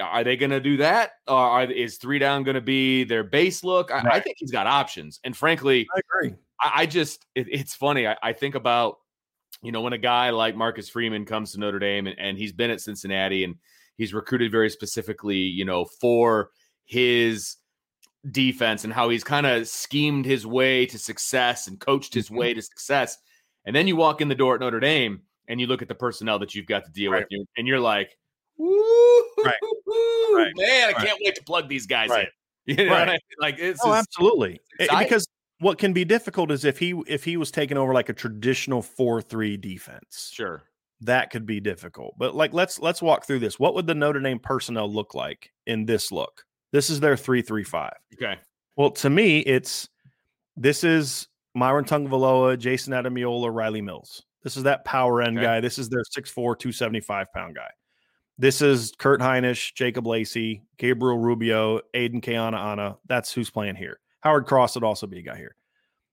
Are 0.00 0.24
they 0.24 0.38
going 0.38 0.50
to 0.50 0.60
do 0.60 0.78
that, 0.78 1.10
or 1.28 1.36
are, 1.36 1.64
is 1.64 1.98
three 1.98 2.18
down 2.18 2.42
going 2.42 2.54
to 2.54 2.62
be 2.62 3.04
their 3.04 3.22
base 3.22 3.62
look? 3.62 3.90
I, 3.90 3.96
right. 3.96 4.12
I, 4.14 4.20
think 4.20 4.36
he's 4.38 4.50
got 4.50 4.66
options, 4.66 5.20
and 5.24 5.36
frankly, 5.36 5.86
I 5.94 6.00
agree. 6.00 6.36
I, 6.60 6.82
I 6.82 6.86
just 6.86 7.26
it, 7.34 7.46
it's 7.50 7.74
funny. 7.74 8.06
I, 8.06 8.16
I 8.22 8.32
think 8.32 8.54
about 8.54 8.98
you 9.62 9.72
know 9.72 9.80
when 9.80 9.92
a 9.92 9.98
guy 9.98 10.30
like 10.30 10.56
Marcus 10.56 10.88
Freeman 10.88 11.24
comes 11.24 11.52
to 11.52 11.60
Notre 11.60 11.78
Dame 11.78 12.06
and, 12.06 12.18
and 12.18 12.38
he's 12.38 12.52
been 12.52 12.70
at 12.70 12.80
Cincinnati 12.80 13.44
and 13.44 13.56
he's 13.96 14.14
recruited 14.14 14.50
very 14.50 14.70
specifically, 14.70 15.36
you 15.36 15.64
know, 15.64 15.84
for 16.00 16.50
his 16.86 17.56
defense 18.30 18.84
and 18.84 18.92
how 18.92 19.08
he's 19.08 19.24
kind 19.24 19.46
of 19.46 19.68
schemed 19.68 20.24
his 20.24 20.46
way 20.46 20.86
to 20.86 20.98
success 20.98 21.66
and 21.66 21.78
coached 21.80 22.14
his 22.14 22.26
mm-hmm. 22.26 22.36
way 22.36 22.54
to 22.54 22.62
success. 22.62 23.18
And 23.64 23.76
then 23.76 23.86
you 23.86 23.96
walk 23.96 24.20
in 24.20 24.28
the 24.28 24.34
door 24.34 24.54
at 24.54 24.60
Notre 24.60 24.80
Dame 24.80 25.20
and 25.48 25.60
you 25.60 25.66
look 25.66 25.82
at 25.82 25.88
the 25.88 25.94
personnel 25.94 26.38
that 26.38 26.54
you've 26.54 26.66
got 26.66 26.84
to 26.84 26.90
deal 26.92 27.12
right. 27.12 27.26
with, 27.30 27.46
and 27.56 27.66
you're 27.66 27.80
like, 27.80 28.16
right. 28.58 29.54
right. 30.34 30.52
man, 30.56 30.88
I 30.88 30.92
can't 30.92 31.18
wait 31.22 31.34
to 31.34 31.44
plug 31.44 31.68
these 31.68 31.86
guys 31.86 32.10
in. 32.10 32.26
You 32.66 32.76
know 32.76 32.92
right. 32.92 33.08
I 33.08 33.12
mean? 33.12 33.20
Like 33.40 33.58
it's 33.58 33.80
oh, 33.82 33.92
absolutely 33.92 34.60
it's 34.78 34.94
because 34.94 35.26
what 35.60 35.78
can 35.78 35.92
be 35.92 36.04
difficult 36.04 36.50
is 36.50 36.64
if 36.64 36.78
he 36.78 37.00
if 37.06 37.24
he 37.24 37.36
was 37.36 37.50
taking 37.50 37.76
over 37.76 37.94
like 37.94 38.08
a 38.08 38.14
traditional 38.14 38.82
four 38.82 39.22
three 39.22 39.56
defense. 39.56 40.30
Sure, 40.32 40.62
that 41.02 41.30
could 41.30 41.46
be 41.46 41.60
difficult. 41.60 42.14
But 42.18 42.34
like 42.34 42.52
let's 42.52 42.80
let's 42.80 43.00
walk 43.00 43.26
through 43.26 43.38
this. 43.38 43.58
What 43.58 43.74
would 43.74 43.86
the 43.86 43.94
Notre 43.94 44.20
Dame 44.20 44.38
personnel 44.38 44.92
look 44.92 45.14
like 45.14 45.52
in 45.66 45.86
this 45.86 46.10
look? 46.10 46.44
This 46.72 46.90
is 46.90 47.00
their 47.00 47.16
three 47.16 47.42
three 47.42 47.64
five. 47.64 47.94
Okay. 48.14 48.38
Well, 48.76 48.90
to 48.92 49.10
me, 49.10 49.40
it's 49.40 49.88
this 50.56 50.84
is 50.84 51.28
Myron 51.54 51.84
Tagovailoa, 51.84 52.58
Jason 52.58 52.92
Ademilola, 52.92 53.52
Rylie 53.52 53.84
Mills. 53.84 54.22
This 54.42 54.56
is 54.56 54.62
that 54.62 54.84
power 54.84 55.20
end 55.20 55.38
okay. 55.38 55.46
guy. 55.46 55.60
This 55.60 55.78
is 55.78 55.88
their 55.88 56.02
6'4", 56.02 56.34
275 56.58 57.26
pound 57.32 57.54
guy. 57.56 57.68
This 58.38 58.62
is 58.62 58.92
Kurt 58.98 59.20
Hinish, 59.20 59.74
Jacob 59.74 60.06
Lacey, 60.06 60.62
Gabriel 60.78 61.18
Rubio, 61.18 61.80
Aidan 61.92 62.22
Keanaaina. 62.22 62.96
That's 63.06 63.32
who's 63.32 63.50
playing 63.50 63.76
here. 63.76 64.00
Howard 64.20 64.46
Cross 64.46 64.74
would 64.74 64.84
also 64.84 65.06
be 65.06 65.18
a 65.18 65.22
guy 65.22 65.36
here. 65.36 65.56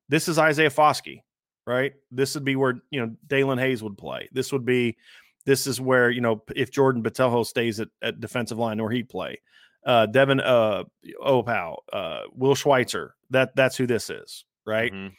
This 0.09 0.27
is 0.27 0.39
Isaiah 0.39 0.69
Foskey, 0.69 1.21
right? 1.65 1.93
This 2.11 2.35
would 2.35 2.45
be 2.45 2.55
where 2.55 2.81
you 2.89 2.99
know 2.99 3.15
Daelin 3.27 3.59
Hayes 3.59 3.83
would 3.83 3.97
play. 3.97 4.29
This 4.31 4.51
would 4.51 4.65
be 4.65 4.97
this 5.45 5.67
is 5.67 5.81
where 5.81 6.09
you 6.09 6.21
know 6.21 6.43
if 6.55 6.71
Jordan 6.71 7.03
Botelho 7.03 7.45
stays 7.45 7.79
at, 7.79 7.89
at 8.01 8.19
defensive 8.19 8.57
line, 8.57 8.81
where 8.81 8.91
he'd 8.91 9.09
play 9.09 9.39
uh, 9.87 10.05
Devin 10.05 10.41
uh, 10.41 10.83
Aupiu, 11.25 11.77
uh, 11.93 12.21
Will 12.33 12.55
Schweitzer. 12.55 13.15
That 13.31 13.55
that's 13.55 13.75
who 13.77 13.87
this 13.87 14.09
is, 14.09 14.45
right? 14.65 14.91
Mm-hmm. 14.91 15.13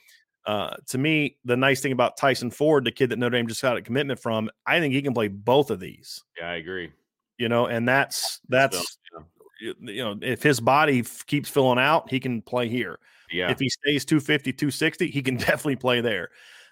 Uh, 0.47 0.77
to 0.89 0.99
me, 0.99 1.37
the 1.45 1.57
nice 1.57 1.81
thing 1.81 1.93
about 1.93 2.17
Tyson 2.17 2.51
Ford, 2.51 2.85
the 2.85 2.93
kid 2.93 3.11
that 3.11 3.19
Notre 3.19 3.37
Dame 3.37 3.49
just 3.49 3.61
got 3.61 3.77
a 3.77 3.83
commitment 3.83 4.19
from, 4.19 4.49
I 4.67 4.79
think 4.81 4.95
he 4.95 5.03
can 5.03 5.13
play 5.13 5.29
both 5.29 5.71
of 5.71 5.81
these. 5.81 6.25
Yeah, 6.39 6.49
I 6.49 6.55
agree. 6.55 6.91
You 7.37 7.49
know, 7.49 7.67
and 7.67 7.87
that's 7.87 8.41
that's 8.49 8.99
yeah. 9.13 9.21
You 9.61 9.75
know, 9.81 10.19
if 10.23 10.43
his 10.43 10.61
body 10.61 11.01
f- 11.01 11.27
keeps 11.27 11.49
filling 11.49 11.79
out, 11.79 12.11
he 12.11 12.21
can 12.21 12.43
play 12.43 12.69
here. 12.69 12.99
Yeah. 13.31 13.51
If 13.51 13.59
he 13.59 13.69
stays 13.69 14.05
250, 14.05 14.53
260, 14.53 15.11
he 15.11 15.23
can 15.23 15.37
definitely 15.37 15.77
play 15.77 16.01
there. 16.01 16.31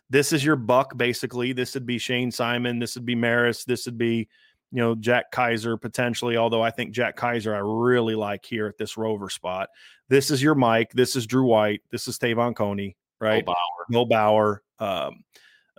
This 0.09 0.33
is 0.33 0.45
your 0.45 0.57
buck, 0.57 0.97
basically. 0.97 1.53
This 1.53 1.75
would 1.75 1.87
be 1.87 1.99
Shane 1.99 2.31
Simon. 2.31 2.79
This 2.79 2.95
would 2.95 3.07
be 3.07 3.17
Marist. 3.17 3.65
This 3.65 3.87
would 3.87 3.99
be 3.99 4.29
you 4.73 4.83
know, 4.83 4.95
Jack 4.95 5.31
Kaiser 5.31 5.77
potentially, 5.77 6.37
although 6.37 6.63
I 6.63 6.71
think 6.71 6.91
Jack 6.91 7.17
Kaiser 7.17 7.55
I 7.55 7.59
really 7.59 8.15
like 8.15 8.45
here 8.45 8.67
at 8.67 8.77
this 8.79 8.97
rover 8.97 9.31
spot. 9.31 9.69
This 10.09 10.31
is 10.31 10.43
your 10.43 10.55
Mike. 10.55 10.93
This 10.93 11.17
is 11.17 11.27
Drew 11.27 11.47
White. 11.47 11.83
This 11.91 12.09
is 12.09 12.19
Te'von 12.19 12.55
Coney, 12.55 12.97
right? 13.21 13.45
Bo 13.45 13.53
Bauer. 13.53 13.87
Bo 13.91 14.05
Bauer. 14.05 14.63
Um, 14.79 15.25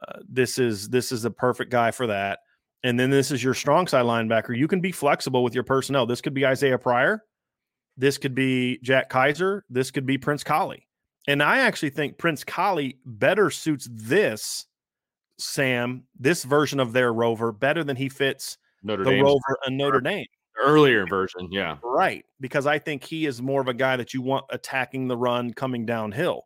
uh, 0.08 0.20
this 0.30 0.58
is 0.58 0.90
this 0.90 1.12
is 1.12 1.24
the 1.24 1.32
perfect 1.32 1.72
guy 1.72 1.92
for 1.92 2.08
that. 2.08 2.40
And 2.84 3.00
then 3.00 3.10
this 3.10 3.32
is 3.32 3.44
your 3.44 3.54
strong 3.54 3.88
side 3.88 4.06
linebacker. 4.06 4.56
You 4.56 4.68
can 4.68 4.82
be 4.82 4.92
flexible 4.92 5.44
with 5.44 5.56
your 5.56 5.64
personnel. 5.64 6.06
This 6.06 6.22
could 6.22 6.34
be 6.34 6.46
Isaiah 6.46 6.78
Pryor. 6.78 7.24
This 7.98 8.18
could 8.18 8.36
be 8.36 8.80
Jack 8.84 9.10
Kaiser. 9.10 9.66
This 9.70 9.90
could 9.90 10.06
be 10.06 10.18
Prince 10.18 10.44
Kollie. 10.44 10.88
And 11.28 11.42
I 11.42 11.60
actually 11.60 11.90
think 11.90 12.18
Prince 12.18 12.44
Kollie 12.44 13.00
better 13.06 13.50
suits 13.50 13.90
this, 13.92 14.66
Sam, 15.40 16.04
this 16.18 16.44
version 16.44 16.80
of 16.80 16.94
their 16.94 17.12
rover 17.12 17.52
better 17.52 17.84
than 17.84 17.96
he 17.98 18.10
fits 18.10 18.58
Notre 18.84 19.04
the 19.04 19.12
Dame 19.12 19.24
Rover 19.24 19.58
and 19.66 19.78
Notre 19.78 20.00
Dame. 20.00 20.26
Earlier 20.64 21.06
version, 21.06 21.50
yeah. 21.52 21.78
Right. 21.84 22.26
Because 22.40 22.66
I 22.66 22.80
think 22.80 23.04
he 23.04 23.26
is 23.26 23.42
more 23.42 23.62
of 23.62 23.68
a 23.68 23.74
guy 23.74 23.96
that 23.98 24.14
you 24.14 24.22
want 24.22 24.46
attacking 24.50 25.08
the 25.08 25.18
run 25.18 25.54
coming 25.54 25.86
downhill. 25.86 26.44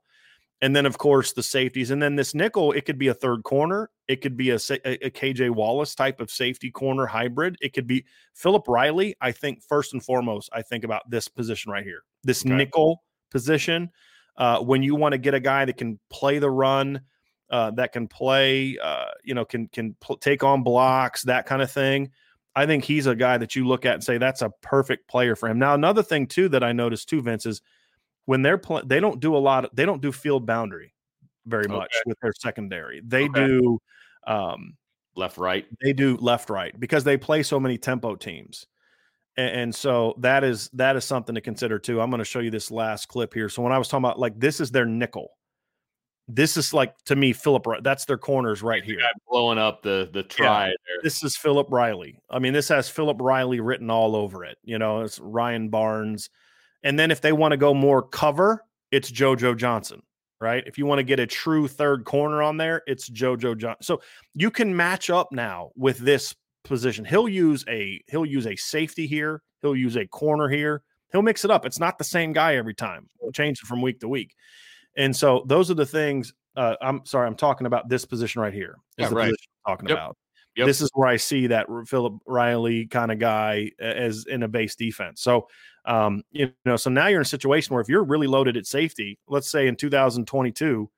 And 0.62 0.76
then, 0.76 0.86
of 0.86 1.00
course, 1.00 1.34
the 1.34 1.42
safeties. 1.42 1.90
And 1.90 2.02
then 2.02 2.16
this 2.16 2.36
nickel, 2.36 2.72
it 2.72 2.86
could 2.86 3.00
be 3.00 3.08
a 3.08 3.16
third 3.16 3.44
corner. 3.44 3.90
It 4.08 4.22
could 4.22 4.38
be 4.38 4.52
a, 4.52 4.56
a, 4.56 5.10
KJ 5.10 5.50
Wallace 5.50 5.96
type 5.96 6.22
of 6.22 6.30
safety 6.30 6.70
corner 6.70 7.08
hybrid. 7.08 7.58
It 7.62 7.74
could 7.74 7.88
be 7.88 8.06
Philip 8.36 8.68
Riley. 8.68 9.16
I 9.22 9.32
think, 9.32 9.64
first 9.64 9.94
and 9.94 10.04
foremost, 10.04 10.50
I 10.54 10.62
think 10.62 10.84
about 10.84 11.10
this 11.10 11.28
position 11.28 11.72
right 11.72 11.84
here, 11.84 12.04
this 12.24 12.46
okay. 12.46 12.56
nickel 12.56 13.02
position. 13.32 13.90
Uh, 14.38 14.60
when 14.60 14.84
you 14.84 14.96
want 14.96 15.14
to 15.14 15.18
get 15.18 15.34
a 15.34 15.40
guy 15.40 15.66
that 15.66 15.78
can 15.78 16.00
play 16.12 16.38
the 16.38 16.50
run, 16.50 17.02
uh, 17.50 17.72
that 17.72 17.92
can 17.92 18.08
play, 18.08 18.78
uh, 18.82 19.06
you 19.24 19.34
know, 19.34 19.44
can 19.44 19.68
can 19.68 19.96
pl- 20.00 20.18
take 20.18 20.44
on 20.44 20.64
blocks, 20.64 21.24
that 21.24 21.48
kind 21.48 21.62
of 21.62 21.72
thing. 21.72 22.12
I 22.56 22.66
think 22.66 22.84
he's 22.84 23.08
a 23.08 23.16
guy 23.16 23.38
that 23.38 23.56
you 23.56 23.68
look 23.68 23.86
at 23.86 23.96
and 23.96 24.04
say 24.04 24.18
that's 24.18 24.42
a 24.42 24.52
perfect 24.62 25.08
player 25.08 25.36
for 25.36 25.50
him. 25.50 25.58
Now, 25.58 25.74
another 25.74 26.04
thing 26.04 26.28
too 26.28 26.50
that 26.50 26.64
I 26.64 26.72
noticed 26.72 27.10
too, 27.10 27.22
Vince, 27.22 27.46
is 27.46 27.62
when 28.26 28.42
they're 28.42 28.58
playing, 28.58 28.88
they 28.88 29.00
don't 29.00 29.20
do 29.20 29.36
a 29.36 29.40
lot. 29.40 29.66
Of, 29.66 29.72
they 29.74 29.86
don't 29.86 30.02
do 30.02 30.12
field 30.12 30.46
boundary 30.46 30.94
very 31.46 31.68
much 31.68 31.94
okay. 31.96 32.04
with 32.06 32.20
their 32.22 32.34
secondary. 32.40 33.02
They 33.04 33.26
okay. 33.26 33.48
do 33.48 33.80
um, 34.28 34.78
left 35.16 35.38
right. 35.38 35.66
They 35.84 35.94
do 35.94 36.18
left 36.18 36.50
right 36.50 36.78
because 36.80 37.04
they 37.04 37.18
play 37.18 37.44
so 37.44 37.60
many 37.60 37.78
tempo 37.78 38.16
teams. 38.16 38.66
And, 39.38 39.50
and 39.50 39.76
so 39.76 40.16
that 40.20 40.44
is 40.44 40.70
that 40.74 40.96
is 40.96 41.06
something 41.06 41.36
to 41.36 41.42
consider 41.42 41.80
too. 41.80 42.02
I'm 42.02 42.10
going 42.10 42.20
to 42.20 42.26
show 42.26 42.40
you 42.40 42.52
this 42.52 42.72
last 42.72 43.08
clip 43.08 43.34
here. 43.34 43.50
So 43.50 43.62
when 43.62 43.72
I 43.72 43.78
was 43.78 43.88
talking 43.88 44.06
about 44.06 44.20
like 44.20 44.40
this 44.40 44.60
is 44.60 44.72
their 44.72 44.86
nickel. 44.86 45.30
This 46.28 46.56
is 46.56 46.74
like 46.74 46.96
to 47.06 47.16
me, 47.16 47.34
Philip. 47.34 47.66
That's 47.82 48.06
their 48.06 48.18
corners 48.18 48.62
right 48.62 48.84
here, 48.84 49.00
blowing 49.28 49.58
up 49.58 49.82
the 49.82 50.10
the 50.14 50.24
try. 50.24 50.68
Yeah, 50.68 50.74
this 51.04 51.24
is 51.24 51.36
Philip 51.36 51.68
Riley. 51.70 52.22
I 52.30 52.40
mean, 52.40 52.54
this 52.54 52.70
has 52.70 52.88
Philip 52.88 53.18
Riley 53.20 53.60
written 53.60 53.90
all 53.90 54.16
over 54.16 54.46
it. 54.46 54.58
You 54.64 54.80
know, 54.80 55.02
it's 55.02 55.20
Ryan 55.20 55.68
Barnes, 55.70 56.30
and 56.84 56.98
then 56.98 57.12
if 57.12 57.22
they 57.22 57.32
want 57.32 57.52
to 57.52 57.58
go 57.58 57.74
more 57.74 58.02
cover, 58.02 58.66
it's 58.92 59.12
JoJo 59.12 59.58
Johnson 59.58 60.02
right? 60.42 60.64
If 60.66 60.78
you 60.78 60.88
want 60.88 61.00
to 61.00 61.04
get 61.04 61.20
a 61.20 61.28
true 61.28 61.68
third 61.68 62.04
corner 62.04 62.42
on 62.42 62.58
there, 62.58 62.82
it's 62.88 63.10
JoJo 63.10 63.58
John. 63.58 63.76
So 63.82 64.02
you 64.34 64.50
can 64.52 64.76
match 64.76 65.10
up 65.10 65.32
now 65.32 65.70
with 65.76 66.00
this 66.00 66.36
position. 66.64 67.06
He'll 67.06 67.30
use 67.30 67.64
a 67.70 68.02
he'll 68.10 68.26
use 68.26 68.48
a 68.48 68.56
safety 68.56 69.08
here. 69.08 69.42
He'll 69.62 69.76
use 69.76 69.96
a 69.96 70.08
corner 70.08 70.50
here. 70.50 70.82
He'll 71.12 71.22
mix 71.22 71.46
it 71.46 71.52
up. 71.52 71.66
It's 71.66 71.80
not 71.80 71.98
the 71.98 72.04
same 72.04 72.34
guy 72.34 72.56
every 72.56 72.74
time. 72.74 73.08
We'll 73.20 73.32
change 73.32 73.60
it 73.62 73.68
from 73.68 73.82
week 73.82 74.00
to 74.00 74.08
week. 74.08 74.34
And 74.98 75.16
so 75.16 75.44
those 75.48 75.70
are 75.70 75.76
the 75.76 75.86
things. 75.86 76.34
Uh, 76.56 76.76
I'm 76.82 77.06
sorry, 77.06 77.28
I'm 77.28 77.36
talking 77.36 77.68
about 77.68 77.88
this 77.88 78.04
position 78.04 78.42
right 78.42 78.54
here. 78.54 78.76
Is 78.98 79.04
yeah, 79.04 79.10
the 79.10 79.16
right. 79.16 79.26
position 79.26 79.52
I'm 79.66 79.74
talking 79.74 79.90
yep. 79.90 79.98
about. 79.98 80.18
Yep. 80.56 80.68
This 80.68 80.82
is 80.82 80.90
where 80.94 81.08
I 81.08 81.18
see 81.18 81.48
that 81.48 81.68
Philip 81.88 82.16
Riley 82.26 82.86
kind 82.86 83.12
of 83.12 83.20
guy 83.20 83.72
as 83.80 84.26
in 84.26 84.44
a 84.44 84.48
base 84.48 84.76
defense. 84.76 85.22
So 85.22 85.48
um, 85.86 86.24
you 86.32 86.52
know, 86.66 86.76
so 86.76 86.90
now 86.90 87.08
you're 87.08 87.20
in 87.20 87.24
a 87.24 87.26
situation 87.26 87.74
where 87.74 87.82
if 87.82 87.90
you're 87.90 88.04
really 88.04 88.28
loaded 88.28 88.58
at 88.58 88.66
safety, 88.66 89.18
let's 89.28 89.50
say 89.50 89.68
in 89.68 89.76
2022, 89.76 90.90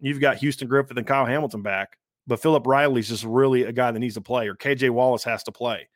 you've 0.00 0.20
got 0.20 0.36
Houston 0.38 0.68
Griffith 0.68 0.96
and 0.96 1.06
Kyle 1.06 1.24
Hamilton 1.24 1.62
back, 1.62 1.96
but 2.26 2.40
Philip 2.40 2.66
Riley's 2.66 3.08
just 3.08 3.24
really 3.24 3.62
a 3.62 3.72
guy 3.72 3.90
that 3.90 3.98
needs 3.98 4.14
to 4.14 4.20
play, 4.20 4.48
or 4.48 4.54
KJ 4.54 4.90
Wallace 4.90 5.24
has 5.24 5.42
to 5.44 5.52
play. 5.52 5.88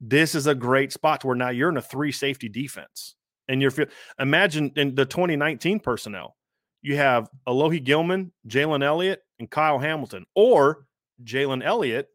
This 0.00 0.34
is 0.34 0.46
a 0.46 0.54
great 0.54 0.92
spot 0.92 1.20
to 1.22 1.26
where 1.26 1.36
now 1.36 1.50
you're 1.50 1.68
in 1.68 1.76
a 1.76 1.82
three 1.82 2.12
safety 2.12 2.48
defense. 2.48 3.16
And 3.48 3.60
you're 3.60 3.72
imagine 4.20 4.70
in 4.76 4.94
the 4.94 5.04
2019 5.04 5.80
personnel, 5.80 6.36
you 6.82 6.96
have 6.96 7.28
Alohi 7.48 7.82
Gilman, 7.82 8.32
Jalen 8.46 8.84
Elliott, 8.84 9.22
and 9.40 9.50
Kyle 9.50 9.78
Hamilton, 9.78 10.24
or 10.36 10.86
Jalen 11.24 11.64
Elliott, 11.64 12.08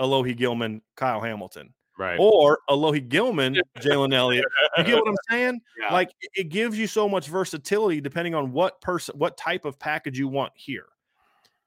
Alohi 0.00 0.36
Gilman, 0.36 0.82
Kyle 0.96 1.20
Hamilton 1.20 1.74
right? 2.00 2.16
Or 2.18 2.58
Alohi 2.68 3.06
Gilman, 3.06 3.60
Jalen 3.78 4.14
Elliott. 4.14 4.46
You 4.78 4.84
get 4.84 4.96
what 4.96 5.08
I'm 5.08 5.16
saying? 5.28 5.60
Yeah. 5.78 5.92
Like 5.92 6.10
it 6.34 6.48
gives 6.48 6.78
you 6.78 6.86
so 6.86 7.08
much 7.08 7.28
versatility 7.28 8.00
depending 8.00 8.34
on 8.34 8.52
what 8.52 8.80
person, 8.80 9.16
what 9.18 9.36
type 9.36 9.64
of 9.64 9.78
package 9.78 10.18
you 10.18 10.26
want 10.26 10.52
here. 10.56 10.86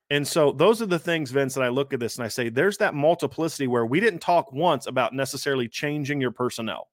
And 0.10 0.28
so 0.28 0.52
those 0.52 0.82
are 0.82 0.86
the 0.86 1.00
things, 1.00 1.32
Vince, 1.32 1.54
that 1.54 1.64
I 1.64 1.70
look 1.70 1.94
at 1.94 2.00
this 2.00 2.18
and 2.18 2.26
I 2.26 2.28
say, 2.28 2.50
there's 2.50 2.78
that 2.80 2.94
multiplicity 2.94 3.68
where 3.68 3.86
we 3.86 4.00
didn't 4.00 4.20
talk 4.20 4.52
once 4.52 4.88
about 4.88 5.14
necessarily 5.14 5.68
changing 5.68 6.20
your 6.20 6.32
personnel. 6.32 6.90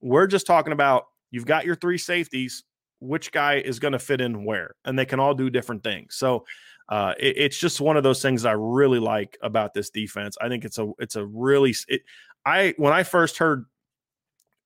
We're 0.00 0.26
just 0.26 0.46
talking 0.46 0.72
about 0.72 1.06
you've 1.30 1.46
got 1.46 1.64
your 1.64 1.74
three 1.76 1.98
safeties, 1.98 2.64
which 3.00 3.32
guy 3.32 3.56
is 3.56 3.78
going 3.78 3.92
to 3.92 3.98
fit 3.98 4.20
in 4.20 4.44
where, 4.44 4.74
and 4.84 4.98
they 4.98 5.06
can 5.06 5.20
all 5.20 5.34
do 5.34 5.48
different 5.48 5.82
things. 5.82 6.16
So 6.16 6.44
uh, 6.88 7.14
it, 7.18 7.36
it's 7.36 7.58
just 7.58 7.80
one 7.80 7.96
of 7.96 8.02
those 8.02 8.20
things 8.20 8.44
I 8.44 8.52
really 8.52 8.98
like 8.98 9.38
about 9.42 9.74
this 9.74 9.90
defense. 9.90 10.36
I 10.40 10.48
think 10.48 10.64
it's 10.64 10.78
a 10.78 10.92
it's 10.98 11.16
a 11.16 11.24
really 11.24 11.74
it, 11.88 12.02
I 12.44 12.74
when 12.76 12.92
I 12.92 13.02
first 13.02 13.38
heard, 13.38 13.66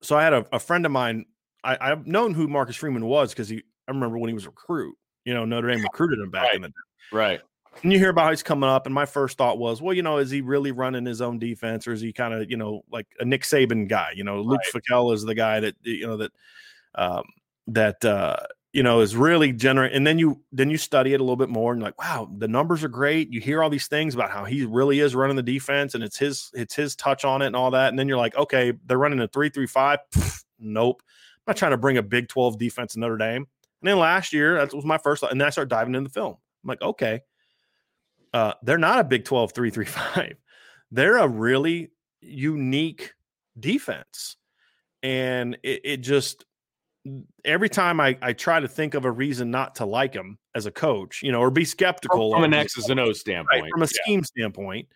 so 0.03 0.16
I 0.16 0.25
had 0.25 0.33
a, 0.33 0.47
a 0.53 0.59
friend 0.59 0.85
of 0.87 0.93
mine. 0.93 1.27
I, 1.64 1.77
I've 1.81 2.07
known 2.07 2.35
who 2.35 2.49
Marcus 2.49 2.77
Freeman 2.77 3.07
was 3.07 3.31
because 3.31 3.49
he. 3.49 3.62
I 3.87 3.93
remember 3.93 4.19
when 4.19 4.29
he 4.29 4.35
was 4.35 4.45
a 4.45 4.51
recruit. 4.51 4.97
You 5.25 5.35
know, 5.35 5.45
Notre 5.45 5.69
Dame 5.69 5.83
recruited 5.83 6.19
him 6.19 6.31
back 6.31 6.45
right. 6.45 6.55
in 6.57 6.62
the 6.62 6.69
day. 6.69 6.75
Right. 7.12 7.41
And 7.83 7.93
you 7.93 7.99
hear 7.99 8.11
about 8.11 8.25
how 8.25 8.31
he's 8.31 8.43
coming 8.43 8.69
up, 8.69 8.87
and 8.87 8.95
my 8.95 9.07
first 9.07 9.39
thought 9.39 9.59
was, 9.59 9.81
well, 9.81 9.95
you 9.95 10.03
know, 10.03 10.19
is 10.19 10.31
he 10.31 10.41
really 10.41 10.73
running 10.73 11.07
his 11.07 11.21
own 11.21 11.39
defense, 11.39 11.87
or 11.87 11.93
is 11.93 12.01
he 12.01 12.12
kind 12.12 12.35
of, 12.35 12.51
you 12.51 12.57
know, 12.57 12.83
like 12.91 13.07
a 13.21 13.25
Nick 13.25 13.43
Saban 13.43 13.89
guy? 13.89 14.12
You 14.16 14.25
know, 14.25 14.41
Luke 14.41 14.61
right. 14.75 14.83
Fickell 14.83 15.14
is 15.14 15.23
the 15.23 15.35
guy 15.35 15.61
that 15.61 15.77
you 15.83 16.07
know 16.07 16.16
that 16.16 16.33
um, 16.97 17.25
that 17.69 18.05
uh, 18.05 18.37
you 18.79 18.85
know 18.85 19.01
is 19.01 19.16
really 19.16 19.53
generate 19.53 19.93
and 19.93 20.07
then 20.07 20.20
you 20.20 20.41
then 20.53 20.70
you 20.70 20.76
study 20.76 21.12
it 21.12 21.18
a 21.18 21.24
little 21.24 21.35
bit 21.35 21.49
more 21.49 21.72
and 21.72 21.83
like 21.83 22.01
wow 22.01 22.31
the 22.39 22.47
numbers 22.47 22.85
are 22.85 22.89
great. 22.89 23.29
You 23.33 23.41
hear 23.41 23.61
all 23.61 23.68
these 23.68 23.89
things 23.89 24.14
about 24.14 24.31
how 24.31 24.45
he 24.45 24.64
really 24.64 25.01
is 25.01 25.16
running 25.16 25.35
the 25.35 25.43
defense 25.43 25.97
and 25.97 26.05
it's 26.05 26.16
his 26.16 26.53
it's 26.55 26.76
his 26.76 26.95
touch 26.95 27.24
on 27.24 27.43
it 27.43 27.49
and 27.49 27.57
all 27.57 27.72
that 27.72 27.89
and 27.89 27.99
then 27.99 28.07
you're 28.07 28.16
like 28.16 28.37
okay 28.37 28.72
they're 28.87 28.97
running 28.97 29.18
a 29.18 29.26
335 29.26 30.45
nope. 30.61 31.03
I'm 31.05 31.43
not 31.49 31.57
trying 31.57 31.72
to 31.72 31.76
bring 31.76 31.97
a 31.97 32.05
big 32.05 32.29
12 32.29 32.57
defense 32.57 32.95
in 32.95 33.01
notre 33.01 33.16
dame. 33.16 33.49
And 33.83 33.89
then 33.89 33.99
last 33.99 34.33
year 34.33 34.55
that 34.59 34.72
was 34.72 34.85
my 34.85 34.99
first 34.99 35.24
and 35.24 35.41
then 35.41 35.49
i 35.49 35.51
started 35.51 35.70
diving 35.70 35.97
into 35.97 36.09
the 36.09 36.14
film. 36.14 36.37
I'm 36.62 36.68
like 36.68 36.81
okay 36.81 37.22
uh, 38.33 38.53
they're 38.62 38.79
not 38.79 39.01
a 39.01 39.05
big 39.05 39.24
12 39.24 39.55
335 39.55 40.37
they're 40.93 41.16
a 41.16 41.26
really 41.26 41.91
unique 42.20 43.12
defense. 43.59 44.37
And 45.03 45.59
it, 45.64 45.81
it 45.83 45.97
just 45.99 46.45
every 47.44 47.68
time 47.68 48.01
I, 48.01 48.16
I 48.20 48.32
try 48.32 48.61
to 48.61 48.68
think 48.68 48.94
of 48.94 49.05
a 49.05 49.11
reason 49.11 49.51
not 49.51 49.74
to 49.76 49.86
like 49.86 50.14
him 50.14 50.38
as 50.55 50.66
a 50.66 50.70
coach, 50.70 51.22
you 51.22 51.32
know, 51.32 51.40
or 51.40 51.51
be 51.51 51.64
skeptical 51.64 52.32
from, 52.32 52.42
from 52.42 52.53
an 52.53 52.59
X's 52.59 52.88
and 52.90 53.01
O 53.01 53.12
standpoint, 53.12 53.62
right, 53.62 53.70
from 53.70 53.82
a 53.82 53.86
yeah. 53.86 54.03
scheme 54.03 54.24
standpoint, 54.24 54.88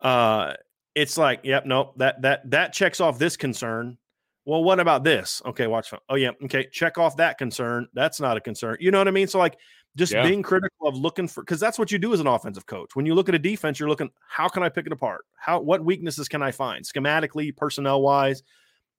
uh, 0.00 0.54
it's 0.94 1.16
like, 1.16 1.40
yep, 1.44 1.64
nope, 1.66 1.94
that 1.96 2.20
that 2.22 2.50
that 2.50 2.72
checks 2.72 3.00
off 3.00 3.18
this 3.18 3.36
concern. 3.36 3.98
Well, 4.44 4.64
what 4.64 4.80
about 4.80 5.04
this? 5.04 5.40
Okay, 5.46 5.66
watch. 5.68 5.92
Oh 6.08 6.16
yeah, 6.16 6.30
okay, 6.44 6.66
check 6.72 6.98
off 6.98 7.16
that 7.16 7.38
concern. 7.38 7.86
That's 7.94 8.20
not 8.20 8.36
a 8.36 8.40
concern. 8.40 8.76
You 8.80 8.90
know 8.90 8.98
what 8.98 9.08
I 9.08 9.12
mean? 9.12 9.28
So 9.28 9.38
like, 9.38 9.56
just 9.96 10.12
yeah. 10.12 10.26
being 10.26 10.42
critical 10.42 10.88
of 10.88 10.96
looking 10.96 11.28
for 11.28 11.42
because 11.42 11.60
that's 11.60 11.78
what 11.78 11.92
you 11.92 11.98
do 11.98 12.12
as 12.12 12.20
an 12.20 12.26
offensive 12.26 12.66
coach. 12.66 12.96
When 12.96 13.06
you 13.06 13.14
look 13.14 13.28
at 13.28 13.34
a 13.34 13.38
defense, 13.38 13.78
you're 13.78 13.88
looking, 13.88 14.10
how 14.26 14.48
can 14.48 14.62
I 14.62 14.68
pick 14.68 14.86
it 14.86 14.92
apart? 14.92 15.24
How 15.36 15.60
what 15.60 15.84
weaknesses 15.84 16.28
can 16.28 16.42
I 16.42 16.50
find 16.50 16.84
schematically, 16.84 17.56
personnel 17.56 18.02
wise? 18.02 18.42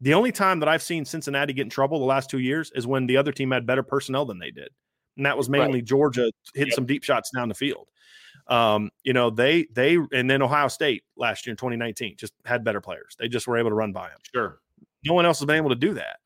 The 0.03 0.13
only 0.13 0.33
time 0.33 0.59
that 0.59 0.67
I've 0.67 0.83
seen 0.83 1.05
Cincinnati 1.05 1.53
get 1.53 1.61
in 1.61 1.69
trouble 1.69 1.97
the 1.97 2.05
last 2.05 2.29
two 2.29 2.39
years 2.39 2.73
is 2.75 2.85
when 2.85 3.07
the 3.07 3.15
other 3.15 3.31
team 3.31 3.51
had 3.51 3.65
better 3.65 3.83
personnel 3.83 4.25
than 4.25 4.37
they 4.37 4.51
did. 4.51 4.67
And 5.15 5.25
that 5.25 5.37
was 5.37 5.47
mainly 5.47 5.79
right. 5.79 5.85
Georgia 5.85 6.29
hitting 6.53 6.71
yep. 6.71 6.75
some 6.75 6.85
deep 6.85 7.05
shots 7.05 7.31
down 7.33 7.47
the 7.47 7.55
field. 7.55 7.87
Um, 8.47 8.89
you 9.03 9.13
know, 9.13 9.29
they 9.29 9.65
they 9.71 9.97
and 10.11 10.29
then 10.29 10.41
Ohio 10.41 10.67
State 10.67 11.03
last 11.15 11.45
year 11.45 11.51
in 11.51 11.57
2019 11.57 12.17
just 12.17 12.33
had 12.43 12.65
better 12.65 12.81
players. 12.81 13.15
They 13.17 13.29
just 13.29 13.47
were 13.47 13.57
able 13.57 13.69
to 13.69 13.75
run 13.75 13.93
by 13.93 14.09
them. 14.09 14.17
Sure. 14.33 14.59
No 15.05 15.13
one 15.13 15.25
else 15.25 15.39
has 15.39 15.45
been 15.45 15.55
able 15.55 15.69
to 15.69 15.75
do 15.75 15.93
that. 15.93 16.17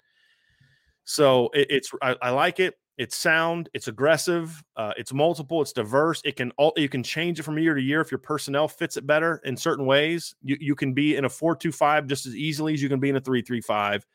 So 1.04 1.50
it, 1.54 1.68
it's 1.70 1.92
I, 2.02 2.16
I 2.20 2.30
like 2.32 2.60
it. 2.60 2.74
It's 2.98 3.16
sound, 3.16 3.70
it's 3.76 3.88
aggressive, 3.88 4.64
uh, 4.76 4.94
it's 4.98 5.14
multiple, 5.14 5.62
it's 5.62 5.72
diverse. 5.72 6.22
It 6.26 6.36
can 6.36 6.52
all 6.58 6.74
you 6.78 6.90
can 6.90 7.04
change 7.04 7.40
it 7.40 7.44
from 7.44 7.60
year 7.60 7.76
to 7.76 7.82
year 7.82 8.02
if 8.02 8.12
your 8.12 8.18
personnel 8.18 8.68
fits 8.68 8.98
it 8.98 9.06
better 9.06 9.40
in 9.46 9.56
certain 9.56 9.86
ways. 9.86 10.36
You 10.42 10.58
you 10.60 10.76
can 10.76 10.94
be 10.94 11.16
in 11.16 11.26
a 11.26 11.30
four 11.30 11.56
two 11.56 11.72
five 11.72 12.08
just 12.08 12.26
as 12.26 12.36
easily 12.36 12.74
as 12.74 12.82
you 12.82 12.90
can 12.90 13.00
be 13.00 13.10
in 13.10 13.16
a 13.16 13.22
three 13.22 13.44
three 13.44 13.62
five. 13.62 14.06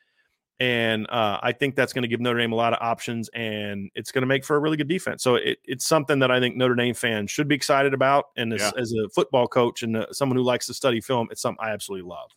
And 0.61 1.09
uh, 1.11 1.41
I 1.43 1.53
think 1.53 1.74
that's 1.74 1.93
going 1.93 2.03
to 2.03 2.09
give 2.09 2.20
Notre 2.20 2.39
Dame 2.39 2.53
a 2.53 2.57
lot 2.57 2.72
of 2.72 2.78
options, 2.80 3.28
and 3.30 3.91
it's 3.95 4.12
going 4.12 4.22
to 4.22 4.26
make 4.26 4.45
for 4.45 4.55
a 4.55 4.61
really 4.61 4.76
good 4.76 4.87
defense. 4.87 5.22
So 5.22 5.35
it, 5.35 5.59
it's 5.64 5.85
something 5.85 6.20
that 6.20 6.30
I 6.30 6.39
think 6.39 6.57
Notre 6.57 6.76
Dame 6.76 6.95
fans 6.95 7.33
should 7.33 7.49
be 7.49 7.55
excited 7.55 7.95
about. 7.95 8.26
And 8.37 8.53
as, 8.53 8.61
yeah. 8.61 8.71
as 8.79 8.92
a 8.92 9.09
football 9.09 9.49
coach 9.49 9.83
and 9.83 9.96
uh, 9.96 10.07
someone 10.13 10.37
who 10.37 10.45
likes 10.45 10.67
to 10.67 10.75
study 10.75 11.00
film, 11.00 11.29
it's 11.33 11.41
something 11.41 11.64
I 11.64 11.72
absolutely 11.72 12.09
love. 12.09 12.30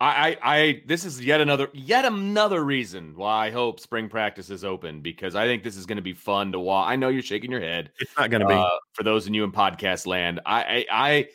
I, 0.00 0.36
I, 0.42 0.82
this 0.86 1.04
is 1.04 1.24
yet 1.24 1.40
another, 1.40 1.68
yet 1.72 2.04
another 2.04 2.62
reason 2.64 3.14
why 3.16 3.46
I 3.46 3.50
hope 3.50 3.80
spring 3.80 4.08
practice 4.08 4.50
is 4.50 4.64
open 4.64 5.00
because 5.00 5.34
I 5.34 5.46
think 5.46 5.62
this 5.62 5.76
is 5.76 5.86
going 5.86 5.96
to 5.96 6.02
be 6.02 6.12
fun 6.12 6.52
to 6.52 6.58
watch. 6.58 6.90
I 6.90 6.96
know 6.96 7.08
you're 7.08 7.22
shaking 7.22 7.50
your 7.50 7.60
head. 7.60 7.90
It's 8.00 8.10
not 8.18 8.28
going 8.28 8.46
to 8.46 8.52
uh, 8.52 8.64
be 8.64 8.70
for 8.92 9.02
those 9.04 9.26
of 9.26 9.34
you 9.34 9.44
in 9.44 9.52
podcast 9.52 10.06
land. 10.06 10.40
I, 10.44 10.62
I, 10.62 10.86
I, 10.90 11.28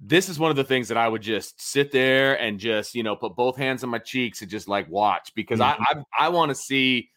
this 0.00 0.28
is 0.28 0.38
one 0.38 0.50
of 0.50 0.56
the 0.56 0.64
things 0.64 0.88
that 0.88 0.98
I 0.98 1.08
would 1.08 1.22
just 1.22 1.62
sit 1.62 1.92
there 1.92 2.38
and 2.40 2.58
just, 2.58 2.94
you 2.94 3.04
know, 3.04 3.14
put 3.14 3.36
both 3.36 3.56
hands 3.56 3.84
on 3.84 3.90
my 3.90 3.98
cheeks 3.98 4.42
and 4.42 4.50
just 4.50 4.66
like 4.66 4.90
watch 4.90 5.32
because 5.34 5.60
mm-hmm. 5.60 5.82
I, 5.82 6.02
I, 6.18 6.26
I 6.26 6.28
want 6.28 6.50
to 6.50 6.54
see. 6.54 7.08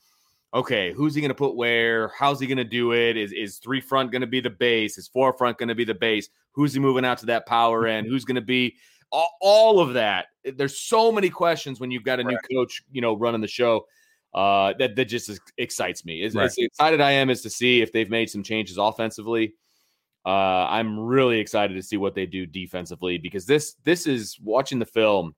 Okay, 0.54 0.94
who's 0.94 1.14
he 1.14 1.20
going 1.20 1.30
to 1.30 1.36
put 1.36 1.58
where? 1.58 2.14
How's 2.18 2.40
he 2.40 2.48
going 2.48 2.60
to 2.60 2.64
do 2.64 2.94
it? 2.94 3.18
Is 3.18 3.34
is 3.34 3.58
three 3.58 3.82
front 3.82 4.12
going 4.12 4.22
to 4.22 4.28
be 4.28 4.40
the 4.40 4.50
base? 4.50 4.98
Is 4.98 5.06
four 5.06 5.34
front 5.34 5.58
going 5.58 5.68
to 5.68 5.76
be 5.76 5.84
the 5.84 5.96
base? 5.96 6.30
Who's 6.54 6.74
he 6.74 6.80
moving 6.80 7.04
out 7.04 7.18
to 7.18 7.26
that 7.26 7.46
power 7.46 7.86
end? 7.88 8.08
Who's 8.08 8.24
going 8.24 8.36
to 8.36 8.42
be 8.42 8.78
all, 9.42 9.80
of 9.80 9.94
that. 9.94 10.28
There's 10.44 10.80
so 10.80 11.12
many 11.12 11.30
questions 11.30 11.80
when 11.80 11.92
you've 11.92 12.04
got 12.04 12.20
a 12.20 12.24
new 12.24 12.38
coach, 12.52 12.82
you 12.92 13.02
know, 13.02 13.16
running 13.16 13.42
the 13.42 13.48
show. 13.48 13.86
Uh, 14.34 14.74
that 14.80 14.98
that 14.98 15.06
just 15.06 15.40
excites 15.58 16.04
me. 16.04 16.24
As, 16.24 16.36
right. 16.36 16.46
as, 16.46 16.56
excited 16.58 17.00
I 17.00 17.12
am 17.12 17.30
is 17.30 17.42
to 17.44 17.50
see 17.50 17.82
if 17.82 17.94
they've 17.94 18.10
made 18.10 18.30
some 18.30 18.44
changes 18.44 18.78
offensively. 18.78 19.54
Uh, 20.26 20.68
I'm 20.70 21.00
really 21.00 21.40
excited 21.40 21.76
to 21.76 21.84
see 21.84 21.98
what 21.98 22.16
they 22.16 22.26
do 22.26 22.46
defensively 22.46 23.18
because 23.18 23.46
this 23.46 23.76
this 23.84 24.08
is 24.08 24.38
watching 24.44 24.80
the 24.80 24.86
film. 24.86 25.36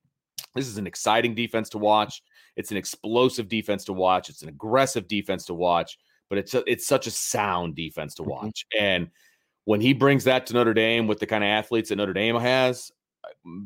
This 0.55 0.67
is 0.67 0.77
an 0.77 0.87
exciting 0.87 1.35
defense 1.35 1.69
to 1.69 1.77
watch. 1.77 2.23
It's 2.55 2.71
an 2.71 2.77
explosive 2.77 3.47
defense 3.47 3.85
to 3.85 3.93
watch. 3.93 4.29
It's 4.29 4.41
an 4.41 4.49
aggressive 4.49 5.07
defense 5.07 5.45
to 5.45 5.53
watch. 5.53 5.97
But 6.29 6.39
it's 6.39 6.53
a, 6.55 6.63
it's 6.69 6.87
such 6.87 7.05
a 7.05 7.11
sound 7.11 7.75
defense 7.75 8.15
to 8.15 8.23
mm-hmm. 8.23 8.31
watch. 8.31 8.65
Mm-hmm. 8.73 8.83
And 8.83 9.07
when 9.65 9.81
he 9.81 9.93
brings 9.93 10.23
that 10.23 10.47
to 10.47 10.53
Notre 10.53 10.73
Dame 10.73 11.07
with 11.07 11.19
the 11.19 11.27
kind 11.27 11.43
of 11.43 11.49
athletes 11.49 11.89
that 11.89 11.97
Notre 11.97 12.13
Dame 12.13 12.37
has, 12.37 12.91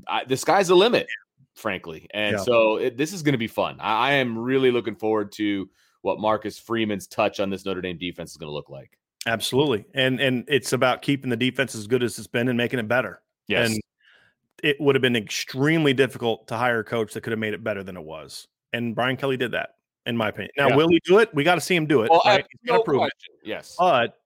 I, 0.07 0.23
the 0.25 0.37
sky's 0.37 0.67
the 0.67 0.75
limit, 0.75 1.07
frankly. 1.55 2.07
And 2.13 2.37
yeah. 2.37 2.43
so 2.43 2.77
it, 2.77 2.97
this 2.97 3.13
is 3.13 3.23
going 3.23 3.33
to 3.33 3.39
be 3.39 3.47
fun. 3.47 3.77
I, 3.79 4.09
I 4.09 4.11
am 4.13 4.37
really 4.37 4.71
looking 4.71 4.95
forward 4.95 5.31
to 5.33 5.69
what 6.01 6.19
Marcus 6.19 6.57
Freeman's 6.57 7.07
touch 7.07 7.39
on 7.39 7.49
this 7.49 7.65
Notre 7.65 7.81
Dame 7.81 7.97
defense 7.97 8.31
is 8.31 8.37
going 8.37 8.49
to 8.49 8.53
look 8.53 8.69
like. 8.69 8.97
Absolutely. 9.27 9.85
And 9.93 10.19
and 10.19 10.45
it's 10.47 10.73
about 10.73 11.03
keeping 11.03 11.29
the 11.29 11.37
defense 11.37 11.75
as 11.75 11.85
good 11.85 12.01
as 12.01 12.17
it's 12.17 12.27
been 12.27 12.47
and 12.47 12.57
making 12.57 12.79
it 12.79 12.87
better. 12.87 13.21
Yes. 13.47 13.69
And 13.69 13.81
it 14.63 14.77
would 14.79 14.95
have 14.95 15.01
been 15.01 15.15
extremely 15.15 15.93
difficult 15.93 16.47
to 16.47 16.57
hire 16.57 16.79
a 16.79 16.83
coach 16.83 17.13
that 17.13 17.21
could 17.21 17.31
have 17.31 17.39
made 17.39 17.53
it 17.53 17.63
better 17.63 17.83
than 17.83 17.97
it 17.97 18.03
was. 18.03 18.47
And 18.73 18.95
Brian 18.95 19.17
Kelly 19.17 19.37
did 19.37 19.51
that, 19.51 19.75
in 20.05 20.17
my 20.17 20.29
opinion. 20.29 20.51
Now, 20.57 20.69
yeah. 20.69 20.75
will 20.75 20.87
he 20.87 20.99
do 21.05 21.19
it? 21.19 21.33
We 21.33 21.43
got 21.43 21.55
to 21.55 21.61
see 21.61 21.75
him 21.75 21.85
do 21.85 22.01
it. 22.03 22.09
Well, 22.09 22.21
right? 22.25 22.45
He's 22.49 22.71
no 22.71 22.81
prove 22.81 22.99
question. 22.99 23.33
it. 23.43 23.47
Yes. 23.47 23.75
But 23.77 24.17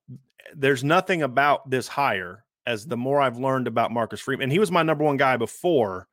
there's 0.55 0.83
nothing 0.83 1.23
about 1.23 1.69
this 1.69 1.87
hire 1.87 2.44
as 2.65 2.85
the 2.85 2.97
more 2.97 3.21
I've 3.21 3.37
learned 3.37 3.67
about 3.67 3.91
Marcus 3.91 4.19
Freeman, 4.21 4.43
and 4.43 4.51
he 4.51 4.59
was 4.59 4.71
my 4.71 4.83
number 4.83 5.03
one 5.03 5.17
guy 5.17 5.37
before 5.37 6.07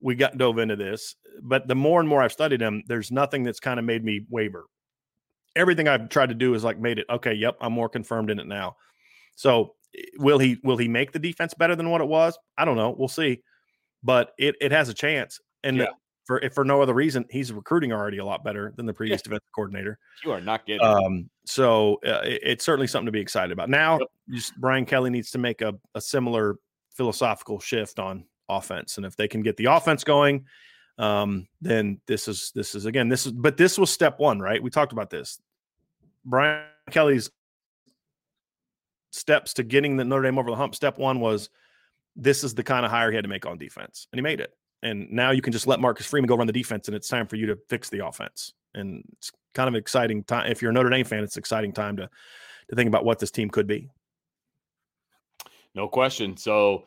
we 0.00 0.14
got 0.14 0.36
dove 0.38 0.58
into 0.58 0.76
this. 0.76 1.14
But 1.40 1.68
the 1.68 1.74
more 1.74 2.00
and 2.00 2.08
more 2.08 2.22
I've 2.22 2.32
studied 2.32 2.60
him, 2.60 2.82
there's 2.86 3.10
nothing 3.10 3.44
that's 3.44 3.60
kind 3.60 3.78
of 3.78 3.84
made 3.84 4.04
me 4.04 4.26
waver. 4.28 4.66
Everything 5.54 5.88
I've 5.88 6.08
tried 6.08 6.30
to 6.30 6.34
do 6.34 6.54
is 6.54 6.64
like 6.64 6.78
made 6.78 6.98
it 6.98 7.06
okay. 7.10 7.34
Yep, 7.34 7.58
I'm 7.60 7.72
more 7.72 7.88
confirmed 7.88 8.30
in 8.30 8.38
it 8.38 8.46
now. 8.46 8.76
So 9.36 9.74
eh, 9.96 10.02
will 10.16 10.38
he 10.38 10.58
will 10.64 10.76
he 10.76 10.88
make 10.88 11.12
the 11.12 11.18
defense 11.18 11.54
better 11.54 11.76
than 11.76 11.90
what 11.90 12.00
it 12.00 12.08
was? 12.08 12.38
I 12.56 12.64
don't 12.64 12.76
know. 12.76 12.94
We'll 12.96 13.08
see 13.08 13.42
but 14.02 14.32
it 14.38 14.56
it 14.60 14.72
has 14.72 14.88
a 14.88 14.94
chance. 14.94 15.40
And 15.62 15.78
yeah. 15.78 15.86
For 16.24 16.38
if 16.40 16.54
for 16.54 16.64
no 16.64 16.80
other 16.80 16.94
reason, 16.94 17.24
he's 17.30 17.52
recruiting 17.52 17.92
already 17.92 18.18
a 18.18 18.24
lot 18.24 18.44
better 18.44 18.72
than 18.76 18.86
the 18.86 18.94
previous 18.94 19.20
yeah. 19.20 19.24
defensive 19.24 19.52
coordinator. 19.54 19.98
You 20.24 20.32
are 20.32 20.40
not 20.40 20.66
getting. 20.66 20.86
Um, 20.86 21.30
so 21.44 22.00
uh, 22.06 22.20
it, 22.24 22.40
it's 22.42 22.64
certainly 22.64 22.86
something 22.86 23.06
to 23.06 23.12
be 23.12 23.20
excited 23.20 23.52
about. 23.52 23.68
Now, 23.68 23.98
yep. 23.98 24.08
just 24.30 24.56
Brian 24.60 24.84
Kelly 24.84 25.10
needs 25.10 25.30
to 25.32 25.38
make 25.38 25.62
a, 25.62 25.74
a 25.94 26.00
similar 26.00 26.56
philosophical 26.94 27.58
shift 27.58 27.98
on 27.98 28.24
offense, 28.48 28.96
and 28.96 29.06
if 29.06 29.16
they 29.16 29.26
can 29.26 29.42
get 29.42 29.56
the 29.56 29.64
offense 29.64 30.04
going, 30.04 30.44
um, 30.98 31.48
then 31.60 32.00
this 32.06 32.28
is 32.28 32.52
this 32.54 32.74
is 32.74 32.86
again 32.86 33.08
this 33.08 33.26
is 33.26 33.32
but 33.32 33.56
this 33.56 33.78
was 33.78 33.90
step 33.90 34.18
one, 34.18 34.38
right? 34.38 34.62
We 34.62 34.70
talked 34.70 34.92
about 34.92 35.10
this. 35.10 35.40
Brian 36.24 36.64
Kelly's 36.90 37.30
steps 39.10 39.54
to 39.54 39.64
getting 39.64 39.96
the 39.96 40.04
Notre 40.04 40.22
Dame 40.22 40.38
over 40.38 40.50
the 40.50 40.56
hump. 40.56 40.74
Step 40.74 40.98
one 40.98 41.18
was 41.18 41.50
this 42.14 42.44
is 42.44 42.54
the 42.54 42.62
kind 42.62 42.84
of 42.84 42.92
hire 42.92 43.10
he 43.10 43.16
had 43.16 43.24
to 43.24 43.28
make 43.28 43.46
on 43.46 43.58
defense, 43.58 44.06
and 44.12 44.18
he 44.18 44.22
made 44.22 44.40
it. 44.40 44.52
And 44.82 45.10
now 45.10 45.30
you 45.30 45.42
can 45.42 45.52
just 45.52 45.66
let 45.66 45.80
Marcus 45.80 46.06
Freeman 46.06 46.26
go 46.26 46.36
run 46.36 46.46
the 46.46 46.52
defense, 46.52 46.88
and 46.88 46.96
it's 46.96 47.08
time 47.08 47.26
for 47.26 47.36
you 47.36 47.46
to 47.46 47.58
fix 47.68 47.88
the 47.88 48.04
offense. 48.04 48.52
And 48.74 49.04
it's 49.12 49.30
kind 49.54 49.68
of 49.68 49.74
an 49.74 49.78
exciting 49.78 50.24
time. 50.24 50.50
If 50.50 50.60
you're 50.60 50.70
a 50.70 50.74
Notre 50.74 50.90
Dame 50.90 51.04
fan, 51.04 51.22
it's 51.22 51.36
exciting 51.36 51.72
time 51.72 51.96
to 51.98 52.08
to 52.70 52.76
think 52.76 52.88
about 52.88 53.04
what 53.04 53.18
this 53.18 53.30
team 53.30 53.50
could 53.50 53.66
be. 53.66 53.88
No 55.74 55.88
question. 55.88 56.36
So 56.36 56.84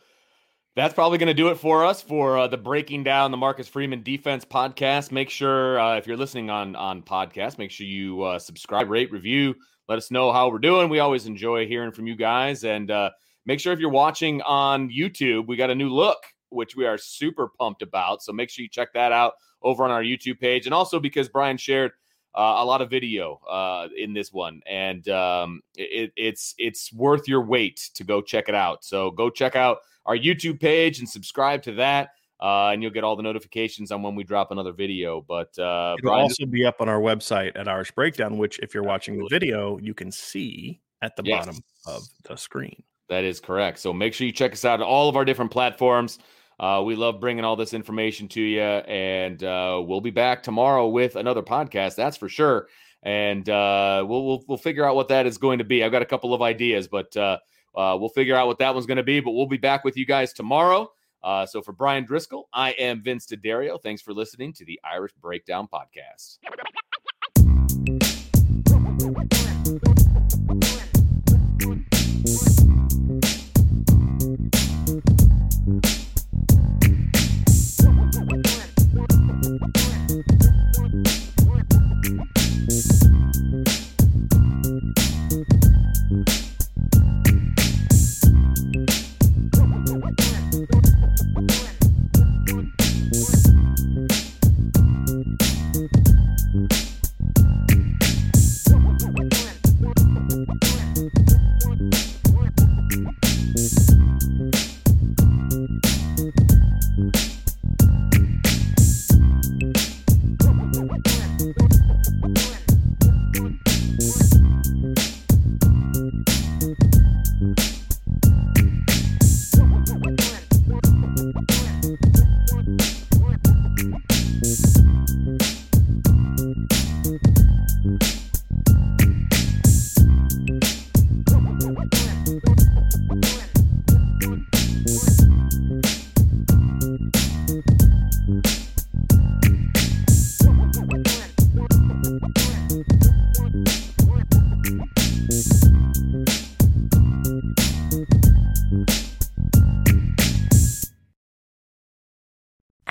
that's 0.76 0.94
probably 0.94 1.18
going 1.18 1.28
to 1.28 1.34
do 1.34 1.50
it 1.50 1.56
for 1.56 1.86
us 1.86 2.02
for 2.02 2.38
uh, 2.38 2.48
the 2.48 2.58
breaking 2.58 3.04
down 3.04 3.32
the 3.32 3.38
Marcus 3.38 3.68
Freeman 3.68 4.04
defense 4.04 4.46
podcast. 4.46 5.12
Make 5.12 5.30
sure 5.30 5.80
uh, 5.80 5.98
if 5.98 6.08
you're 6.08 6.18
listening 6.18 6.50
on 6.50 6.76
on 6.76 7.02
podcast, 7.02 7.58
make 7.58 7.72
sure 7.72 7.88
you 7.88 8.24
uh, 8.24 8.40
subscribe, 8.40 8.90
rate, 8.90 9.12
review. 9.12 9.56
Let 9.88 9.98
us 9.98 10.12
know 10.12 10.32
how 10.32 10.50
we're 10.50 10.60
doing. 10.60 10.90
We 10.90 11.00
always 11.00 11.28
enjoy 11.28 11.68
hearing 11.68 11.92
from 11.92 12.08
you 12.08 12.16
guys, 12.16 12.64
and 12.64 12.90
uh, 12.90 13.12
Make 13.46 13.60
sure 13.60 13.74
if 13.74 13.80
you're 13.80 13.90
watching 13.90 14.42
on 14.42 14.90
YouTube, 14.90 15.46
we 15.46 15.56
got 15.56 15.70
a 15.70 15.76
new 15.76 15.90
look, 15.90 16.18
which 16.56 16.76
we 16.76 16.86
are 16.86 16.98
super 16.98 17.48
pumped 17.48 17.82
about. 17.82 18.24
So 18.24 18.34
make 18.34 18.50
sure 18.50 18.64
you 18.64 18.70
check 18.70 18.94
that 18.94 19.12
out 19.12 19.34
over 19.62 19.84
on 19.84 19.92
our 19.92 20.04
YouTube 20.04 20.40
page. 20.40 20.66
And 20.66 20.74
also 20.74 21.00
because 21.00 21.30
Bryan 21.30 21.58
shared 21.58 21.92
uh, 22.34 22.56
a 22.58 22.66
lot 22.66 22.82
of 22.82 22.90
video 22.90 23.40
uh, 23.50 23.88
in 23.96 24.14
this 24.14 24.34
one, 24.34 24.62
and 24.66 25.08
um, 25.08 25.62
it, 25.76 26.12
it's 26.18 26.54
it's 26.58 26.92
worth 26.92 27.30
your 27.30 27.42
wait 27.42 27.90
to 27.94 28.04
go 28.04 28.22
check 28.22 28.50
it 28.50 28.56
out. 28.56 28.84
So 28.84 29.12
go 29.12 29.30
check 29.30 29.56
out 29.56 29.78
our 30.06 30.18
YouTube 30.18 30.60
page 30.60 31.00
and 31.00 31.08
subscribe 31.08 31.62
to 31.64 31.72
that. 31.74 32.10
Uh, 32.42 32.72
and 32.72 32.84
you'll 32.84 32.92
get 32.92 33.06
all 33.06 33.16
the 33.16 33.24
notifications 33.24 33.94
on 33.94 34.04
when 34.04 34.14
we 34.14 34.24
drop 34.24 34.52
another 34.52 34.74
video. 34.74 35.22
But 35.22 35.58
uh, 35.58 35.96
it'll 35.98 36.10
Bryan, 36.10 36.24
also 36.24 36.46
be 36.46 36.66
up 36.66 36.82
on 36.82 36.90
our 36.90 37.00
website 37.00 37.54
at 37.56 37.70
Irish 37.70 37.92
Breakdown, 37.92 38.38
which 38.38 38.60
if 38.60 38.74
you're 38.74 38.84
watching 38.84 39.18
the 39.18 39.28
video, 39.32 39.78
you 39.78 39.94
can 39.94 40.12
see 40.12 40.82
at 41.02 41.16
the 41.16 41.24
yes. 41.24 41.46
bottom 41.46 41.62
of 41.88 42.04
the 42.24 42.36
screen. 42.36 42.84
That 43.08 43.24
is 43.24 43.40
correct. 43.40 43.80
So 43.80 43.94
make 43.94 44.14
sure 44.14 44.28
you 44.28 44.34
check 44.34 44.52
us 44.52 44.66
out 44.66 44.82
on 44.82 44.86
all 44.86 45.08
of 45.08 45.16
our 45.16 45.24
different 45.24 45.52
platforms. 45.52 46.20
Uh, 46.60 46.82
we 46.86 46.96
love 46.96 47.20
bringing 47.20 47.44
all 47.44 47.56
this 47.56 47.74
information 47.74 48.28
to 48.30 48.42
you, 48.42 48.62
and 48.62 49.44
uh, 49.44 49.82
we'll 49.86 50.02
be 50.02 50.12
back 50.12 50.42
tomorrow 50.44 50.88
with 50.88 51.16
another 51.16 51.42
podcast. 51.42 51.96
That's 51.96 52.18
for 52.18 52.30
sure. 52.30 52.68
And 53.04 53.48
uh, 53.50 54.04
we'll, 54.08 54.26
we'll, 54.26 54.44
we'll 54.48 54.58
figure 54.58 54.86
out 54.86 54.96
what 54.96 55.10
that 55.10 55.26
is 55.26 55.38
going 55.38 55.60
to 55.60 55.64
be. 55.64 55.84
I've 55.84 55.92
got 55.92 56.02
a 56.02 56.08
couple 56.08 56.34
of 56.34 56.42
ideas, 56.42 56.88
but 56.88 57.16
uh, 57.16 57.38
uh, 57.76 57.98
we'll 58.00 58.10
figure 58.10 58.36
out 58.36 58.48
what 58.48 58.58
that 58.60 58.74
one's 58.74 58.86
going 58.88 58.98
to 58.98 59.04
be. 59.04 59.20
But 59.20 59.32
we'll 59.32 59.46
be 59.46 59.58
back 59.58 59.84
with 59.84 59.96
you 59.98 60.06
guys 60.06 60.34
tomorrow. 60.34 60.90
Uh, 61.22 61.46
so 61.46 61.62
for 61.62 61.72
Bryan 61.72 62.06
Driskell, 62.06 62.44
I 62.54 62.72
am 62.72 63.02
Vince 63.02 63.26
D'Addario. 63.26 63.82
Thanks 63.82 64.02
for 64.02 64.14
listening 64.14 64.54
to 64.54 64.66
the 64.66 64.80
Irish 64.84 65.12
Breakdown 65.22 65.68
Podcast. 65.72 66.38